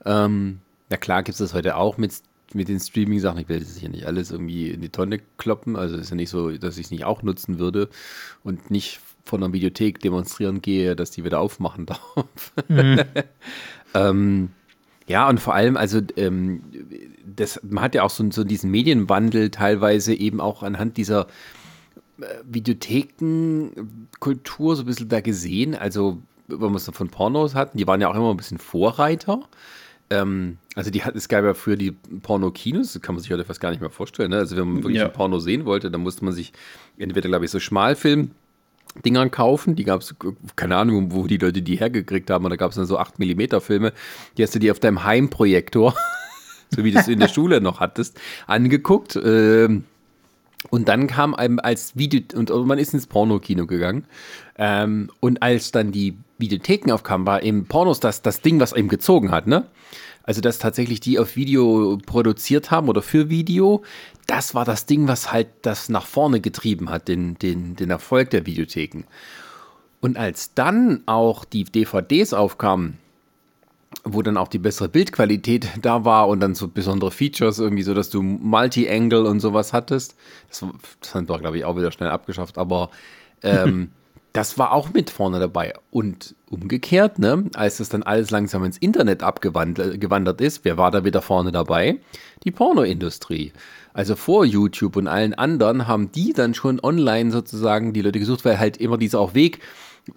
Ähm, 0.05 0.61
na 0.88 0.96
klar 0.96 1.22
gibt 1.22 1.35
es 1.35 1.38
das 1.38 1.55
heute 1.55 1.76
auch 1.76 1.98
mit, 1.98 2.12
mit 2.55 2.68
den 2.68 2.81
Streaming-Sachen. 2.81 3.40
Ich 3.40 3.48
will 3.48 3.59
das 3.59 3.76
hier 3.76 3.88
nicht 3.88 4.07
alles 4.07 4.31
irgendwie 4.31 4.70
in 4.70 4.81
die 4.81 4.88
Tonne 4.88 5.20
kloppen. 5.37 5.76
Also 5.76 5.96
ist 5.96 6.11
ja 6.11 6.16
nicht 6.16 6.31
so, 6.31 6.50
dass 6.52 6.79
ich 6.79 6.87
es 6.87 6.90
nicht 6.90 7.05
auch 7.05 7.22
nutzen 7.22 7.59
würde 7.59 7.88
und 8.44 8.70
nicht 8.70 9.00
von 9.24 9.42
einer 9.42 9.52
Videothek 9.52 9.98
demonstrieren 9.98 10.62
gehe, 10.62 10.94
dass 10.94 11.11
die 11.11 11.24
wieder 11.24 11.40
aufmachen 11.40 11.87
darf. 11.87 12.52
Mhm. 12.68 13.00
ähm, 13.94 14.50
ja, 15.06 15.28
und 15.28 15.40
vor 15.40 15.54
allem, 15.54 15.76
also 15.76 16.00
ähm, 16.16 16.62
das, 17.24 17.60
man 17.62 17.84
hat 17.84 17.94
ja 17.94 18.02
auch 18.02 18.10
so, 18.10 18.28
so 18.30 18.44
diesen 18.44 18.70
Medienwandel 18.70 19.50
teilweise 19.50 20.14
eben 20.14 20.40
auch 20.40 20.62
anhand 20.62 20.96
dieser 20.96 21.26
Videothekenkultur 22.44 24.76
so 24.76 24.82
ein 24.82 24.86
bisschen 24.86 25.08
da 25.08 25.20
gesehen. 25.20 25.74
Also, 25.74 26.22
wenn 26.48 26.60
wir 26.60 26.76
es 26.76 26.88
von 26.88 27.08
Pornos 27.08 27.54
hatten, 27.54 27.78
die 27.78 27.86
waren 27.86 28.00
ja 28.00 28.08
auch 28.08 28.14
immer 28.14 28.30
ein 28.30 28.36
bisschen 28.36 28.58
Vorreiter. 28.58 29.40
Ähm, 30.08 30.58
also 30.74 30.90
die 30.90 31.02
hat, 31.02 31.16
es 31.16 31.28
gab 31.28 31.44
ja 31.44 31.54
früher 31.54 31.76
die 31.76 31.90
Porno-Kinos, 31.90 32.92
das 32.92 33.02
kann 33.02 33.16
man 33.16 33.22
sich 33.22 33.32
heute 33.32 33.44
fast 33.44 33.60
gar 33.60 33.70
nicht 33.70 33.80
mehr 33.80 33.90
vorstellen. 33.90 34.30
Ne? 34.30 34.38
Also 34.38 34.56
wenn 34.56 34.68
man 34.68 34.76
wirklich 34.84 34.98
ja. 34.98 35.06
ein 35.06 35.12
Porno 35.12 35.40
sehen 35.40 35.64
wollte, 35.64 35.90
dann 35.90 36.02
musste 36.02 36.24
man 36.24 36.32
sich 36.32 36.52
entweder, 36.96 37.28
glaube 37.28 37.44
ich, 37.44 37.50
so 37.50 37.59
Schmalfilm 37.59 38.30
Dingern 39.03 39.30
kaufen. 39.30 39.76
Die 39.76 39.84
gab 39.84 40.01
es, 40.01 40.14
keine 40.57 40.76
Ahnung, 40.76 41.12
wo 41.12 41.26
die 41.26 41.38
Leute 41.38 41.62
die 41.62 41.76
hergekriegt 41.76 42.30
haben. 42.30 42.44
Und 42.44 42.51
da 42.51 42.57
gab 42.57 42.70
es 42.70 42.76
dann 42.76 42.86
so 42.86 42.99
8 42.99 43.18
mm 43.18 43.61
Filme. 43.61 43.92
Die 44.36 44.42
hast 44.42 44.55
du 44.55 44.59
dir 44.59 44.72
auf 44.72 44.80
deinem 44.80 45.05
Heimprojektor, 45.05 45.94
so 46.74 46.84
wie 46.84 46.90
du 46.90 46.99
es 46.99 47.09
in 47.09 47.20
der 47.20 47.28
Schule 47.28 47.61
noch 47.61 47.80
hattest, 47.80 48.20
angeguckt. 48.47 49.16
Ähm, 49.22 49.84
und 50.70 50.88
dann 50.88 51.07
kam 51.07 51.34
einem 51.34 51.61
als 51.61 51.97
Video, 51.97 52.20
und 52.34 52.51
man 52.66 52.78
ist 52.78 52.94
ins 52.94 53.07
Pornokino 53.07 53.66
gegangen. 53.66 54.05
Ähm, 54.59 55.11
und 55.20 55.42
als 55.42 55.70
dann 55.70 55.92
die 55.92 56.16
Videotheken 56.38 56.92
aufkamen, 56.92 57.26
war 57.26 57.42
eben 57.42 57.66
Pornos 57.66 58.01
das, 58.01 58.22
das 58.22 58.40
Ding, 58.40 58.61
was 58.61 58.72
eben 58.72 58.88
gezogen 58.88 59.30
hat, 59.30 59.47
ne? 59.47 59.66
Also, 60.27 60.41
dass 60.41 60.59
tatsächlich 60.59 60.99
die 61.01 61.18
auf 61.18 61.37
Video 61.37 61.99
produziert 62.05 62.72
haben 62.72 62.89
oder 62.89 63.01
für 63.01 63.31
Video, 63.31 63.83
das 64.27 64.55
war 64.55 64.64
das 64.64 64.85
Ding, 64.85 65.07
was 65.07 65.33
halt 65.33 65.49
das 65.62 65.89
nach 65.89 66.05
vorne 66.05 66.41
getrieben 66.41 66.91
hat, 66.91 67.07
den, 67.07 67.39
den, 67.39 67.77
den 67.77 67.91
Erfolg 67.91 68.31
der 68.31 68.45
Videotheken. 68.45 69.05
Und 70.01 70.16
als 70.16 70.53
dann 70.55 71.03
auch 71.07 71.45
die 71.45 71.64
DVDs 71.64 72.35
aufkamen, 72.35 72.99
wo 74.05 74.20
dann 74.22 74.37
auch 74.37 74.49
die 74.49 74.59
bessere 74.59 74.89
Bildqualität 74.89 75.68
da 75.83 76.05
war 76.05 76.29
und 76.29 76.41
dann 76.41 76.57
so 76.57 76.68
besondere 76.68 77.12
Features, 77.12 77.61
irgendwie 77.61 77.85
so, 77.85 77.95
dass 77.95 78.11
du 78.11 78.20
Multi-Angle 78.20 79.24
und 79.27 79.39
sowas 79.41 79.72
hattest. 79.72 80.16
Das, 80.49 80.64
das 81.01 81.14
haben 81.14 81.29
wir, 81.29 81.39
glaube 81.39 81.59
ich, 81.59 81.64
auch 81.64 81.77
wieder 81.77 81.93
schnell 81.93 82.11
abgeschafft, 82.11 82.59
aber 82.59 82.91
ähm, 83.43 83.91
das 84.37 84.59
war 84.59 84.72
auch 84.72 84.93
mit 84.93 85.09
vorne 85.09 85.41
dabei. 85.41 85.72
Und 85.91 86.34
umgekehrt, 86.51 87.18
ne, 87.18 87.45
als 87.55 87.78
das 87.78 87.89
dann 87.89 88.03
alles 88.03 88.30
langsam 88.30 88.64
ins 88.64 88.76
Internet 88.76 89.22
abgewandert 89.22 90.41
ist, 90.43 90.64
wer 90.64 90.76
war 90.76 90.91
da 90.91 91.05
wieder 91.05 91.22
vorne 91.22 91.53
dabei? 91.53 92.01
Die 92.45 92.51
Pornoindustrie. 92.51 93.53
Also 93.95 94.14
vor 94.14 94.45
YouTube 94.45 94.97
und 94.97 95.09
allen 95.09 95.32
anderen 95.32 95.89
haben 95.89 96.12
die 96.12 96.34
dann 96.34 96.53
schon 96.53 96.80
online 96.80 97.30
sozusagen 97.30 97.95
die 97.95 98.03
Leute 98.03 98.18
gesucht, 98.18 98.45
weil 98.45 98.59
halt 98.59 98.76
immer 98.76 98.99
dieser 98.99 99.20
auch 99.20 99.32
Weg, 99.32 99.61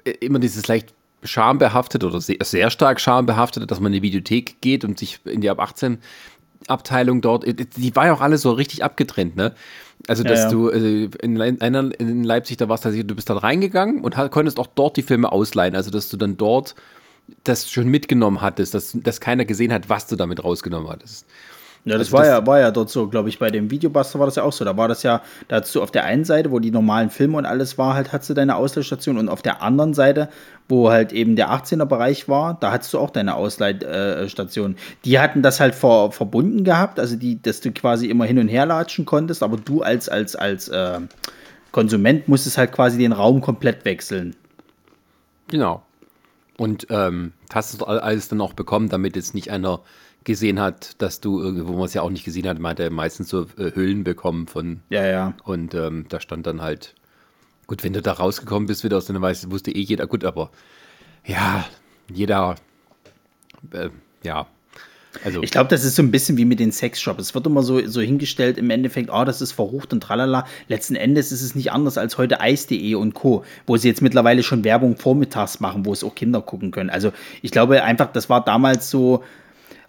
äh, 0.03 0.11
immer 0.19 0.39
dieses 0.39 0.67
leicht 0.67 0.93
schambehaftet 1.23 2.03
oder 2.03 2.19
sehr, 2.19 2.37
sehr 2.43 2.69
stark 2.71 2.99
schambehaftet, 2.99 3.71
dass 3.71 3.79
man 3.79 3.93
in 3.93 4.01
die 4.01 4.07
Videothek 4.07 4.59
geht 4.59 4.83
und 4.83 4.99
sich 4.99 5.21
in 5.23 5.39
die 5.39 5.49
ab 5.49 5.59
18 5.59 5.99
Abteilung 6.67 7.21
dort, 7.21 7.45
äh, 7.45 7.53
die 7.53 7.95
war 7.95 8.07
ja 8.07 8.13
auch 8.13 8.21
alles 8.21 8.41
so 8.41 8.51
richtig 8.51 8.83
abgetrennt, 8.83 9.37
ne? 9.37 9.55
Also, 10.07 10.23
dass 10.23 10.39
ja, 10.39 10.45
ja. 10.45 10.51
du 10.51 10.69
äh, 10.69 11.09
in, 11.21 11.39
einer, 11.41 11.99
in 11.99 12.23
Leipzig, 12.23 12.57
da 12.57 12.69
warst 12.69 12.85
du, 12.85 13.03
du 13.03 13.15
bist 13.15 13.29
dann 13.29 13.37
reingegangen 13.37 14.01
und 14.01 14.15
konntest 14.31 14.59
auch 14.59 14.67
dort 14.67 14.97
die 14.97 15.03
Filme 15.03 15.31
ausleihen. 15.31 15.75
Also, 15.75 15.91
dass 15.91 16.09
du 16.09 16.17
dann 16.17 16.37
dort 16.37 16.75
das 17.43 17.69
schon 17.69 17.87
mitgenommen 17.87 18.41
hattest, 18.41 18.73
dass, 18.73 18.97
dass 19.03 19.21
keiner 19.21 19.45
gesehen 19.45 19.71
hat, 19.71 19.89
was 19.89 20.07
du 20.07 20.15
damit 20.15 20.43
rausgenommen 20.43 20.89
hattest. 20.89 21.27
Ja, 21.85 21.97
das, 21.97 22.07
also 22.07 22.13
war, 22.13 22.21
das 22.21 22.29
ja, 22.29 22.47
war 22.47 22.59
ja 22.59 22.71
dort 22.71 22.89
so, 22.89 23.07
glaube 23.07 23.29
ich, 23.29 23.39
bei 23.39 23.49
dem 23.49 23.71
Videobuster 23.71 24.19
war 24.19 24.27
das 24.27 24.35
ja 24.35 24.43
auch 24.43 24.51
so. 24.51 24.65
Da 24.65 24.75
war 24.75 24.87
das 24.87 25.03
ja, 25.03 25.21
da 25.47 25.57
hattest 25.57 25.73
du 25.75 25.81
auf 25.81 25.91
der 25.91 26.03
einen 26.03 26.25
Seite, 26.25 26.51
wo 26.51 26.59
die 26.59 26.71
normalen 26.71 27.09
Filme 27.09 27.37
und 27.37 27.45
alles 27.45 27.77
war, 27.77 27.93
halt 27.93 28.11
hattest 28.11 28.29
du 28.29 28.33
deine 28.33 28.55
Ausleihstation 28.57 29.17
und 29.17 29.29
auf 29.29 29.41
der 29.41 29.61
anderen 29.61 29.93
Seite, 29.93 30.29
wo 30.67 30.89
halt 30.89 31.13
eben 31.13 31.35
der 31.35 31.49
18er-Bereich 31.51 32.27
war, 32.27 32.57
da 32.59 32.71
hattest 32.71 32.93
du 32.93 32.99
auch 32.99 33.09
deine 33.09 33.35
Ausleihstation. 33.35 34.75
Die 35.05 35.19
hatten 35.19 35.41
das 35.41 35.59
halt 35.59 35.73
ver, 35.73 36.11
verbunden 36.11 36.63
gehabt, 36.63 36.99
also 36.99 37.15
die, 37.15 37.41
dass 37.41 37.61
du 37.61 37.71
quasi 37.71 38.07
immer 38.07 38.25
hin 38.25 38.39
und 38.39 38.49
her 38.49 38.65
latschen 38.65 39.05
konntest, 39.05 39.41
aber 39.41 39.57
du 39.57 39.81
als, 39.81 40.09
als, 40.09 40.35
als 40.35 40.67
äh, 40.67 40.99
Konsument 41.71 42.27
musstest 42.27 42.57
halt 42.57 42.71
quasi 42.71 42.97
den 42.97 43.13
Raum 43.13 43.41
komplett 43.41 43.85
wechseln. 43.85 44.35
Genau. 45.47 45.83
Und 46.57 46.87
ähm, 46.89 47.31
hast 47.53 47.79
du 47.79 47.85
alles 47.85 48.27
dann 48.27 48.41
auch 48.41 48.53
bekommen, 48.53 48.89
damit 48.89 49.15
jetzt 49.15 49.33
nicht 49.33 49.49
einer 49.49 49.79
gesehen 50.23 50.59
hat, 50.59 51.01
dass 51.01 51.21
du 51.21 51.41
irgendwo, 51.41 51.73
wo 51.73 51.77
man 51.77 51.85
es 51.85 51.93
ja 51.93 52.01
auch 52.01 52.09
nicht 52.09 52.25
gesehen 52.25 52.47
hat, 52.47 52.59
meinte 52.59 52.83
er 52.83 52.91
meistens 52.91 53.29
so 53.29 53.47
äh, 53.57 53.71
Hüllen 53.73 54.03
bekommen 54.03 54.47
von. 54.47 54.81
Ja, 54.89 55.05
ja. 55.05 55.33
Und 55.43 55.73
ähm, 55.73 56.05
da 56.09 56.19
stand 56.19 56.45
dann 56.45 56.61
halt, 56.61 56.95
gut, 57.67 57.83
wenn 57.83 57.93
du 57.93 58.01
da 58.01 58.13
rausgekommen 58.13 58.67
bist 58.67 58.83
wieder 58.83 58.97
aus 58.97 59.05
deiner 59.05 59.21
Weiß, 59.21 59.49
wusste 59.49 59.71
eh 59.71 59.81
jeder, 59.81 60.07
gut, 60.07 60.23
aber 60.23 60.51
ja, 61.25 61.65
jeder, 62.13 62.55
äh, 63.71 63.89
ja. 64.23 64.47
Also. 65.23 65.41
Ich 65.41 65.49
glaube, 65.49 65.69
das 65.69 65.83
ist 65.83 65.95
so 65.95 66.03
ein 66.03 66.11
bisschen 66.11 66.37
wie 66.37 66.45
mit 66.45 66.59
den 66.59 66.71
Sexshops. 66.71 67.21
Es 67.21 67.35
wird 67.35 67.47
immer 67.47 67.63
so, 67.63 67.85
so 67.87 67.99
hingestellt, 67.99 68.59
im 68.59 68.69
Endeffekt, 68.69 69.09
oh, 69.11 69.23
das 69.23 69.41
ist 69.41 69.53
verrucht 69.53 69.91
und 69.91 70.01
tralala. 70.01 70.45
Letzten 70.67 70.95
Endes 70.95 71.31
ist 71.31 71.41
es 71.41 71.55
nicht 71.55 71.71
anders 71.71 71.97
als 71.97 72.19
heute 72.19 72.39
Eis.de 72.39 72.93
und 72.93 73.15
Co., 73.15 73.43
wo 73.65 73.75
sie 73.75 73.87
jetzt 73.87 74.03
mittlerweile 74.03 74.43
schon 74.43 74.63
Werbung 74.63 74.97
vormittags 74.97 75.59
machen, 75.59 75.85
wo 75.85 75.93
es 75.93 76.03
auch 76.03 76.13
Kinder 76.13 76.41
gucken 76.41 76.69
können. 76.69 76.91
Also 76.91 77.11
ich 77.41 77.49
glaube 77.49 77.83
einfach, 77.83 78.11
das 78.11 78.29
war 78.29 78.45
damals 78.45 78.91
so, 78.91 79.23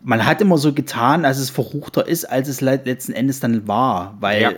man 0.00 0.24
hat 0.24 0.40
immer 0.40 0.58
so 0.58 0.72
getan, 0.72 1.24
als 1.24 1.38
es 1.38 1.50
verruchter 1.50 2.06
ist, 2.06 2.24
als 2.24 2.48
es 2.48 2.60
letzten 2.60 3.12
Endes 3.12 3.40
dann 3.40 3.66
war, 3.68 4.16
weil. 4.20 4.42
Ja. 4.42 4.52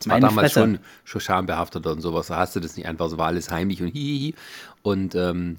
Es 0.00 0.08
war 0.08 0.20
damals 0.20 0.52
Fresse. 0.52 0.60
schon, 0.60 0.78
schon 1.02 1.20
schambehaftet 1.20 1.84
und 1.84 2.00
sowas. 2.00 2.28
Da 2.28 2.36
hast 2.36 2.54
du 2.54 2.60
das 2.60 2.76
nicht 2.76 2.86
einfach, 2.86 3.08
so 3.08 3.18
war 3.18 3.26
alles 3.26 3.50
heimlich 3.50 3.82
und 3.82 3.88
hihihi. 3.88 4.36
Und 4.82 5.16
ähm, 5.16 5.56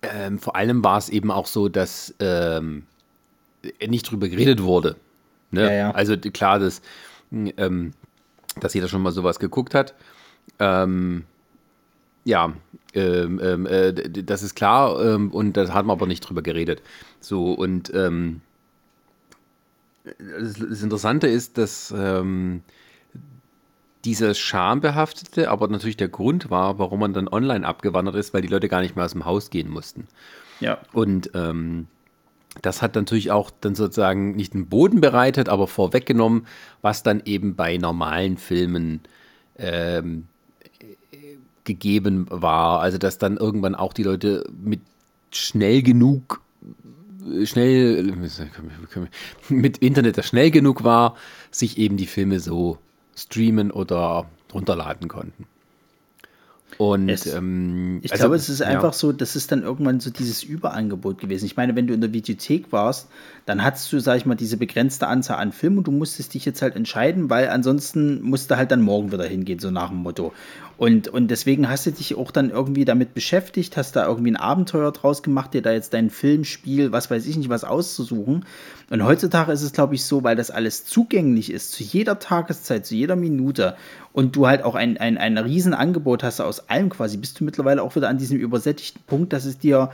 ähm, 0.00 0.38
vor 0.38 0.56
allem 0.56 0.82
war 0.82 0.96
es 0.96 1.10
eben 1.10 1.30
auch 1.30 1.46
so, 1.46 1.68
dass 1.68 2.14
ähm, 2.20 2.84
nicht 3.86 4.10
drüber 4.10 4.28
geredet 4.28 4.62
wurde. 4.62 4.96
Ne? 5.50 5.64
Ja, 5.64 5.72
ja. 5.72 5.90
Also 5.90 6.16
klar, 6.16 6.58
dass, 6.58 6.80
ähm, 7.30 7.92
dass 8.60 8.74
jeder 8.74 8.88
schon 8.88 9.02
mal 9.02 9.12
sowas 9.12 9.38
geguckt 9.38 9.74
hat. 9.74 9.94
Ähm, 10.58 11.24
ja, 12.28 12.52
ähm, 12.92 13.40
ähm, 13.42 13.66
äh, 13.66 13.94
das 13.94 14.42
ist 14.42 14.54
klar 14.54 15.02
ähm, 15.02 15.30
und 15.30 15.56
da 15.56 15.72
hat 15.72 15.86
man 15.86 15.96
aber 15.96 16.06
nicht 16.06 16.20
drüber 16.20 16.42
geredet. 16.42 16.82
So 17.20 17.52
und 17.52 17.90
ähm, 17.94 18.42
das, 20.04 20.58
das, 20.58 20.82
Interessante 20.82 21.26
ist, 21.26 21.56
dass 21.56 21.92
ähm, 21.96 22.62
dieses 24.04 24.38
Schambehaftete 24.38 25.50
aber 25.50 25.68
natürlich 25.68 25.96
der 25.96 26.08
Grund 26.08 26.50
war, 26.50 26.78
warum 26.78 27.00
man 27.00 27.14
dann 27.14 27.28
online 27.28 27.66
abgewandert 27.66 28.14
ist, 28.14 28.34
weil 28.34 28.42
die 28.42 28.48
Leute 28.48 28.68
gar 28.68 28.82
nicht 28.82 28.94
mehr 28.94 29.06
aus 29.06 29.12
dem 29.12 29.24
Haus 29.24 29.48
gehen 29.48 29.70
mussten. 29.70 30.06
Ja. 30.60 30.78
Und 30.92 31.30
das 32.62 32.82
hat 32.82 32.94
natürlich 32.96 33.30
auch 33.30 33.50
dann 33.60 33.74
sozusagen 33.74 34.34
nicht 34.34 34.54
den 34.54 34.68
Boden 34.68 35.00
bereitet, 35.00 35.48
aber 35.48 35.68
vorweggenommen, 35.68 36.46
was 36.82 37.02
dann 37.02 37.22
eben 37.24 37.54
bei 37.54 37.76
normalen 37.76 38.36
Filmen 38.36 39.00
ähm, 39.56 40.26
gegeben 41.68 42.26
war. 42.30 42.80
Also 42.80 42.98
dass 42.98 43.18
dann 43.18 43.36
irgendwann 43.36 43.76
auch 43.76 43.92
die 43.92 44.02
Leute 44.02 44.44
mit 44.60 44.80
schnell 45.30 45.82
genug 45.82 46.40
schnell 47.44 48.16
mit 49.48 49.78
Internet, 49.78 50.18
das 50.18 50.26
schnell 50.26 50.50
genug 50.50 50.82
war, 50.82 51.16
sich 51.50 51.78
eben 51.78 51.96
die 51.96 52.06
Filme 52.06 52.40
so 52.40 52.78
streamen 53.14 53.70
oder 53.70 54.26
runterladen 54.52 55.08
konnten. 55.08 55.46
Und 56.78 57.08
es, 57.08 57.26
ähm, 57.26 57.98
ich 58.02 58.12
also, 58.12 58.22
glaube, 58.22 58.36
es 58.36 58.48
ist 58.48 58.62
einfach 58.62 58.92
so, 58.92 59.12
das 59.12 59.34
ist 59.34 59.50
dann 59.50 59.62
irgendwann 59.62 59.98
so 59.98 60.10
dieses 60.10 60.44
Überangebot 60.44 61.18
gewesen. 61.18 61.46
Ich 61.46 61.56
meine, 61.56 61.74
wenn 61.74 61.88
du 61.88 61.94
in 61.94 62.00
der 62.00 62.12
Videothek 62.12 62.70
warst, 62.70 63.08
dann 63.46 63.64
hattest 63.64 63.92
du, 63.92 63.98
sag 63.98 64.18
ich 64.18 64.26
mal, 64.26 64.36
diese 64.36 64.56
begrenzte 64.58 65.08
Anzahl 65.08 65.38
an 65.38 65.50
Filmen 65.50 65.78
und 65.78 65.88
du 65.88 65.90
musstest 65.90 66.34
dich 66.34 66.44
jetzt 66.44 66.62
halt 66.62 66.76
entscheiden, 66.76 67.30
weil 67.30 67.48
ansonsten 67.48 68.22
musst 68.22 68.50
du 68.50 68.56
halt 68.56 68.70
dann 68.70 68.82
morgen 68.82 69.10
wieder 69.10 69.24
hingehen, 69.24 69.58
so 69.58 69.72
nach 69.72 69.88
dem 69.88 69.98
Motto. 69.98 70.32
Und, 70.78 71.08
und 71.08 71.28
deswegen 71.28 71.68
hast 71.68 71.86
du 71.86 71.90
dich 71.90 72.14
auch 72.14 72.30
dann 72.30 72.50
irgendwie 72.50 72.84
damit 72.84 73.12
beschäftigt, 73.12 73.76
hast 73.76 73.96
da 73.96 74.06
irgendwie 74.06 74.30
ein 74.30 74.36
Abenteuer 74.36 74.92
draus 74.92 75.24
gemacht, 75.24 75.52
dir 75.52 75.60
da 75.60 75.72
jetzt 75.72 75.92
dein 75.92 76.08
Filmspiel, 76.08 76.92
was 76.92 77.10
weiß 77.10 77.26
ich 77.26 77.36
nicht, 77.36 77.48
was 77.48 77.64
auszusuchen. 77.64 78.46
Und 78.88 79.04
heutzutage 79.04 79.50
ist 79.50 79.62
es, 79.62 79.72
glaube 79.72 79.96
ich, 79.96 80.04
so, 80.04 80.22
weil 80.22 80.36
das 80.36 80.52
alles 80.52 80.84
zugänglich 80.84 81.50
ist, 81.50 81.72
zu 81.72 81.82
jeder 81.82 82.20
Tageszeit, 82.20 82.86
zu 82.86 82.94
jeder 82.94 83.16
Minute 83.16 83.74
und 84.12 84.36
du 84.36 84.46
halt 84.46 84.62
auch 84.62 84.76
ein, 84.76 84.96
ein, 84.98 85.18
ein 85.18 85.36
Riesenangebot 85.36 86.22
hast 86.22 86.40
aus 86.40 86.68
allem 86.68 86.90
quasi, 86.90 87.16
bist 87.16 87.40
du 87.40 87.44
mittlerweile 87.44 87.82
auch 87.82 87.96
wieder 87.96 88.08
an 88.08 88.18
diesem 88.18 88.38
übersättigten 88.38 89.02
Punkt, 89.04 89.32
dass 89.32 89.46
es 89.46 89.58
dir 89.58 89.90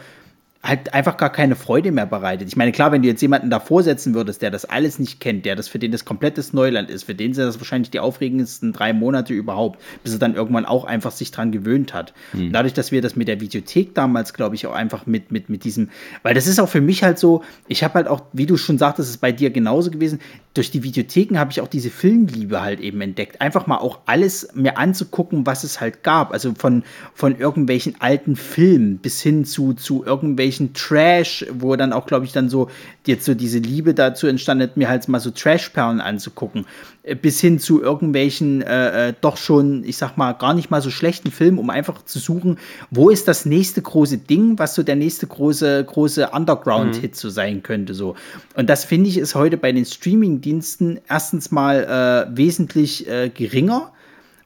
halt 0.65 0.95
einfach 0.95 1.19
gar 1.19 1.31
keine 1.31 1.57
Freude 1.57 1.93
mehr 1.93 2.07
bereitet. 2.07 2.49
Ich 2.49 2.57
meine, 2.57 2.73
klar, 2.73 2.91
wenn 2.91 3.03
du 3.03 3.09
jetzt 3.09 3.21
jemanden 3.21 3.51
davor 3.51 3.83
setzen 3.83 4.15
würdest, 4.15 4.41
der 4.41 4.51
das 4.51 4.65
alles 4.65 4.99
nicht 4.99 5.21
kennt, 5.21 5.45
der 5.45 5.57
das 5.57 5.69
für 5.69 5.79
den 5.79 5.93
das 5.93 6.07
komplettes 6.07 6.55
Neuland 6.55 6.89
ist, 6.89 7.05
für 7.05 7.15
den 7.15 7.35
sind 7.35 7.45
das 7.45 7.61
wahrscheinlich 7.61 7.91
die 7.91 8.01
aufregendsten 8.01 8.73
drei 8.73 8.95
Monate 8.95 9.35
überhaupt, 9.35 9.79
bis 10.03 10.15
er 10.15 10.19
dann 10.19 10.35
irgendwann 10.35 10.65
auch 10.65 10.85
einfach 10.85 11.11
sich 11.11 11.31
dran 11.31 11.53
gewöhnt 11.53 11.93
hat. 11.93 12.15
Mhm. 12.33 12.51
Dadurch, 12.53 12.73
dass 12.73 12.93
wir 12.93 13.03
das 13.03 13.15
mit 13.15 13.29
der 13.29 13.43
Videothek 13.43 13.95
damals, 13.95 14.33
glaube 14.33 14.55
ich, 14.55 14.67
auch 14.67 14.73
einfach 14.73 15.05
mit, 15.05 15.31
mit, 15.31 15.51
mit 15.51 15.65
diesem, 15.65 15.91
weil 16.23 16.33
das 16.33 16.47
ist 16.47 16.59
auch 16.59 16.69
für 16.69 16.81
mich 16.81 17.03
halt 17.03 17.19
so, 17.19 17.43
ich 17.69 17.85
habe 17.85 17.95
halt 17.95 18.09
auch, 18.09 18.23
wie 18.33 18.47
du 18.47 18.57
schon 18.57 18.79
sagtest, 18.79 19.11
ist 19.11 19.21
bei 19.21 19.33
dir 19.33 19.51
genauso 19.51 19.91
gewesen, 19.91 20.19
durch 20.55 20.71
die 20.71 20.83
Videotheken 20.83 21.39
habe 21.39 21.51
ich 21.51 21.61
auch 21.61 21.69
diese 21.69 21.91
Filmliebe 21.91 22.63
halt 22.63 22.81
eben 22.81 23.03
entdeckt. 23.03 23.41
Einfach 23.43 23.67
mal 23.67 23.79
auch 23.79 23.99
alles 24.07 24.49
mir 24.55 24.79
anzugucken, 24.79 25.45
was 25.47 25.65
es 25.65 25.81
halt 25.81 26.03
gab. 26.03 26.33
Also 26.33 26.55
von, 26.57 26.85
von 27.13 27.37
irgendwelchen 27.37 27.97
alten 28.01 28.37
Filmen 28.37 28.99
bis 28.99 29.21
hin 29.21 29.45
zu, 29.45 29.75
zu 29.75 30.05
irgendwelchen 30.05 30.54
irgendwelchen 30.55 30.73
Trash, 30.75 31.47
wo 31.53 31.77
dann 31.77 31.93
auch, 31.93 32.07
glaube 32.07 32.25
ich, 32.25 32.33
dann 32.33 32.49
so 32.49 32.69
jetzt 33.07 33.25
so 33.25 33.35
diese 33.35 33.59
Liebe 33.59 33.95
dazu 33.95 34.27
entstanden, 34.27 34.71
mir 34.77 34.89
halt 34.89 35.09
mal 35.09 35.21
so 35.21 35.31
Trash-Perlen 35.31 36.01
anzugucken, 36.01 36.67
äh, 37.03 37.15
bis 37.15 37.41
hin 37.41 37.59
zu 37.59 37.83
irgendwelchen 37.83 38.63
äh, 38.63 39.09
äh, 39.09 39.15
doch 39.21 39.37
schon, 39.37 39.85
ich 39.85 39.97
sag 39.97 40.17
mal, 40.17 40.33
gar 40.33 40.55
nicht 40.55 40.71
mal 40.71 40.81
so 40.81 40.91
schlechten 40.91 41.31
Filmen, 41.31 41.59
um 41.59 41.71
einfach 41.71 42.05
zu 42.05 42.19
suchen, 42.19 42.59
wo 42.91 43.11
ist 43.11 43.29
das 43.29 43.45
nächste 43.45 43.83
große 43.83 44.19
Ding, 44.19 44.59
was 44.59 44.75
so 44.75 44.83
der 44.83 44.97
nächste 44.97 45.27
große, 45.27 45.85
große 45.85 46.31
Underground-Hit 46.31 47.13
mhm. 47.13 47.17
so 47.17 47.29
sein 47.31 47.63
könnte. 47.63 47.95
So. 47.95 48.17
Und 48.55 48.71
das 48.71 48.85
finde 48.85 49.11
ich 49.11 49.19
ist 49.19 49.35
heute 49.35 49.57
bei 49.57 49.73
den 49.73 49.85
Streaming-Diensten 49.85 51.01
erstens 51.09 51.51
mal 51.51 52.29
äh, 52.31 52.37
wesentlich 52.37 53.09
äh, 53.09 53.29
geringer 53.29 53.93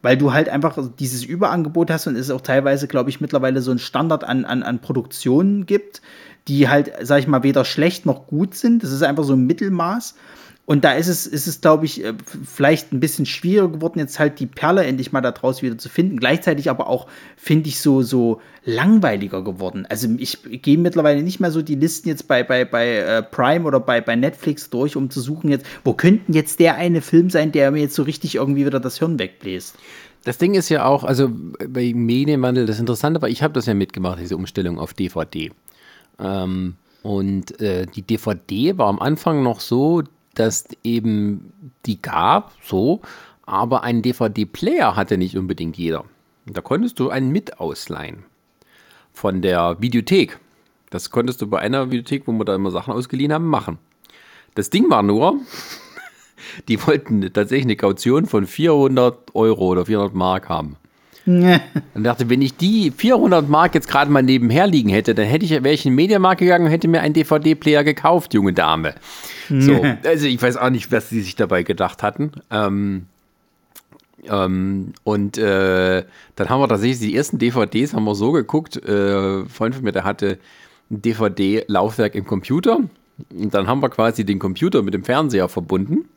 weil 0.09 0.17
du 0.17 0.33
halt 0.33 0.49
einfach 0.49 0.79
dieses 0.99 1.23
Überangebot 1.23 1.91
hast 1.91 2.07
und 2.07 2.17
es 2.17 2.31
auch 2.31 2.41
teilweise, 2.41 2.89
glaube 2.89 3.11
ich, 3.11 3.21
mittlerweile 3.21 3.61
so 3.61 3.71
ein 3.73 3.79
Standard 3.79 4.25
an, 4.25 4.47
an, 4.47 4.63
an 4.63 4.79
Produktionen 4.79 5.67
gibt, 5.67 6.01
die 6.49 6.67
halt, 6.67 6.91
sag 7.03 7.19
ich 7.19 7.27
mal, 7.27 7.43
weder 7.43 7.67
schlecht 7.67 8.07
noch 8.07 8.27
gut 8.27 8.55
sind. 8.55 8.83
Das 8.83 8.91
ist 8.91 9.03
einfach 9.03 9.25
so 9.25 9.35
ein 9.35 9.47
Mittelmaß. 9.47 10.15
Und 10.69 10.85
da 10.85 10.93
ist 10.93 11.09
es, 11.09 11.27
ist 11.27 11.47
es, 11.47 11.63
glaube 11.63 11.87
ich, 11.87 12.05
äh, 12.05 12.13
vielleicht 12.45 12.93
ein 12.93 13.01
bisschen 13.01 13.25
schwieriger 13.25 13.69
geworden, 13.69 14.01
jetzt 14.01 14.19
halt 14.19 14.39
die 14.39 14.45
Perle 14.45 14.85
endlich 14.85 15.13
mal 15.13 15.23
da 15.23 15.31
draus 15.31 15.63
wieder 15.63 15.79
zu 15.79 15.89
finden. 15.89 16.19
Gleichzeitig 16.19 16.69
aber 16.69 16.89
auch, 16.89 17.07
finde 17.39 17.71
ich, 17.71 17.81
so, 17.81 18.03
so 18.03 18.43
langweiliger 18.67 19.43
geworden. 19.43 19.87
Also 19.89 20.09
ich 20.19 20.41
gehe 20.61 20.77
mittlerweile 20.77 21.23
nicht 21.23 21.41
mehr 21.41 21.51
so 21.53 21.63
die 21.63 21.75
Listen 21.75 22.11
jetzt 22.11 22.29
bei, 22.29 22.43
bei, 22.45 22.67
bei 22.67 22.99
äh, 22.99 23.23
Prime 23.23 23.65
oder 23.65 23.81
bei, 23.81 24.03
bei 24.03 24.15
Netflix 24.15 24.69
durch, 24.69 24.95
um 24.95 25.09
zu 25.09 25.23
suchen 25.23 25.49
jetzt, 25.49 25.65
wo 25.85 25.95
könnten 25.95 26.35
jetzt 26.35 26.61
der 26.61 26.75
eine 26.75 27.01
Film 27.01 27.31
sein, 27.31 27.51
der 27.51 27.71
mir 27.71 27.81
jetzt 27.81 27.95
so 27.95 28.03
richtig 28.03 28.35
irgendwie 28.35 28.67
wieder 28.67 28.79
das 28.79 28.99
Hirn 28.99 29.19
wegbläst. 29.19 29.75
Das 30.25 30.37
Ding 30.37 30.53
ist 30.53 30.69
ja 30.69 30.85
auch, 30.85 31.03
also 31.03 31.31
bei 31.67 31.95
Medienwandel, 31.95 32.67
das 32.67 32.79
Interessante 32.79 33.23
war, 33.23 33.31
ich 33.31 33.43
habe 33.43 33.55
das 33.55 33.65
ja 33.65 33.73
mitgemacht, 33.73 34.21
diese 34.21 34.37
Umstellung 34.37 34.79
auf 34.79 34.93
DVD. 34.93 35.51
Ähm, 36.19 36.75
und 37.03 37.59
äh, 37.59 37.87
die 37.87 38.03
DVD 38.03 38.77
war 38.77 38.89
am 38.89 38.99
Anfang 38.99 39.43
noch 39.43 39.61
so, 39.61 40.03
dass 40.39 40.69
eben 40.85 41.73
die 41.87 42.01
gab, 42.01 42.53
so, 42.63 43.01
aber 43.45 43.83
einen 43.83 44.03
DVD-Player 44.03 44.95
hatte 44.95 45.19
nicht 45.19 45.37
unbedingt 45.37 45.77
jeder. 45.77 46.05
Da 46.47 46.61
konntest 46.61 46.99
du 46.99 47.11
einen 47.11 47.31
mit 47.31 47.61
ausleihen 47.61 48.25
von 49.13 49.43
der 49.43 49.77
Videothek. 49.81 50.39
Das 50.91 51.11
konntest 51.11 51.43
du 51.43 51.47
bei 51.47 51.59
einer 51.59 51.91
Videothek, 51.91 52.27
wo 52.27 52.33
wir 52.33 52.45
da 52.45 52.55
immer 52.55 52.71
Sachen 52.71 52.95
ausgeliehen 52.95 53.33
haben, 53.33 53.47
machen. 53.47 53.79
Das 54.55 54.71
Ding 54.71 54.89
war 54.91 55.03
nur, 55.03 55.41
die 56.69 56.85
wollten 56.87 57.21
tatsächlich 57.33 57.67
eine 57.67 57.77
Kaution 57.77 58.27
von 58.27 58.47
400 58.47 59.35
Euro 59.35 59.67
oder 59.67 59.87
400 59.87 60.15
Mark 60.15 60.49
haben. 60.49 60.77
Und 61.95 62.05
dachte, 62.05 62.31
wenn 62.31 62.41
ich 62.41 62.57
die 62.57 62.91
400 62.91 63.49
Mark 63.49 63.75
jetzt 63.75 63.89
gerade 63.89 64.11
mal 64.11 64.23
nebenher 64.23 64.67
liegen 64.67 64.89
hätte, 64.89 65.15
dann 65.15 65.27
hätte 65.27 65.45
ich, 65.45 65.51
wäre 65.51 65.73
ich 65.73 65.85
in 65.85 65.93
den 65.93 65.97
Mediamarkt 65.97 66.41
gegangen 66.41 66.65
und 66.65 66.71
hätte 66.71 66.89
mir 66.89 67.03
einen 67.03 67.13
DVD-Player 67.13 67.85
gekauft, 67.85 68.33
junge 68.33 68.55
Dame. 68.55 68.95
So, 69.51 69.83
also 70.05 70.27
ich 70.27 70.41
weiß 70.41 70.57
auch 70.57 70.71
nicht, 70.71 70.91
was 70.91 71.11
sie 71.11 71.21
sich 71.21 71.37
dabei 71.37 71.65
gedacht 71.65 72.03
hatten. 72.03 72.33
Ähm, 72.51 73.07
ähm, 74.27 74.93
und 75.05 75.37
äh, 75.37 76.05
dann 76.37 76.49
haben 76.49 76.61
wir 76.61 76.69
tatsächlich 76.69 77.01
die 77.01 77.17
ersten 77.17 77.39
DVDs 77.39 77.93
haben 77.93 78.05
wir 78.05 78.15
so 78.15 78.33
geguckt. 78.33 78.77
Äh, 78.77 79.41
ein 79.41 79.49
Freund 79.49 79.75
von 79.75 79.85
mir, 79.85 79.93
der 79.93 80.05
hatte 80.05 80.39
ein 80.91 81.03
DVD-Laufwerk 81.03 82.15
im 82.15 82.25
Computer. 82.25 82.79
Und 83.31 83.55
dann 83.55 83.67
haben 83.67 83.81
wir 83.83 83.91
quasi 83.91 84.25
den 84.25 84.39
Computer 84.39 84.83
mit 84.83 84.95
dem 84.95 85.05
Fernseher 85.05 85.49
verbunden 85.49 86.09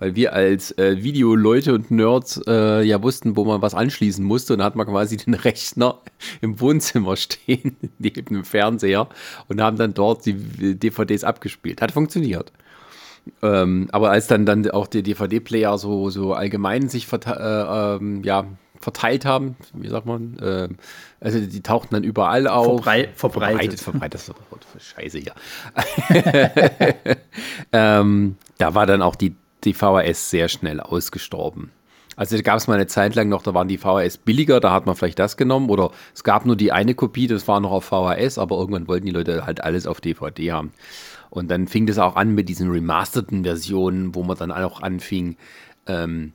weil 0.00 0.16
wir 0.16 0.32
als 0.32 0.76
äh, 0.78 1.02
Videoleute 1.02 1.74
und 1.74 1.90
Nerds 1.92 2.40
äh, 2.48 2.82
ja 2.82 3.00
wussten, 3.02 3.36
wo 3.36 3.44
man 3.44 3.62
was 3.62 3.74
anschließen 3.74 4.24
musste. 4.24 4.54
Und 4.54 4.58
da 4.58 4.64
hat 4.64 4.74
man 4.74 4.86
quasi 4.88 5.16
den 5.16 5.34
Rechner 5.34 5.98
im 6.40 6.58
Wohnzimmer 6.58 7.16
stehen, 7.16 7.76
neben 7.98 8.24
dem 8.24 8.44
Fernseher 8.44 9.08
und 9.46 9.60
haben 9.60 9.76
dann 9.76 9.94
dort 9.94 10.26
die 10.26 10.34
DVDs 10.74 11.22
abgespielt. 11.22 11.80
Hat 11.80 11.92
funktioniert. 11.92 12.50
Ähm, 13.42 13.88
aber 13.92 14.10
als 14.10 14.26
dann, 14.26 14.46
dann 14.46 14.68
auch 14.70 14.86
die 14.86 15.02
DVD-Player 15.02 15.76
so, 15.76 16.08
so 16.08 16.32
allgemein 16.32 16.88
sich 16.88 17.06
verte 17.06 17.30
äh, 17.30 17.96
ähm, 17.96 18.24
ja, 18.24 18.46
verteilt 18.80 19.26
haben, 19.26 19.56
wie 19.74 19.88
sagt 19.88 20.06
man, 20.06 20.38
äh, 20.38 20.68
also 21.20 21.38
die 21.38 21.62
tauchten 21.62 21.94
dann 21.94 22.02
überall 22.02 22.48
auf. 22.48 22.82
Verbrei 22.82 23.10
verbreitet. 23.14 23.78
Verbreitet, 23.78 23.80
verbreitet, 23.80 24.14
das 24.14 24.28
Wort, 24.28 24.66
scheiße 24.78 25.18
hier. 25.18 25.34
ähm, 27.72 28.36
da 28.56 28.74
war 28.74 28.86
dann 28.86 29.02
auch 29.02 29.16
die 29.16 29.34
die 29.64 29.74
VHS 29.74 30.30
sehr 30.30 30.48
schnell 30.48 30.80
ausgestorben. 30.80 31.70
Also 32.16 32.36
gab 32.42 32.58
es 32.58 32.66
mal 32.66 32.74
eine 32.74 32.86
Zeit 32.86 33.14
lang 33.14 33.28
noch, 33.28 33.42
da 33.42 33.54
waren 33.54 33.68
die 33.68 33.78
VHS 33.78 34.18
billiger, 34.18 34.60
da 34.60 34.72
hat 34.72 34.84
man 34.84 34.94
vielleicht 34.94 35.18
das 35.18 35.36
genommen 35.36 35.70
oder 35.70 35.90
es 36.14 36.22
gab 36.22 36.44
nur 36.44 36.56
die 36.56 36.70
eine 36.70 36.94
Kopie, 36.94 37.26
das 37.26 37.48
war 37.48 37.60
noch 37.60 37.70
auf 37.70 37.84
VHS, 37.86 38.36
aber 38.36 38.58
irgendwann 38.58 38.88
wollten 38.88 39.06
die 39.06 39.12
Leute 39.12 39.46
halt 39.46 39.62
alles 39.64 39.86
auf 39.86 40.00
DVD 40.00 40.52
haben. 40.52 40.72
Und 41.30 41.50
dann 41.50 41.68
fing 41.68 41.86
das 41.86 41.98
auch 41.98 42.16
an 42.16 42.34
mit 42.34 42.48
diesen 42.48 42.70
remasterten 42.70 43.44
Versionen, 43.44 44.14
wo 44.14 44.22
man 44.22 44.36
dann 44.36 44.52
auch 44.52 44.82
anfing, 44.82 45.36
ähm, 45.86 46.32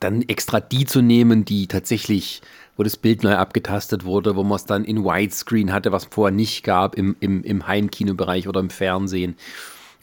dann 0.00 0.22
extra 0.22 0.60
die 0.60 0.84
zu 0.84 1.02
nehmen, 1.02 1.44
die 1.44 1.66
tatsächlich, 1.66 2.40
wo 2.76 2.82
das 2.82 2.96
Bild 2.96 3.22
neu 3.22 3.34
abgetastet 3.34 4.04
wurde, 4.04 4.36
wo 4.36 4.44
man 4.44 4.56
es 4.56 4.64
dann 4.64 4.84
in 4.84 5.04
Widescreen 5.04 5.72
hatte, 5.72 5.92
was 5.92 6.06
vorher 6.06 6.34
nicht 6.34 6.64
gab 6.64 6.94
im, 6.94 7.16
im, 7.20 7.42
im 7.42 7.66
Heimkinobereich 7.66 8.48
oder 8.48 8.60
im 8.60 8.70
Fernsehen. 8.70 9.36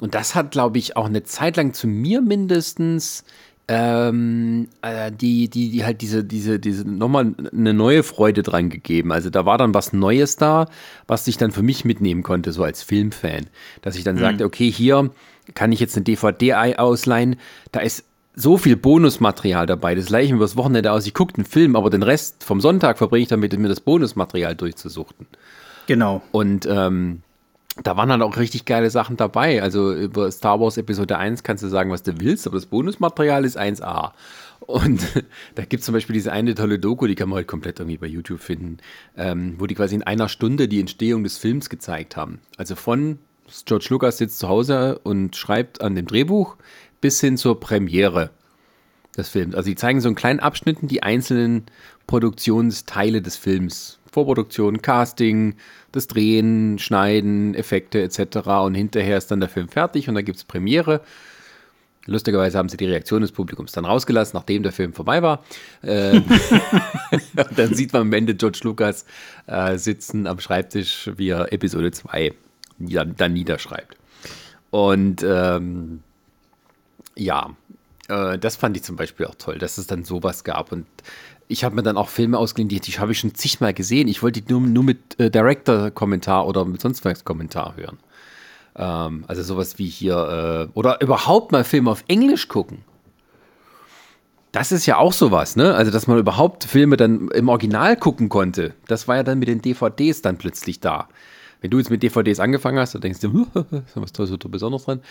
Und 0.04 0.16
das 0.16 0.36
hat, 0.36 0.52
glaube 0.52 0.80
ich, 0.80 0.98
auch 0.98 1.06
eine 1.06 1.24
Zeit 1.24 1.56
lang 1.56 1.72
zu 1.72 1.88
mir 1.88 2.20
mindestens 2.20 3.24
ähm, 3.70 4.68
äh, 4.82 5.14
die, 5.14 5.48
die, 5.48 5.70
die 5.70 5.86
halt 5.86 6.02
diese, 6.02 6.26
diese, 6.26 6.60
diese 6.60 6.86
nochmal 6.86 7.34
eine 7.54 7.74
neue 7.74 8.04
Freude 8.04 8.44
dran 8.44 8.70
gegeben. 8.70 9.14
Also 9.14 9.30
da 9.30 9.46
war 9.46 9.58
dann 9.58 9.74
was 9.74 9.94
Neues 9.94 10.36
da, 10.36 10.68
was 11.08 11.26
ich 11.28 11.38
dann 11.38 11.52
für 11.52 11.62
mich 11.62 11.86
mitnehmen 11.86 12.22
konnte, 12.22 12.52
so 12.52 12.66
als 12.66 12.84
Filmfan. 12.84 13.46
Dass 13.82 13.96
ich 13.96 14.04
dann 14.04 14.16
mhm. 14.16 14.20
sagte, 14.20 14.44
okay, 14.44 14.70
hier 14.70 15.10
kann 15.54 15.72
ich 15.72 15.80
jetzt 15.80 15.96
eine 15.96 16.04
DVD 16.04 16.76
ausleihen, 16.76 17.38
da 17.72 17.80
ist 17.80 18.04
so 18.36 18.58
viel 18.58 18.76
Bonusmaterial 18.76 19.68
dabei. 19.68 19.96
Das 19.96 20.08
gleiche 20.08 20.34
übers 20.34 20.58
Wochenende 20.58 20.92
aus. 20.92 21.08
Ich 21.08 21.14
gucke 21.14 21.36
einen 21.36 21.46
Film, 21.46 21.78
aber 21.78 21.90
den 21.90 22.04
Rest 22.04 22.44
vom 22.44 22.60
Sonntag 22.60 22.98
verbringe 22.98 23.24
ich 23.24 23.30
damit, 23.30 23.58
mir 23.58 23.70
das 23.70 23.80
Bonusmaterial 23.80 24.54
durchzusuchten. 24.54 25.28
Genau. 25.88 26.22
Und 26.34 26.68
ähm, 26.70 27.23
da 27.82 27.98
waren 27.98 28.12
halt 28.12 28.22
auch 28.22 28.38
richtig 28.38 28.66
geile 28.66 28.90
Sachen 28.90 29.18
dabei. 29.18 29.64
Also 29.64 29.94
über 29.94 30.32
Star 30.32 30.60
Wars 30.60 30.78
Episode 30.78 31.18
1 31.18 31.44
kannst 31.44 31.64
du 31.64 31.68
sagen, 31.68 31.90
was 31.90 32.04
du 32.04 32.20
willst, 32.20 32.46
aber 32.46 32.58
das 32.58 32.68
Bonusmaterial 32.68 33.46
ist 33.46 33.60
1A. 33.60 34.12
Und 34.60 35.02
da 35.56 35.66
gibt 35.66 35.82
es 35.82 35.86
zum 35.86 35.94
Beispiel 35.94 36.14
diese 36.14 36.32
eine 36.32 36.54
tolle 36.54 36.78
Doku, 36.78 37.08
die 37.08 37.16
kann 37.16 37.30
man 37.30 37.38
halt 37.38 37.48
komplett 37.48 37.80
irgendwie 37.80 37.98
bei 37.98 38.08
YouTube 38.08 38.40
finden, 38.40 38.78
ähm, 39.18 39.56
wo 39.58 39.66
die 39.66 39.76
quasi 39.76 39.96
in 39.96 40.04
einer 40.04 40.30
Stunde 40.30 40.68
die 40.68 40.80
Entstehung 40.80 41.24
des 41.24 41.38
Films 41.38 41.70
gezeigt 41.70 42.16
haben. 42.16 42.40
Also 42.58 42.76
von 42.76 43.18
George 43.66 43.88
Lucas 43.90 44.18
sitzt 44.18 44.40
zu 44.40 44.48
Hause 44.48 45.00
und 45.00 45.36
schreibt 45.36 45.82
an 45.82 45.96
dem 45.96 46.06
Drehbuch 46.06 46.56
bis 47.02 47.20
hin 47.20 47.38
zur 47.38 47.60
Premiere 47.60 48.30
des 49.18 49.30
Films. 49.30 49.56
Also 49.56 49.70
die 49.70 49.76
zeigen 49.76 50.00
so 50.00 50.10
in 50.10 50.16
kleinen 50.16 50.40
Abschnitten 50.40 50.88
die 50.88 51.04
einzelnen 51.04 51.66
Produktionsteile 52.08 53.22
des 53.22 53.36
Films. 53.36 54.00
Vorproduktion, 54.14 54.82
Casting, 54.82 55.56
das 55.92 56.08
Drehen, 56.08 56.78
Schneiden, 56.80 57.56
Effekte 57.56 58.02
etc. 58.02 58.48
Und 58.64 58.76
hinterher 58.76 59.18
ist 59.18 59.32
dann 59.32 59.40
der 59.40 59.50
Film 59.50 59.68
fertig 59.68 60.08
und 60.08 60.16
dann 60.16 60.24
gibt 60.24 60.38
es 60.38 60.44
Premiere. 60.44 61.02
Lustigerweise 62.06 62.58
haben 62.58 62.70
sie 62.70 62.78
die 62.78 62.86
Reaktion 62.86 63.22
des 63.22 63.32
Publikums 63.32 63.72
dann 63.72 63.86
rausgelassen, 63.86 64.38
nachdem 64.38 64.62
der 64.62 64.74
Film 64.74 64.94
vorbei 64.94 65.22
war. 65.24 65.44
Ähm, 65.84 66.26
dann 67.56 67.74
sieht 67.74 67.94
man 67.94 68.04
am 68.04 68.14
Ende 68.14 68.36
George 68.36 68.60
Lucas 68.64 69.06
äh, 69.48 69.78
sitzen 69.78 70.28
am 70.28 70.40
Schreibtisch, 70.40 71.10
wie 71.16 71.30
er 71.30 71.52
Episode 71.54 71.92
2 71.92 72.34
dann, 72.80 73.16
dann 73.16 73.34
niederschreibt. 73.34 73.98
Und 74.70 75.24
ähm, 75.26 76.04
ja, 77.16 77.56
äh, 78.10 78.38
das 78.38 78.58
fand 78.58 78.76
ich 78.76 78.84
zum 78.84 78.98
Beispiel 78.98 79.26
auch 79.26 79.36
toll, 79.36 79.58
dass 79.58 79.78
es 79.78 79.88
dann 79.88 80.04
sowas 80.04 80.44
gab. 80.44 80.72
Und 80.72 80.86
ich 81.54 81.64
habe 81.64 81.76
mir 81.76 81.84
dann 81.84 81.98
auch 81.98 82.10
Filme 82.10 82.38
ausgeliehen, 82.38 82.68
die, 82.68 82.80
die 82.80 82.92
habe 83.00 83.14
ich 83.14 83.20
schon 83.20 83.34
zigmal 83.34 83.74
gesehen. 83.74 84.08
Ich 84.08 84.22
wollte 84.22 84.42
die 84.42 84.52
nur, 84.52 84.62
nur 84.62 84.84
mit 84.84 85.20
äh, 85.20 85.32
Director-Kommentar 85.32 86.48
oder 86.48 86.66
mit 86.66 86.82
sonst 86.82 87.06
was 87.06 87.24
Kommentar 87.24 87.76
hören. 87.78 87.98
Ähm, 88.76 89.24
also 89.28 89.44
sowas 89.44 89.78
wie 89.78 89.88
hier, 89.88 90.70
äh, 90.74 90.78
oder 90.78 91.00
überhaupt 91.02 91.52
mal 91.52 91.64
Filme 91.64 91.92
auf 91.92 92.04
Englisch 92.08 92.48
gucken. 92.50 92.80
Das 94.52 94.72
ist 94.72 94.86
ja 94.86 94.98
auch 94.98 95.14
sowas, 95.14 95.56
ne? 95.56 95.74
Also, 95.74 95.90
dass 95.90 96.06
man 96.06 96.20
überhaupt 96.20 96.64
Filme 96.64 96.96
dann 96.96 97.30
im 97.30 97.50
Original 97.50 97.98
gucken 97.98 98.30
konnte. 98.30 98.74
Das 98.88 99.08
war 99.08 99.16
ja 99.16 99.24
dann 99.24 99.40
mit 99.40 99.48
den 99.48 99.62
DVDs 99.62 100.22
dann 100.22 100.38
plötzlich 100.38 100.80
da. 100.80 101.08
Wenn 101.62 101.72
du 101.72 101.78
jetzt 101.78 101.90
mit 101.90 102.04
DVDs 102.04 102.40
angefangen 102.40 102.78
hast, 102.78 102.94
dann 102.94 103.02
denkst 103.02 103.22
du, 103.22 103.48
ist 103.56 103.96
was 103.96 104.12
Tolles 104.12 104.32
oder 104.32 104.50
Besonderes 104.50 104.86
dran. 104.86 105.02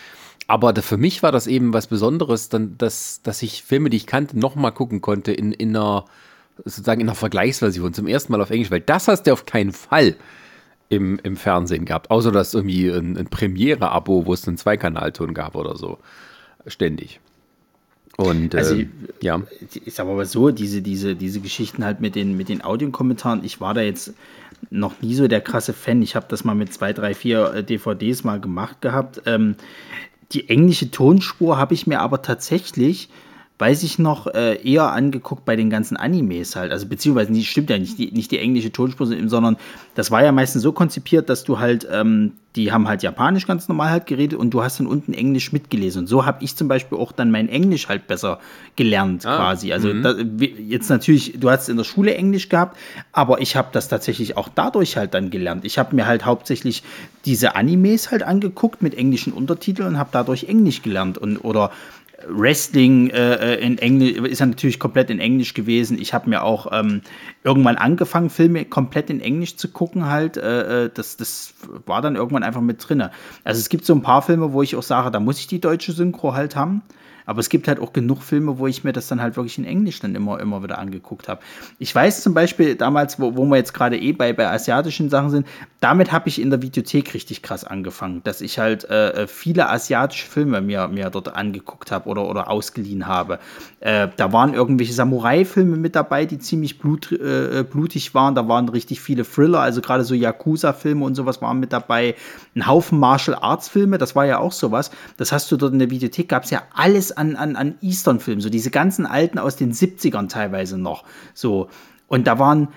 Aber 0.47 0.73
für 0.81 0.97
mich 0.97 1.23
war 1.23 1.31
das 1.31 1.47
eben 1.47 1.73
was 1.73 1.87
Besonderes, 1.87 2.49
dann, 2.49 2.77
dass, 2.77 3.21
dass 3.23 3.41
ich 3.41 3.63
Filme, 3.63 3.89
die 3.89 3.97
ich 3.97 4.05
kannte, 4.05 4.37
nochmal 4.37 4.71
gucken 4.71 5.01
konnte 5.01 5.33
in, 5.33 5.51
in 5.51 5.75
einer, 5.75 6.05
sozusagen 6.57 7.01
in 7.01 7.07
einer 7.07 7.15
Vergleichsversion, 7.15 7.93
zum 7.93 8.07
ersten 8.07 8.31
Mal 8.31 8.41
auf 8.41 8.49
Englisch, 8.49 8.71
weil 8.71 8.81
das 8.81 9.07
hast 9.07 9.23
du 9.23 9.33
auf 9.33 9.45
keinen 9.45 9.71
Fall 9.71 10.15
im, 10.89 11.19
im 11.23 11.35
Fernsehen 11.35 11.85
gehabt. 11.85 12.11
Außer 12.11 12.31
dass 12.31 12.53
irgendwie 12.53 12.89
ein, 12.89 13.17
ein 13.17 13.27
Premiere-Abo, 13.27 14.25
wo 14.25 14.33
es 14.33 14.47
einen 14.47 14.57
Zweikanalton 14.57 15.33
gab 15.33 15.55
oder 15.55 15.75
so. 15.75 15.99
Ständig. 16.67 17.19
Und 18.15 18.53
Also, 18.53 18.75
äh, 18.75 18.87
ja. 19.21 19.41
Ich 19.85 19.95
sag 19.95 20.07
aber 20.07 20.25
so, 20.25 20.51
diese, 20.51 20.81
diese, 20.81 21.15
diese 21.15 21.39
Geschichten 21.39 21.83
halt 21.83 21.99
mit 21.99 22.15
den, 22.15 22.37
mit 22.37 22.49
den 22.49 22.63
Audiokommentaren, 22.63 23.43
ich 23.43 23.59
war 23.59 23.73
da 23.73 23.81
jetzt 23.81 24.13
noch 24.69 25.01
nie 25.01 25.15
so 25.15 25.27
der 25.27 25.41
krasse 25.41 25.73
Fan. 25.73 26.01
Ich 26.01 26.15
habe 26.15 26.27
das 26.29 26.43
mal 26.43 26.55
mit 26.55 26.71
zwei, 26.71 26.93
drei, 26.93 27.15
vier 27.15 27.53
äh, 27.53 27.63
DVDs 27.63 28.23
mal 28.23 28.39
gemacht 28.39 28.81
gehabt. 28.81 29.23
Ähm, 29.25 29.55
die 30.31 30.49
englische 30.49 30.91
Tonspur 30.91 31.57
habe 31.57 31.73
ich 31.73 31.87
mir 31.87 31.99
aber 31.99 32.21
tatsächlich, 32.21 33.09
weiß 33.59 33.83
ich 33.83 33.99
noch, 33.99 34.27
äh, 34.27 34.55
eher 34.67 34.91
angeguckt 34.91 35.45
bei 35.45 35.55
den 35.55 35.69
ganzen 35.69 35.95
Animes 35.95 36.55
halt. 36.55 36.71
Also 36.71 36.87
beziehungsweise, 36.87 37.31
nicht, 37.31 37.49
stimmt 37.49 37.69
ja 37.69 37.77
nicht, 37.77 37.97
die, 37.97 38.11
nicht 38.11 38.31
die 38.31 38.39
englische 38.39 38.71
Tonspur, 38.71 39.05
sondern 39.07 39.57
das 39.95 40.11
war 40.11 40.23
ja 40.23 40.31
meistens 40.31 40.63
so 40.63 40.71
konzipiert, 40.71 41.29
dass 41.29 41.43
du 41.43 41.59
halt, 41.59 41.87
ähm, 41.89 42.33
die 42.55 42.71
haben 42.71 42.87
halt 42.87 43.03
Japanisch 43.03 43.47
ganz 43.47 43.67
normal 43.67 43.89
halt 43.91 44.05
geredet 44.07 44.37
und 44.37 44.51
du 44.51 44.63
hast 44.63 44.79
dann 44.79 44.87
unten 44.87 45.13
Englisch 45.13 45.53
mitgelesen. 45.53 46.01
Und 46.01 46.07
so 46.07 46.25
habe 46.25 46.43
ich 46.43 46.55
zum 46.55 46.67
Beispiel 46.67 46.97
auch 46.97 47.11
dann 47.11 47.31
mein 47.31 47.47
Englisch 47.47 47.87
halt 47.89 48.05
besser 48.07 48.39
gelernt 48.75 49.25
Ah, 49.25 49.37
quasi. 49.37 49.71
Also 49.71 49.93
da, 49.93 50.15
wie- 50.17 50.55
jetzt 50.67 50.89
natürlich, 50.89 51.39
du 51.39 51.49
hast 51.49 51.69
in 51.69 51.77
der 51.77 51.83
Schule 51.83 52.15
Englisch 52.15 52.49
gehabt, 52.49 52.77
aber 53.11 53.39
ich 53.39 53.55
habe 53.55 53.69
das 53.71 53.87
tatsächlich 53.87 54.35
auch 54.35 54.49
dadurch 54.53 54.97
halt 54.97 55.13
dann 55.13 55.29
gelernt. 55.29 55.63
Ich 55.63 55.77
habe 55.77 55.95
mir 55.95 56.05
halt 56.05 56.25
hauptsächlich 56.25 56.83
diese 57.25 57.55
Animes 57.55 58.11
halt 58.11 58.23
angeguckt 58.23 58.81
mit 58.81 58.95
englischen 58.95 59.31
Untertiteln 59.31 59.89
und 59.89 59.97
habe 59.99 60.09
dadurch 60.11 60.45
Englisch 60.45 60.81
gelernt 60.81 61.17
und 61.17 61.37
oder 61.37 61.71
Wrestling 62.27 63.09
äh, 63.09 63.55
in 63.55 63.77
Englisch 63.77 64.17
ist 64.17 64.39
ja 64.39 64.45
natürlich 64.45 64.79
komplett 64.79 65.09
in 65.09 65.19
Englisch 65.19 65.53
gewesen. 65.53 65.99
Ich 65.99 66.13
habe 66.13 66.29
mir 66.29 66.43
auch 66.43 66.67
ähm, 66.71 67.01
irgendwann 67.43 67.77
angefangen, 67.77 68.29
Filme 68.29 68.65
komplett 68.65 69.09
in 69.09 69.19
Englisch 69.19 69.57
zu 69.57 69.69
gucken, 69.69 70.05
halt. 70.05 70.37
Äh, 70.37 70.85
äh, 70.85 70.89
das, 70.93 71.17
das 71.17 71.53
war 71.85 72.01
dann 72.01 72.15
irgendwann 72.15 72.43
einfach 72.43 72.61
mit 72.61 72.87
drinne. 72.87 73.11
Also 73.43 73.59
es 73.59 73.69
gibt 73.69 73.85
so 73.85 73.93
ein 73.93 74.01
paar 74.01 74.21
Filme, 74.21 74.53
wo 74.53 74.61
ich 74.61 74.75
auch 74.75 74.83
sage, 74.83 75.11
da 75.11 75.19
muss 75.19 75.39
ich 75.39 75.47
die 75.47 75.61
deutsche 75.61 75.91
Synchro 75.91 76.33
halt 76.33 76.55
haben. 76.55 76.81
Aber 77.25 77.39
es 77.39 77.49
gibt 77.49 77.67
halt 77.67 77.79
auch 77.79 77.93
genug 77.93 78.21
Filme, 78.23 78.57
wo 78.57 78.67
ich 78.67 78.83
mir 78.83 78.93
das 78.93 79.07
dann 79.07 79.21
halt 79.21 79.35
wirklich 79.35 79.57
in 79.57 79.65
Englisch 79.65 79.99
dann 79.99 80.15
immer, 80.15 80.39
immer 80.39 80.63
wieder 80.63 80.79
angeguckt 80.79 81.27
habe. 81.27 81.41
Ich 81.79 81.93
weiß 81.93 82.21
zum 82.21 82.33
Beispiel 82.33 82.75
damals, 82.75 83.19
wo, 83.19 83.35
wo 83.35 83.45
wir 83.45 83.57
jetzt 83.57 83.73
gerade 83.73 83.97
eh 83.97 84.11
bei, 84.11 84.33
bei 84.33 84.47
asiatischen 84.49 85.09
Sachen 85.09 85.29
sind, 85.29 85.47
damit 85.79 86.11
habe 86.11 86.29
ich 86.29 86.41
in 86.41 86.49
der 86.49 86.61
Videothek 86.61 87.13
richtig 87.13 87.41
krass 87.41 87.63
angefangen, 87.63 88.21
dass 88.23 88.41
ich 88.41 88.59
halt 88.59 88.85
äh, 88.85 89.27
viele 89.27 89.69
asiatische 89.69 90.27
Filme 90.27 90.61
mir, 90.61 90.87
mir 90.87 91.09
dort 91.09 91.35
angeguckt 91.35 91.91
habe 91.91 92.09
oder, 92.09 92.27
oder 92.27 92.49
ausgeliehen 92.49 93.07
habe. 93.07 93.39
Äh, 93.79 94.07
da 94.15 94.31
waren 94.33 94.53
irgendwelche 94.53 94.93
Samurai-Filme 94.93 95.77
mit 95.77 95.95
dabei, 95.95 96.25
die 96.25 96.39
ziemlich 96.39 96.79
blut, 96.79 97.11
äh, 97.11 97.63
blutig 97.69 98.13
waren. 98.13 98.35
Da 98.35 98.47
waren 98.47 98.69
richtig 98.69 99.01
viele 99.01 99.23
Thriller, 99.25 99.59
also 99.59 99.81
gerade 99.81 100.03
so 100.03 100.13
Yakuza-Filme 100.13 101.03
und 101.03 101.15
sowas 101.15 101.41
waren 101.41 101.59
mit 101.59 101.73
dabei. 101.73 102.15
Ein 102.55 102.67
Haufen 102.67 102.99
Martial 102.99 103.37
Arts-Filme, 103.39 103.97
das 103.97 104.15
war 104.15 104.25
ja 104.25 104.39
auch 104.39 104.51
sowas. 104.51 104.91
Das 105.17 105.31
hast 105.31 105.51
du 105.51 105.57
dort 105.57 105.73
in 105.73 105.79
der 105.79 105.89
Videothek, 105.89 106.29
gab 106.29 106.43
es 106.43 106.49
ja 106.49 106.63
alles 106.73 107.12
an, 107.13 107.35
an, 107.35 107.55
an 107.55 107.75
Eastern-Filmen, 107.81 108.41
so 108.41 108.49
diese 108.49 108.71
ganzen 108.71 109.05
alten 109.05 109.39
aus 109.39 109.55
den 109.55 109.73
70ern 109.73 110.29
teilweise 110.29 110.77
noch. 110.77 111.03
So. 111.33 111.69
Und 112.07 112.27
da 112.27 112.39
waren 112.39 112.69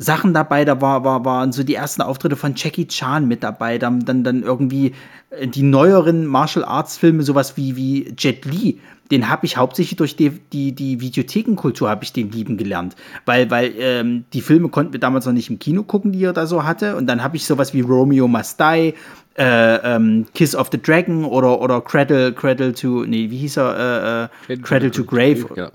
Sachen 0.00 0.32
dabei, 0.32 0.64
da 0.64 0.80
war, 0.80 1.04
war, 1.04 1.24
waren 1.24 1.50
so 1.50 1.64
die 1.64 1.74
ersten 1.74 2.02
Auftritte 2.02 2.36
von 2.36 2.54
Jackie 2.54 2.86
Chan 2.86 3.26
mit 3.26 3.42
dabei, 3.42 3.78
dann, 3.78 4.04
dann, 4.04 4.22
dann 4.22 4.44
irgendwie 4.44 4.92
äh, 5.30 5.48
die 5.48 5.64
neueren 5.64 6.24
Martial 6.24 6.64
Arts 6.64 6.96
Filme, 6.96 7.24
sowas 7.24 7.56
wie, 7.56 7.74
wie 7.74 8.14
Jet 8.16 8.44
Li, 8.44 8.80
den 9.10 9.28
habe 9.28 9.44
ich 9.44 9.56
hauptsächlich 9.56 9.96
durch 9.96 10.14
die, 10.14 10.30
die, 10.52 10.72
die 10.72 11.00
Videothekenkultur 11.00 11.90
habe 11.90 12.04
ich 12.04 12.12
den 12.12 12.30
lieben 12.30 12.56
gelernt, 12.56 12.94
weil, 13.26 13.50
weil 13.50 13.74
ähm, 13.78 14.24
die 14.32 14.40
Filme 14.40 14.68
konnten 14.68 14.92
wir 14.92 15.00
damals 15.00 15.26
noch 15.26 15.32
nicht 15.32 15.50
im 15.50 15.58
Kino 15.58 15.82
gucken, 15.82 16.12
die 16.12 16.22
er 16.22 16.32
da 16.32 16.46
so 16.46 16.62
hatte 16.62 16.94
und 16.94 17.06
dann 17.08 17.24
habe 17.24 17.36
ich 17.36 17.44
sowas 17.44 17.74
wie 17.74 17.80
Romeo 17.80 18.28
Must 18.28 18.60
Die, 18.60 18.94
äh, 19.38 19.76
ähm, 19.76 20.26
Kiss 20.34 20.54
of 20.56 20.68
the 20.72 20.82
Dragon 20.82 21.24
oder, 21.24 21.60
oder 21.60 21.80
Cradle, 21.80 22.32
Cradle 22.32 22.74
to, 22.74 23.04
nee, 23.04 23.30
wie 23.30 23.38
hieß 23.38 23.58
er, 23.58 24.30
äh, 24.48 24.52
äh, 24.52 24.56
Cradle 24.58 24.90
to 24.90 25.04
Grave, 25.04 25.46
Ja. 25.56 25.70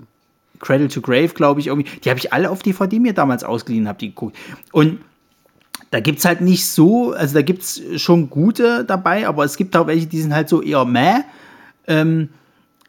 Cradle 0.60 0.88
to 0.88 1.00
Grave, 1.00 1.28
glaube 1.28 1.60
ich, 1.60 1.66
irgendwie. 1.66 1.90
Die 2.00 2.10
habe 2.10 2.18
ich 2.18 2.32
alle 2.32 2.50
auf 2.50 2.62
DVD 2.62 2.98
mir 2.98 3.12
damals 3.12 3.44
ausgeliehen, 3.44 3.88
habe 3.88 3.98
die 3.98 4.08
geguckt. 4.08 4.36
Und 4.72 5.00
da 5.90 6.00
gibt 6.00 6.18
es 6.20 6.24
halt 6.24 6.40
nicht 6.40 6.66
so, 6.66 7.12
also 7.12 7.34
da 7.34 7.42
gibt 7.42 7.62
es 7.62 8.02
schon 8.02 8.30
gute 8.30 8.84
dabei, 8.84 9.26
aber 9.26 9.44
es 9.44 9.56
gibt 9.56 9.76
auch 9.76 9.86
welche, 9.86 10.06
die 10.06 10.20
sind 10.20 10.34
halt 10.34 10.48
so 10.48 10.62
eher 10.62 10.84
meh. 10.84 11.20
Ähm, 11.86 12.30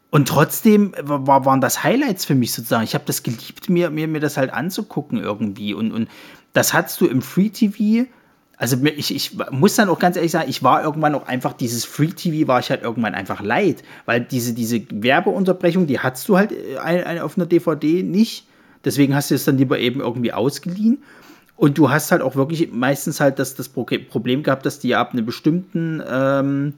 und 0.09 0.27
trotzdem 0.27 0.93
war, 1.01 1.45
waren 1.45 1.59
das 1.59 1.83
Highlights 1.83 2.25
für 2.25 2.35
mich 2.35 2.53
sozusagen. 2.53 2.83
Ich 2.83 2.93
habe 2.93 3.03
das 3.05 3.23
geliebt, 3.23 3.69
mir, 3.69 3.89
mir, 3.89 4.07
mir 4.07 4.21
das 4.21 4.37
halt 4.37 4.53
anzugucken 4.53 5.19
irgendwie. 5.21 5.73
Und, 5.73 5.91
und 5.91 6.09
das 6.53 6.73
hattest 6.73 7.01
du 7.01 7.07
im 7.07 7.21
Free 7.21 7.49
TV. 7.49 8.07
Also 8.57 8.77
ich, 8.83 9.13
ich 9.13 9.37
muss 9.51 9.75
dann 9.75 9.89
auch 9.89 9.99
ganz 9.99 10.15
ehrlich 10.15 10.31
sagen, 10.31 10.49
ich 10.49 10.63
war 10.63 10.83
irgendwann 10.83 11.13
auch 11.15 11.27
einfach, 11.27 11.53
dieses 11.53 11.83
Free 11.83 12.07
TV 12.07 12.47
war 12.47 12.59
ich 12.59 12.69
halt 12.69 12.83
irgendwann 12.83 13.13
einfach 13.13 13.41
leid. 13.41 13.83
Weil 14.05 14.21
diese, 14.21 14.53
diese 14.53 14.81
Werbeunterbrechung, 14.89 15.87
die 15.87 15.99
hattest 15.99 16.29
du 16.29 16.37
halt 16.37 16.51
äh, 16.51 17.19
auf 17.19 17.37
einer 17.37 17.45
DVD 17.45 18.01
nicht. 18.03 18.47
Deswegen 18.85 19.15
hast 19.15 19.31
du 19.31 19.35
es 19.35 19.43
dann 19.45 19.57
lieber 19.57 19.79
eben 19.79 19.99
irgendwie 19.99 20.31
ausgeliehen. 20.31 21.03
Und 21.57 21.77
du 21.77 21.89
hast 21.89 22.11
halt 22.11 22.21
auch 22.21 22.35
wirklich 22.35 22.71
meistens 22.71 23.19
halt 23.19 23.39
das, 23.39 23.55
das 23.55 23.69
Pro- 23.69 23.85
Problem 24.09 24.43
gehabt, 24.43 24.65
dass 24.65 24.79
die 24.79 24.95
ab 24.95 25.13
einem 25.13 25.25
bestimmten, 25.25 26.01
ähm, 26.09 26.73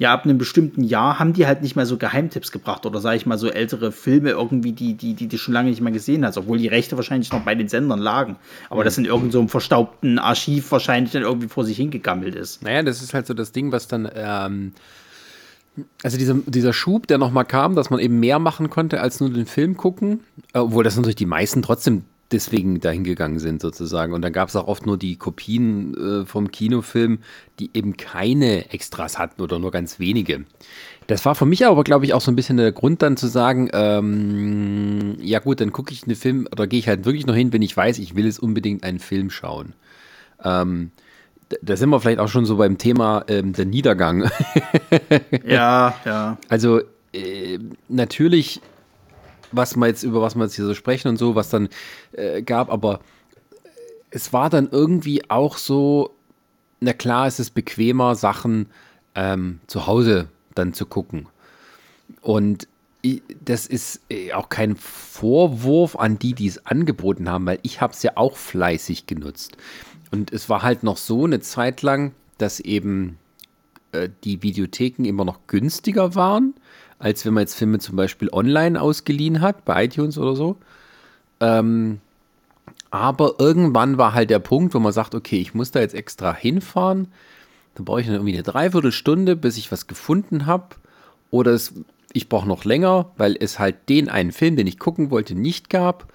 ja, 0.00 0.14
ab 0.14 0.24
einem 0.24 0.38
bestimmten 0.38 0.82
Jahr 0.82 1.18
haben 1.18 1.34
die 1.34 1.46
halt 1.46 1.60
nicht 1.60 1.76
mehr 1.76 1.84
so 1.84 1.98
Geheimtipps 1.98 2.52
gebracht 2.52 2.86
oder 2.86 3.00
sage 3.00 3.18
ich 3.18 3.26
mal 3.26 3.36
so 3.36 3.50
ältere 3.50 3.92
Filme 3.92 4.30
irgendwie, 4.30 4.72
die, 4.72 4.94
die, 4.94 5.12
die 5.12 5.28
du 5.28 5.36
schon 5.36 5.52
lange 5.52 5.68
nicht 5.68 5.82
mehr 5.82 5.92
gesehen 5.92 6.24
hast, 6.24 6.38
obwohl 6.38 6.56
die 6.56 6.68
Rechte 6.68 6.96
wahrscheinlich 6.96 7.30
noch 7.30 7.42
bei 7.42 7.54
den 7.54 7.68
Sendern 7.68 7.98
lagen. 7.98 8.36
Aber 8.70 8.82
das 8.82 8.96
in 8.96 9.04
irgendeinem 9.04 9.30
so 9.30 9.48
verstaubten 9.48 10.18
Archiv 10.18 10.72
wahrscheinlich 10.72 11.12
dann 11.12 11.20
irgendwie 11.20 11.48
vor 11.48 11.66
sich 11.66 11.76
hingegammelt 11.76 12.34
ist. 12.34 12.62
Naja, 12.62 12.82
das 12.82 13.02
ist 13.02 13.12
halt 13.12 13.26
so 13.26 13.34
das 13.34 13.52
Ding, 13.52 13.72
was 13.72 13.88
dann, 13.88 14.10
ähm, 14.14 14.72
also 16.02 16.16
dieser, 16.16 16.32
dieser 16.46 16.72
Schub, 16.72 17.06
der 17.06 17.18
nochmal 17.18 17.44
kam, 17.44 17.74
dass 17.74 17.90
man 17.90 18.00
eben 18.00 18.18
mehr 18.20 18.38
machen 18.38 18.70
konnte 18.70 19.02
als 19.02 19.20
nur 19.20 19.28
den 19.28 19.44
Film 19.44 19.76
gucken, 19.76 20.20
obwohl 20.54 20.82
das 20.82 20.96
natürlich 20.96 21.16
die 21.16 21.26
meisten 21.26 21.60
trotzdem 21.60 22.04
deswegen 22.32 22.80
dahin 22.80 23.04
gegangen 23.04 23.38
sind 23.38 23.60
sozusagen. 23.60 24.12
Und 24.12 24.22
dann 24.22 24.32
gab 24.32 24.48
es 24.48 24.56
auch 24.56 24.66
oft 24.68 24.86
nur 24.86 24.96
die 24.96 25.16
Kopien 25.16 26.22
äh, 26.22 26.26
vom 26.26 26.50
Kinofilm, 26.50 27.18
die 27.58 27.70
eben 27.74 27.96
keine 27.96 28.70
Extras 28.70 29.18
hatten 29.18 29.42
oder 29.42 29.58
nur 29.58 29.70
ganz 29.70 29.98
wenige. 29.98 30.44
Das 31.06 31.24
war 31.24 31.34
für 31.34 31.46
mich 31.46 31.66
aber, 31.66 31.82
glaube 31.82 32.04
ich, 32.04 32.14
auch 32.14 32.20
so 32.20 32.30
ein 32.30 32.36
bisschen 32.36 32.56
der 32.56 32.70
Grund 32.72 33.02
dann 33.02 33.16
zu 33.16 33.26
sagen, 33.26 33.68
ähm, 33.72 35.16
ja 35.20 35.40
gut, 35.40 35.60
dann 35.60 35.72
gucke 35.72 35.92
ich 35.92 36.04
einen 36.04 36.14
Film 36.14 36.46
oder 36.52 36.66
gehe 36.66 36.78
ich 36.78 36.86
halt 36.88 37.04
wirklich 37.04 37.26
noch 37.26 37.34
hin, 37.34 37.52
wenn 37.52 37.62
ich 37.62 37.76
weiß, 37.76 37.98
ich 37.98 38.14
will 38.14 38.26
jetzt 38.26 38.38
unbedingt 38.40 38.84
einen 38.84 39.00
Film 39.00 39.30
schauen. 39.30 39.74
Ähm, 40.44 40.92
da- 41.48 41.56
da 41.62 41.76
sind 41.76 41.90
wir 41.90 42.00
vielleicht 42.00 42.20
auch 42.20 42.28
schon 42.28 42.46
so 42.46 42.56
beim 42.56 42.78
Thema 42.78 43.24
ähm, 43.26 43.52
der 43.54 43.64
Niedergang. 43.66 44.30
Ja, 45.44 45.94
ja. 46.04 46.38
Also 46.48 46.80
äh, 47.12 47.58
natürlich, 47.88 48.60
was 49.52 49.76
wir 49.76 49.86
jetzt 49.86 50.02
über 50.02 50.22
was 50.22 50.34
wir 50.34 50.44
jetzt 50.44 50.56
hier 50.56 50.66
so 50.66 50.74
sprechen 50.74 51.08
und 51.08 51.16
so, 51.16 51.34
was 51.34 51.50
dann 51.50 51.68
äh, 52.12 52.42
gab, 52.42 52.70
aber 52.70 53.00
es 54.10 54.32
war 54.32 54.50
dann 54.50 54.68
irgendwie 54.70 55.30
auch 55.30 55.56
so, 55.56 56.14
na 56.80 56.92
klar, 56.92 57.26
es 57.26 57.38
ist 57.38 57.50
bequemer, 57.50 58.14
Sachen 58.14 58.66
ähm, 59.14 59.60
zu 59.66 59.86
Hause 59.86 60.28
dann 60.54 60.74
zu 60.74 60.86
gucken. 60.86 61.28
Und 62.20 62.66
das 63.44 63.66
ist 63.66 64.00
äh, 64.10 64.32
auch 64.32 64.48
kein 64.48 64.76
Vorwurf 64.76 65.96
an 65.96 66.18
die, 66.18 66.34
die 66.34 66.46
es 66.46 66.66
angeboten 66.66 67.30
haben, 67.30 67.46
weil 67.46 67.58
ich 67.62 67.80
habe 67.80 67.92
es 67.92 68.02
ja 68.02 68.12
auch 68.16 68.36
fleißig 68.36 69.06
genutzt. 69.06 69.56
Und 70.10 70.32
es 70.32 70.48
war 70.48 70.62
halt 70.62 70.82
noch 70.82 70.96
so 70.96 71.24
eine 71.24 71.40
Zeit 71.40 71.82
lang, 71.82 72.12
dass 72.38 72.60
eben 72.60 73.16
äh, 73.92 74.08
die 74.24 74.42
Videotheken 74.42 75.04
immer 75.04 75.24
noch 75.24 75.46
günstiger 75.46 76.14
waren, 76.14 76.54
als 77.00 77.24
wenn 77.24 77.34
man 77.34 77.42
jetzt 77.42 77.54
Filme 77.54 77.78
zum 77.80 77.96
Beispiel 77.96 78.28
online 78.30 78.80
ausgeliehen 78.80 79.40
hat, 79.40 79.64
bei 79.64 79.86
iTunes 79.86 80.18
oder 80.18 80.36
so. 80.36 80.56
Ähm, 81.40 82.00
aber 82.90 83.34
irgendwann 83.38 83.98
war 83.98 84.12
halt 84.14 84.30
der 84.30 84.38
Punkt, 84.38 84.74
wo 84.74 84.78
man 84.78 84.92
sagt, 84.92 85.14
okay, 85.14 85.40
ich 85.40 85.54
muss 85.54 85.70
da 85.70 85.80
jetzt 85.80 85.94
extra 85.94 86.34
hinfahren. 86.34 87.08
Dann 87.74 87.84
brauche 87.86 88.00
ich 88.00 88.06
dann 88.06 88.16
irgendwie 88.16 88.34
eine 88.34 88.42
Dreiviertelstunde, 88.42 89.34
bis 89.34 89.56
ich 89.56 89.72
was 89.72 89.86
gefunden 89.86 90.44
habe. 90.44 90.76
Oder 91.30 91.52
es, 91.52 91.72
ich 92.12 92.28
brauche 92.28 92.46
noch 92.46 92.64
länger, 92.64 93.12
weil 93.16 93.36
es 93.38 93.58
halt 93.58 93.88
den 93.88 94.08
einen 94.10 94.32
Film, 94.32 94.56
den 94.56 94.66
ich 94.66 94.78
gucken 94.78 95.10
wollte, 95.10 95.34
nicht 95.34 95.70
gab. 95.70 96.12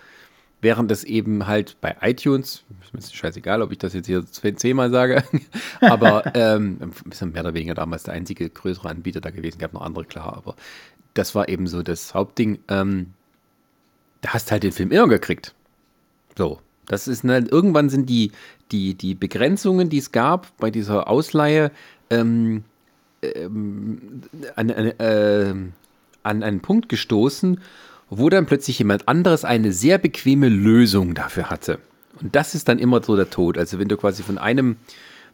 Während 0.66 0.90
es 0.90 1.04
eben 1.04 1.46
halt 1.46 1.80
bei 1.80 1.96
iTunes, 2.02 2.64
ist 2.82 2.92
mir 2.92 3.00
scheißegal, 3.00 3.62
ob 3.62 3.72
ich 3.72 3.78
das 3.78 3.94
jetzt 3.94 4.08
hier 4.08 4.26
zehnmal 4.26 4.90
sage, 4.90 5.24
aber 5.80 6.36
ähm, 6.36 6.80
ist 7.08 7.22
ja 7.22 7.28
mehr 7.28 7.44
oder 7.44 7.54
weniger 7.54 7.76
damals 7.76 8.02
der 8.02 8.16
einzige 8.16 8.50
größere 8.50 8.90
Anbieter 8.90 9.22
da 9.22 9.30
gewesen, 9.30 9.60
gab 9.60 9.74
noch 9.74 9.84
andere, 9.84 10.06
klar, 10.06 10.36
aber 10.36 10.56
das 11.14 11.36
war 11.36 11.50
eben 11.50 11.68
so 11.68 11.84
das 11.84 12.16
Hauptding. 12.16 12.58
Ähm, 12.68 13.14
da 14.22 14.34
hast 14.34 14.52
halt 14.52 14.64
den 14.64 14.72
Film 14.72 14.90
immer 14.90 15.08
gekriegt. 15.08 15.54
So, 16.36 16.60
das 16.88 17.08
ist 17.08 17.24
halt, 17.26 17.52
irgendwann 17.52 17.90
sind 17.90 18.10
die, 18.10 18.32
die, 18.72 18.96
die 18.96 19.14
Begrenzungen, 19.14 19.92
die 19.92 20.00
es 20.00 20.12
gab 20.12 20.58
bei 20.58 20.72
dieser 20.72 21.08
Ausleihe, 21.08 21.70
ähm, 22.10 22.64
ähm, 23.22 24.24
an, 24.56 24.72
an, 24.72 24.88
äh, 25.00 25.54
an 26.24 26.42
einen 26.42 26.62
Punkt 26.62 26.90
gestoßen, 26.90 27.62
wo 28.18 28.30
dann 28.30 28.46
plötzlich 28.46 28.80
jemand 28.80 29.08
anderes 29.08 29.46
eine 29.46 29.72
sehr 29.72 29.98
bequeme 29.98 30.50
Lösung 30.50 31.14
dafür 31.14 31.50
hatte. 31.50 31.80
Und 32.22 32.36
das 32.36 32.56
ist 32.56 32.68
dann 32.70 32.80
immer 32.80 33.04
so 33.04 33.16
der 33.16 33.30
Tod. 33.30 33.58
Also 33.58 33.80
wenn 33.80 33.88
du 33.88 33.98
quasi 33.98 34.24
von 34.24 34.38
einem, 34.38 34.78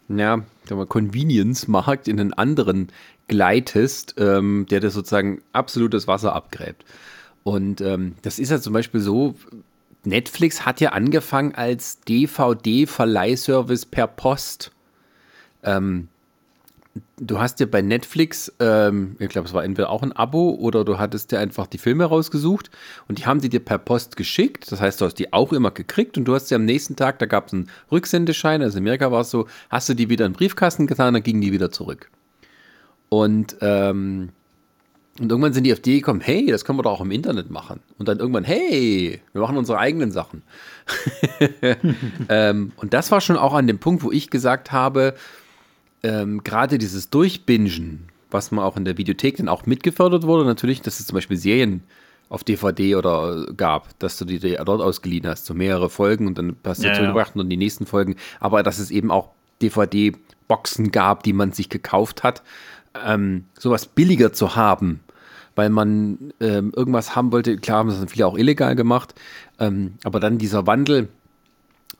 ja, 0.10 0.44
Convenience-Markt 0.68 2.08
in 2.08 2.20
einen 2.20 2.34
anderen 2.34 2.90
gleitest, 3.28 4.16
ähm, 4.18 4.66
der 4.70 4.80
dir 4.80 4.90
sozusagen 4.90 5.42
absolut 5.54 5.94
das 5.94 6.08
Wasser 6.08 6.34
abgräbt. 6.34 6.86
Und 7.44 7.82
ähm, 7.82 8.16
das 8.22 8.40
ist 8.40 8.52
ja 8.52 8.60
zum 8.60 8.74
Beispiel 8.74 9.00
so, 9.00 9.36
Netflix 10.04 10.66
hat 10.66 10.82
ja 10.82 10.90
angefangen 10.90 11.54
als 11.56 12.02
DVD-Verleihservice 12.02 13.86
per 13.86 14.08
Post. 14.08 14.72
Ähm, 15.64 16.08
du 17.18 17.39
hast 17.39 17.60
dir 17.60 17.70
bei 17.70 17.82
Netflix, 17.82 18.52
ähm, 18.60 19.16
ich 19.20 19.30
glaube, 19.30 19.48
es 19.48 19.54
war 19.54 19.64
entweder 19.64 19.89
auch 19.89 20.04
ein 20.04 20.12
Abo 20.12 20.52
oder 20.52 20.84
du 20.84 20.98
hattest 20.98 21.32
dir 21.32 21.39
einfach 21.39 21.68
die 21.68 21.78
Filme 21.78 22.06
rausgesucht 22.06 22.70
und 23.08 23.20
die 23.20 23.26
haben 23.26 23.39
sie 23.39 23.50
dir 23.50 23.62
per 23.62 23.78
Post 23.78 24.18
geschickt. 24.18 24.72
Das 24.72 24.82
heißt, 24.82 25.00
du 25.00 25.06
hast 25.06 25.16
die 25.16 25.32
auch 25.32 25.54
immer 25.54 25.72
gekriegt 25.72 26.18
und 26.18 26.26
du 26.26 26.36
hast 26.36 26.48
sie 26.48 26.56
am 26.56 26.66
nächsten 26.66 26.96
Tag, 26.96 27.20
da 27.20 27.26
gab 27.26 27.48
es 27.48 27.54
einen 27.54 27.70
Rücksendeschein, 27.92 28.62
also 28.62 28.78
in 28.78 28.84
Amerika 28.84 29.12
war 29.12 29.22
es 29.22 29.32
so, 29.32 29.48
hast 29.70 29.88
du 29.89 29.94
die 29.94 30.10
wieder 30.10 30.26
in 30.26 30.34
den 30.34 30.38
Briefkasten 30.38 30.88
getan, 30.88 31.14
dann 31.14 31.24
gingen 31.24 31.42
die 31.42 31.54
wieder 31.54 31.72
zurück. 31.72 32.10
Und, 33.10 33.58
ähm, 33.62 34.30
und 35.20 35.30
irgendwann 35.30 35.54
sind 35.54 35.66
die 35.66 35.74
auf 35.74 35.82
die 35.82 36.00
gekommen, 36.00 36.22
hey, 36.22 36.48
das 36.48 36.66
können 36.66 36.80
wir 36.80 36.84
doch 36.84 36.94
auch 36.94 37.02
im 37.02 37.12
Internet 37.12 37.52
machen. 37.52 37.82
Und 37.98 38.08
dann 38.08 38.20
irgendwann, 38.20 38.46
hey, 38.46 39.22
wir 39.34 39.42
machen 39.42 39.58
unsere 39.58 39.78
eigenen 39.78 40.12
Sachen. 40.12 40.44
ähm, 42.30 42.72
und 42.78 42.94
das 42.94 43.12
war 43.12 43.22
schon 43.22 43.38
auch 43.38 43.54
an 43.54 43.68
dem 43.68 43.80
Punkt, 43.80 44.04
wo 44.04 44.12
ich 44.12 44.30
gesagt 44.30 44.72
habe, 44.72 45.14
ähm, 46.04 46.43
gerade 46.43 46.78
dieses 46.78 47.10
Durchbingen, 47.10 48.08
was 48.30 48.52
man 48.52 48.64
auch 48.64 48.78
in 48.78 48.86
der 48.86 48.97
Videothek 48.97 49.38
dann 49.38 49.49
auch 49.49 49.66
mitgefördert 49.66 50.24
wurde, 50.24 50.45
natürlich, 50.45 50.82
dass 50.82 50.99
es 50.99 51.08
zum 51.08 51.16
Beispiel 51.16 51.38
Serien 51.38 51.84
auf 52.30 52.43
DVD 52.45 52.95
oder 52.95 53.45
gab, 53.58 53.99
dass 53.99 54.18
du 54.18 54.24
die 54.24 54.39
dort 54.39 54.82
ausgeliehen 54.82 55.28
hast, 55.28 55.45
so 55.45 55.54
mehrere 55.54 55.89
Folgen 55.89 56.28
und 56.28 56.38
dann 56.38 56.56
hast 56.64 56.82
du 56.82 56.88
ja, 56.88 56.93
zurückgebracht 56.93 57.36
ja. 57.36 57.41
und 57.41 57.49
die 57.49 57.58
nächsten 57.58 57.86
Folgen, 57.86 58.16
aber 58.39 58.64
dass 58.64 58.80
es 58.80 58.89
eben 58.89 59.12
auch 59.12 59.32
DVD-Boxen 59.62 60.91
gab, 60.91 61.24
die 61.24 61.34
man 61.34 61.52
sich 61.52 61.68
gekauft 61.68 62.24
hat, 62.24 62.41
ähm, 63.06 63.45
sowas 63.60 63.86
billiger 63.86 64.32
zu 64.32 64.56
haben, 64.56 65.02
weil 65.56 65.70
man 65.70 66.32
ähm, 66.39 66.72
irgendwas 66.74 67.18
haben 67.18 67.34
wollte, 67.34 67.58
klar 67.58 67.80
haben 67.80 67.89
das 67.89 67.99
dann 67.99 68.08
viele 68.08 68.28
auch 68.28 68.38
illegal 68.38 68.76
gemacht, 68.76 69.14
ähm, 69.60 69.95
aber 70.06 70.22
dann 70.22 70.38
dieser 70.38 70.66
Wandel, 70.68 71.10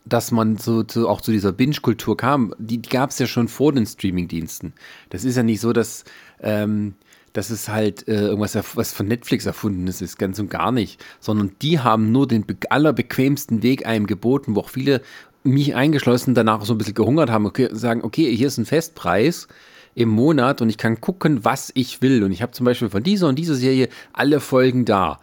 dass 0.06 0.32
man 0.32 0.58
so, 0.58 0.84
so 0.90 1.08
auch 1.08 1.22
zu 1.22 1.32
dieser 1.32 1.52
Binge-Kultur 1.52 2.18
kam, 2.18 2.54
die, 2.58 2.80
die 2.80 2.90
gab 2.90 3.12
es 3.12 3.20
ja 3.20 3.28
schon 3.28 3.48
vor 3.48 3.74
den 3.74 3.86
Streaming-Diensten. 3.86 4.74
Das 5.10 5.24
ist 5.24 5.38
ja 5.38 5.44
nicht 5.44 5.62
so, 5.62 5.74
dass, 5.74 6.04
ähm, 6.42 6.96
dass 7.34 7.50
es 7.50 7.70
halt 7.70 8.08
äh, 8.08 8.22
irgendwas 8.22 8.58
was 8.76 8.94
von 8.94 9.08
Netflix 9.08 9.46
erfunden 9.46 9.88
ist, 9.88 10.02
ist 10.02 10.18
ganz 10.18 10.40
und 10.40 10.50
gar 10.50 10.72
nicht, 10.72 11.04
sondern 11.20 11.52
die 11.62 11.80
haben 11.80 12.12
nur 12.12 12.28
den 12.28 12.46
allerbequemsten 12.70 13.64
Weg 13.64 13.86
einem 13.86 14.08
geboten, 14.08 14.56
wo 14.56 14.62
auch 14.62 14.70
viele, 14.70 15.02
mich 15.44 15.76
eingeschlossen, 15.76 16.36
danach 16.36 16.64
so 16.66 16.74
ein 16.74 16.78
bisschen 16.78 16.94
gehungert 16.94 17.30
haben, 17.30 17.46
okay, 17.46 17.70
sagen, 17.72 18.04
okay, 18.04 18.36
hier 18.36 18.48
ist 18.48 18.58
ein 18.58 18.66
Festpreis 18.66 19.48
im 19.96 20.10
Monat 20.10 20.62
und 20.62 20.70
ich 20.70 20.78
kann 20.78 21.02
gucken, 21.02 21.44
was 21.44 21.72
ich 21.74 22.02
will. 22.02 22.24
Und 22.24 22.32
ich 22.32 22.42
habe 22.42 22.52
zum 22.52 22.66
Beispiel 22.66 22.90
von 22.90 23.04
dieser 23.04 23.28
und 23.28 23.38
dieser 23.38 23.56
Serie 23.56 23.90
alle 24.14 24.40
Folgen 24.40 24.86
da. 24.86 25.20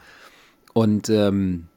Und 0.72 1.09
ähm, 1.09 1.68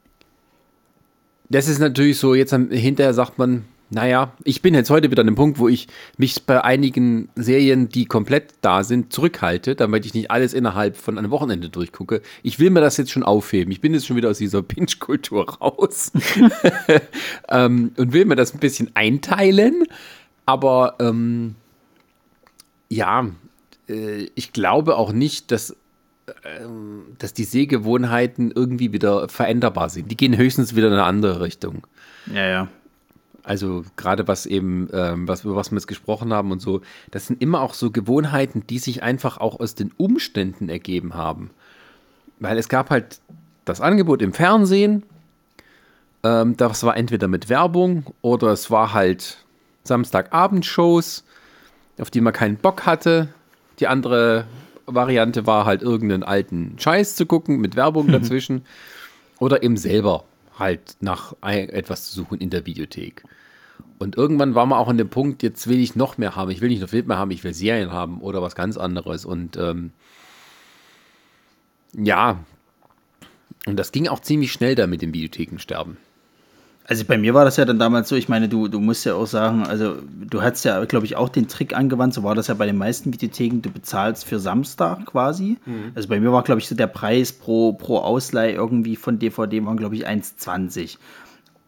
das 1.51 1.67
ist 1.67 1.79
natürlich 1.79 2.17
so, 2.17 2.33
jetzt 2.33 2.51
hinterher 2.51 3.13
sagt 3.13 3.37
man, 3.37 3.65
naja, 3.93 4.33
ich 4.45 4.61
bin 4.61 4.73
jetzt 4.73 4.89
heute 4.89 5.11
wieder 5.11 5.19
an 5.19 5.27
dem 5.27 5.35
Punkt, 5.35 5.59
wo 5.59 5.67
ich 5.67 5.87
mich 6.15 6.43
bei 6.43 6.63
einigen 6.63 7.27
Serien, 7.35 7.89
die 7.89 8.05
komplett 8.05 8.53
da 8.61 8.85
sind, 8.85 9.11
zurückhalte, 9.11 9.75
damit 9.75 10.05
ich 10.05 10.13
nicht 10.13 10.31
alles 10.31 10.53
innerhalb 10.53 10.95
von 10.95 11.17
einem 11.17 11.29
Wochenende 11.29 11.69
durchgucke. 11.69 12.21
Ich 12.41 12.57
will 12.57 12.69
mir 12.69 12.79
das 12.79 12.95
jetzt 12.95 13.11
schon 13.11 13.23
aufheben. 13.23 13.69
Ich 13.71 13.81
bin 13.81 13.93
jetzt 13.93 14.07
schon 14.07 14.15
wieder 14.15 14.29
aus 14.29 14.37
dieser 14.37 14.63
Pinch-Kultur 14.63 15.57
raus 15.57 16.13
ähm, 17.49 17.91
und 17.97 18.13
will 18.13 18.23
mir 18.23 18.37
das 18.37 18.53
ein 18.53 18.59
bisschen 18.59 18.91
einteilen. 18.93 19.83
Aber 20.45 20.95
ähm, 21.01 21.55
ja, 22.87 23.29
äh, 23.89 24.29
ich 24.35 24.53
glaube 24.53 24.95
auch 24.95 25.11
nicht, 25.11 25.51
dass 25.51 25.75
dass 27.17 27.33
die 27.33 27.43
Sehgewohnheiten 27.43 28.51
irgendwie 28.51 28.93
wieder 28.93 29.29
veränderbar 29.29 29.89
sind. 29.89 30.11
Die 30.11 30.17
gehen 30.17 30.35
höchstens 30.37 30.75
wieder 30.75 30.87
in 30.87 30.93
eine 30.93 31.03
andere 31.03 31.41
Richtung. 31.41 31.87
Ja, 32.33 32.47
ja. 32.47 32.67
Also 33.43 33.83
gerade 33.95 34.27
was 34.27 34.45
eben, 34.45 34.87
ähm, 34.93 35.27
was, 35.27 35.43
über 35.43 35.55
was 35.55 35.71
wir 35.71 35.77
jetzt 35.77 35.87
gesprochen 35.87 36.31
haben 36.31 36.51
und 36.51 36.61
so, 36.61 36.81
das 37.09 37.27
sind 37.27 37.41
immer 37.41 37.61
auch 37.61 37.73
so 37.73 37.89
Gewohnheiten, 37.89 38.67
die 38.67 38.77
sich 38.77 39.01
einfach 39.01 39.39
auch 39.39 39.59
aus 39.59 39.73
den 39.73 39.91
Umständen 39.97 40.69
ergeben 40.69 41.15
haben. 41.15 41.49
Weil 42.39 42.57
es 42.57 42.69
gab 42.69 42.91
halt 42.91 43.19
das 43.65 43.81
Angebot 43.81 44.21
im 44.21 44.33
Fernsehen, 44.33 45.03
ähm, 46.23 46.55
das 46.57 46.83
war 46.83 46.95
entweder 46.97 47.27
mit 47.27 47.49
Werbung 47.49 48.05
oder 48.21 48.49
es 48.49 48.69
war 48.69 48.93
halt 48.93 49.43
Samstagabendshows, 49.83 51.23
auf 51.99 52.11
die 52.11 52.21
man 52.21 52.33
keinen 52.33 52.57
Bock 52.57 52.85
hatte. 52.85 53.29
Die 53.79 53.87
andere 53.87 54.45
Variante 54.85 55.47
war 55.47 55.65
halt 55.65 55.81
irgendeinen 55.81 56.23
alten 56.23 56.75
Scheiß 56.77 57.15
zu 57.15 57.25
gucken 57.25 57.59
mit 57.59 57.75
Werbung 57.75 58.07
mhm. 58.07 58.11
dazwischen 58.13 58.65
oder 59.39 59.63
eben 59.63 59.77
selber 59.77 60.25
halt 60.57 60.97
nach 60.99 61.33
etwas 61.41 62.05
zu 62.05 62.15
suchen 62.15 62.39
in 62.39 62.49
der 62.49 62.65
Videothek. 62.65 63.23
Und 63.99 64.17
irgendwann 64.17 64.55
war 64.55 64.65
man 64.65 64.79
auch 64.79 64.87
an 64.87 64.97
dem 64.97 65.09
Punkt, 65.09 65.43
jetzt 65.43 65.67
will 65.67 65.79
ich 65.79 65.95
noch 65.95 66.17
mehr 66.17 66.35
haben. 66.35 66.51
Ich 66.51 66.61
will 66.61 66.69
nicht 66.69 66.79
nur 66.79 66.87
Film 66.87 67.07
mehr 67.07 67.17
haben, 67.17 67.31
ich 67.31 67.43
will 67.43 67.53
Serien 67.53 67.91
haben 67.91 68.21
oder 68.21 68.41
was 68.41 68.55
ganz 68.55 68.77
anderes. 68.77 69.25
Und 69.25 69.57
ähm, 69.57 69.91
ja, 71.93 72.39
und 73.65 73.77
das 73.77 73.91
ging 73.91 74.07
auch 74.07 74.19
ziemlich 74.19 74.51
schnell 74.51 74.75
da 74.75 74.87
mit 74.87 75.01
dem 75.01 75.13
Videothekensterben. 75.13 75.97
Also 76.91 77.05
bei 77.05 77.17
mir 77.17 77.33
war 77.33 77.45
das 77.45 77.55
ja 77.55 77.63
dann 77.63 77.79
damals 77.79 78.09
so, 78.09 78.17
ich 78.17 78.27
meine, 78.27 78.49
du, 78.49 78.67
du 78.67 78.81
musst 78.81 79.05
ja 79.05 79.13
auch 79.15 79.25
sagen, 79.25 79.65
also 79.65 79.95
du 80.29 80.41
hast 80.41 80.65
ja, 80.65 80.83
glaube 80.83 81.05
ich, 81.05 81.15
auch 81.15 81.29
den 81.29 81.47
Trick 81.47 81.73
angewandt, 81.73 82.13
so 82.13 82.23
war 82.23 82.35
das 82.35 82.47
ja 82.47 82.53
bei 82.53 82.65
den 82.65 82.75
meisten 82.75 83.13
Videotheken, 83.13 83.61
du 83.61 83.69
bezahlst 83.69 84.25
für 84.25 84.41
Samstag 84.41 85.05
quasi. 85.05 85.55
Mhm. 85.65 85.93
Also 85.95 86.09
bei 86.09 86.19
mir 86.19 86.33
war, 86.33 86.43
glaube 86.43 86.59
ich, 86.59 86.67
so 86.67 86.75
der 86.75 86.87
Preis 86.87 87.31
pro, 87.31 87.71
pro 87.71 87.99
Ausleih 87.99 88.51
irgendwie 88.51 88.97
von 88.97 89.19
DVD 89.19 89.65
waren, 89.65 89.77
glaube 89.77 89.95
ich, 89.95 90.05
1,20. 90.05 90.97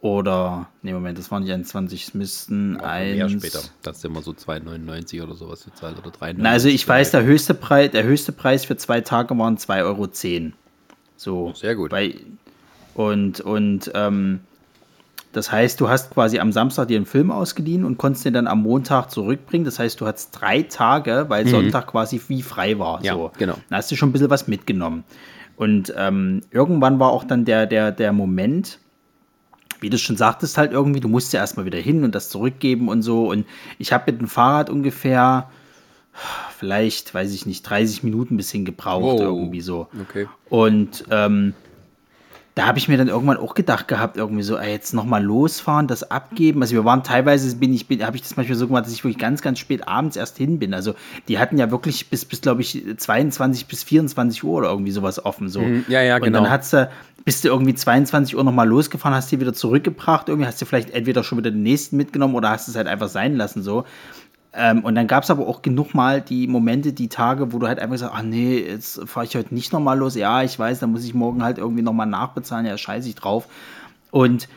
Oder, 0.02 0.68
nee, 0.82 0.92
Moment, 0.92 1.18
das 1.18 1.32
waren 1.32 1.44
nicht 1.44 1.54
1,20, 1.54 1.94
es 1.94 2.14
müssten 2.14 2.76
ja, 2.82 2.90
1. 2.90 3.16
Mehr 3.16 3.30
später. 3.30 3.62
Das 3.82 4.00
ist 4.00 4.04
immer 4.04 4.22
so 4.22 4.32
2,99 4.32 5.24
oder 5.24 5.36
sowas 5.36 5.64
gezahlt 5.64 5.98
oder 6.00 6.10
3,99. 6.10 6.36
Na, 6.40 6.50
also 6.50 6.68
ich 6.68 6.86
weiß, 6.86 7.12
der 7.12 7.24
höchste 7.24 7.54
Preis, 7.54 7.92
der 7.92 8.04
höchste 8.04 8.34
Preis 8.34 8.66
für 8.66 8.76
zwei 8.76 9.00
Tage 9.00 9.38
waren 9.38 9.56
2,10 9.56 9.84
Euro. 9.86 10.10
So. 11.16 11.54
Sehr 11.56 11.76
gut. 11.76 11.92
Bei, 11.92 12.14
und, 12.94 13.40
und, 13.40 13.90
ähm, 13.96 14.42
das 15.34 15.52
heißt, 15.52 15.82
du 15.82 15.90
hast 15.90 16.12
quasi 16.12 16.40
am 16.40 16.52
Samstag 16.52 16.88
dir 16.88 16.98
einen 16.98 17.08
Film 17.08 17.32
ausgeliehen 17.32 17.86
und 17.86 17.98
konntest 17.98 18.24
den 18.24 18.34
dann 18.34 18.48
am 18.48 18.62
Montag 18.62 19.10
zurückbringen. 19.10 19.66
Das 19.66 19.80
heißt, 19.80 20.00
du 20.00 20.06
hattest 20.06 20.40
drei 20.40 20.62
Tage, 20.62 21.26
weil 21.28 21.46
mhm. 21.46 21.50
Sonntag 21.50 21.88
quasi 21.88 22.22
wie 22.28 22.44
frei 22.44 22.78
war. 22.78 23.04
Ja, 23.04 23.16
so. 23.16 23.32
genau. 23.38 23.56
Dann 23.70 23.78
hast 23.78 23.92
du 23.92 23.96
schon 23.96 24.10
ein 24.10 24.12
bisschen 24.12 24.30
was 24.30 24.48
mitgenommen. 24.48 25.04
Und 25.56 25.94
ähm, 25.98 26.42
irgendwann 26.52 27.00
war 27.00 27.12
auch 27.12 27.24
dann 27.24 27.46
der, 27.46 27.66
der, 27.66 27.92
der 27.92 28.14
Moment, 28.14 28.80
wie 29.80 29.90
du 29.90 29.98
schon 29.98 30.18
sagtest, 30.18 30.58
halt 30.58 30.72
irgendwie, 30.72 31.00
du 31.00 31.10
musst 31.10 31.34
ja 31.34 31.40
erstmal 31.40 31.66
wieder 31.66 31.80
hin 31.80 32.04
und 32.04 32.14
das 32.14 32.30
zurückgeben 32.30 32.88
und 32.88 33.02
so. 33.02 33.30
Und 33.30 33.46
ich 33.80 33.92
habe 33.92 34.12
mit 34.12 34.22
dem 34.22 34.28
Fahrrad 34.28 34.70
ungefähr 34.70 35.50
vielleicht, 36.58 37.14
weiß 37.14 37.34
ich 37.34 37.48
nicht, 37.48 37.64
30 37.64 38.04
Minuten 38.04 38.38
bis 38.38 38.52
hin 38.52 38.66
gebraucht, 38.66 39.20
wow. 39.20 39.22
irgendwie 39.22 39.62
so. 39.62 39.88
Okay. 40.00 40.28
Und 40.50 41.06
ähm, 41.10 41.54
da 42.56 42.68
habe 42.68 42.78
ich 42.78 42.88
mir 42.88 42.98
dann 42.98 43.08
irgendwann 43.08 43.38
auch 43.38 43.56
gedacht 43.56 43.88
gehabt, 43.88 44.16
irgendwie 44.16 44.44
so, 44.44 44.58
ey, 44.58 44.72
jetzt 44.72 44.94
nochmal 44.94 45.24
losfahren, 45.24 45.88
das 45.88 46.12
abgeben. 46.12 46.62
Also 46.62 46.76
wir 46.76 46.86
waren 46.86 47.04
teilweise, 47.04 47.56
bin 47.56 47.74
ich, 47.74 47.88
bin, 47.88 48.06
habe 48.06 48.16
ich 48.16 48.22
das 48.22 48.38
manchmal 48.38 48.58
so 48.58 48.68
gemacht, 48.68 48.86
dass 48.86 48.94
ich 48.94 49.04
wirklich 49.04 49.18
ganz, 49.18 49.42
ganz 49.42 49.58
spät 49.58 49.88
abends 49.88 50.16
erst 50.16 50.38
hin 50.38 50.60
bin. 50.60 50.76
Also 50.76 50.94
die 51.28 51.40
hatten 51.40 51.58
ja 51.58 51.72
wirklich 51.72 52.10
bis, 52.10 52.26
bis 52.26 52.42
glaube 52.42 52.62
ich, 52.62 52.84
22 52.96 53.66
bis 53.66 53.84
24 53.84 54.44
Uhr 54.44 54.60
oder 54.60 54.70
irgendwie 54.70 54.92
sowas 54.92 55.24
offen. 55.26 55.50
So. 55.50 55.62
Mhm, 55.62 55.86
ja, 55.88 56.04
ja, 56.04 56.20
genau. 56.20 56.28
Und 56.28 56.44
dann 56.44 56.52
hat's 56.52 56.70
du, 56.70 56.90
bist 57.26 57.44
du 57.44 57.48
irgendwie 57.48 57.74
22 57.74 58.36
Uhr 58.36 58.44
nochmal 58.44 58.68
losgefahren, 58.68 59.16
hast 59.16 59.32
die 59.32 59.40
wieder 59.40 59.54
zurückgebracht, 59.54 60.30
irgendwie 60.30 60.48
hast 60.48 60.62
du 60.62 60.66
vielleicht 60.66 60.92
entweder 60.92 61.24
schon 61.24 61.40
wieder 61.40 61.50
den 61.50 61.64
nächsten 61.64 61.98
mitgenommen 61.98 62.36
oder 62.36 62.52
hast 62.52 62.68
es 62.68 62.76
halt 62.76 62.88
einfach 62.88 63.08
sein 63.10 63.36
lassen 63.36 63.64
so. 63.64 63.86
Ähm, 64.56 64.84
und 64.84 64.96
dann 64.96 65.08
gab 65.08 65.24
es 65.24 65.32
aber 65.32 65.48
auch 65.48 65.62
genug 65.62 65.96
mal 65.96 66.22
die 66.22 66.48
Momente, 66.48 66.94
die 66.94 67.10
Tage, 67.10 67.54
wo 67.54 67.60
du 67.60 67.68
halt 67.68 67.80
einfach 67.80 67.98
sagst, 67.98 68.14
ach 68.16 68.22
nee, 68.22 68.60
jetzt 68.60 69.02
fahre 69.08 69.26
ich 69.26 69.36
heute 69.36 69.54
nicht 69.54 69.74
nochmal 69.74 69.98
los. 69.98 70.16
Ja, 70.16 70.44
ich 70.44 70.58
weiß, 70.58 70.80
dann 70.80 70.92
muss 70.92 71.04
ich 71.04 71.14
morgen 71.14 71.44
halt 71.44 71.58
irgendwie 71.58 71.82
nochmal 71.82 72.08
nachbezahlen. 72.08 72.66
Ja, 72.66 72.78
scheiße 72.78 73.10
ich 73.10 73.16
drauf. 73.16 73.48
Und 74.12 74.48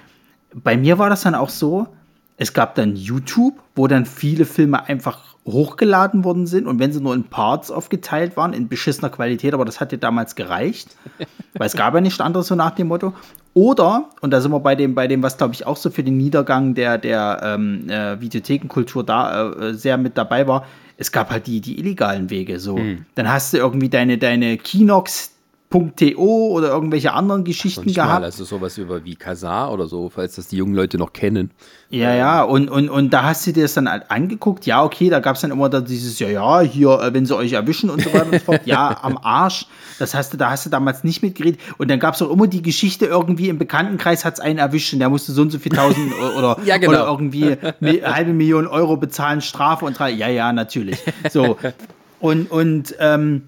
bei 0.55 0.77
mir 0.77 0.99
war 0.99 1.09
das 1.09 1.23
dann 1.23 1.35
auch 1.35 1.49
so, 1.49 1.89
es 2.37 2.53
gab 2.53 2.75
dann 2.75 2.97
YouTube, 2.97 3.59
wo 3.75 3.87
dann 3.87 4.05
viele 4.05 4.45
Filme 4.45 4.85
einfach 4.85 5.26
hochgeladen 5.47 6.25
worden 6.25 6.47
sind 6.47 6.67
und 6.67 6.81
wenn 6.81 6.93
sie 6.93 7.01
nur 7.01 7.15
in 7.15 7.25
Parts 7.25 7.71
aufgeteilt 7.71 8.37
waren, 8.37 8.53
in 8.53 8.69
beschissener 8.69 9.11
Qualität, 9.11 9.55
aber 9.55 9.65
das 9.65 9.81
hat 9.81 9.93
dir 9.93 9.99
damals 9.99 10.35
gereicht, 10.35 10.97
weil 11.55 11.67
es 11.67 11.75
gab 11.75 11.95
ja 11.95 12.01
nichts 12.01 12.21
anderes 12.21 12.49
so 12.49 12.57
nach 12.57 12.73
dem 12.73 12.89
Motto. 12.89 13.15
Oder, 13.55 14.11
und 14.21 14.33
da 14.33 14.41
sind 14.41 14.51
wir 14.51 14.61
bei 14.61 14.75
dem, 14.75 14.95
bei 14.95 15.07
dem, 15.07 15.23
was 15.23 15.39
glaube 15.39 15.55
ich 15.55 15.67
auch 15.67 15.77
so 15.77 15.91
für 15.91 16.03
den 16.03 16.17
Niedergang 16.17 16.75
der, 16.75 16.99
der 16.99 17.41
ähm, 17.43 17.89
äh, 17.89 18.21
Videothekenkultur 18.21 19.05
da 19.05 19.53
äh, 19.53 19.75
sehr 19.75 19.97
mit 19.97 20.19
dabei 20.19 20.49
war, 20.49 20.67
es 20.99 21.13
gab 21.13 21.31
halt 21.31 21.47
die, 21.47 21.61
die 21.61 21.79
illegalen 21.79 22.29
Wege. 22.29 22.59
So. 22.59 22.77
Mhm. 22.77 23.07
Dann 23.15 23.31
hast 23.31 23.53
du 23.53 23.59
irgendwie 23.59 23.89
deine, 23.89 24.19
deine 24.19 24.57
Kinox 24.59 25.36
.to 25.69 26.49
oder 26.53 26.69
irgendwelche 26.69 27.13
anderen 27.13 27.45
Geschichten 27.45 27.93
gehabt. 27.93 28.21
Mal, 28.21 28.25
also 28.25 28.45
sowas 28.45 28.79
über 28.79 29.05
wie 29.05 29.17
Kazar 29.17 29.73
oder 29.73 29.89
so, 29.89 30.09
falls 30.09 30.37
das 30.37 30.49
die 30.49 30.57
jungen 30.57 30.75
Leute 30.75 30.97
noch 30.97 31.13
kennen. 31.13 31.51
Ja, 31.89 32.15
ja, 32.15 32.43
und, 32.43 32.69
und, 32.69 32.89
und 32.89 33.13
da 33.13 33.25
hast 33.25 33.47
du 33.47 33.53
dir 33.53 33.63
das 33.63 33.75
dann 33.75 33.89
halt 33.89 34.11
angeguckt, 34.11 34.67
ja, 34.67 34.83
okay, 34.83 35.09
da 35.09 35.21
gab 35.21 35.37
es 35.37 35.43
dann 35.43 35.51
immer 35.51 35.69
da 35.69 35.81
dieses, 35.81 36.19
ja, 36.19 36.29
ja, 36.29 36.61
hier, 36.61 37.01
äh, 37.01 37.15
wenn 37.15 37.27
sie 37.27 37.37
euch 37.37 37.53
erwischen 37.53 37.91
und 37.91 38.03
so 38.03 38.13
weiter 38.13 38.27
und 38.27 38.33
so 38.33 38.39
fort, 38.41 38.63
ja, 38.65 38.97
am 39.03 39.19
Arsch, 39.19 39.67
das 39.99 40.15
hast 40.15 40.33
du, 40.33 40.37
da 40.37 40.51
hast 40.51 40.67
du 40.67 40.71
damals 40.71 41.05
nicht 41.05 41.23
mitgeredet. 41.23 41.61
Und 41.79 41.91
dann 41.91 42.01
gab 42.01 42.15
es 42.15 42.23
auch 42.23 42.31
immer 42.31 42.47
die 42.47 42.63
Geschichte, 42.63 43.07
irgendwie 43.07 43.49
im 43.49 43.59
Bekanntenkreis 43.59 44.25
hat 44.25 44.35
es 44.35 44.41
einen 44.41 44.59
erwischt 44.59 44.93
und 44.93 45.01
der 45.01 45.09
musste 45.09 45.33
so 45.33 45.43
und 45.43 45.51
so 45.51 45.59
viel 45.59 45.73
tausend 45.73 46.13
oder, 46.37 46.59
ja, 46.65 46.77
genau. 46.79 46.93
oder 46.93 47.07
irgendwie 47.07 47.57
eine 47.81 48.15
halbe 48.15 48.33
Million 48.33 48.67
Euro 48.67 48.97
bezahlen, 48.97 49.41
Strafe 49.41 49.85
und 49.85 49.99
drei, 49.99 50.11
ja, 50.11 50.29
ja, 50.29 50.53
natürlich. 50.53 50.99
So. 51.31 51.57
Und, 52.19 52.51
und, 52.51 52.95
ähm, 52.99 53.43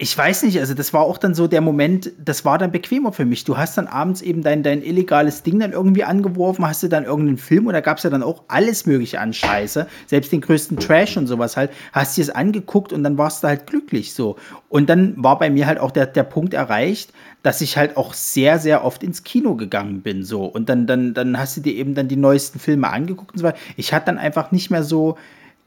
ich 0.00 0.16
weiß 0.16 0.44
nicht, 0.44 0.60
also 0.60 0.74
das 0.74 0.92
war 0.92 1.00
auch 1.00 1.18
dann 1.18 1.34
so 1.34 1.48
der 1.48 1.60
Moment, 1.60 2.12
das 2.24 2.44
war 2.44 2.56
dann 2.56 2.70
bequemer 2.70 3.12
für 3.12 3.24
mich. 3.24 3.42
Du 3.42 3.56
hast 3.56 3.76
dann 3.76 3.88
abends 3.88 4.22
eben 4.22 4.44
dein, 4.44 4.62
dein 4.62 4.80
illegales 4.80 5.42
Ding 5.42 5.58
dann 5.58 5.72
irgendwie 5.72 6.04
angeworfen, 6.04 6.64
hast 6.64 6.84
du 6.84 6.88
dann 6.88 7.02
irgendeinen 7.02 7.36
Film 7.36 7.66
oder 7.66 7.82
gab 7.82 7.96
es 7.98 8.04
ja 8.04 8.10
dann 8.10 8.22
auch 8.22 8.44
alles 8.46 8.86
mögliche 8.86 9.18
an 9.20 9.32
Scheiße, 9.32 9.88
selbst 10.06 10.30
den 10.30 10.40
größten 10.40 10.76
Trash 10.76 11.16
und 11.16 11.26
sowas 11.26 11.56
halt, 11.56 11.72
hast 11.92 12.16
dir 12.16 12.22
es 12.22 12.30
angeguckt 12.30 12.92
und 12.92 13.02
dann 13.02 13.18
warst 13.18 13.42
du 13.42 13.48
halt 13.48 13.66
glücklich 13.66 14.14
so. 14.14 14.36
Und 14.68 14.88
dann 14.88 15.14
war 15.16 15.36
bei 15.36 15.50
mir 15.50 15.66
halt 15.66 15.80
auch 15.80 15.90
der, 15.90 16.06
der 16.06 16.22
Punkt 16.22 16.54
erreicht, 16.54 17.12
dass 17.42 17.60
ich 17.60 17.76
halt 17.76 17.96
auch 17.96 18.14
sehr, 18.14 18.60
sehr 18.60 18.84
oft 18.84 19.02
ins 19.02 19.24
Kino 19.24 19.56
gegangen 19.56 20.02
bin 20.02 20.22
so. 20.22 20.44
Und 20.44 20.68
dann, 20.68 20.86
dann, 20.86 21.12
dann 21.12 21.36
hast 21.36 21.56
du 21.56 21.60
dir 21.60 21.74
eben 21.74 21.96
dann 21.96 22.06
die 22.06 22.14
neuesten 22.14 22.60
Filme 22.60 22.88
angeguckt 22.88 23.32
und 23.32 23.38
so 23.38 23.44
weiter. 23.44 23.58
Ich 23.76 23.92
hatte 23.92 24.06
dann 24.06 24.18
einfach 24.18 24.52
nicht 24.52 24.70
mehr 24.70 24.84
so 24.84 25.18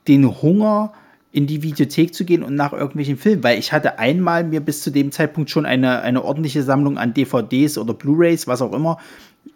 den 0.08 0.42
Hunger, 0.42 0.94
in 1.32 1.48
die 1.48 1.64
Videothek 1.64 2.14
zu 2.14 2.26
gehen 2.26 2.44
und 2.44 2.56
nach 2.56 2.74
irgendwelchen 2.74 3.18
Filmen, 3.18 3.44
weil 3.44 3.58
ich 3.58 3.72
hatte 3.72 4.00
einmal 4.00 4.44
mir 4.44 4.60
bis 4.60 4.84
zu 4.84 4.92
dem 4.92 5.12
Zeitpunkt 5.12 5.50
schon 5.50 5.66
eine, 5.66 6.02
eine 6.02 6.24
ordentliche 6.24 6.64
Sammlung 6.64 6.98
an 6.98 7.14
DVDs 7.14 7.78
oder 7.78 7.94
Blu-rays, 7.94 8.48
was 8.48 8.62
auch 8.62 8.74
immer, 8.74 8.98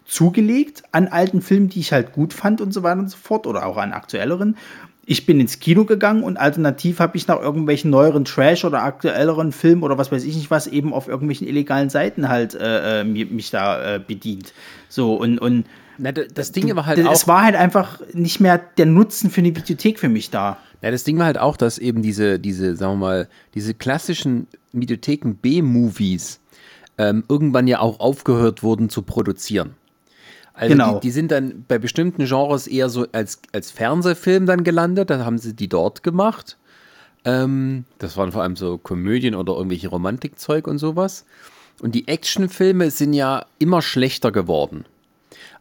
zugelegt 0.06 0.84
an 0.92 1.08
alten 1.08 1.42
Filmen, 1.42 1.68
die 1.68 1.80
ich 1.80 1.92
halt 1.92 2.12
gut 2.12 2.32
fand 2.32 2.60
und 2.60 2.72
so 2.72 2.82
weiter 2.82 3.00
und 3.00 3.10
so 3.10 3.16
fort 3.16 3.46
oder 3.46 3.66
auch 3.66 3.76
an 3.76 3.92
aktuelleren. 3.92 4.56
Ich 5.04 5.26
bin 5.26 5.38
ins 5.38 5.60
Kino 5.60 5.84
gegangen 5.84 6.24
und 6.24 6.36
alternativ 6.36 6.98
habe 6.98 7.16
ich 7.16 7.28
nach 7.28 7.40
irgendwelchen 7.40 7.90
neueren 7.90 8.24
Trash 8.24 8.64
oder 8.64 8.82
aktuelleren 8.82 9.52
Filmen 9.52 9.84
oder 9.84 9.98
was 9.98 10.10
weiß 10.10 10.24
ich 10.24 10.34
nicht 10.34 10.50
was 10.50 10.66
eben 10.66 10.92
auf 10.92 11.06
irgendwelchen 11.06 11.46
illegalen 11.46 11.90
Seiten 11.90 12.28
halt 12.28 12.54
äh, 12.54 13.02
äh 13.02 13.04
mich 13.04 13.50
da 13.50 13.96
äh, 13.96 14.00
bedient. 14.00 14.52
So 14.88 15.14
und 15.14 15.38
und 15.38 15.66
Na, 15.98 16.12
das 16.12 16.52
Ding 16.52 16.74
war 16.74 16.86
halt 16.86 17.04
auch. 17.06 17.12
Es 17.12 17.26
war 17.26 17.42
halt 17.42 17.56
einfach 17.56 18.00
nicht 18.12 18.40
mehr 18.40 18.58
der 18.58 18.86
Nutzen 18.86 19.30
für 19.30 19.40
eine 19.40 19.54
Videothek 19.54 19.98
für 19.98 20.08
mich 20.08 20.30
da. 20.30 20.58
Ja, 20.82 20.90
das 20.90 21.04
Ding 21.04 21.18
war 21.18 21.26
halt 21.26 21.38
auch, 21.38 21.56
dass 21.56 21.78
eben 21.78 22.02
diese, 22.02 22.38
diese, 22.38 22.76
sagen 22.76 22.94
wir 22.94 23.06
mal, 23.06 23.28
diese 23.54 23.74
klassischen 23.74 24.46
Videotheken 24.72 25.34
B-Movies 25.34 26.40
ähm, 26.98 27.24
irgendwann 27.28 27.66
ja 27.66 27.80
auch 27.80 28.00
aufgehört 28.00 28.62
wurden 28.62 28.88
zu 28.88 29.02
produzieren. 29.02 29.74
Also 30.52 30.72
genau. 30.72 30.94
die, 30.94 31.08
die, 31.08 31.10
sind 31.10 31.30
dann 31.30 31.64
bei 31.68 31.78
bestimmten 31.78 32.24
Genres 32.24 32.66
eher 32.66 32.88
so 32.88 33.06
als, 33.12 33.40
als 33.52 33.70
Fernsehfilm 33.70 34.46
dann 34.46 34.64
gelandet, 34.64 35.10
dann 35.10 35.24
haben 35.24 35.38
sie 35.38 35.54
die 35.54 35.68
dort 35.68 36.02
gemacht. 36.02 36.56
Ähm, 37.24 37.84
das 37.98 38.16
waren 38.16 38.32
vor 38.32 38.42
allem 38.42 38.56
so 38.56 38.78
Komödien 38.78 39.34
oder 39.34 39.54
irgendwelche 39.54 39.88
Romantikzeug 39.88 40.66
und 40.66 40.78
sowas. 40.78 41.26
Und 41.82 41.94
die 41.94 42.08
Actionfilme 42.08 42.90
sind 42.90 43.12
ja 43.12 43.44
immer 43.58 43.82
schlechter 43.82 44.32
geworden. 44.32 44.86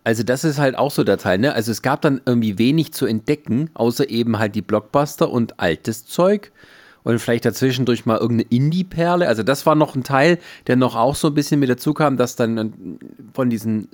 Also 0.06 0.22
das 0.22 0.44
ist 0.44 0.60
halt 0.60 0.78
auch 0.78 0.92
so 0.92 1.04
der 1.04 1.18
Teil, 1.18 1.40
ne? 1.40 1.54
Also 1.54 1.72
es 1.72 1.82
gab 1.82 2.02
dann 2.02 2.22
irgendwie 2.28 2.60
wenig 2.60 2.94
zu 2.94 3.08
entdecken, 3.08 3.72
außer 3.74 4.08
eben 4.08 4.38
halt 4.38 4.54
die 4.54 4.62
Blockbuster 4.62 5.32
und 5.32 5.60
altes 5.60 6.06
Zeug 6.06 6.52
und 7.04 7.18
vielleicht 7.18 7.46
dazwischen 7.46 7.86
durch 7.86 8.06
mal 8.06 8.20
irgendeine 8.20 8.50
Indie-Perle. 8.52 9.28
Also 9.28 9.42
das 9.42 9.66
war 9.66 9.74
noch 9.74 9.96
ein 9.96 10.04
Teil, 10.04 10.38
der 10.68 10.76
noch 10.76 10.96
auch 10.96 11.16
so 11.16 11.30
ein 11.30 11.34
bisschen 11.34 11.60
mit 11.60 11.72
dazu 11.72 11.96
kam, 11.96 12.18
dass 12.18 12.36
dann 12.36 13.00
von 13.34 13.50
diesen 13.50 13.90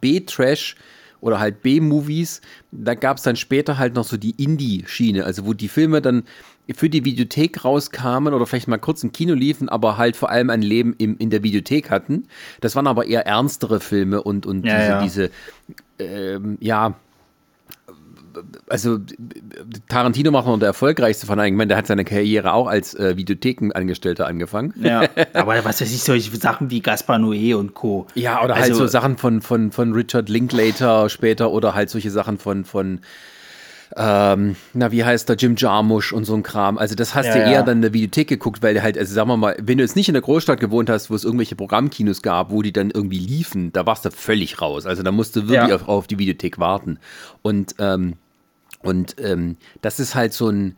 B-Trash 0.00 0.76
oder 1.20 1.40
halt 1.40 1.62
B-Movies, 1.62 2.42
da 2.70 2.94
gab 2.94 3.16
es 3.16 3.24
dann 3.24 3.34
später 3.34 3.76
halt 3.76 3.94
noch 3.94 4.04
so 4.04 4.16
die 4.16 4.40
Indie-Schiene, 4.42 5.24
also 5.24 5.46
wo 5.46 5.52
die 5.52 5.68
Filme 5.68 6.00
dann 6.00 6.22
für 6.74 6.90
die 6.90 7.04
Videothek 7.04 7.64
rauskamen 7.64 8.34
oder 8.34 8.46
vielleicht 8.46 8.68
mal 8.68 8.78
kurz 8.78 9.02
im 9.04 9.12
Kino 9.12 9.34
liefen, 9.34 9.68
aber 9.68 9.96
halt 9.96 10.16
vor 10.16 10.30
allem 10.30 10.50
ein 10.50 10.62
Leben 10.62 10.94
im, 10.98 11.16
in 11.18 11.30
der 11.30 11.42
Videothek 11.42 11.90
hatten. 11.90 12.26
Das 12.60 12.74
waren 12.74 12.86
aber 12.86 13.06
eher 13.06 13.26
ernstere 13.26 13.80
Filme 13.80 14.22
und, 14.22 14.46
und 14.46 14.66
ja, 14.66 15.00
diese, 15.02 15.22
ja. 15.22 15.28
diese 15.28 15.30
ähm, 15.98 16.58
ja, 16.60 16.94
also 18.68 18.98
Tarantino 19.88 20.30
macht 20.30 20.46
noch 20.46 20.58
der 20.58 20.68
erfolgreichste 20.68 21.26
von 21.26 21.38
allen. 21.38 21.54
Ich 21.54 21.56
meine, 21.56 21.68
der 21.68 21.76
hat 21.76 21.86
seine 21.86 22.04
Karriere 22.04 22.52
auch 22.52 22.66
als 22.66 22.94
äh, 22.94 23.16
Videothekenangestellter 23.16 24.26
angefangen. 24.26 24.74
Ja, 24.80 25.08
aber 25.32 25.64
was 25.64 25.80
weiß 25.80 25.90
ich, 25.90 26.02
solche 26.02 26.34
Sachen 26.36 26.70
wie 26.70 26.80
Gaspar 26.80 27.16
Noé 27.16 27.54
und 27.54 27.74
Co. 27.74 28.06
Ja, 28.14 28.42
oder 28.42 28.54
halt 28.54 28.64
also, 28.64 28.80
halt 28.80 28.90
so 28.90 28.92
Sachen 28.92 29.16
von, 29.16 29.40
von, 29.40 29.72
von 29.72 29.92
Richard 29.92 30.28
Linklater 30.28 31.08
später 31.08 31.50
oder 31.50 31.74
halt 31.74 31.90
solche 31.90 32.10
Sachen 32.10 32.38
von, 32.38 32.64
von 32.64 33.00
ähm, 33.94 34.56
na, 34.74 34.90
wie 34.90 35.04
heißt 35.04 35.28
der, 35.28 35.36
Jim 35.36 35.54
Jarmusch 35.56 36.12
und 36.12 36.24
so 36.24 36.34
ein 36.34 36.42
Kram. 36.42 36.78
Also 36.78 36.94
das 36.94 37.14
hast 37.14 37.26
ja, 37.26 37.34
du 37.34 37.38
eher 37.40 37.50
ja. 37.50 37.62
dann 37.62 37.78
in 37.78 37.82
der 37.82 37.92
Videothek 37.92 38.28
geguckt, 38.28 38.62
weil 38.62 38.82
halt, 38.82 38.98
also 38.98 39.14
sagen 39.14 39.28
wir 39.28 39.36
mal, 39.36 39.56
wenn 39.60 39.78
du 39.78 39.84
jetzt 39.84 39.96
nicht 39.96 40.08
in 40.08 40.14
der 40.14 40.22
Großstadt 40.22 40.58
gewohnt 40.58 40.90
hast, 40.90 41.10
wo 41.10 41.14
es 41.14 41.24
irgendwelche 41.24 41.56
Programmkinos 41.56 42.22
gab, 42.22 42.50
wo 42.50 42.62
die 42.62 42.72
dann 42.72 42.90
irgendwie 42.90 43.18
liefen, 43.18 43.72
da 43.72 43.86
warst 43.86 44.04
du 44.04 44.10
völlig 44.10 44.60
raus. 44.60 44.86
Also 44.86 45.02
da 45.02 45.12
musst 45.12 45.36
du 45.36 45.48
wirklich 45.48 45.68
ja. 45.68 45.76
auf, 45.76 45.88
auf, 45.88 46.06
die 46.06 46.18
Videothek 46.18 46.58
warten. 46.58 46.98
Und, 47.42 47.76
ähm, 47.78 48.14
und 48.82 49.16
ähm, 49.20 49.56
das 49.82 50.00
ist 50.00 50.14
halt 50.14 50.32
so 50.32 50.48
ein 50.48 50.76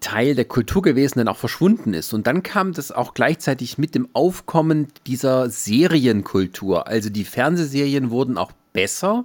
Teil 0.00 0.34
der 0.34 0.44
Kultur 0.44 0.82
gewesen, 0.82 1.20
der 1.20 1.30
auch 1.30 1.36
verschwunden 1.36 1.94
ist. 1.94 2.12
Und 2.12 2.26
dann 2.26 2.42
kam 2.42 2.72
das 2.72 2.90
auch 2.90 3.14
gleichzeitig 3.14 3.78
mit 3.78 3.94
dem 3.94 4.08
Aufkommen 4.12 4.88
dieser 5.06 5.48
Serienkultur. 5.48 6.88
Also 6.88 7.08
die 7.08 7.24
Fernsehserien 7.24 8.10
wurden 8.10 8.36
auch 8.36 8.52
besser 8.72 9.24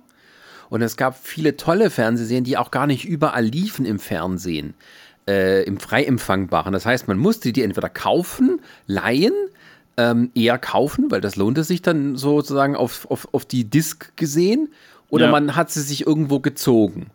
und 0.69 0.81
es 0.81 0.97
gab 0.97 1.17
viele 1.17 1.57
tolle 1.57 1.89
Fernsehserien, 1.89 2.43
die 2.43 2.57
auch 2.57 2.71
gar 2.71 2.87
nicht 2.87 3.05
überall 3.05 3.45
liefen 3.45 3.85
im 3.85 3.99
Fernsehen, 3.99 4.73
äh, 5.27 5.63
im 5.63 5.79
Freiempfangbaren. 5.79 6.73
Das 6.73 6.85
heißt, 6.85 7.07
man 7.07 7.17
musste 7.17 7.53
die 7.53 7.63
entweder 7.63 7.89
kaufen, 7.89 8.61
leihen, 8.85 9.33
ähm, 9.97 10.31
eher 10.35 10.57
kaufen, 10.57 11.09
weil 11.09 11.21
das 11.21 11.35
lohnte 11.35 11.63
sich 11.63 11.81
dann 11.81 12.15
sozusagen 12.15 12.75
auf, 12.75 13.09
auf, 13.09 13.27
auf 13.33 13.45
die 13.45 13.69
Disc 13.69 14.15
gesehen, 14.15 14.69
oder 15.09 15.25
ja. 15.25 15.31
man 15.31 15.55
hat 15.55 15.71
sie 15.71 15.81
sich 15.81 16.05
irgendwo 16.05 16.39
gezogen. 16.39 17.07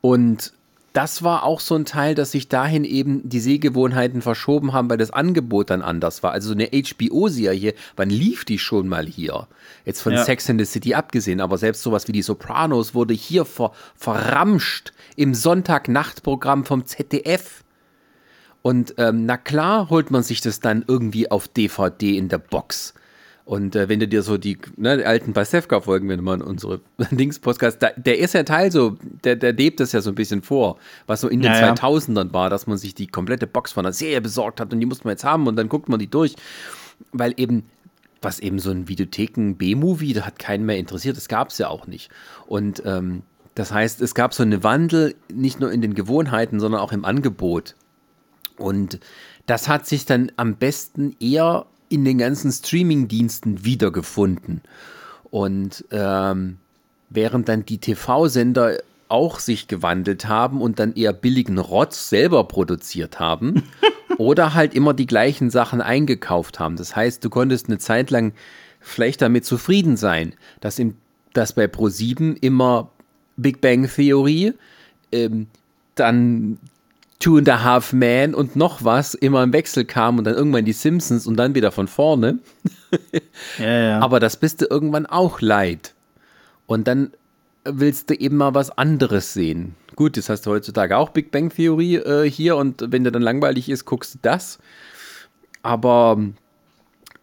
Und 0.00 0.52
das 0.92 1.22
war 1.22 1.44
auch 1.44 1.60
so 1.60 1.74
ein 1.74 1.84
Teil, 1.84 2.14
dass 2.14 2.32
sich 2.32 2.48
dahin 2.48 2.84
eben 2.84 3.28
die 3.28 3.40
Sehgewohnheiten 3.40 4.22
verschoben 4.22 4.72
haben, 4.72 4.88
weil 4.88 4.96
das 4.96 5.10
Angebot 5.10 5.70
dann 5.70 5.82
anders 5.82 6.22
war. 6.22 6.32
Also 6.32 6.48
so 6.48 6.54
eine 6.54 6.70
HBO-Serie, 6.70 7.74
wann 7.96 8.10
lief 8.10 8.44
die 8.44 8.58
schon 8.58 8.88
mal 8.88 9.06
hier? 9.06 9.46
Jetzt 9.84 10.00
von 10.00 10.14
ja. 10.14 10.24
Sex 10.24 10.48
in 10.48 10.58
the 10.58 10.64
City 10.64 10.94
abgesehen, 10.94 11.40
aber 11.40 11.58
selbst 11.58 11.82
sowas 11.82 12.08
wie 12.08 12.12
die 12.12 12.22
Sopranos 12.22 12.94
wurde 12.94 13.14
hier 13.14 13.44
ver 13.44 13.72
verramscht 13.96 14.92
im 15.16 15.34
Sonntagnachtprogramm 15.34 16.64
vom 16.64 16.86
ZDF. 16.86 17.64
Und 18.62 18.94
ähm, 18.98 19.26
na 19.26 19.36
klar 19.36 19.90
holt 19.90 20.10
man 20.10 20.22
sich 20.22 20.40
das 20.40 20.60
dann 20.60 20.84
irgendwie 20.86 21.30
auf 21.30 21.48
DVD 21.48 22.16
in 22.16 22.28
der 22.28 22.38
Box. 22.38 22.94
Und 23.48 23.74
äh, 23.76 23.88
wenn 23.88 23.98
du 23.98 24.06
dir 24.06 24.22
so 24.22 24.36
die, 24.36 24.58
ne, 24.76 24.98
die 24.98 25.06
alten 25.06 25.32
Pasewka-Folgen, 25.32 26.06
wenn 26.10 26.22
man 26.22 26.42
unsere 26.42 26.82
Dings-Podcast, 27.10 27.78
der 27.96 28.18
ist 28.18 28.34
ja 28.34 28.42
Teil 28.42 28.70
so, 28.70 28.98
der, 29.24 29.36
der 29.36 29.54
lebt 29.54 29.80
das 29.80 29.92
ja 29.92 30.02
so 30.02 30.10
ein 30.10 30.16
bisschen 30.16 30.42
vor, 30.42 30.76
was 31.06 31.22
so 31.22 31.28
in 31.28 31.40
den 31.40 31.54
ja, 31.54 31.72
2000ern 31.72 32.34
war, 32.34 32.50
dass 32.50 32.66
man 32.66 32.76
sich 32.76 32.94
die 32.94 33.06
komplette 33.06 33.46
Box 33.46 33.72
von 33.72 33.86
einer 33.86 33.94
Serie 33.94 34.20
besorgt 34.20 34.60
hat 34.60 34.70
und 34.74 34.80
die 34.80 34.84
musste 34.84 35.04
man 35.04 35.12
jetzt 35.12 35.24
haben 35.24 35.46
und 35.46 35.56
dann 35.56 35.70
guckt 35.70 35.88
man 35.88 35.98
die 35.98 36.10
durch. 36.10 36.34
Weil 37.12 37.32
eben, 37.38 37.64
was 38.20 38.38
eben 38.38 38.58
so 38.58 38.70
ein 38.70 38.86
Videotheken-B-Movie, 38.86 40.12
da 40.12 40.26
hat 40.26 40.38
keinen 40.38 40.66
mehr 40.66 40.76
interessiert, 40.76 41.16
das 41.16 41.28
gab 41.28 41.48
es 41.48 41.56
ja 41.56 41.68
auch 41.68 41.86
nicht. 41.86 42.10
Und 42.48 42.82
ähm, 42.84 43.22
das 43.54 43.72
heißt, 43.72 44.02
es 44.02 44.14
gab 44.14 44.34
so 44.34 44.42
einen 44.42 44.62
Wandel 44.62 45.14
nicht 45.32 45.58
nur 45.58 45.72
in 45.72 45.80
den 45.80 45.94
Gewohnheiten, 45.94 46.60
sondern 46.60 46.82
auch 46.82 46.92
im 46.92 47.06
Angebot. 47.06 47.76
Und 48.58 49.00
das 49.46 49.68
hat 49.68 49.86
sich 49.86 50.04
dann 50.04 50.32
am 50.36 50.56
besten 50.56 51.16
eher 51.18 51.64
in 51.88 52.04
den 52.04 52.18
ganzen 52.18 52.52
Streaming-Diensten 52.52 53.64
wiedergefunden. 53.64 54.62
Und 55.30 55.84
ähm, 55.90 56.58
während 57.10 57.48
dann 57.48 57.64
die 57.64 57.78
TV-Sender 57.78 58.78
auch 59.08 59.40
sich 59.40 59.68
gewandelt 59.68 60.26
haben 60.26 60.60
und 60.60 60.78
dann 60.78 60.94
eher 60.94 61.12
billigen 61.12 61.58
Rotz 61.58 62.08
selber 62.10 62.44
produziert 62.44 63.18
haben 63.18 63.62
oder 64.18 64.54
halt 64.54 64.74
immer 64.74 64.94
die 64.94 65.06
gleichen 65.06 65.50
Sachen 65.50 65.80
eingekauft 65.80 66.60
haben. 66.60 66.76
Das 66.76 66.94
heißt, 66.94 67.24
du 67.24 67.30
konntest 67.30 67.68
eine 67.68 67.78
Zeit 67.78 68.10
lang 68.10 68.32
vielleicht 68.80 69.22
damit 69.22 69.44
zufrieden 69.44 69.96
sein, 69.96 70.34
dass, 70.60 70.78
im, 70.78 70.94
dass 71.32 71.54
bei 71.54 71.64
Pro7 71.64 72.36
immer 72.40 72.90
Big 73.36 73.60
Bang 73.60 73.88
Theorie, 73.88 74.54
ähm, 75.12 75.46
dann 75.94 76.58
Two 77.20 77.38
and 77.38 77.48
a 77.48 77.64
Half 77.64 77.92
Man 77.92 78.34
und 78.34 78.54
noch 78.54 78.84
was 78.84 79.14
immer 79.14 79.42
im 79.42 79.52
Wechsel 79.52 79.84
kam 79.84 80.18
und 80.18 80.24
dann 80.24 80.34
irgendwann 80.34 80.64
die 80.64 80.72
Simpsons 80.72 81.26
und 81.26 81.36
dann 81.36 81.54
wieder 81.54 81.72
von 81.72 81.88
vorne. 81.88 82.38
ja, 83.58 83.80
ja. 83.80 84.00
Aber 84.00 84.20
das 84.20 84.36
bist 84.36 84.60
du 84.60 84.66
irgendwann 84.70 85.06
auch 85.06 85.40
leid. 85.40 85.94
Und 86.66 86.86
dann 86.86 87.12
willst 87.64 88.10
du 88.10 88.14
eben 88.14 88.36
mal 88.36 88.54
was 88.54 88.70
anderes 88.70 89.32
sehen. 89.32 89.74
Gut, 89.96 90.16
das 90.16 90.28
hast 90.28 90.46
du 90.46 90.50
heutzutage 90.50 90.96
auch 90.96 91.08
Big 91.10 91.32
Bang 91.32 91.50
Theorie 91.50 91.96
äh, 91.96 92.30
hier 92.30 92.56
und 92.56 92.84
wenn 92.92 93.02
dir 93.02 93.10
dann 93.10 93.22
langweilig 93.22 93.68
ist, 93.68 93.84
guckst 93.84 94.14
du 94.14 94.18
das. 94.22 94.58
Aber 95.62 96.18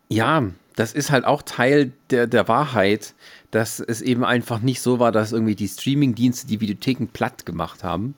Ja, 0.09 0.43
das 0.75 0.93
ist 0.93 1.09
halt 1.09 1.23
auch 1.23 1.41
Teil 1.41 1.93
der, 2.09 2.27
der 2.27 2.49
Wahrheit, 2.49 3.13
dass 3.51 3.79
es 3.79 4.01
eben 4.01 4.25
einfach 4.25 4.59
nicht 4.59 4.81
so 4.81 4.99
war, 4.99 5.13
dass 5.13 5.31
irgendwie 5.31 5.55
die 5.55 5.69
Streamingdienste 5.69 6.47
die 6.47 6.59
Videotheken 6.59 7.07
platt 7.13 7.45
gemacht 7.45 7.83
haben, 7.83 8.15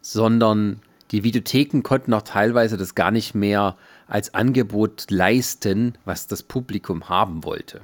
sondern 0.00 0.80
die 1.10 1.24
Videotheken 1.24 1.82
konnten 1.82 2.12
auch 2.14 2.22
teilweise 2.22 2.76
das 2.76 2.94
gar 2.94 3.10
nicht 3.10 3.34
mehr 3.34 3.76
als 4.06 4.34
Angebot 4.34 5.06
leisten, 5.10 5.96
was 6.04 6.26
das 6.26 6.42
Publikum 6.42 7.08
haben 7.08 7.44
wollte. 7.44 7.80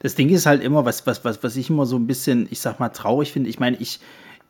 Das 0.00 0.14
Ding 0.14 0.28
ist 0.28 0.46
halt 0.46 0.62
immer, 0.62 0.84
was, 0.84 1.06
was, 1.06 1.24
was, 1.24 1.42
was 1.42 1.56
ich 1.56 1.70
immer 1.70 1.86
so 1.86 1.96
ein 1.96 2.06
bisschen, 2.06 2.48
ich 2.50 2.60
sag 2.60 2.80
mal, 2.80 2.90
traurig 2.90 3.32
finde. 3.32 3.48
Ich 3.48 3.58
meine, 3.58 3.76
ich, 3.78 4.00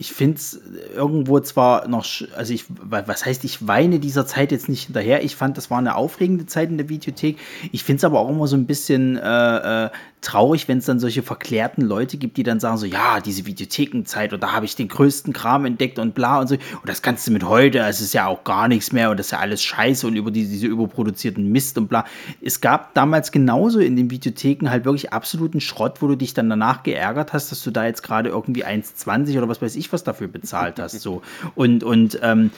ich 0.01 0.13
finde 0.13 0.37
es 0.37 0.61
irgendwo 0.95 1.41
zwar 1.41 1.87
noch, 1.87 2.07
also 2.35 2.55
ich, 2.55 2.65
was 2.69 3.27
heißt, 3.27 3.45
ich 3.45 3.67
weine 3.67 4.01
dieser 4.01 4.27
Zeit 4.27 4.51
jetzt 4.51 4.69
nicht 4.69 4.87
hinterher. 4.87 5.23
Ich 5.23 5.37
fand, 5.37 5.57
das 5.57 5.71
war 5.71 5.79
eine 5.79 5.95
aufregende 5.95 6.47
Zeit 6.47 6.71
in 6.71 6.79
der 6.79 6.89
Videothek. 6.89 7.39
Ich 7.71 7.85
finde 7.85 7.99
es 7.99 8.05
aber 8.05 8.19
auch 8.19 8.31
immer 8.31 8.47
so 8.47 8.57
ein 8.57 8.67
bisschen 8.67 9.19
äh, 9.19 9.87
äh, 9.87 9.91
traurig, 10.21 10.69
wenn 10.69 10.79
es 10.79 10.85
dann 10.85 11.01
solche 11.01 11.23
verklärten 11.23 11.83
Leute 11.83 12.17
gibt, 12.17 12.37
die 12.37 12.43
dann 12.43 12.61
sagen 12.61 12.77
so, 12.77 12.87
ja, 12.87 13.21
diese 13.21 13.47
Videothekenzeit 13.47 14.33
und 14.33 14.43
da 14.43 14.53
habe 14.53 14.67
ich 14.67 14.77
den 14.77 14.89
größten 14.89 15.33
Kram 15.33 15.65
entdeckt 15.65 15.99
und 15.99 16.15
bla 16.15 16.41
und 16.41 16.49
so. 16.49 16.55
Und 16.55 16.87
das 16.87 17.03
kannst 17.03 17.27
du 17.27 17.33
mit 17.33 17.45
heute, 17.45 17.79
es 17.81 18.01
ist 18.01 18.13
ja 18.13 18.27
auch 18.27 18.45
gar 18.45 18.69
nichts 18.69 18.93
mehr 18.93 19.11
und 19.11 19.19
das 19.19 19.27
ist 19.27 19.33
ja 19.33 19.39
alles 19.39 19.63
scheiße 19.63 20.07
und 20.07 20.17
über 20.17 20.31
die, 20.31 20.47
diese 20.47 20.67
überproduzierten 20.67 21.51
Mist 21.51 21.79
und 21.79 21.89
bla. 21.89 22.05
Es 22.41 22.61
gab 22.61 22.95
damals 22.95 23.33
genauso 23.33 23.81
in 23.81 23.97
den 23.97 24.11
Videotheken 24.11 24.71
halt 24.71 24.85
wirklich 24.85 25.13
absoluten 25.13 25.61
Schrott, 25.61 26.03
wo 26.03 26.09
du 26.09 26.17
dich 26.17 26.35
dann 26.35 26.51
danach 26.51 26.83
geärgert 26.83 27.33
hast, 27.33 27.51
dass 27.51 27.63
du 27.63 27.71
da 27.71 27.87
jetzt 27.87 28.03
gerade 28.03 28.31
irgendwie 28.31 28.65
1,20 28.65 29.39
oder 29.39 29.49
was 29.49 29.63
weiß 29.63 29.77
ich 29.77 29.93
was 29.93 30.05
dafür 30.05 30.29
bezahlt 30.29 30.79
hast. 30.79 31.01
So. 31.01 31.23
Und, 31.55 31.83
und 31.83 32.19
ähm, 32.23 32.51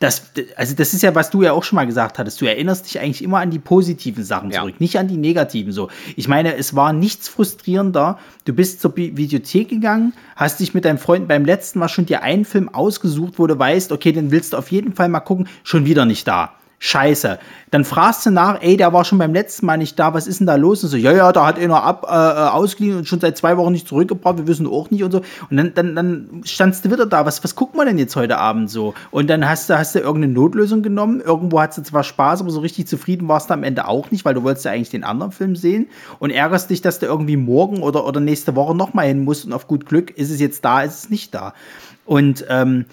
das, 0.00 0.32
also 0.56 0.74
das 0.74 0.94
ist 0.94 1.02
ja, 1.02 1.14
was 1.14 1.28
du 1.28 1.42
ja 1.42 1.52
auch 1.52 1.62
schon 1.62 1.76
mal 1.76 1.84
gesagt 1.84 2.18
hattest. 2.18 2.40
Du 2.40 2.46
erinnerst 2.46 2.86
dich 2.86 2.98
eigentlich 3.00 3.22
immer 3.22 3.38
an 3.38 3.50
die 3.50 3.58
positiven 3.58 4.24
Sachen 4.24 4.50
zurück, 4.50 4.70
ja. 4.70 4.76
nicht 4.78 4.98
an 4.98 5.08
die 5.08 5.18
negativen. 5.18 5.72
So, 5.72 5.90
ich 6.16 6.26
meine, 6.26 6.56
es 6.56 6.74
war 6.74 6.94
nichts 6.94 7.28
frustrierender. 7.28 8.18
Du 8.46 8.54
bist 8.54 8.80
zur 8.80 8.96
Videothek 8.96 9.68
gegangen, 9.68 10.14
hast 10.36 10.58
dich 10.58 10.72
mit 10.72 10.86
deinem 10.86 10.98
Freund 10.98 11.28
beim 11.28 11.44
letzten 11.44 11.78
Mal 11.78 11.88
schon 11.88 12.06
dir 12.06 12.22
einen 12.22 12.46
Film 12.46 12.70
ausgesucht, 12.70 13.34
wo 13.36 13.46
du 13.46 13.58
weißt, 13.58 13.92
okay, 13.92 14.12
den 14.12 14.30
willst 14.30 14.54
du 14.54 14.56
auf 14.56 14.70
jeden 14.70 14.94
Fall 14.94 15.10
mal 15.10 15.20
gucken, 15.20 15.48
schon 15.64 15.84
wieder 15.84 16.06
nicht 16.06 16.26
da 16.26 16.54
scheiße. 16.80 17.38
Dann 17.70 17.84
fragst 17.84 18.24
du 18.24 18.30
nach, 18.30 18.62
ey, 18.62 18.76
der 18.76 18.92
war 18.92 19.04
schon 19.04 19.18
beim 19.18 19.34
letzten 19.34 19.66
Mal 19.66 19.76
nicht 19.76 19.98
da, 19.98 20.14
was 20.14 20.26
ist 20.26 20.40
denn 20.40 20.46
da 20.46 20.56
los? 20.56 20.82
Und 20.82 20.88
so, 20.88 20.96
ja, 20.96 21.12
ja, 21.12 21.30
da 21.30 21.46
hat 21.46 21.58
einer 21.58 21.82
ab, 21.82 22.06
äh, 22.08 22.14
äh, 22.14 22.48
ausgeliehen 22.48 22.96
und 22.96 23.06
schon 23.06 23.20
seit 23.20 23.36
zwei 23.36 23.58
Wochen 23.58 23.70
nicht 23.70 23.86
zurückgebracht, 23.86 24.38
wir 24.38 24.46
wissen 24.46 24.66
auch 24.66 24.90
nicht 24.90 25.04
und 25.04 25.12
so. 25.12 25.20
Und 25.50 25.56
dann, 25.58 25.74
dann, 25.74 25.94
dann 25.94 26.40
standst 26.44 26.84
du 26.84 26.90
wieder 26.90 27.04
da, 27.04 27.26
was, 27.26 27.44
was 27.44 27.54
guckt 27.54 27.76
man 27.76 27.86
denn 27.86 27.98
jetzt 27.98 28.16
heute 28.16 28.38
Abend 28.38 28.70
so? 28.70 28.94
Und 29.10 29.28
dann 29.28 29.46
hast 29.46 29.68
du, 29.68 29.78
hast 29.78 29.94
du 29.94 29.98
irgendeine 29.98 30.32
Notlösung 30.32 30.82
genommen, 30.82 31.20
irgendwo 31.20 31.60
hast 31.60 31.76
du 31.76 31.82
zwar 31.82 32.02
Spaß, 32.02 32.40
aber 32.40 32.50
so 32.50 32.60
richtig 32.60 32.88
zufrieden 32.88 33.28
warst 33.28 33.50
du 33.50 33.54
am 33.54 33.62
Ende 33.62 33.86
auch 33.86 34.10
nicht, 34.10 34.24
weil 34.24 34.34
du 34.34 34.42
wolltest 34.42 34.64
ja 34.64 34.72
eigentlich 34.72 34.90
den 34.90 35.04
anderen 35.04 35.32
Film 35.32 35.56
sehen 35.56 35.86
und 36.18 36.30
ärgerst 36.30 36.70
dich, 36.70 36.80
dass 36.80 36.98
du 36.98 37.06
irgendwie 37.06 37.36
morgen 37.36 37.82
oder, 37.82 38.06
oder 38.06 38.20
nächste 38.20 38.56
Woche 38.56 38.74
nochmal 38.74 39.06
hin 39.06 39.22
musst 39.22 39.44
und 39.44 39.52
auf 39.52 39.68
gut 39.68 39.84
Glück 39.84 40.10
ist 40.16 40.30
es 40.30 40.40
jetzt 40.40 40.64
da, 40.64 40.80
ist 40.80 41.04
es 41.04 41.10
nicht 41.10 41.34
da. 41.34 41.52
Und 42.06 42.46
ähm, 42.48 42.86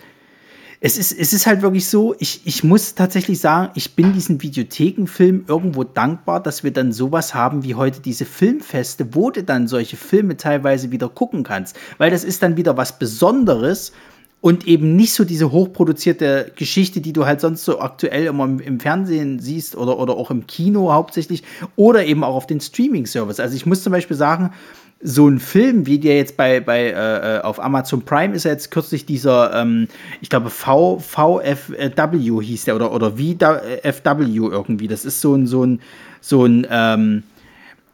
es 0.80 0.98
ist, 0.98 1.12
es 1.12 1.34
ist 1.34 1.48
halt 1.48 1.64
wirklich 1.64 1.88
so, 1.88 2.16
ich, 2.20 2.42
ich 2.46 2.64
muss 2.64 2.94
tatsächlich 2.94 3.40
sagen, 3.40 3.72
ich 3.76 3.96
bin 3.96 4.14
diesen 4.14 4.42
Videothekenfilm 4.42 5.46
irgendwo 5.48 5.84
dankbar, 5.84 6.42
dass 6.42 6.64
wir 6.64 6.72
dann 6.72 6.92
sowas 6.92 7.34
haben 7.34 7.64
wie 7.64 7.76
heute 7.76 8.00
diese 8.00 8.26
Filmfeste, 8.26 9.16
wo 9.16 9.32
du 9.32 9.44
dann 9.44 9.68
solche 9.68 9.98
Filme 9.98 10.38
teilweise 10.38 10.92
wieder 10.92 11.10
gucken 11.10 11.44
kannst. 11.44 11.76
Weil 11.98 12.12
das 12.12 12.24
ist 12.24 12.44
dann 12.44 12.58
wieder 12.58 12.78
was 12.78 13.00
Besonderes 13.00 13.92
und 14.40 14.68
eben 14.68 14.96
nicht 14.96 15.14
so 15.14 15.26
diese 15.26 15.52
hochproduzierte 15.52 16.52
Geschichte, 16.56 17.02
die 17.02 17.12
du 17.12 17.26
halt 17.26 17.42
sonst 17.42 17.66
so 17.66 17.80
aktuell 17.80 18.26
immer 18.26 18.44
im, 18.44 18.80
Fernsehen 18.80 19.40
siehst 19.40 19.76
oder, 19.76 19.98
oder 19.98 20.16
auch 20.16 20.30
im 20.30 20.46
Kino 20.46 20.94
hauptsächlich 20.94 21.44
oder 21.76 22.06
eben 22.06 22.24
auch 22.24 22.36
auf 22.36 22.46
den 22.46 22.62
Streaming-Service. 22.62 23.40
Also 23.40 23.56
ich 23.56 23.66
muss 23.66 23.82
zum 23.82 23.92
Beispiel 23.92 24.16
sagen, 24.16 24.52
so 25.00 25.28
ein 25.28 25.40
Film, 25.40 25.86
wie 25.86 26.00
der 26.00 26.18
jetzt 26.18 26.38
bei, 26.38 26.60
bei 26.60 26.86
äh, 26.86 27.38
äh 27.38 27.42
auf 27.42 27.64
Amazon 27.64 28.02
Prime 28.02 28.34
ist 28.34 28.46
ja 28.46 28.52
jetzt 28.52 28.72
kürzlich 28.72 29.06
dieser, 29.06 29.54
ähm, 29.54 29.88
ich 30.22 30.30
glaube, 30.30 30.50
v, 30.50 31.00
VFW 31.00 32.42
hieß 32.42 32.66
der 32.66 32.76
oder, 32.76 32.92
oder 32.92 33.18
VFW 33.18 34.50
irgendwie. 34.52 34.88
Das 34.88 35.06
ist 35.06 35.22
so 35.22 35.36
ein, 35.36 35.46
so 35.46 35.64
ein, 35.64 35.82
so 36.20 36.46
ein, 36.46 36.66
ähm, 36.70 37.24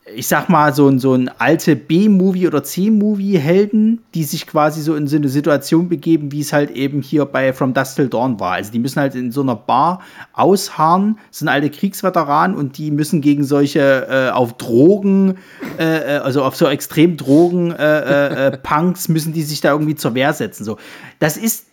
ich 0.05 0.27
sag 0.27 0.49
mal, 0.49 0.73
so 0.73 0.89
ein, 0.89 0.99
so 0.99 1.13
ein 1.13 1.29
alte 1.37 1.77
B-Movie 1.77 2.47
oder 2.47 2.61
C-Movie-Helden, 2.61 4.03
die 4.13 4.23
sich 4.23 4.45
quasi 4.47 4.81
so 4.81 4.95
in 4.95 5.07
so 5.07 5.15
eine 5.15 5.29
Situation 5.29 5.87
begeben, 5.87 6.33
wie 6.33 6.41
es 6.41 6.51
halt 6.51 6.71
eben 6.71 7.01
hier 7.01 7.23
bei 7.25 7.53
From 7.53 7.73
Dust 7.73 7.95
Till 7.95 8.09
Dawn 8.09 8.37
war. 8.39 8.53
Also 8.53 8.71
die 8.71 8.79
müssen 8.79 8.99
halt 8.99 9.15
in 9.15 9.31
so 9.31 9.41
einer 9.41 9.55
Bar 9.55 10.01
ausharren, 10.33 11.17
sind 11.31 11.47
alte 11.47 11.69
Kriegsveteranen 11.69 12.57
und 12.57 12.77
die 12.77 12.91
müssen 12.91 13.21
gegen 13.21 13.45
solche 13.45 14.07
äh, 14.09 14.31
auf 14.31 14.57
Drogen, 14.57 15.37
äh, 15.79 16.17
äh 16.17 16.17
also 16.17 16.43
auf 16.43 16.57
so 16.57 16.67
extrem 16.67 17.15
Drogen 17.15 17.71
äh, 17.71 18.47
äh, 18.47 18.57
Punks 18.57 19.07
müssen 19.07 19.31
die 19.31 19.43
sich 19.43 19.61
da 19.61 19.71
irgendwie 19.71 19.95
zur 19.95 20.15
Wehr 20.15 20.33
setzen. 20.33 20.65
So, 20.65 20.77
das 21.19 21.37
ist 21.37 21.67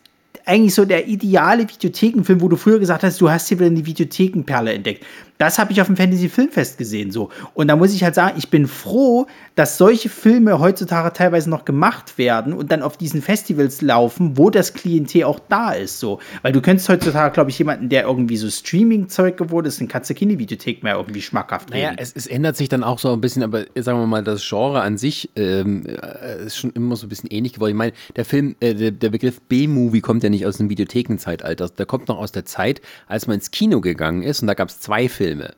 eigentlich 0.47 0.75
so 0.75 0.85
der 0.85 1.09
ideale 1.09 1.69
Videothekenfilm, 1.69 2.41
wo 2.41 2.49
du 2.49 2.57
früher 2.57 2.79
gesagt 2.79 3.03
hast, 3.03 3.21
du 3.21 3.29
hast 3.29 3.49
hier 3.49 3.59
wieder 3.59 3.71
eine 3.71 3.85
Videothekenperle 3.85 4.73
entdeckt 4.73 5.05
das 5.41 5.59
habe 5.59 5.73
ich 5.73 5.81
auf 5.81 5.87
dem 5.87 5.97
Fantasy 5.97 6.29
Filmfest 6.29 6.77
gesehen 6.77 7.11
so. 7.11 7.31
Und 7.55 7.69
da 7.69 7.77
muss 7.77 7.95
ich 7.95 8.05
halt 8.05 8.15
sagen, 8.15 8.35
ich 8.37 8.51
bin 8.51 8.67
froh, 8.69 9.27
dass 9.55 9.79
solche 9.79 10.11
Filme 10.11 10.61
heutzutage 10.61 11.15
teilweise 11.15 11.49
noch 11.49 11.65
gemacht 11.65 12.19
werden 12.19 12.53
und 12.53 12.71
dann 12.71 12.83
auf 12.83 12.99
diesen 12.99 13.23
Festivals 13.23 13.81
laufen, 13.81 14.37
wo 14.37 14.51
das 14.51 14.75
Klientel 14.75 15.25
auch 15.25 15.41
da 15.49 15.73
ist 15.73 15.99
so. 15.99 16.21
Weil 16.43 16.53
du 16.53 16.61
könntest 16.61 16.91
heutzutage, 16.91 17.33
glaube 17.33 17.49
ich, 17.49 17.59
jemanden, 17.59 17.89
der 17.89 18.03
irgendwie 18.05 18.37
so 18.37 18.51
Streaming-Zeug 18.51 19.39
geworden 19.39 19.65
ist, 19.65 19.81
in 19.81 19.89
kannst 19.89 20.11
du 20.11 20.15
keine 20.15 20.39
Videothek 20.39 20.83
mehr 20.83 20.97
irgendwie 20.97 21.23
schmackhaft 21.23 21.73
reden. 21.73 21.85
Naja, 21.85 21.97
es, 21.97 22.13
es, 22.15 22.27
ändert 22.27 22.59
sich 22.59 22.69
dann 22.69 22.85
auch 22.85 22.99
so 22.99 23.11
ein 23.11 23.23
bisschen, 23.23 23.43
aber 23.43 23.65
sagen 23.77 23.99
wir 23.99 24.07
mal, 24.07 24.23
das 24.23 24.47
Genre 24.47 24.83
an 24.83 24.99
sich 24.99 25.31
ähm, 25.37 25.87
äh, 25.87 26.45
ist 26.45 26.59
schon 26.59 26.71
immer 26.73 26.97
so 26.97 27.07
ein 27.07 27.09
bisschen 27.09 27.31
ähnlich 27.31 27.55
geworden. 27.55 27.71
Ich 27.71 27.77
meine, 27.77 27.93
der 28.15 28.27
Film, 28.27 28.57
äh, 28.61 28.75
der, 28.75 28.91
der 28.91 29.09
Begriff 29.09 29.41
B-Movie 29.41 30.03
kommt 30.03 30.23
ja 30.23 30.29
nicht 30.29 30.45
aus 30.45 30.59
dem 30.59 30.69
Videothekenzeitalter. 30.69 31.71
Der 31.71 31.87
kommt 31.87 32.09
noch 32.09 32.19
aus 32.19 32.31
der 32.31 32.45
Zeit, 32.45 32.83
als 33.09 33.27
man 33.27 33.37
ins 33.37 33.51
Kino 33.51 33.81
gegangen 33.81 34.23
ist 34.23 34.43
und 34.43 34.47
da 34.47 34.53
gab 34.53 34.69
es 34.69 34.81
zwei 34.81 35.09
Filme. 35.09 35.30
Filme. 35.31 35.55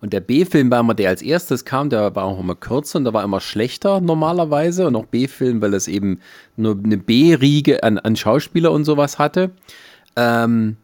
Und 0.00 0.12
der 0.12 0.20
B-Film 0.20 0.68
war 0.72 0.80
immer 0.80 0.94
der 0.94 1.10
als 1.10 1.22
erstes 1.22 1.64
kam, 1.64 1.88
der 1.88 2.16
war 2.16 2.24
auch 2.24 2.40
immer 2.40 2.56
kürzer 2.56 2.98
und 2.98 3.04
der 3.04 3.14
war 3.14 3.22
immer 3.22 3.40
schlechter 3.40 4.00
normalerweise. 4.00 4.86
Und 4.88 4.96
auch 4.96 5.06
B-Film, 5.06 5.62
weil 5.62 5.74
es 5.74 5.86
eben 5.86 6.18
nur 6.56 6.76
eine 6.82 6.96
B-Riege 6.96 7.84
an, 7.84 7.98
an 7.98 8.16
Schauspieler 8.16 8.72
und 8.72 8.84
sowas 8.84 9.20
hatte. 9.20 9.52
Ähm, 10.16 10.76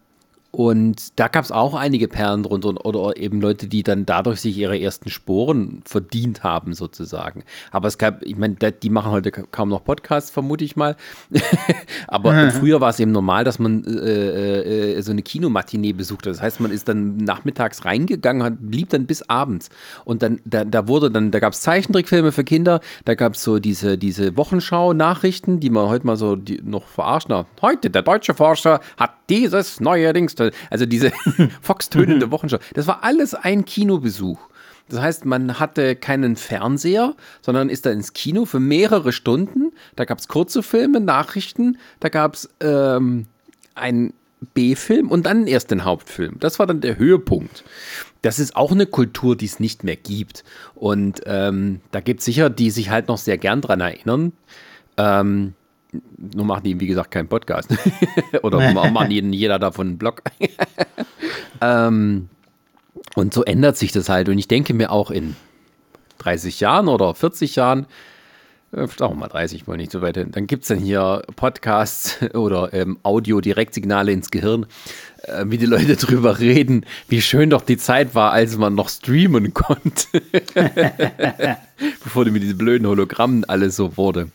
und 0.50 1.18
da 1.20 1.28
gab 1.28 1.44
es 1.44 1.52
auch 1.52 1.74
einige 1.74 2.08
Perlen 2.08 2.42
drunter 2.42 2.86
oder 2.86 3.18
eben 3.18 3.42
Leute, 3.42 3.68
die 3.68 3.82
dann 3.82 4.06
dadurch 4.06 4.40
sich 4.40 4.56
ihre 4.56 4.80
ersten 4.80 5.10
Sporen 5.10 5.82
verdient 5.84 6.42
haben, 6.42 6.72
sozusagen. 6.72 7.44
Aber 7.70 7.86
es 7.88 7.98
gab, 7.98 8.22
ich 8.22 8.36
meine, 8.36 8.54
die 8.54 8.88
machen 8.88 9.12
heute 9.12 9.30
kaum 9.30 9.68
noch 9.68 9.84
Podcasts, 9.84 10.30
vermute 10.30 10.64
ich 10.64 10.74
mal. 10.74 10.96
Aber 12.08 12.32
mhm. 12.32 12.50
früher 12.52 12.80
war 12.80 12.88
es 12.88 12.98
eben 12.98 13.12
normal, 13.12 13.44
dass 13.44 13.58
man 13.58 13.84
äh, 13.84 14.94
äh, 14.94 15.02
so 15.02 15.12
eine 15.12 15.20
Kinomatinee 15.20 15.92
besucht 15.92 16.26
hat. 16.26 16.32
Das 16.32 16.40
heißt, 16.40 16.60
man 16.60 16.70
ist 16.70 16.88
dann 16.88 17.18
nachmittags 17.18 17.84
reingegangen, 17.84 18.42
hat, 18.42 18.54
blieb 18.58 18.88
dann 18.88 19.04
bis 19.04 19.28
abends. 19.28 19.68
Und 20.06 20.22
dann, 20.22 20.40
da, 20.46 20.64
da 20.64 20.88
wurde 20.88 21.10
dann, 21.10 21.30
da 21.30 21.40
gab 21.40 21.52
es 21.52 21.60
Zeichentrickfilme 21.60 22.32
für 22.32 22.44
Kinder, 22.44 22.80
da 23.04 23.14
gab 23.14 23.34
es 23.34 23.42
so 23.42 23.58
diese, 23.58 23.98
diese 23.98 24.38
Wochenschau-Nachrichten, 24.38 25.60
die 25.60 25.68
man 25.68 25.88
heute 25.88 26.06
mal 26.06 26.16
so 26.16 26.36
die, 26.36 26.62
noch 26.64 26.86
verarscht. 26.86 27.28
Na, 27.28 27.44
heute, 27.60 27.90
der 27.90 28.02
deutsche 28.02 28.32
Forscher 28.32 28.80
hat 28.96 29.17
dieses 29.28 29.80
neuerdings 29.80 30.34
also 30.70 30.86
diese 30.86 31.12
foxtönende. 31.60 32.30
Wochenschau. 32.30 32.58
Das 32.74 32.86
war 32.86 33.04
alles 33.04 33.34
ein 33.34 33.64
Kinobesuch. 33.64 34.38
Das 34.88 35.00
heißt, 35.00 35.24
man 35.24 35.60
hatte 35.60 35.96
keinen 35.96 36.36
Fernseher, 36.36 37.14
sondern 37.42 37.68
ist 37.68 37.84
da 37.84 37.90
ins 37.90 38.14
Kino 38.14 38.46
für 38.46 38.60
mehrere 38.60 39.12
Stunden. 39.12 39.72
Da 39.96 40.04
gab 40.04 40.18
es 40.18 40.28
kurze 40.28 40.62
Filme, 40.62 41.00
Nachrichten, 41.00 41.78
da 42.00 42.08
gab 42.08 42.34
es 42.34 42.48
ähm, 42.60 43.26
einen 43.74 44.14
B-Film 44.54 45.10
und 45.10 45.26
dann 45.26 45.46
erst 45.46 45.70
den 45.70 45.84
Hauptfilm. 45.84 46.36
Das 46.40 46.58
war 46.58 46.66
dann 46.66 46.80
der 46.80 46.96
Höhepunkt. 46.96 47.64
Das 48.22 48.38
ist 48.38 48.56
auch 48.56 48.72
eine 48.72 48.86
Kultur, 48.86 49.36
die 49.36 49.46
es 49.46 49.60
nicht 49.60 49.84
mehr 49.84 49.96
gibt. 49.96 50.44
Und 50.74 51.22
ähm, 51.26 51.80
da 51.90 52.00
gibt 52.00 52.20
es 52.20 52.26
sicher, 52.26 52.48
die 52.48 52.70
sich 52.70 52.90
halt 52.90 53.08
noch 53.08 53.18
sehr 53.18 53.38
gern 53.38 53.60
dran 53.60 53.80
erinnern. 53.80 54.32
Ähm, 54.96 55.54
nur 56.16 56.44
machen 56.44 56.64
die, 56.64 56.80
wie 56.80 56.86
gesagt, 56.86 57.10
keinen 57.10 57.28
Podcast. 57.28 57.74
Oder 58.42 58.72
machen 58.90 59.10
jeden, 59.10 59.32
jeder 59.32 59.58
davon 59.58 59.88
einen 59.88 59.98
Blog. 59.98 60.22
ähm, 61.60 62.28
und 63.14 63.34
so 63.34 63.44
ändert 63.44 63.76
sich 63.76 63.92
das 63.92 64.08
halt. 64.08 64.28
Und 64.28 64.38
ich 64.38 64.48
denke 64.48 64.74
mir 64.74 64.90
auch 64.90 65.10
in 65.10 65.34
30 66.18 66.60
Jahren 66.60 66.88
oder 66.88 67.14
40 67.14 67.56
Jahren, 67.56 67.86
äh, 68.72 68.86
sagen 68.86 69.14
wir 69.14 69.20
mal 69.20 69.28
30, 69.28 69.66
wohl 69.66 69.76
nicht 69.76 69.90
so 69.90 70.02
weit 70.02 70.16
hin, 70.16 70.30
dann 70.30 70.46
gibt 70.46 70.62
es 70.62 70.68
dann 70.68 70.78
hier 70.78 71.22
Podcasts 71.36 72.18
oder 72.34 72.72
ähm, 72.74 72.98
Audio-Direktsignale 73.02 74.12
ins 74.12 74.30
Gehirn, 74.30 74.66
äh, 75.22 75.44
wie 75.46 75.58
die 75.58 75.66
Leute 75.66 75.96
drüber 75.96 76.38
reden, 76.38 76.84
wie 77.08 77.22
schön 77.22 77.50
doch 77.50 77.62
die 77.62 77.78
Zeit 77.78 78.14
war, 78.14 78.32
als 78.32 78.58
man 78.58 78.74
noch 78.74 78.88
streamen 78.88 79.54
konnte. 79.54 80.22
Bevor 82.04 82.24
die 82.24 82.30
mit 82.30 82.42
diesen 82.42 82.58
blöden 82.58 82.86
Hologrammen 82.86 83.44
alles 83.44 83.76
so 83.76 83.96
wurde. 83.96 84.28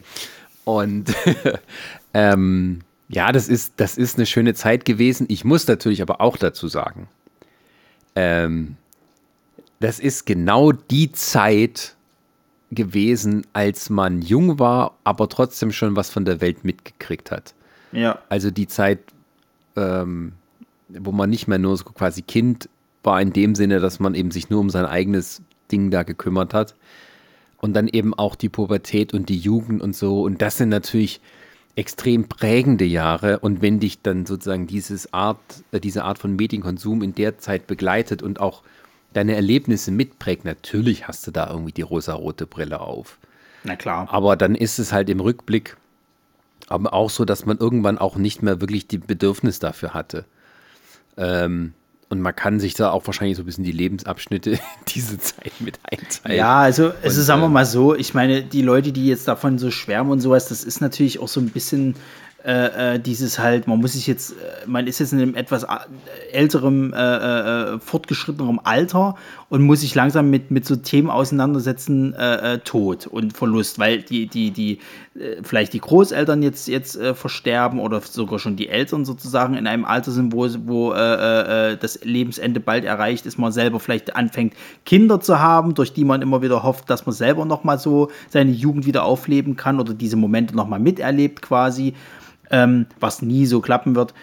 Und 0.66 1.14
ähm, 2.14 2.82
ja, 3.10 3.32
das 3.32 3.48
ist, 3.48 3.74
das 3.78 3.98
ist 3.98 4.18
eine 4.18 4.26
schöne 4.26 4.54
Zeit 4.54 4.86
gewesen. 4.86 5.26
Ich 5.30 5.44
muss 5.46 5.68
natürlich 5.68 6.02
aber 6.02 6.22
auch 6.22 6.38
dazu 6.38 6.68
sagen, 6.68 7.08
ähm, 8.16 8.78
das 9.80 10.00
ist 10.00 10.26
genau 10.26 10.72
die 10.72 11.12
Zeit 11.12 11.96
gewesen, 12.72 13.46
als 13.54 13.90
man 13.90 14.22
jung 14.22 14.60
war, 14.60 14.98
aber 15.04 15.30
trotzdem 15.30 15.72
schon 15.72 15.96
was 15.96 16.10
von 16.10 16.26
der 16.26 16.42
Welt 16.42 16.64
mitgekriegt 16.64 17.32
hat. 17.32 17.54
Ja. 17.92 18.20
Also 18.30 18.50
die 18.50 18.68
Zeit, 18.68 19.00
ähm, 19.76 20.34
wo 20.90 21.12
man 21.12 21.30
nicht 21.30 21.48
mehr 21.48 21.60
nur 21.60 21.78
so 21.78 21.86
quasi 21.86 22.22
Kind 22.22 22.70
war 23.04 23.22
in 23.22 23.34
dem 23.34 23.56
Sinne, 23.56 23.80
dass 23.80 24.00
man 24.00 24.16
eben 24.16 24.32
sich 24.32 24.50
nur 24.50 24.60
um 24.60 24.70
sein 24.70 24.86
eigenes 24.86 25.42
Ding 25.72 25.92
da 25.92 26.04
gekümmert 26.04 26.54
hat. 26.54 26.76
Und 27.64 27.74
dann 27.74 27.88
eben 27.88 28.14
auch 28.14 28.36
die 28.36 28.50
Pubertät 28.50 29.14
und 29.14 29.30
die 29.30 29.38
Jugend 29.38 29.82
und 29.82 29.96
so. 29.96 30.22
Und 30.22 30.42
das 30.42 30.58
sind 30.58 30.68
natürlich 30.68 31.22
extrem 31.76 32.28
prägende 32.28 32.84
Jahre. 32.84 33.40
Und 33.40 33.62
wenn 33.62 33.80
dich 33.80 34.02
dann 34.02 34.26
sozusagen 34.26 34.68
dieses 34.68 35.14
Art, 35.14 35.40
äh, 35.72 35.80
diese 35.80 36.04
Art 36.04 36.20
von 36.20 36.36
Medienkonsum 36.36 37.02
in 37.02 37.16
der 37.16 37.38
Zeit 37.38 37.66
begleitet 37.66 38.22
und 38.22 38.42
auch 38.42 38.64
deine 39.14 39.36
Erlebnisse 39.36 39.92
mitprägt, 39.92 40.44
natürlich 40.44 41.08
hast 41.08 41.26
du 41.26 41.32
da 41.32 41.50
irgendwie 41.50 41.72
die 41.72 41.84
rosarote 41.84 42.48
Brille 42.48 42.82
auf. 42.82 43.18
Na 43.64 43.78
klar. 43.78 44.08
Aber 44.12 44.36
dann 44.36 44.56
ist 44.56 44.78
es 44.78 44.92
halt 44.92 45.10
im 45.10 45.22
Rückblick 45.22 45.78
aber 46.68 46.94
auch 46.94 47.10
so, 47.10 47.26
dass 47.26 47.46
man 47.46 47.58
irgendwann 47.58 47.98
auch 47.98 48.16
nicht 48.16 48.42
mehr 48.42 48.62
wirklich 48.62 48.88
die 48.88 48.98
Bedürfnis 48.98 49.60
dafür 49.60 49.94
hatte. 49.94 50.26
Ähm, 51.18 51.74
und 52.14 52.22
man 52.22 52.36
kann 52.36 52.60
sich 52.60 52.76
da 52.76 52.92
auch 52.92 53.06
wahrscheinlich 53.08 53.36
so 53.36 53.44
ein 53.44 53.46
bisschen 53.48 53.64
die 53.64 53.72
Lebensabschnitte 53.72 54.60
diese 54.88 55.18
Zeit 55.18 55.52
mit 55.60 55.80
einteilen. 55.84 56.38
Ja, 56.38 56.60
also, 56.60 56.92
also 57.04 57.22
sagen 57.22 57.42
wir 57.42 57.50
mal 57.50 57.66
so, 57.66 57.96
ich 57.96 58.14
meine, 58.14 58.44
die 58.44 58.62
Leute, 58.62 58.92
die 58.92 59.08
jetzt 59.08 59.28
davon 59.28 59.58
so 59.58 59.72
schwärmen 59.72 60.12
und 60.12 60.22
sowas, 60.22 60.48
das 60.48 60.64
ist 60.64 60.80
natürlich 60.80 61.20
auch 61.20 61.28
so 61.28 61.40
ein 61.40 61.50
bisschen 61.50 61.96
äh, 62.46 62.96
äh, 62.96 63.00
dieses 63.00 63.40
halt, 63.40 63.68
man 63.68 63.80
muss 63.80 63.94
sich 63.94 64.06
jetzt, 64.06 64.32
äh, 64.32 64.68
man 64.68 64.86
ist 64.86 65.00
jetzt 65.00 65.14
in 65.14 65.22
einem 65.22 65.36
etwas 65.36 65.64
äh, 65.64 65.78
älterem, 66.34 66.94
äh, 66.94 66.98
äh, 66.98 67.80
fortgeschrittenerem 67.80 68.60
Alter 68.64 69.16
und 69.54 69.62
muss 69.62 69.82
sich 69.82 69.94
langsam 69.94 70.32
mit, 70.32 70.50
mit 70.50 70.66
so 70.66 70.76
Themen 70.76 71.12
auseinandersetzen, 71.12 72.16
Tod 72.64 73.06
und 73.06 73.38
Verlust, 73.38 73.78
weil 73.78 74.02
die, 74.02 74.26
die, 74.26 74.50
die, 74.50 74.80
vielleicht 75.44 75.74
die 75.74 75.80
Großeltern 75.80 76.42
jetzt, 76.42 76.68
jetzt 76.68 77.00
versterben 77.14 77.80
oder 77.80 78.02
sogar 78.02 78.40
schon 78.40 78.56
die 78.56 78.68
Eltern 78.68 79.06
sozusagen 79.06 79.54
in 79.54 79.68
einem 79.68 79.86
Alter 79.86 80.10
sind, 80.10 80.34
wo, 80.34 80.48
wo 80.66 80.92
das 80.92 82.00
Lebensende 82.04 82.62
bald 82.62 82.84
erreicht 82.84 83.28
ist, 83.28 83.38
man 83.38 83.52
selber 83.52 83.80
vielleicht 83.80 84.16
anfängt, 84.16 84.56
Kinder 84.88 85.22
zu 85.22 85.38
haben, 85.38 85.76
durch 85.76 85.94
die 85.94 86.04
man 86.04 86.24
immer 86.24 86.42
wieder 86.42 86.64
hofft, 86.64 86.90
dass 86.90 87.06
man 87.06 87.14
selber 87.14 87.46
nochmal 87.46 87.78
so 87.78 88.10
seine 88.30 88.50
Jugend 88.50 88.88
wieder 88.88 89.06
aufleben 89.06 89.56
kann 89.56 89.80
oder 89.80 89.94
diese 89.94 90.16
Momente 90.16 90.56
nochmal 90.56 90.80
miterlebt 90.80 91.44
quasi 91.44 91.94
ähm, 92.50 92.88
was 93.00 93.22
nie 93.22 93.46
so 93.46 93.62
klappen 93.62 93.96
wird. 93.96 94.16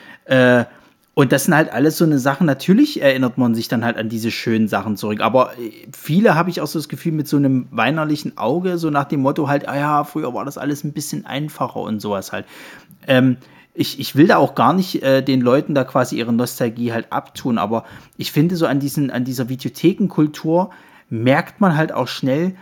Und 1.21 1.33
das 1.33 1.45
sind 1.45 1.55
halt 1.55 1.71
alles 1.71 1.99
so 1.99 2.07
eine 2.07 2.19
Sachen. 2.19 2.47
Natürlich 2.47 3.03
erinnert 3.03 3.37
man 3.37 3.55
sich 3.55 3.69
dann 3.69 3.85
halt 3.85 3.99
an 3.99 4.09
diese 4.09 4.31
schönen 4.31 4.69
Sachen 4.69 4.97
zurück. 4.97 5.21
Aber 5.21 5.53
äh, 5.59 5.71
viele 5.95 6.35
habe 6.35 6.49
ich 6.49 6.63
auch 6.63 6.67
so 6.67 6.79
das 6.79 6.89
Gefühl 6.89 7.13
mit 7.13 7.29
so 7.29 7.37
einem 7.37 7.69
weinerlichen 7.71 8.39
Auge, 8.39 8.79
so 8.79 8.89
nach 8.89 9.05
dem 9.05 9.21
Motto 9.21 9.47
halt, 9.47 9.69
ah 9.69 9.77
ja, 9.77 10.05
früher 10.05 10.33
war 10.33 10.47
das 10.47 10.57
alles 10.57 10.83
ein 10.83 10.95
bisschen 10.95 11.27
einfacher 11.27 11.81
und 11.81 12.01
sowas 12.01 12.33
halt. 12.33 12.47
Ähm, 13.07 13.37
ich, 13.75 14.01
ich 14.01 14.17
will 14.17 14.29
da 14.29 14.39
auch 14.39 14.55
gar 14.55 14.73
nicht 14.73 15.03
äh, 15.03 15.21
den 15.21 15.43
Leuten 15.43 15.75
da 15.75 15.85
quasi 15.85 16.17
ihre 16.17 16.33
Nostalgie 16.33 16.91
halt 16.95 17.13
abtun, 17.13 17.59
aber 17.59 17.85
ich 18.17 18.33
finde 18.33 18.57
so 18.57 18.65
an, 18.65 18.81
diesen, 18.81 19.11
an 19.11 19.27
dieser 19.27 19.51
Videothekenkultur 19.51 20.71
merkt 21.11 21.61
man 21.61 21.77
halt 21.77 21.93
auch 21.93 22.09
schnell, 22.09 22.55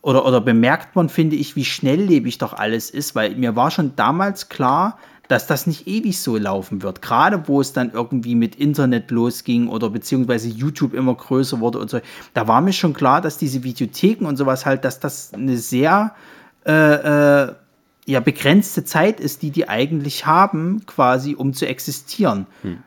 oder, 0.00 0.24
oder 0.24 0.40
bemerkt 0.40 0.94
man, 0.94 1.08
finde 1.08 1.34
ich, 1.34 1.56
wie 1.56 1.64
schnelllebig 1.64 2.38
doch 2.38 2.52
alles 2.52 2.90
ist, 2.90 3.16
weil 3.16 3.34
mir 3.34 3.56
war 3.56 3.72
schon 3.72 3.96
damals 3.96 4.48
klar, 4.48 4.96
dass 5.28 5.46
das 5.46 5.66
nicht 5.66 5.86
ewig 5.86 6.20
so 6.20 6.36
laufen 6.36 6.82
wird. 6.82 7.02
Gerade 7.02 7.48
wo 7.48 7.60
es 7.60 7.72
dann 7.72 7.90
irgendwie 7.92 8.34
mit 8.34 8.56
Internet 8.56 9.10
losging 9.10 9.68
oder 9.68 9.90
beziehungsweise 9.90 10.48
YouTube 10.48 10.94
immer 10.94 11.14
größer 11.14 11.60
wurde 11.60 11.78
und 11.78 11.90
so, 11.90 12.00
da 12.34 12.48
war 12.48 12.60
mir 12.60 12.72
schon 12.72 12.92
klar, 12.92 13.20
dass 13.20 13.38
diese 13.38 13.64
Videotheken 13.64 14.26
und 14.26 14.36
sowas 14.36 14.66
halt, 14.66 14.84
dass 14.84 15.00
das 15.00 15.32
eine 15.34 15.56
sehr 15.56 16.14
äh, 16.64 16.72
äh, 17.44 17.54
ja, 18.06 18.20
begrenzte 18.20 18.84
Zeit 18.84 19.20
ist, 19.20 19.42
die 19.42 19.50
die 19.50 19.68
eigentlich 19.68 20.26
haben, 20.26 20.86
quasi, 20.86 21.34
um 21.34 21.52
zu 21.52 21.66
existieren. 21.66 22.46
Hm. 22.62 22.78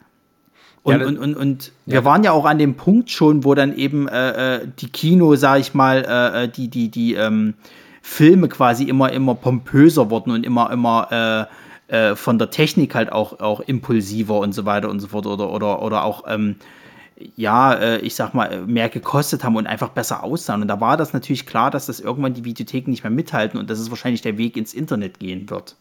Und, 0.81 1.01
ja, 1.01 1.07
und, 1.07 1.17
und, 1.17 1.35
und 1.35 1.71
ja. 1.85 1.95
wir 1.95 2.05
waren 2.05 2.23
ja 2.23 2.31
auch 2.31 2.45
an 2.45 2.57
dem 2.57 2.75
Punkt 2.75 3.11
schon, 3.11 3.43
wo 3.43 3.53
dann 3.53 3.75
eben 3.75 4.07
äh, 4.07 4.55
äh 4.55 4.67
die 4.79 4.89
Kino, 4.89 5.35
sag 5.35 5.59
ich 5.59 5.73
mal, 5.73 6.05
äh, 6.07 6.45
äh, 6.45 6.47
die, 6.47 6.69
die, 6.69 6.89
die 6.89 7.15
ähm, 7.15 7.55
Filme 8.01 8.47
quasi 8.47 8.85
immer, 8.85 9.11
immer 9.11 9.35
pompöser 9.35 10.09
wurden 10.09 10.31
und 10.31 10.45
immer, 10.45 10.71
immer 10.71 11.47
äh, 11.89 12.11
äh, 12.11 12.15
von 12.15 12.39
der 12.39 12.49
Technik 12.49 12.95
halt 12.95 13.11
auch, 13.11 13.39
auch 13.39 13.59
impulsiver 13.59 14.39
und 14.39 14.53
so 14.53 14.65
weiter 14.65 14.89
und 14.89 14.99
so 14.99 15.07
fort 15.07 15.25
oder, 15.25 15.51
oder, 15.51 15.81
oder 15.81 16.03
auch, 16.03 16.23
ähm, 16.27 16.55
ja, 17.35 17.97
ich 17.97 18.15
sag 18.15 18.33
mal, 18.33 18.65
mehr 18.65 18.87
gekostet 18.87 19.43
haben 19.43 19.57
und 19.57 19.67
einfach 19.67 19.89
besser 19.89 20.23
aussahen. 20.23 20.61
Und 20.61 20.69
da 20.69 20.79
war 20.79 20.95
das 20.95 21.11
natürlich 21.11 21.45
klar, 21.45 21.69
dass 21.69 21.87
das 21.87 21.99
irgendwann 21.99 22.33
die 22.33 22.45
Videotheken 22.45 22.89
nicht 22.89 23.03
mehr 23.03 23.11
mithalten 23.11 23.59
und 23.59 23.69
dass 23.69 23.77
es 23.77 23.89
wahrscheinlich 23.89 24.21
der 24.21 24.37
Weg 24.37 24.55
ins 24.55 24.73
Internet 24.73 25.19
gehen 25.19 25.49
wird. 25.49 25.75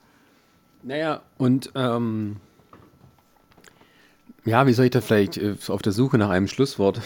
Naja, 0.82 1.20
und 1.36 1.70
ähm, 1.76 2.38
ja, 4.44 4.66
wie 4.66 4.72
soll 4.72 4.86
ich 4.86 4.90
da 4.90 5.00
vielleicht 5.00 5.36
äh, 5.36 5.54
auf 5.68 5.82
der 5.82 5.92
Suche 5.92 6.18
nach 6.18 6.30
einem 6.30 6.48
Schlusswort? 6.48 7.00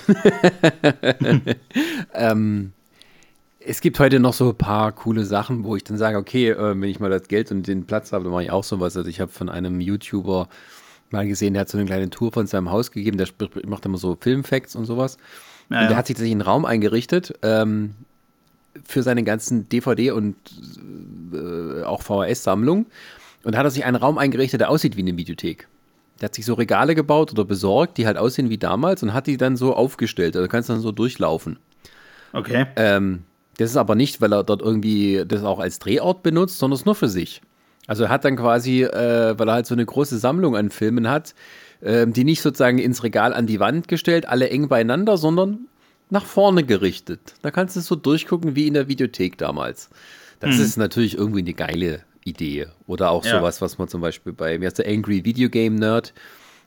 ähm, 2.15 2.73
es 3.67 3.81
gibt 3.81 3.99
heute 3.99 4.21
noch 4.21 4.33
so 4.33 4.51
ein 4.51 4.57
paar 4.57 4.93
coole 4.93 5.25
Sachen, 5.25 5.65
wo 5.65 5.77
ich 5.77 5.85
dann 5.85 5.97
sage, 5.97 6.19
okay, 6.19 6.51
äh, 6.51 6.81
wenn 6.81 6.89
ich 6.89 7.01
mal 7.01 7.11
das 7.11 7.29
Geld 7.29 7.51
und 7.51 7.67
den 7.67 7.87
Platz 7.87 8.13
habe, 8.13 8.25
dann 8.25 8.33
mache 8.33 8.45
ich 8.45 8.51
auch 8.51 8.65
sowas. 8.65 8.97
Also 8.97 9.09
ich 9.09 9.21
habe 9.21 9.31
von 9.31 9.49
einem 9.49 9.81
YouTuber 9.81 10.49
mal 11.11 11.27
gesehen, 11.27 11.55
der 11.55 11.63
hat 11.63 11.69
so 11.69 11.79
eine 11.79 11.87
kleine 11.87 12.11
Tour 12.11 12.33
von 12.33 12.47
seinem 12.47 12.71
Haus 12.71 12.91
gegeben, 12.91 13.19
der 13.19 13.29
macht 13.67 13.85
immer 13.85 13.99
so 13.99 14.17
Filmfacts 14.19 14.75
und 14.75 14.87
sowas. 14.87 15.19
Ja, 15.69 15.81
und 15.81 15.85
der 15.85 15.91
ja. 15.93 15.97
hat 15.97 16.07
sich 16.07 16.15
tatsächlich 16.15 16.33
einen 16.33 16.41
Raum 16.41 16.65
eingerichtet 16.65 17.35
ähm, 17.43 17.95
für 18.85 19.03
seine 19.03 19.23
ganzen 19.23 19.69
DVD- 19.69 20.13
und 20.13 20.37
äh, 21.33 21.83
auch 21.85 22.03
VHS-Sammlungen. 22.03 22.87
Und 23.45 23.53
da 23.55 23.59
hat 23.59 23.67
er 23.67 23.71
sich 23.71 23.85
einen 23.85 23.97
Raum 23.97 24.19
eingerichtet, 24.19 24.61
der 24.61 24.71
aussieht 24.71 24.97
wie 24.97 25.03
eine 25.03 25.17
Videothek. 25.17 25.69
Der 26.21 26.27
hat 26.27 26.35
sich 26.35 26.47
so 26.47 26.55
Regale 26.55 26.95
gebaut 26.95 27.33
oder 27.33 27.45
besorgt, 27.45 27.99
die 27.99 28.07
halt 28.07 28.17
aussehen 28.17 28.49
wie 28.49 28.59
damals 28.59 29.03
und 29.03 29.13
hat 29.13 29.27
die 29.27 29.37
dann 29.37 29.57
so 29.57 29.75
aufgestellt. 29.75 30.37
Also 30.37 30.49
kannst 30.49 30.69
du 30.69 30.75
dann 30.75 30.83
so 30.83 30.93
durchlaufen. 30.93 31.59
Okay. 32.33 32.67
Ähm, 32.77 33.25
das 33.63 33.71
ist 33.71 33.77
aber 33.77 33.95
nicht, 33.95 34.21
weil 34.21 34.33
er 34.33 34.45
dort 34.45 34.61
irgendwie 34.61 35.25
das 35.27 35.45
auch 35.45 35.59
als 35.59 35.79
Drehort 35.79 36.23
benutzt, 36.23 36.59
sondern 36.59 36.79
es 36.79 36.85
nur 36.85 36.95
für 36.95 37.09
sich. 37.09 37.41
Also 37.87 38.05
er 38.05 38.11
hat 38.11 38.25
dann 38.25 38.37
quasi, 38.37 38.83
äh, 38.83 39.39
weil 39.39 39.49
er 39.49 39.55
halt 39.55 39.67
so 39.67 39.75
eine 39.75 39.85
große 39.85 40.19
Sammlung 40.19 40.57
an 40.57 40.71
Filmen 40.71 41.09
hat, 41.09 41.35
äh, 41.81 42.07
die 42.07 42.25
nicht 42.25 42.43
sozusagen 42.43 42.79
ins 42.79 43.03
Regal 43.03 43.33
an 43.33 43.47
die 43.47 43.61
Wand 43.61 43.89
gestellt, 43.89 44.29
alle 44.29 44.51
eng 44.51 44.69
beieinander, 44.69 45.17
sondern 45.17 45.67
nach 46.11 46.25
vorne 46.25 46.65
gerichtet. 46.65 47.35
Da 47.43 47.51
kannst 47.51 47.77
du 47.77 47.81
es 47.81 47.87
so 47.87 47.97
durchgucken 47.97 48.55
wie 48.55 48.67
in 48.67 48.75
der 48.75 48.89
Videothek 48.89 49.39
damals. 49.39 49.91
Das 50.41 50.57
mhm. 50.57 50.63
ist 50.63 50.77
natürlich 50.77 51.17
irgendwie 51.17 51.41
eine 51.41 51.55
geile 51.55 52.01
Idee. 52.25 52.67
Oder 52.87 53.11
auch 53.11 53.25
ja. 53.25 53.39
sowas, 53.39 53.61
was 53.61 53.79
man 53.79 53.89
zum 53.89 54.01
Beispiel 54.01 54.33
bei, 54.33 54.61
wie 54.61 54.67
heißt 54.67 54.79
der 54.79 54.89
Angry 54.89 55.25
Video 55.25 55.49
Game 55.49 55.77
Nerd, 55.77 56.13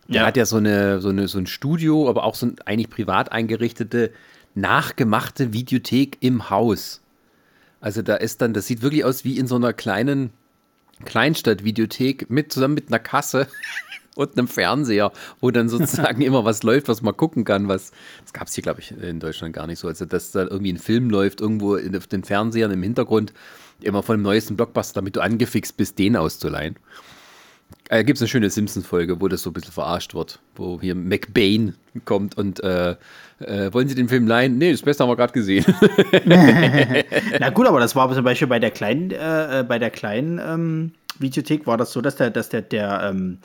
der 0.07 0.21
ja. 0.21 0.27
hat 0.27 0.37
ja 0.37 0.45
so, 0.45 0.57
eine, 0.57 1.01
so, 1.01 1.09
eine, 1.09 1.27
so 1.27 1.37
ein 1.37 1.47
Studio, 1.47 2.09
aber 2.09 2.23
auch 2.23 2.35
so 2.35 2.47
ein 2.47 2.55
eigentlich 2.65 2.89
privat 2.89 3.31
eingerichtete, 3.31 4.11
nachgemachte 4.55 5.53
Videothek 5.53 6.17
im 6.21 6.49
Haus. 6.49 7.01
Also 7.81 8.01
da 8.01 8.15
ist 8.15 8.41
dann, 8.41 8.53
das 8.53 8.67
sieht 8.67 8.81
wirklich 8.81 9.05
aus 9.05 9.23
wie 9.23 9.37
in 9.37 9.47
so 9.47 9.55
einer 9.55 9.73
kleinen 9.73 10.31
Kleinstadt-Videothek 11.03 12.29
mit 12.29 12.51
zusammen 12.51 12.73
mit 12.73 12.87
einer 12.87 12.99
Kasse 12.99 13.47
und 14.15 14.37
einem 14.37 14.47
Fernseher, 14.47 15.11
wo 15.41 15.51
dann 15.51 15.69
sozusagen 15.69 16.21
immer 16.23 16.45
was 16.45 16.63
läuft, 16.63 16.87
was 16.87 17.01
man 17.01 17.15
gucken 17.15 17.43
kann. 17.43 17.67
Was 17.67 17.91
das 18.23 18.33
gab 18.33 18.47
es 18.47 18.55
hier, 18.55 18.63
glaube 18.63 18.79
ich, 18.79 18.91
in 18.91 19.19
Deutschland 19.19 19.53
gar 19.53 19.67
nicht 19.67 19.79
so. 19.79 19.87
Also 19.87 20.05
dass 20.05 20.31
da 20.31 20.43
irgendwie 20.43 20.73
ein 20.73 20.79
Film 20.79 21.09
läuft 21.09 21.41
irgendwo 21.41 21.75
in, 21.75 21.95
auf 21.95 22.07
den 22.07 22.23
Fernsehern 22.23 22.71
im 22.71 22.81
Hintergrund 22.81 23.33
immer 23.81 24.03
von 24.03 24.17
dem 24.17 24.23
neuesten 24.23 24.55
Blockbuster, 24.55 24.95
damit 24.95 25.17
du 25.17 25.21
angefixt 25.21 25.75
bist, 25.75 25.99
den 25.99 26.15
auszuleihen. 26.15 26.77
Äh, 27.89 28.03
Gibt 28.03 28.17
es 28.17 28.21
eine 28.21 28.29
schöne 28.29 28.49
Simpsons-Folge, 28.49 29.21
wo 29.21 29.27
das 29.27 29.43
so 29.43 29.51
ein 29.51 29.53
bisschen 29.53 29.71
verarscht 29.71 30.15
wird, 30.15 30.39
wo 30.55 30.81
hier 30.81 30.95
McBain 30.95 31.75
kommt 32.03 32.35
und 32.37 32.63
äh, 32.63 32.95
äh, 33.39 33.73
wollen 33.73 33.87
Sie 33.87 33.95
den 33.95 34.09
Film 34.09 34.27
leihen? 34.27 34.57
Nee, 34.57 34.71
das 34.71 34.81
Beste 34.81 35.03
haben 35.03 35.09
wir 35.09 35.15
gerade 35.15 35.33
gesehen. 35.33 35.65
Na 37.39 37.49
gut, 37.51 37.67
aber 37.67 37.79
das 37.79 37.95
war 37.95 38.11
zum 38.11 38.23
Beispiel 38.23 38.47
bei 38.47 38.59
der 38.59 38.71
kleinen, 38.71 39.11
äh, 39.11 39.59
äh, 39.59 39.63
bei 39.63 39.77
der 39.77 39.91
kleinen 39.91 40.39
ähm, 40.39 40.91
Videothek 41.19 41.67
war 41.67 41.77
das 41.77 41.91
so, 41.91 42.01
dass 42.01 42.15
der, 42.15 42.31
dass 42.31 42.49
der, 42.49 42.63
der, 42.63 43.01
ähm, 43.03 43.37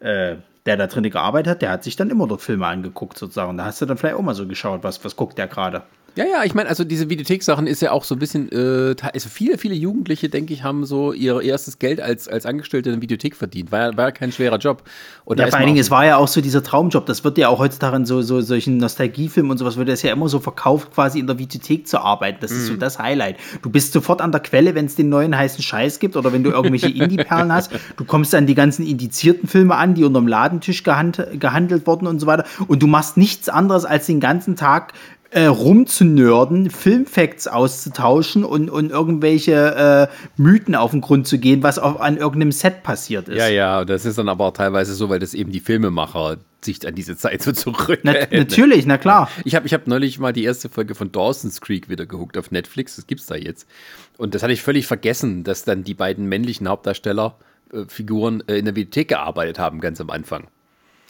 äh, 0.00 0.36
der 0.66 0.76
da 0.76 0.86
drin 0.86 1.10
gearbeitet 1.10 1.50
hat, 1.50 1.62
der 1.62 1.70
hat 1.70 1.82
sich 1.82 1.96
dann 1.96 2.10
immer 2.10 2.28
dort 2.28 2.42
Filme 2.42 2.66
angeguckt 2.66 3.18
sozusagen. 3.18 3.56
Da 3.56 3.64
hast 3.64 3.80
du 3.80 3.86
dann 3.86 3.96
vielleicht 3.96 4.16
auch 4.16 4.22
mal 4.22 4.34
so 4.34 4.46
geschaut, 4.46 4.84
was, 4.84 5.04
was 5.04 5.16
guckt 5.16 5.38
der 5.38 5.48
gerade. 5.48 5.82
Ja, 6.16 6.24
ja, 6.24 6.44
ich 6.44 6.54
meine, 6.54 6.68
also 6.68 6.82
diese 6.82 7.08
Videothek-Sachen 7.08 7.66
ist 7.66 7.80
ja 7.80 7.92
auch 7.92 8.02
so 8.02 8.16
ein 8.16 8.18
bisschen, 8.18 8.50
äh, 8.50 8.96
also 9.00 9.28
viele, 9.28 9.56
viele 9.56 9.74
Jugendliche, 9.74 10.28
denke 10.28 10.52
ich, 10.52 10.64
haben 10.64 10.84
so 10.84 11.12
ihr 11.12 11.40
erstes 11.40 11.78
Geld 11.78 12.00
als, 12.00 12.26
als 12.26 12.44
Angestellte 12.44 12.88
in 12.88 12.96
der 12.96 13.02
Videothek 13.02 13.36
verdient. 13.36 13.70
War, 13.70 13.96
war 13.96 14.06
ja 14.06 14.10
kein 14.10 14.32
schwerer 14.32 14.58
Job. 14.58 14.82
Und 15.24 15.38
ja, 15.38 15.46
vor 15.46 15.58
allen 15.58 15.66
Dingen, 15.66 15.78
es 15.78 15.90
war 15.92 16.04
ja 16.04 16.16
auch 16.16 16.26
so 16.26 16.40
dieser 16.40 16.62
Traumjob. 16.62 17.06
Das 17.06 17.22
wird 17.22 17.38
ja 17.38 17.48
auch 17.48 17.60
heutzutage 17.60 17.96
in 17.96 18.04
so, 18.04 18.22
so 18.22 18.40
solchen 18.40 18.78
Nostalgiefilmen 18.78 19.52
und 19.52 19.58
sowas, 19.58 19.76
wird 19.76 19.88
das 19.88 20.02
ja 20.02 20.12
immer 20.12 20.28
so 20.28 20.40
verkauft, 20.40 20.92
quasi 20.92 21.20
in 21.20 21.28
der 21.28 21.38
Videothek 21.38 21.86
zu 21.86 22.00
arbeiten. 22.00 22.38
Das 22.40 22.50
mhm. 22.50 22.56
ist 22.56 22.66
so 22.66 22.72
mhm. 22.72 22.78
das 22.80 22.98
Highlight. 22.98 23.36
Du 23.62 23.70
bist 23.70 23.92
sofort 23.92 24.20
an 24.20 24.32
der 24.32 24.40
Quelle, 24.40 24.74
wenn 24.74 24.86
es 24.86 24.96
den 24.96 25.08
neuen 25.08 25.36
heißen 25.36 25.62
Scheiß 25.62 26.00
gibt 26.00 26.16
oder 26.16 26.32
wenn 26.32 26.42
du 26.42 26.50
irgendwelche 26.50 26.88
Indie-Perlen 26.88 27.52
hast. 27.52 27.70
Du 27.96 28.04
kommst 28.04 28.34
an 28.34 28.46
die 28.46 28.56
ganzen 28.56 28.84
indizierten 28.84 29.48
Filme 29.48 29.76
an, 29.76 29.94
die 29.94 30.02
unterm 30.02 30.26
Ladentisch 30.26 30.82
gehand, 30.82 31.24
gehandelt 31.38 31.86
wurden 31.86 32.08
und 32.08 32.18
so 32.18 32.26
weiter. 32.26 32.44
Und 32.66 32.82
du 32.82 32.88
machst 32.88 33.16
nichts 33.16 33.48
anderes, 33.48 33.84
als 33.84 34.06
den 34.06 34.18
ganzen 34.18 34.56
Tag 34.56 34.94
äh, 35.30 35.44
rumzunörden, 35.44 36.70
Filmfacts 36.70 37.48
auszutauschen 37.48 38.44
und, 38.44 38.70
und 38.70 38.90
irgendwelche 38.90 40.08
äh, 40.08 40.14
Mythen 40.40 40.74
auf 40.74 40.92
den 40.92 41.02
Grund 41.02 41.26
zu 41.26 41.38
gehen, 41.38 41.62
was 41.62 41.78
auf, 41.78 42.00
an 42.00 42.16
irgendeinem 42.16 42.52
Set 42.52 42.82
passiert 42.82 43.28
ist. 43.28 43.36
Ja, 43.36 43.48
ja, 43.48 43.84
das 43.84 44.06
ist 44.06 44.16
dann 44.16 44.28
aber 44.28 44.46
auch 44.46 44.52
teilweise 44.52 44.94
so, 44.94 45.10
weil 45.10 45.18
das 45.18 45.34
eben 45.34 45.52
die 45.52 45.60
Filmemacher 45.60 46.38
sich 46.62 46.86
an 46.86 46.94
diese 46.94 47.16
Zeit 47.16 47.42
so 47.42 47.52
zurück. 47.52 48.00
Na, 48.04 48.14
natürlich, 48.30 48.86
na 48.86 48.96
klar. 48.96 49.30
Ich 49.44 49.54
habe 49.54 49.66
ich 49.66 49.74
hab 49.74 49.86
neulich 49.86 50.18
mal 50.18 50.32
die 50.32 50.44
erste 50.44 50.68
Folge 50.68 50.94
von 50.94 51.12
Dawson's 51.12 51.60
Creek 51.60 51.88
wieder 51.88 52.06
gehuckt 52.06 52.38
auf 52.38 52.50
Netflix, 52.50 52.96
das 52.96 53.06
gibt's 53.06 53.26
da 53.26 53.34
jetzt. 53.34 53.68
Und 54.16 54.34
das 54.34 54.42
hatte 54.42 54.52
ich 54.52 54.62
völlig 54.62 54.86
vergessen, 54.86 55.44
dass 55.44 55.64
dann 55.64 55.84
die 55.84 55.94
beiden 55.94 56.26
männlichen 56.26 56.68
Hauptdarsteller, 56.68 57.36
äh, 57.72 57.84
Figuren 57.86 58.42
äh, 58.46 58.56
in 58.56 58.64
der 58.64 58.72
Bibliothek 58.72 59.08
gearbeitet 59.08 59.58
haben, 59.58 59.80
ganz 59.80 60.00
am 60.00 60.10
Anfang. 60.10 60.48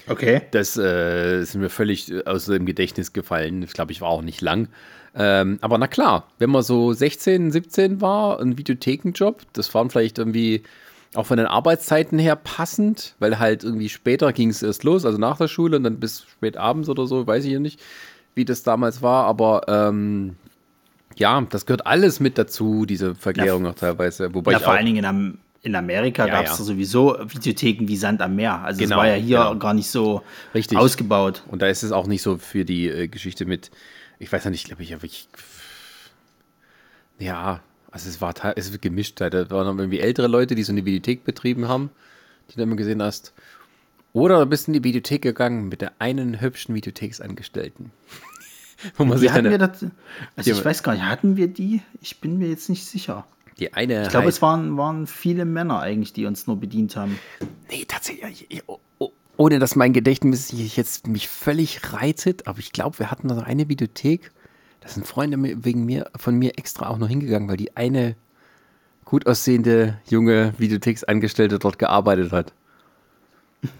Okay. 0.06 0.42
Das 0.50 0.76
äh, 0.76 1.40
ist 1.40 1.54
mir 1.54 1.68
völlig 1.68 2.26
aus 2.26 2.46
dem 2.46 2.66
Gedächtnis 2.66 3.12
gefallen. 3.12 3.62
Ich 3.62 3.72
glaube, 3.72 3.92
ich 3.92 4.00
war 4.00 4.08
auch 4.08 4.22
nicht 4.22 4.40
lang. 4.40 4.68
Ähm, 5.14 5.58
aber 5.60 5.78
na 5.78 5.88
klar, 5.88 6.28
wenn 6.38 6.50
man 6.50 6.62
so 6.62 6.92
16, 6.92 7.50
17 7.50 8.00
war, 8.00 8.40
ein 8.40 8.58
Videothekenjob, 8.58 9.42
das 9.52 9.72
waren 9.74 9.90
vielleicht 9.90 10.18
irgendwie 10.18 10.62
auch 11.14 11.26
von 11.26 11.38
den 11.38 11.46
Arbeitszeiten 11.46 12.18
her 12.18 12.36
passend, 12.36 13.14
weil 13.18 13.38
halt 13.38 13.64
irgendwie 13.64 13.88
später 13.88 14.32
ging 14.32 14.50
es 14.50 14.62
erst 14.62 14.84
los, 14.84 15.04
also 15.04 15.18
nach 15.18 15.38
der 15.38 15.48
Schule 15.48 15.78
und 15.78 15.84
dann 15.84 15.98
bis 15.98 16.24
spät 16.24 16.56
abends 16.56 16.88
oder 16.88 17.06
so, 17.06 17.26
weiß 17.26 17.44
ich 17.44 17.52
ja 17.52 17.58
nicht, 17.58 17.80
wie 18.34 18.44
das 18.44 18.62
damals 18.62 19.02
war, 19.02 19.24
aber 19.24 19.62
ähm, 19.68 20.36
ja, 21.16 21.40
das 21.48 21.66
gehört 21.66 21.86
alles 21.86 22.20
mit 22.20 22.38
dazu, 22.38 22.86
diese 22.86 23.14
Verklärung 23.14 23.66
auch 23.66 23.74
teilweise. 23.74 24.32
Wobei 24.34 24.52
ja, 24.52 24.58
ich 24.58 24.64
vor 24.64 24.74
allen 24.74 24.86
Dingen 24.86 24.98
in, 24.98 25.04
Am 25.04 25.38
in 25.68 25.76
Amerika 25.76 26.26
Ja, 26.26 26.34
gab 26.34 26.44
es 26.46 26.58
ja. 26.58 26.64
sowieso 26.64 27.16
Videotheken 27.26 27.86
wie 27.86 27.96
Sand 27.96 28.20
am 28.22 28.34
Meer. 28.36 28.60
Also 28.62 28.82
es 28.82 28.88
Genau, 28.88 28.98
war 28.98 29.06
ja 29.08 29.14
hier 29.14 29.38
genau. 29.38 29.56
gar 29.56 29.74
nicht 29.74 29.90
so 29.90 30.22
Richtig. 30.54 30.76
ausgebaut. 30.78 31.42
Und 31.48 31.62
da 31.62 31.68
ist 31.68 31.82
es 31.82 31.92
auch 31.92 32.06
nicht 32.06 32.22
so 32.22 32.38
für 32.38 32.64
die 32.64 32.88
äh, 32.88 33.08
Geschichte 33.08 33.44
mit, 33.44 33.70
ich 34.18 34.32
weiß 34.32 34.44
ja 34.44 34.50
nicht, 34.50 34.66
glaube 34.66 34.82
ich, 34.82 34.92
habe 34.92 35.06
ich. 35.06 35.28
Ja, 37.18 37.60
also 37.90 38.08
es 38.08 38.20
war 38.20 38.34
es 38.56 38.70
ist 38.70 38.82
gemischt. 38.82 39.20
halt. 39.20 39.34
Da 39.34 39.50
waren 39.50 39.66
dann 39.66 39.78
irgendwie 39.78 40.00
ältere 40.00 40.26
Leute, 40.28 40.54
die 40.54 40.62
so 40.62 40.72
eine 40.72 40.84
Videothek 40.84 41.24
betrieben 41.24 41.68
haben, 41.68 41.90
die 42.50 42.56
du 42.56 42.62
immer 42.62 42.76
gesehen 42.76 43.02
hast. 43.02 43.32
Oder 44.12 44.40
du 44.40 44.46
bist 44.46 44.68
in 44.68 44.74
die 44.74 44.84
Videothek 44.84 45.22
gegangen 45.22 45.68
mit 45.68 45.80
der 45.80 45.92
einen 45.98 46.40
hübschen 46.40 46.74
Videotheksangestellten. 46.74 47.90
Wo 48.96 49.04
man 49.04 49.16
Die 49.16 49.22
sich 49.22 49.32
hatten 49.32 49.50
wir 49.50 49.58
das, 49.58 49.84
also 50.36 50.50
ich 50.52 50.64
weiß 50.64 50.82
gar 50.84 50.92
nicht, 50.92 51.02
hatten 51.04 51.36
wir 51.36 51.48
die? 51.48 51.82
Ich 52.00 52.20
bin 52.20 52.38
mir 52.38 52.48
jetzt 52.48 52.68
nicht 52.68 52.86
sicher. 52.86 53.26
Die 53.58 53.72
eine. 53.74 54.02
Ich 54.04 54.08
glaube, 54.10 54.28
es 54.28 54.40
waren, 54.42 54.76
waren 54.76 55.06
viele 55.06 55.44
Männer 55.44 55.80
eigentlich, 55.80 56.12
die 56.12 56.26
uns 56.26 56.46
nur 56.46 56.58
bedient 56.58 56.96
haben. 56.96 57.18
Nee, 57.70 57.84
tatsächlich. 57.86 58.46
ich- 58.48 58.62
oh, 58.66 58.78
oh, 58.98 59.10
Ohne 59.36 59.58
dass 59.58 59.76
mein 59.76 59.92
Gedächtnis 59.92 60.48
sich 60.48 60.76
jetzt 60.76 61.06
mich 61.06 61.28
völlig 61.28 61.92
reitet, 61.92 62.46
aber 62.46 62.58
ich 62.58 62.72
glaube, 62.72 62.98
wir 62.98 63.10
hatten 63.10 63.28
da 63.28 63.38
eine 63.38 63.68
Videothek. 63.68 64.30
Da 64.80 64.88
sind 64.88 65.06
Freunde 65.06 65.36
wegen 65.64 65.84
mir, 65.84 66.10
von 66.16 66.36
mir 66.36 66.56
extra 66.58 66.88
auch 66.88 66.98
noch 66.98 67.08
hingegangen, 67.08 67.48
weil 67.48 67.56
die 67.56 67.76
eine 67.76 68.16
gut 69.04 69.26
aussehende 69.26 69.98
junge 70.08 70.54
Videotheksangestellte 70.58 71.58
dort 71.58 71.78
gearbeitet 71.78 72.30
hat. 72.32 72.52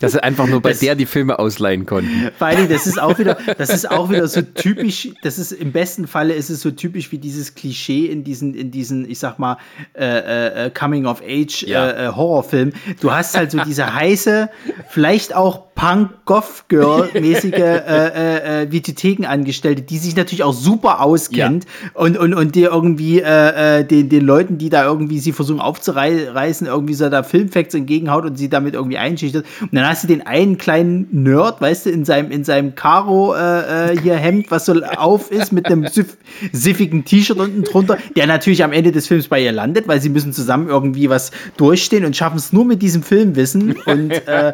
Dass 0.01 0.11
sie 0.13 0.23
einfach 0.25 0.49
nur 0.49 0.61
bei 0.61 0.71
Das- 0.71 0.81
der 0.81 0.97
die 0.97 1.07
Filme 1.07 1.39
ausleihen 1.39 1.87
konnten. 1.87 2.31
Vor 2.37 2.49
allem, 2.49 2.69
das 2.69 2.89
ist 2.89 3.01
auch 3.01 3.17
wieder, 3.19 3.39
das 3.59 3.71
ist 3.71 3.89
auch 3.89 4.11
wieder 4.11 4.27
so 4.27 4.43
typisch, 4.43 5.11
das 5.23 5.39
ist 5.39 5.53
im 5.53 5.71
besten 5.71 6.09
Falle 6.09 6.35
ist 6.35 6.51
es 6.51 6.63
so 6.63 6.73
typisch 6.73 7.13
wie 7.13 7.19
dieses 7.19 7.55
Klischee 7.55 8.07
in 8.07 8.25
diesen, 8.25 8.55
in 8.55 8.73
diesen, 8.73 9.09
ich 9.09 9.21
sag 9.21 9.39
mal, 9.39 9.57
äh, 9.95 10.67
äh, 10.67 10.71
Coming 10.71 11.07
of 11.07 11.23
Age 11.23 11.63
Ja. 11.63 11.89
äh, 11.91 12.07
äh, 12.07 12.09
Horrorfilm. 12.09 12.73
Du 13.01 13.13
hast 13.13 13.37
halt 13.37 13.53
so 13.53 13.59
diese 13.65 13.95
heiße, 13.95 14.51
vielleicht 14.91 15.37
auch 15.37 15.69
Punk-Goth-Girl-mäßige 15.77 17.53
äh, 17.55 17.77
äh, 17.79 18.63
äh, 18.63 18.73
Videothekenangestellte, 18.73 19.83
die 19.83 19.99
sich 19.99 20.17
natürlich 20.17 20.43
auch 20.43 20.53
super 20.53 21.01
auskennt 21.03 21.67
und, 21.95 22.19
und, 22.19 22.35
und 22.35 22.55
dir 22.55 22.71
irgendwie 22.73 23.21
äh, 23.21 23.79
äh, 23.81 23.85
den, 23.85 24.09
den 24.09 24.25
Leuten, 24.25 24.59
die 24.59 24.71
da 24.71 24.85
irgendwie 24.85 25.19
sie 25.21 25.33
versuchen 25.33 25.61
aufzureißen, 25.61 26.67
irgendwie 26.67 26.95
so 26.95 27.09
da 27.09 27.23
Filmfacts 27.23 27.75
entgegenhaut 27.75 28.25
und 28.25 28.37
sie 28.37 28.49
damit 28.49 28.75
irgendwie 28.75 28.99
einschüchtert. 28.99 29.47
Und 29.71 29.75
dann 29.77 29.87
hast 29.87 30.03
du 30.05 30.09
den 30.09 30.27
einen 30.27 30.57
kleinen 30.59 31.07
Nerd, 31.11 31.61
weißt 31.61 31.87
du, 31.87 31.91
in 31.91 32.05
seinem, 32.05 32.31
in 32.31 32.45
seinem 32.45 32.75
Karo 32.75 33.35
äh, 33.35 33.93
äh, 33.93 34.01
hier 34.01 34.17
Hemd, 34.17 34.51
was 34.51 34.67
so 34.67 34.73
auf 34.83 35.31
ist, 35.31 35.53
mit 35.53 35.67
einem 35.67 35.87
siff, 35.89 36.17
siffigen 36.53 37.05
T-Shirt 37.05 37.39
unten 37.39 37.65
drunter, 37.65 37.99
der 38.17 38.27
natürlich 38.27 38.65
am 38.65 38.73
Ende 38.73 38.93
des 38.93 39.07
Films 39.07 39.29
bei 39.29 39.43
ihr 39.43 39.53
landet, 39.53 39.87
weil 39.89 40.01
sie 40.01 40.09
müssen 40.09 40.33
zusammen 40.33 40.69
irgendwie 40.69 41.11
was 41.11 41.31
durchstehen 41.57 42.05
und 42.05 42.17
schaffen 42.17 42.37
es 42.39 42.53
nur 42.53 42.65
mit 42.65 42.81
diesem 42.83 43.03
Filmwissen. 43.03 43.73
Und 43.87 44.11
äh, 44.27 44.53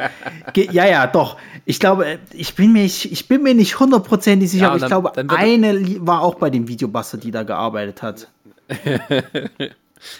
ja, 0.73 0.87
ja, 0.87 1.07
doch. 1.07 1.37
Ich 1.67 1.81
glaube, 1.81 2.07
äh, 2.07 2.19
ich 2.33 2.55
bin 2.55 2.73
mir, 2.73 2.83
nicht- 2.83 3.11
ich 3.11 3.27
bin 3.29 3.43
mir 3.43 3.55
nicht 3.55 3.79
hundertprozentig 3.81 4.51
sicher, 4.51 4.65
Ja, 4.65 4.69
aber 4.71 4.77
ich 4.77 4.81
dann- 4.83 4.89
glaube, 4.91 5.13
dann 5.15 5.31
eine 5.31 5.81
war 6.07 6.21
auch 6.23 6.35
bei 6.35 6.51
dem 6.51 6.69
Videobuster, 6.69 7.19
die 7.19 7.31
da 7.31 7.43
gearbeitet 7.43 8.03
hat. 8.03 8.29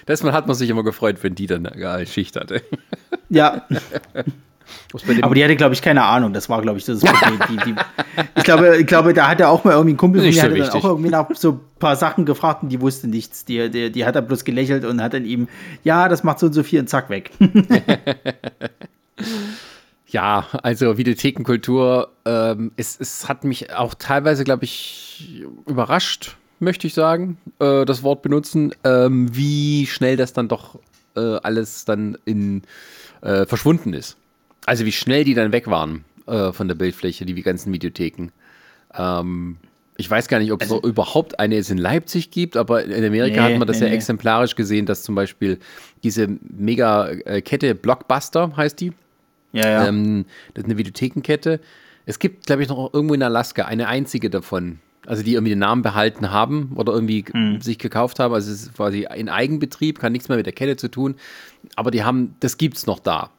Das 0.07 0.23
hat 0.25 0.47
man 0.47 0.57
sich 0.57 0.71
immer 0.71 0.83
gefreut, 0.83 1.17
wenn 1.23 1.35
die 1.35 1.47
dann 1.47 1.67
eine 1.67 2.07
Schicht 2.07 2.37
hatte. 2.37 2.63
Ja, 3.29 3.67
aber 5.23 5.35
die 5.35 5.45
hatte, 5.45 5.57
glaube 5.57 5.75
ich, 5.75 5.83
keine 5.83 6.05
Ahnung. 6.05 6.33
Das 6.33 6.49
war, 6.49 6.61
glaube 6.63 6.79
ich, 6.79 6.85
das 6.85 7.01
Problem. 7.01 7.41
Die, 7.51 7.57
die, 7.57 7.75
ich, 8.37 8.45
glaube, 8.45 8.77
ich 8.79 8.87
glaube, 8.87 9.13
da 9.13 9.29
hat 9.29 9.41
er 9.41 9.51
auch 9.51 9.65
mal 9.65 9.73
irgendwie 9.73 9.95
ein 9.95 9.97
Kumpel 9.97 10.21
von 10.21 10.29
mir, 10.29 10.35
so 10.35 10.43
hat 10.43 10.51
dann 10.51 10.57
wichtig. 10.57 10.75
auch 10.75 10.85
irgendwie 10.85 11.11
nach 11.11 11.29
so 11.35 11.53
ein 11.53 11.61
paar 11.79 11.97
Sachen 11.97 12.25
gefragt 12.25 12.63
und 12.63 12.69
die 12.69 12.81
wusste 12.81 13.09
nichts. 13.09 13.45
Die, 13.45 13.71
die, 13.71 13.91
die 13.91 14.05
hat 14.05 14.17
er 14.17 14.23
bloß 14.23 14.45
gelächelt 14.45 14.85
und 14.85 15.03
hat 15.03 15.15
dann 15.15 15.25
ihm, 15.25 15.49
ja, 15.83 16.09
das 16.09 16.25
macht 16.25 16.39
so 16.39 16.47
und 16.47 16.53
so 16.53 16.63
viel 16.63 16.81
und 16.81 16.89
zack, 16.89 17.11
weg. 17.11 17.31
Ja, 20.15 20.47
also 20.63 20.97
Videothekenkultur, 20.97 22.09
ähm, 22.25 22.71
es, 22.77 23.01
es 23.01 23.29
hat 23.29 23.43
mich 23.43 23.75
auch 23.75 23.95
teilweise, 23.95 24.45
glaube 24.45 24.63
ich, 24.63 25.45
überrascht, 25.67 26.37
möchte 26.61 26.87
ich 26.87 26.95
sagen, 26.95 27.37
äh, 27.59 27.85
das 27.85 28.05
Wort 28.05 28.23
benutzen, 28.23 28.73
ähm, 28.85 29.35
wie 29.35 29.89
schnell 29.89 30.17
das 30.17 30.33
dann 30.33 30.47
doch 30.47 30.79
äh, 31.17 31.39
alles 31.43 31.85
dann 31.85 32.17
in 32.25 32.63
äh, 33.23 33.45
verschwunden 33.45 33.93
ist. 33.93 34.17
Also 34.67 34.85
wie 34.85 34.93
schnell 34.93 35.25
die 35.25 35.35
dann 35.35 35.53
weg 35.53 35.67
waren 35.69 36.05
äh, 36.27 36.53
von 36.53 36.69
der 36.69 36.75
Bildfläche, 36.75 37.25
die 37.27 37.35
ganzen 37.43 37.73
Videotheken. 37.73 38.29
Ähm, 38.97 39.57
ich 39.97 40.11
weiß 40.11 40.27
gar 40.29 40.39
nicht, 40.41 40.51
ob 40.53 40.61
es 40.63 40.71
Also- 40.71 40.83
so 40.83 40.89
überhaupt 40.89 41.39
eine 41.39 41.55
jetzt 41.57 41.71
in 41.71 41.79
Leipzig 41.79 42.31
gibt, 42.31 42.57
aber 42.57 42.85
in 42.85 43.05
Amerika 43.05 43.47
Nee, 43.47 43.53
hat 43.53 43.59
man 43.59 43.69
das 43.69 43.79
nee, 43.79 43.85
ja 43.87 43.91
nee. 43.91 43.97
exemplarisch 43.97 44.57
gesehen, 44.57 44.87
dass 44.87 45.03
zum 45.03 45.15
Beispiel 45.15 45.59
diese 46.03 46.29
Mega-Kette 46.41 47.75
Blockbuster 47.75 48.57
heißt 48.57 48.81
die, 48.81 48.93
Ja, 49.53 49.69
ja. 49.69 49.87
ähm, 49.89 50.25
das 50.55 50.63
ist 50.65 50.69
eine 50.71 50.79
Videothekenkette. 50.79 51.61
Es 52.07 52.19
gibt, 52.19 52.47
glaube 52.47 52.63
ich, 52.63 52.69
noch 52.69 52.93
irgendwo 52.93 53.15
in 53.15 53.23
Alaska 53.23 53.65
eine 53.67 53.87
einzige 53.89 54.31
davon. 54.31 54.81
Also 55.07 55.23
die 55.23 55.35
irgendwie 55.35 55.51
den 55.51 55.59
Namen 55.59 55.83
behalten 55.83 56.31
haben 56.33 56.73
oder 56.77 56.93
irgendwie 56.95 57.25
Hm. 57.31 57.61
sich 57.61 57.79
gekauft 57.79 58.19
haben. 58.19 58.33
Also 58.35 58.51
es 58.51 58.63
ist 58.65 58.75
quasi 58.75 59.07
in 59.15 59.29
Eigenbetrieb, 59.29 59.99
kann 60.01 60.13
nichts 60.13 60.29
mehr 60.29 60.37
mit 60.39 60.47
der 60.47 60.55
Kette 60.55 60.77
zu 60.77 60.89
tun. 60.89 61.15
Aber 61.77 61.91
die 61.91 62.03
haben, 62.03 62.35
das 62.41 62.57
gibt's 62.59 62.87
noch 62.87 62.99
da. 62.99 63.31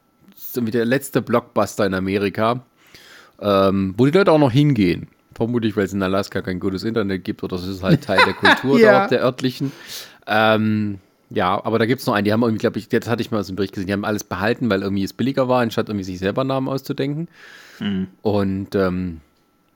Ist 0.55 0.57
irgendwie 0.57 0.71
der 0.71 0.85
letzte 0.85 1.21
Blockbuster 1.21 1.85
in 1.85 1.93
Amerika, 1.93 2.61
ähm, 3.41 3.93
wo 3.97 4.05
die 4.05 4.17
Leute 4.17 4.31
auch 4.31 4.39
noch 4.39 4.51
hingehen. 4.51 5.07
Vermutlich, 5.33 5.75
weil 5.75 5.83
es 5.83 5.91
in 5.91 6.01
Alaska 6.01 6.41
kein 6.41 6.61
gutes 6.61 6.85
Internet 6.85 7.25
gibt 7.25 7.43
oder 7.43 7.57
es 7.57 7.67
ist 7.67 7.83
halt 7.83 8.05
Teil 8.05 8.21
der 8.25 8.33
Kultur 8.55 8.79
Ja. 8.79 8.99
dort, 8.99 9.11
der 9.11 9.21
örtlichen. 9.21 9.73
Ähm, 10.27 10.99
ja, 11.29 11.61
aber 11.65 11.77
da 11.77 11.85
gibt 11.85 11.99
es 11.99 12.07
noch 12.07 12.13
einen, 12.13 12.23
die 12.23 12.31
haben 12.31 12.43
irgendwie, 12.43 12.59
glaube 12.59 12.79
ich, 12.79 12.87
das 12.87 13.09
hatte 13.09 13.21
ich 13.21 13.31
mal 13.31 13.41
aus 13.41 13.47
dem 13.47 13.57
Bericht 13.57 13.73
gesehen, 13.73 13.87
die 13.87 13.93
haben 13.93 14.05
alles 14.05 14.23
behalten, 14.23 14.69
weil 14.69 14.81
irgendwie 14.81 15.03
es 15.03 15.11
billiger 15.11 15.49
war, 15.49 15.59
anstatt 15.61 15.89
irgendwie 15.89 16.05
sich 16.05 16.19
selber 16.19 16.45
Namen 16.45 16.69
auszudenken. 16.69 17.27
Und 18.21 18.75
ähm, 18.75 19.19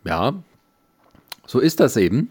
ja, 0.06 0.34
so 1.45 1.60
ist 1.60 1.81
das 1.81 1.97
eben. 1.97 2.30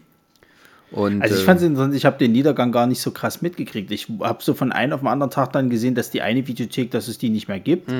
Und, 0.89 1.21
Also 1.21 1.35
ich 1.35 1.41
äh, 1.41 1.45
fand 1.45 1.59
es 1.59 1.67
interessant, 1.67 1.93
ich 1.93 2.05
habe 2.05 2.17
den 2.17 2.31
Niedergang 2.31 2.71
gar 2.71 2.87
nicht 2.87 3.01
so 3.01 3.11
krass 3.11 3.43
mitgekriegt. 3.43 3.91
Ich 3.91 4.07
habe 4.21 4.41
so 4.41 4.55
von 4.55 4.71
einem 4.71 4.93
auf 4.93 5.01
den 5.01 5.07
anderen 5.07 5.29
Tag 5.29 5.53
dann 5.53 5.69
gesehen, 5.69 5.93
dass 5.93 6.09
die 6.09 6.23
eine 6.23 6.47
Videothek, 6.47 6.89
dass 6.89 7.07
es 7.07 7.19
die 7.19 7.29
nicht 7.29 7.47
mehr 7.47 7.59
gibt. 7.59 7.91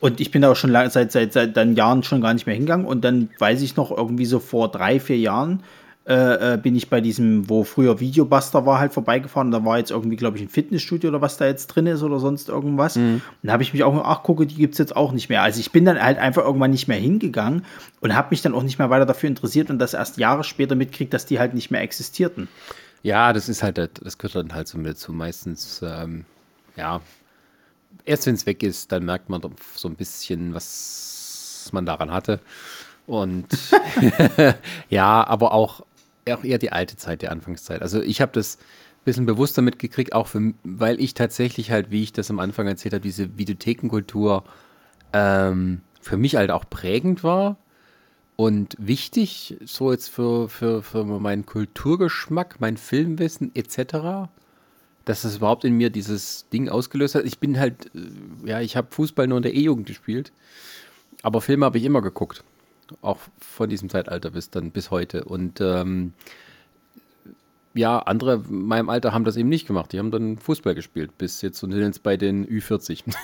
Und 0.00 0.20
ich 0.20 0.30
bin 0.30 0.42
da 0.42 0.50
auch 0.52 0.56
schon 0.56 0.70
lang, 0.70 0.90
seit, 0.90 1.10
seit, 1.12 1.32
seit 1.32 1.56
dann 1.56 1.74
Jahren 1.74 2.02
schon 2.02 2.20
gar 2.20 2.32
nicht 2.34 2.46
mehr 2.46 2.54
hingegangen. 2.54 2.86
Und 2.86 3.04
dann 3.04 3.30
weiß 3.38 3.62
ich 3.62 3.76
noch, 3.76 3.90
irgendwie 3.90 4.26
so 4.26 4.38
vor 4.38 4.70
drei, 4.70 5.00
vier 5.00 5.18
Jahren 5.18 5.62
äh, 6.06 6.54
äh, 6.54 6.56
bin 6.56 6.74
ich 6.76 6.88
bei 6.88 7.00
diesem, 7.00 7.50
wo 7.50 7.64
früher 7.64 8.00
Videobuster 8.00 8.64
war, 8.64 8.78
halt 8.78 8.92
vorbeigefahren. 8.94 9.50
Da 9.50 9.64
war 9.64 9.76
jetzt 9.78 9.90
irgendwie, 9.90 10.16
glaube 10.16 10.36
ich, 10.38 10.42
ein 10.42 10.48
Fitnessstudio 10.48 11.10
oder 11.10 11.20
was 11.20 11.36
da 11.36 11.46
jetzt 11.46 11.66
drin 11.66 11.86
ist 11.86 12.02
oder 12.02 12.18
sonst 12.20 12.48
irgendwas. 12.48 12.96
Und 12.96 13.22
da 13.42 13.52
habe 13.52 13.62
ich 13.62 13.72
mich 13.74 13.82
auch, 13.84 14.02
ach 14.04 14.22
gucke, 14.22 14.46
die 14.46 14.54
gibt 14.54 14.72
es 14.74 14.78
jetzt 14.78 14.96
auch 14.96 15.12
nicht 15.12 15.28
mehr. 15.28 15.42
Also 15.42 15.60
ich 15.60 15.72
bin 15.72 15.84
dann 15.84 16.00
halt 16.02 16.18
einfach 16.18 16.44
irgendwann 16.44 16.70
nicht 16.70 16.88
mehr 16.88 16.96
hingegangen 16.96 17.64
und 18.00 18.14
habe 18.14 18.28
mich 18.30 18.40
dann 18.40 18.54
auch 18.54 18.62
nicht 18.62 18.78
mehr 18.78 18.88
weiter 18.90 19.04
dafür 19.04 19.28
interessiert 19.28 19.68
und 19.68 19.78
das 19.80 19.94
erst 19.94 20.16
Jahre 20.16 20.44
später 20.44 20.76
mitkriegt, 20.76 21.12
dass 21.12 21.26
die 21.26 21.38
halt 21.40 21.52
nicht 21.54 21.70
mehr 21.70 21.82
existierten. 21.82 22.48
Ja, 23.02 23.32
das 23.32 23.48
ist 23.48 23.62
halt, 23.62 23.76
das- 23.78 24.16
gehört 24.18 24.34
dann 24.36 24.54
halt 24.54 24.68
so 24.68 24.78
mit 24.78 24.86
dazu. 24.92 25.12
Meistens, 25.12 25.82
ähm, 25.84 26.24
ja, 26.76 27.00
erst 28.08 28.26
wenn 28.26 28.34
es 28.34 28.46
weg 28.46 28.62
ist, 28.62 28.90
dann 28.90 29.04
merkt 29.04 29.28
man 29.28 29.42
so 29.74 29.88
ein 29.88 29.94
bisschen, 29.94 30.54
was 30.54 31.68
man 31.72 31.86
daran 31.86 32.10
hatte. 32.10 32.40
Und 33.06 33.46
ja, 34.88 35.26
aber 35.26 35.52
auch, 35.52 35.84
auch 36.30 36.44
eher 36.44 36.58
die 36.58 36.72
alte 36.72 36.96
Zeit, 36.96 37.22
die 37.22 37.28
Anfangszeit. 37.28 37.82
Also 37.82 38.02
ich 38.02 38.20
habe 38.20 38.32
das 38.32 38.56
ein 38.56 39.04
bisschen 39.04 39.26
bewusster 39.26 39.62
mitgekriegt, 39.62 40.14
auch 40.14 40.26
für, 40.26 40.54
weil 40.64 41.00
ich 41.00 41.14
tatsächlich 41.14 41.70
halt, 41.70 41.90
wie 41.90 42.02
ich 42.02 42.12
das 42.12 42.30
am 42.30 42.38
Anfang 42.40 42.66
erzählt 42.66 42.94
habe, 42.94 43.02
diese 43.02 43.38
Videothekenkultur 43.38 44.44
ähm, 45.12 45.82
für 46.00 46.16
mich 46.16 46.36
halt 46.36 46.50
auch 46.50 46.64
prägend 46.68 47.22
war. 47.22 47.56
und 48.36 48.76
wichtig, 48.78 49.56
so 49.64 49.90
jetzt 49.92 50.08
für, 50.08 50.48
für, 50.48 50.82
für 50.82 51.04
meinen 51.04 51.44
Kulturgeschmack, 51.44 52.60
mein 52.60 52.76
Filmwissen 52.76 53.54
etc., 53.54 54.28
dass 55.08 55.22
das 55.22 55.36
überhaupt 55.36 55.64
in 55.64 55.74
mir 55.74 55.88
dieses 55.88 56.48
Ding 56.50 56.68
ausgelöst 56.68 57.14
hat. 57.14 57.24
Ich 57.24 57.38
bin 57.38 57.58
halt, 57.58 57.90
äh, 57.94 58.48
ja, 58.48 58.60
ich 58.60 58.76
habe 58.76 58.88
Fußball 58.90 59.26
nur 59.26 59.38
in 59.38 59.42
der 59.42 59.54
E-Jugend 59.54 59.86
gespielt, 59.86 60.32
aber 61.22 61.40
Filme 61.40 61.64
habe 61.64 61.78
ich 61.78 61.84
immer 61.84 62.02
geguckt. 62.02 62.44
Auch 63.00 63.18
von 63.38 63.68
diesem 63.70 63.88
Zeitalter 63.88 64.30
bis 64.30 64.50
dann 64.50 64.70
bis 64.70 64.90
heute. 64.90 65.24
Und 65.24 65.60
ähm, 65.60 66.12
ja, 67.74 67.98
andere 67.98 68.44
in 68.48 68.66
meinem 68.66 68.90
Alter 68.90 69.12
haben 69.12 69.24
das 69.24 69.36
eben 69.36 69.48
nicht 69.48 69.66
gemacht. 69.66 69.92
Die 69.92 69.98
haben 69.98 70.10
dann 70.10 70.38
Fußball 70.38 70.74
gespielt, 70.74 71.16
bis 71.16 71.40
jetzt 71.40 71.62
und 71.62 71.72
sind 71.72 71.82
jetzt 71.82 72.02
bei 72.02 72.16
den 72.16 72.46
Ü40. 72.46 73.04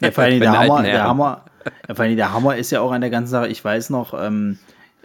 Ja, 0.00 0.10
vor 0.10 0.24
allem 0.24 0.40
der 0.40 0.58
Hammer, 0.58 0.82
der, 0.82 1.04
Hammer, 1.04 1.44
ja, 1.86 1.94
vor 1.94 2.04
allem 2.04 2.16
der 2.16 2.32
Hammer 2.32 2.56
ist 2.56 2.72
ja 2.72 2.80
auch 2.80 2.90
an 2.90 3.02
der 3.02 3.10
ganzen 3.10 3.30
Sache, 3.30 3.46
ich 3.46 3.64
weiß 3.64 3.90
noch, 3.90 4.12
ähm, 4.20 4.58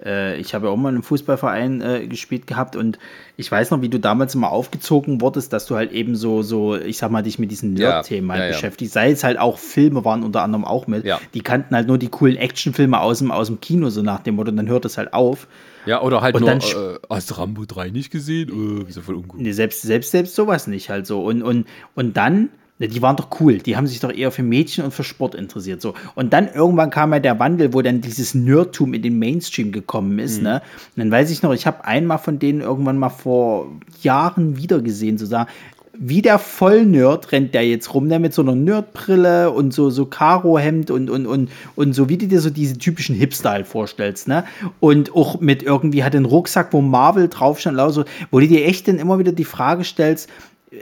äh, 0.05 0.37
ich 0.37 0.53
habe 0.53 0.67
ja 0.67 0.71
auch 0.71 0.77
mal 0.77 0.89
in 0.89 0.95
einem 0.95 1.03
Fußballverein 1.03 1.81
äh, 1.81 2.07
gespielt 2.07 2.47
gehabt 2.47 2.75
und 2.75 2.99
ich 3.37 3.51
weiß 3.51 3.71
noch, 3.71 3.81
wie 3.81 3.89
du 3.89 3.99
damals 3.99 4.35
immer 4.35 4.51
aufgezogen 4.51 5.21
wurdest, 5.21 5.53
dass 5.53 5.65
du 5.65 5.75
halt 5.75 5.91
eben 5.91 6.15
so, 6.15 6.41
so 6.41 6.75
ich 6.75 6.97
sag 6.97 7.11
mal, 7.11 7.23
dich 7.23 7.39
mit 7.39 7.51
diesen 7.51 7.73
Nerd-Themen 7.73 8.31
halt 8.31 8.41
ja, 8.41 8.45
ja, 8.47 8.51
beschäftigst. 8.53 8.93
Sei 8.93 9.11
es 9.11 9.23
halt 9.23 9.39
auch 9.39 9.57
Filme 9.57 10.05
waren 10.05 10.23
unter 10.23 10.43
anderem 10.43 10.65
auch 10.65 10.87
mit. 10.87 11.05
Die 11.33 11.41
kannten 11.41 11.75
halt 11.75 11.87
nur 11.87 11.97
die 11.97 12.09
coolen 12.09 12.37
Actionfilme 12.37 12.99
aus 12.99 13.19
dem, 13.19 13.31
aus 13.31 13.47
dem 13.47 13.59
Kino, 13.59 13.89
so 13.89 14.01
nach 14.01 14.19
dem 14.19 14.35
Motto, 14.35 14.51
und 14.51 14.57
dann 14.57 14.67
hört 14.67 14.85
es 14.85 14.97
halt 14.97 15.13
auf. 15.13 15.47
Ja, 15.85 16.01
oder 16.01 16.21
halt 16.21 16.35
und 16.35 16.41
nur, 16.41 16.51
äh, 16.51 16.99
hast 17.09 17.29
du 17.29 17.35
Rambo 17.35 17.65
3 17.65 17.89
nicht 17.89 18.11
gesehen? 18.11 18.85
Äh, 18.85 18.89
ist 18.89 18.95
ja 18.95 19.01
voll 19.01 19.15
ungut. 19.15 19.39
Nee, 19.39 19.51
selbst, 19.51 19.81
selbst, 19.81 20.11
selbst 20.11 20.35
sowas 20.35 20.67
nicht 20.67 20.89
halt 20.89 21.07
so. 21.07 21.23
Und, 21.23 21.41
und, 21.41 21.67
und 21.95 22.15
dann 22.15 22.49
die 22.79 23.01
waren 23.01 23.15
doch 23.15 23.29
cool. 23.39 23.59
Die 23.59 23.77
haben 23.77 23.87
sich 23.87 23.99
doch 23.99 24.11
eher 24.11 24.31
für 24.31 24.43
Mädchen 24.43 24.83
und 24.83 24.91
für 24.91 25.03
Sport 25.03 25.35
interessiert. 25.35 25.81
So. 25.81 25.93
Und 26.15 26.33
dann 26.33 26.47
irgendwann 26.47 26.89
kam 26.89 27.13
ja 27.13 27.19
der 27.19 27.39
Wandel, 27.39 27.73
wo 27.73 27.81
dann 27.81 28.01
dieses 28.01 28.33
Nerdtum 28.33 28.93
in 28.93 29.01
den 29.01 29.19
Mainstream 29.19 29.71
gekommen 29.71 30.19
ist. 30.19 30.37
Mhm. 30.37 30.43
Ne? 30.43 30.61
Und 30.95 30.99
dann 30.99 31.11
weiß 31.11 31.31
ich 31.31 31.43
noch, 31.43 31.53
ich 31.53 31.67
habe 31.67 31.85
einmal 31.85 32.17
von 32.17 32.39
denen 32.39 32.61
irgendwann 32.61 32.97
mal 32.97 33.09
vor 33.09 33.71
Jahren 34.01 34.57
wieder 34.57 34.81
gesehen, 34.81 35.17
so 35.17 35.25
sagen, 35.25 35.49
wie 35.95 36.23
der 36.23 36.39
Vollnerd 36.39 37.31
rennt 37.31 37.53
der 37.53 37.67
jetzt 37.67 37.93
rum, 37.93 38.09
der 38.09 38.17
mit 38.17 38.33
so 38.33 38.41
einer 38.41 38.55
Nerdbrille 38.55 39.51
und 39.51 39.73
so, 39.73 39.91
so 39.91 40.07
Karo-Hemd 40.07 40.89
und, 40.89 41.11
und, 41.11 41.27
und, 41.27 41.51
und 41.75 41.93
so, 41.93 42.09
wie 42.09 42.17
du 42.17 42.27
dir 42.27 42.41
so 42.41 42.49
diese 42.49 42.79
typischen 42.79 43.15
Hipster 43.15 43.51
halt 43.51 43.67
vorstellst, 43.67 44.27
ne? 44.27 44.43
Und 44.79 45.15
auch 45.15 45.39
mit 45.39 45.61
irgendwie 45.61 46.03
hat 46.03 46.15
den 46.15 46.25
Rucksack, 46.25 46.73
wo 46.73 46.81
Marvel 46.81 47.29
draufstand, 47.29 47.79
so, 47.93 48.05
wo 48.31 48.39
du 48.39 48.47
dir 48.47 48.65
echt 48.65 48.87
dann 48.87 48.97
immer 48.97 49.19
wieder 49.19 49.33
die 49.33 49.45
Frage 49.45 49.83
stellst, 49.83 50.29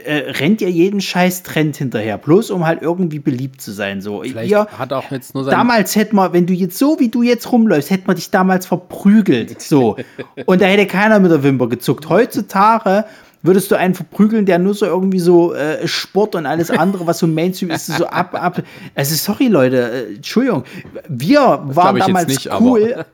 äh, 0.04 0.30
rennt 0.32 0.60
ihr 0.60 0.70
jeden 0.70 1.00
scheiß 1.00 1.42
Trend 1.42 1.76
hinterher, 1.76 2.16
bloß 2.18 2.50
um 2.50 2.64
halt 2.64 2.82
irgendwie 2.82 3.18
beliebt 3.18 3.60
zu 3.60 3.72
sein. 3.72 4.00
So, 4.00 4.22
Vielleicht 4.22 4.50
ihr, 4.50 4.66
hat 4.66 4.92
auch 4.92 5.10
jetzt 5.10 5.34
nur 5.34 5.44
damals 5.44 5.96
hätte 5.96 6.16
man, 6.16 6.32
wenn 6.32 6.46
du 6.46 6.54
jetzt 6.54 6.78
so 6.78 6.98
wie 6.98 7.08
du 7.08 7.22
jetzt 7.22 7.52
rumläufst, 7.52 7.90
hätte 7.90 8.04
man 8.06 8.16
dich 8.16 8.30
damals 8.30 8.66
verprügelt. 8.66 9.60
So. 9.60 9.96
Und 10.46 10.62
da 10.62 10.66
hätte 10.66 10.86
keiner 10.86 11.20
mit 11.20 11.30
der 11.30 11.42
Wimper 11.42 11.68
gezuckt. 11.68 12.08
Heutzutage 12.08 13.04
würdest 13.42 13.70
du 13.70 13.74
einen 13.74 13.94
verprügeln, 13.94 14.46
der 14.46 14.58
nur 14.58 14.74
so 14.74 14.86
irgendwie 14.86 15.18
so 15.18 15.52
äh, 15.52 15.86
Sport 15.86 16.36
und 16.36 16.46
alles 16.46 16.70
andere, 16.70 17.06
was 17.06 17.18
so 17.18 17.26
Mainstream 17.26 17.70
ist, 17.70 17.86
so 17.86 18.06
ab, 18.06 18.34
ab. 18.34 18.62
Also 18.94 19.14
sorry, 19.16 19.48
Leute, 19.48 19.90
äh, 19.90 20.14
Entschuldigung. 20.14 20.64
Wir 21.08 21.60
waren 21.64 21.98
damals 21.98 22.28
nicht, 22.28 22.48
cool. 22.60 23.04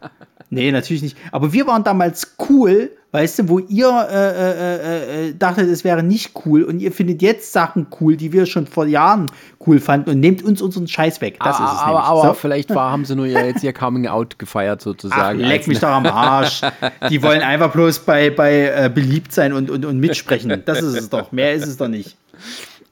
nee, 0.50 0.70
natürlich 0.70 1.02
nicht. 1.02 1.16
Aber 1.32 1.52
wir 1.52 1.66
waren 1.66 1.82
damals 1.82 2.36
cool, 2.48 2.90
weißt 3.12 3.38
du, 3.38 3.48
wo 3.48 3.58
ihr 3.58 3.88
äh, 3.88 4.14
äh, 4.14 5.26
äh, 5.26 5.28
äh, 5.28 5.34
dachtet, 5.34 5.68
es 5.68 5.82
wäre 5.82 6.02
nicht 6.02 6.32
cool 6.44 6.62
und 6.62 6.80
ihr 6.80 6.92
findet 6.92 7.22
jetzt 7.22 7.52
Sachen 7.52 7.86
cool, 8.00 8.16
die 8.16 8.32
wir 8.32 8.44
schon 8.44 8.66
vor 8.66 8.86
Jahren 8.86 9.26
cool 9.66 9.80
fanden 9.80 10.10
und 10.10 10.20
nehmt 10.20 10.42
uns 10.42 10.60
unseren 10.60 10.86
Scheiß 10.86 11.20
weg. 11.20 11.38
Das 11.42 11.56
aber, 11.56 11.66
ist 11.66 11.72
es 11.72 11.78
aber, 11.78 12.04
aber 12.04 12.22
so. 12.22 12.34
vielleicht 12.34 12.74
war, 12.74 12.90
haben 12.90 13.04
sie 13.04 13.16
nur 13.16 13.26
jetzt 13.26 13.64
ihr 13.64 13.72
Coming 13.72 14.06
Out 14.06 14.38
gefeiert 14.38 14.82
sozusagen. 14.82 15.40
Ach, 15.42 15.48
leck 15.48 15.66
mich 15.66 15.80
doch 15.80 15.88
am 15.88 16.06
Arsch. 16.06 16.60
Die 17.08 17.22
wollen 17.22 17.40
einfach 17.40 17.72
bloß 17.72 18.00
bei, 18.00 18.30
bei 18.30 18.66
äh, 18.66 18.90
beliebt 18.92 19.32
sein 19.32 19.52
und, 19.52 19.70
und, 19.70 19.84
und 19.86 19.98
mitsprechen. 19.98 20.62
Das 20.64 20.82
ist 20.82 20.94
es 20.94 21.08
doch. 21.08 21.32
Mehr 21.32 21.54
ist 21.54 21.66
es 21.66 21.78
doch 21.78 21.88
nicht. 21.88 22.16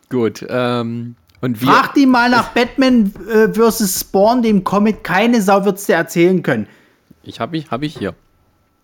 Gut. 0.09 0.45
Ähm, 0.49 1.17
und 1.43 1.61
wir 1.61 1.69
Frag 1.69 1.95
die 1.95 2.07
mal 2.07 2.31
nach 2.31 2.51
Batman 2.51 3.13
äh, 3.31 3.49
vs. 3.53 4.01
Spawn, 4.01 4.43
dem 4.43 4.65
Comic. 4.65 5.05
Keine 5.05 5.43
Sau 5.43 5.65
wird 5.67 5.77
es 5.77 5.85
dir 5.85 5.97
erzählen 5.97 6.43
können. 6.43 6.67
Ich 7.23 7.41
habe 7.41 7.57
ich, 7.57 7.71
hab 7.71 7.83
ich 7.83 7.99
hier. 7.99 8.15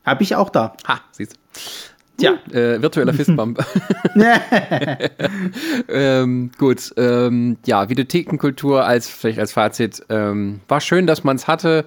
Habe 0.05 0.23
ich 0.23 0.35
auch 0.35 0.51
da. 0.51 0.75
Ha, 0.87 1.01
siehst 1.13 1.35
du. 1.35 1.37
Tja, 2.19 2.35
äh, 2.51 2.81
virtueller 2.81 3.15
Fistbump. 3.15 3.65
ähm, 5.89 6.51
gut, 6.59 6.93
ähm, 6.97 7.57
ja, 7.67 7.89
Videothekenkultur 7.89 8.85
als 8.85 9.09
vielleicht 9.09 9.39
als 9.39 9.53
Fazit 9.53 10.05
ähm, 10.09 10.61
war 10.69 10.81
schön, 10.81 11.07
dass 11.07 11.25
man 11.25 11.37
es 11.37 11.49
hatte. 11.49 11.87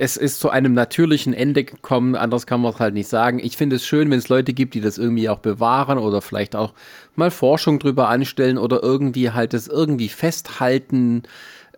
Es 0.00 0.16
ist 0.16 0.38
zu 0.38 0.50
einem 0.50 0.74
natürlichen 0.74 1.34
Ende 1.34 1.64
gekommen, 1.64 2.14
anders 2.14 2.46
kann 2.46 2.60
man 2.60 2.72
es 2.72 2.80
halt 2.80 2.94
nicht 2.94 3.08
sagen. 3.08 3.40
Ich 3.40 3.56
finde 3.56 3.76
es 3.76 3.84
schön, 3.84 4.10
wenn 4.10 4.18
es 4.18 4.28
Leute 4.28 4.52
gibt, 4.52 4.74
die 4.74 4.80
das 4.80 4.96
irgendwie 4.96 5.28
auch 5.28 5.40
bewahren 5.40 5.98
oder 5.98 6.22
vielleicht 6.22 6.54
auch 6.54 6.72
mal 7.16 7.32
Forschung 7.32 7.78
drüber 7.80 8.08
anstellen 8.08 8.58
oder 8.58 8.82
irgendwie 8.82 9.32
halt 9.32 9.52
das 9.52 9.66
irgendwie 9.66 10.08
festhalten 10.08 11.24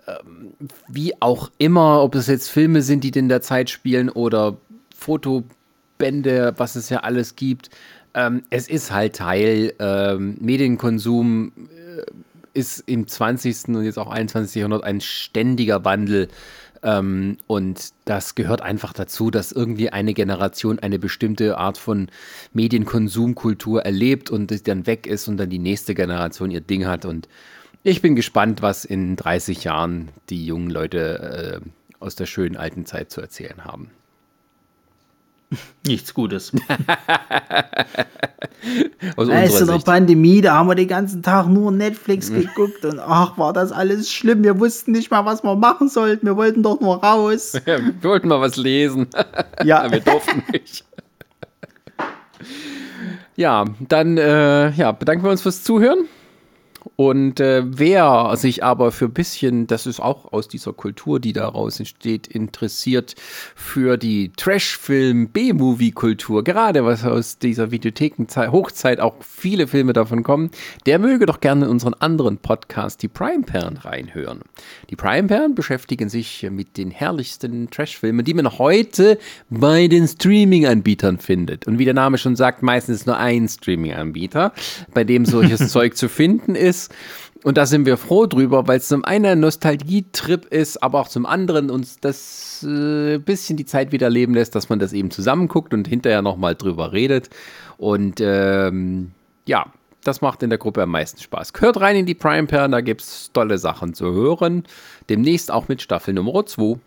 ähm, 0.07 0.55
wie 0.89 1.15
auch 1.20 1.51
immer, 1.59 2.02
ob 2.02 2.15
es 2.15 2.27
jetzt 2.27 2.48
Filme 2.48 2.82
sind, 2.82 3.05
die 3.05 3.19
in 3.19 3.28
der 3.28 3.43
Zeit 3.43 3.70
spielen 3.70 4.09
oder 4.09 4.57
Foto 4.94 5.44
Bände, 6.01 6.55
was 6.56 6.74
es 6.74 6.89
ja 6.89 7.01
alles 7.01 7.36
gibt. 7.36 7.70
Ähm, 8.14 8.43
es 8.51 8.68
ist 8.68 8.90
halt 8.90 9.14
Teil. 9.14 9.74
Ähm, 9.78 10.36
Medienkonsum 10.40 11.52
äh, 11.56 12.59
ist 12.59 12.81
im 12.89 13.06
20. 13.06 13.68
und 13.68 13.85
jetzt 13.85 13.98
auch 13.98 14.10
21. 14.10 14.56
Jahrhundert 14.56 14.82
ein 14.82 15.01
ständiger 15.01 15.85
Wandel. 15.85 16.27
Ähm, 16.82 17.36
und 17.47 17.90
das 18.06 18.35
gehört 18.35 18.62
einfach 18.62 18.93
dazu, 18.93 19.31
dass 19.31 19.52
irgendwie 19.52 19.90
eine 19.90 20.14
Generation 20.14 20.78
eine 20.78 20.98
bestimmte 20.98 21.59
Art 21.59 21.78
von 21.78 22.09
Medienkonsumkultur 22.52 23.82
erlebt 23.82 24.31
und 24.31 24.66
dann 24.66 24.86
weg 24.86 25.06
ist 25.06 25.28
und 25.28 25.36
dann 25.36 25.51
die 25.51 25.59
nächste 25.59 25.94
Generation 25.94 26.51
ihr 26.51 26.62
Ding 26.62 26.86
hat. 26.86 27.05
Und 27.05 27.28
ich 27.82 28.02
bin 28.02 28.16
gespannt, 28.16 28.62
was 28.62 28.85
in 28.85 29.16
30 29.16 29.64
Jahren 29.64 30.09
die 30.31 30.47
jungen 30.47 30.70
Leute 30.70 31.60
äh, 31.62 31.68
aus 32.01 32.16
der 32.16 32.27
schönen 32.27 32.56
alten 32.56 32.86
Zeit 32.86 33.10
zu 33.10 33.20
erzählen 33.20 33.64
haben. 33.64 33.90
Nichts 35.85 36.14
Gutes. 36.14 36.52
weißt 39.16 39.60
du, 39.60 39.66
noch 39.66 39.85
Pandemie, 39.85 40.40
da 40.43 40.55
haben 40.55 40.68
wir 40.68 40.77
den 40.77 40.86
ganzen 40.86 41.24
Tag 41.24 41.48
nur 41.48 41.72
Netflix 41.72 42.32
geguckt 42.32 42.85
und 42.85 43.01
ach, 43.01 43.36
war 43.36 43.52
das 43.52 43.72
alles 43.72 44.12
schlimm. 44.12 44.44
Wir 44.44 44.60
wussten 44.60 44.93
nicht 44.93 45.10
mal, 45.10 45.24
was 45.24 45.43
wir 45.43 45.56
machen 45.56 45.89
sollten. 45.89 46.24
Wir 46.27 46.36
wollten 46.36 46.62
doch 46.62 46.81
nur 46.81 47.02
raus. 47.02 47.55
wir 47.64 47.81
wollten 48.02 48.28
mal 48.28 48.40
was 48.40 48.56
lesen. 48.56 49.09
Ja. 49.64 49.90
wir 49.90 50.01
durften 50.01 50.43
nicht. 50.52 50.85
ja, 53.36 53.66
dann 53.81 54.16
äh, 54.16 54.70
ja, 54.70 54.93
bedanken 54.93 55.24
wir 55.24 55.31
uns 55.31 55.43
fürs 55.43 55.62
Zuhören. 55.62 56.09
Und 56.97 57.40
äh, 57.40 57.62
wer 57.65 58.35
sich 58.36 58.65
aber 58.65 58.93
für 58.93 59.07
ein 59.07 59.12
bisschen, 59.12 59.66
das 59.66 59.86
ist 59.86 60.01
auch 60.01 60.32
aus 60.32 60.48
dieser 60.48 60.73
Kultur, 60.73 61.20
die 61.20 61.32
daraus 61.32 61.78
entsteht, 61.78 62.27
interessiert 62.27 63.15
für 63.55 63.97
die 63.97 64.32
Trash-Film, 64.36 65.28
B-Movie-Kultur, 65.28 66.44
gerade 66.44 66.85
was 66.85 67.05
aus 67.05 67.39
dieser 67.39 67.70
Videotheken-Hochzeit 67.70 69.01
auch 69.01 69.15
viele 69.20 69.66
Filme 69.66 69.93
davon 69.93 70.23
kommen, 70.23 70.51
der 70.86 70.98
möge 70.98 71.27
doch 71.27 71.40
gerne 71.40 71.66
in 71.66 71.70
unseren 71.70 71.94
anderen 71.94 72.39
Podcast, 72.39 73.02
die 73.02 73.09
Prime 73.09 73.43
Perlen, 73.43 73.77
reinhören. 73.77 74.40
Die 74.90 74.97
Prime 74.97 75.28
Perlen 75.28 75.55
beschäftigen 75.55 76.09
sich 76.09 76.47
mit 76.51 76.77
den 76.77 76.90
herrlichsten 76.90 77.70
Trash-Filmen, 77.70 78.24
die 78.24 78.35
man 78.35 78.59
heute 78.59 79.19
bei 79.48 79.89
den 79.89 80.07
Streaming-Anbietern 80.07 81.19
findet. 81.19 81.66
Und 81.66 81.78
wie 81.78 81.85
der 81.85 81.94
Name 81.94 82.19
schon 82.19 82.36
sagt, 82.36 82.62
meistens 82.62 83.07
nur 83.07 83.16
ein 83.16 83.48
Streaming-Anbieter, 83.48 84.52
bei 84.94 85.05
dem 85.05 85.24
solches 85.24 85.69
Zeug 85.70 85.97
zu 85.97 86.09
finden 86.09 86.55
ist 86.55 86.69
ist. 86.70 86.92
Und 87.42 87.56
da 87.56 87.66
sind 87.66 87.86
wir 87.86 87.97
froh 87.97 88.26
drüber, 88.26 88.68
weil 88.68 88.78
es 88.78 88.88
zum 88.88 89.05
einen 89.05 89.24
ein 89.24 89.40
Nostalgietrip 89.40 90.47
ist, 90.47 90.82
aber 90.82 91.01
auch 91.01 91.09
zum 91.09 91.24
anderen 91.24 91.70
uns 91.70 91.98
das 92.01 92.62
äh, 92.62 93.18
bisschen 93.18 93.56
die 93.56 93.64
Zeit 93.64 93.92
wieder 93.92 94.10
leben 94.10 94.34
lässt, 94.34 94.55
dass 94.55 94.68
man 94.68 94.78
das 94.78 94.92
eben 94.92 95.10
zusammenguckt 95.10 95.72
und 95.72 95.88
hinterher 95.88 96.22
nochmal 96.22 96.55
drüber 96.55 96.92
redet. 96.92 97.30
Und 97.78 98.20
ähm, 98.20 99.12
ja, 99.47 99.66
das 100.05 100.20
macht 100.20 100.42
in 100.42 100.51
der 100.51 100.59
Gruppe 100.59 100.82
am 100.82 100.90
meisten 100.90 101.20
Spaß. 101.20 101.52
Hört 101.59 101.80
rein 101.80 101.97
in 101.97 102.06
die 102.06 102.14
Prime 102.14 102.47
Perlen, 102.47 102.72
da 102.72 102.80
gibt 102.80 103.02
es 103.02 103.30
tolle 103.32 103.59
Sachen 103.59 103.94
zu 103.94 104.12
hören. 104.12 104.64
Demnächst 105.09 105.51
auch 105.51 105.68
mit 105.68 105.80
Staffel 105.82 106.14
Nummer 106.14 106.44
2. 106.44 106.78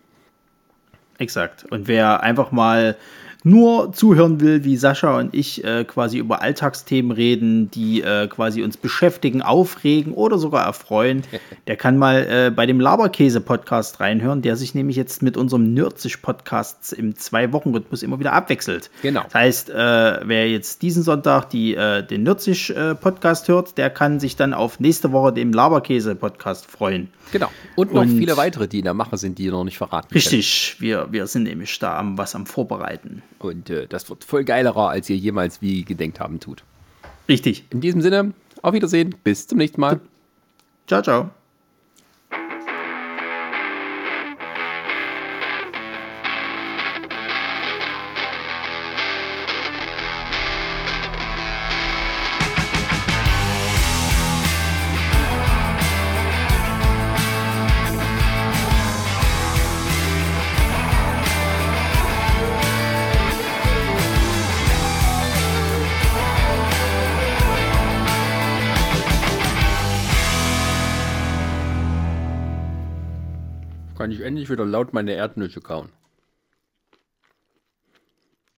Exakt. 1.18 1.64
Und 1.70 1.88
wer 1.88 2.22
einfach 2.22 2.50
mal 2.52 2.96
nur 3.46 3.92
zuhören 3.92 4.40
will, 4.40 4.64
wie 4.64 4.78
Sascha 4.78 5.18
und 5.18 5.34
ich 5.34 5.62
äh, 5.64 5.84
quasi 5.84 6.16
über 6.16 6.40
Alltagsthemen 6.40 7.12
reden, 7.12 7.70
die 7.70 8.00
äh, 8.02 8.26
quasi 8.26 8.62
uns 8.62 8.78
beschäftigen, 8.78 9.42
aufregen 9.42 10.14
oder 10.14 10.38
sogar 10.38 10.64
erfreuen, 10.64 11.22
der 11.66 11.76
kann 11.76 11.98
mal 11.98 12.26
äh, 12.26 12.50
bei 12.50 12.64
dem 12.64 12.80
Laberkäse-Podcast 12.80 14.00
reinhören, 14.00 14.40
der 14.40 14.56
sich 14.56 14.74
nämlich 14.74 14.96
jetzt 14.96 15.22
mit 15.22 15.36
unserem 15.36 15.74
Nürzig-Podcast 15.74 16.94
im 16.94 17.16
Zwei-Wochen-Rhythmus 17.16 18.02
immer 18.02 18.18
wieder 18.18 18.32
abwechselt. 18.32 18.90
Genau. 19.02 19.22
Das 19.24 19.34
heißt, 19.34 19.70
äh, 19.70 20.20
wer 20.24 20.50
jetzt 20.50 20.80
diesen 20.80 21.02
Sonntag 21.02 21.50
die, 21.50 21.74
äh, 21.74 22.02
den 22.02 22.22
Nürzig-Podcast 22.22 23.48
hört, 23.48 23.76
der 23.76 23.90
kann 23.90 24.20
sich 24.20 24.36
dann 24.36 24.54
auf 24.54 24.80
nächste 24.80 25.12
Woche 25.12 25.34
dem 25.34 25.52
Laberkäse-Podcast 25.52 26.64
freuen. 26.64 27.08
Genau. 27.30 27.50
Und 27.76 27.92
noch 27.92 28.02
Und- 28.02 28.16
viele 28.16 28.38
weitere, 28.38 28.68
die 28.68 28.78
in 28.78 28.84
der 28.84 28.94
Mache 28.94 29.18
sind, 29.18 29.38
die 29.38 29.44
ihr 29.44 29.52
noch 29.52 29.64
nicht 29.64 29.76
verraten 29.78 30.08
können. 30.08 30.14
Richtig, 30.14 30.76
wir, 30.78 31.08
wir 31.10 31.26
sind 31.26 31.42
nämlich 31.44 31.78
da 31.78 31.98
am 31.98 32.16
was 32.16 32.34
am 32.34 32.46
Vorbereiten. 32.46 33.22
Und 33.44 33.70
äh, 33.70 33.86
das 33.86 34.08
wird 34.10 34.24
voll 34.24 34.44
geilerer, 34.44 34.88
als 34.88 35.08
ihr 35.10 35.16
jemals 35.16 35.62
wie 35.62 35.84
gedenkt 35.84 36.20
haben 36.20 36.40
tut. 36.40 36.64
Richtig. 37.28 37.64
In 37.70 37.80
diesem 37.80 38.02
Sinne, 38.02 38.32
auf 38.62 38.74
Wiedersehen, 38.74 39.14
bis 39.22 39.46
zum 39.46 39.58
nächsten 39.58 39.80
Mal. 39.80 40.00
Ciao, 40.86 41.02
ciao. 41.02 41.30
Endlich 74.24 74.50
wieder 74.50 74.64
laut 74.64 74.92
meine 74.92 75.12
Erdnüsse 75.12 75.60
kauen. 75.60 75.90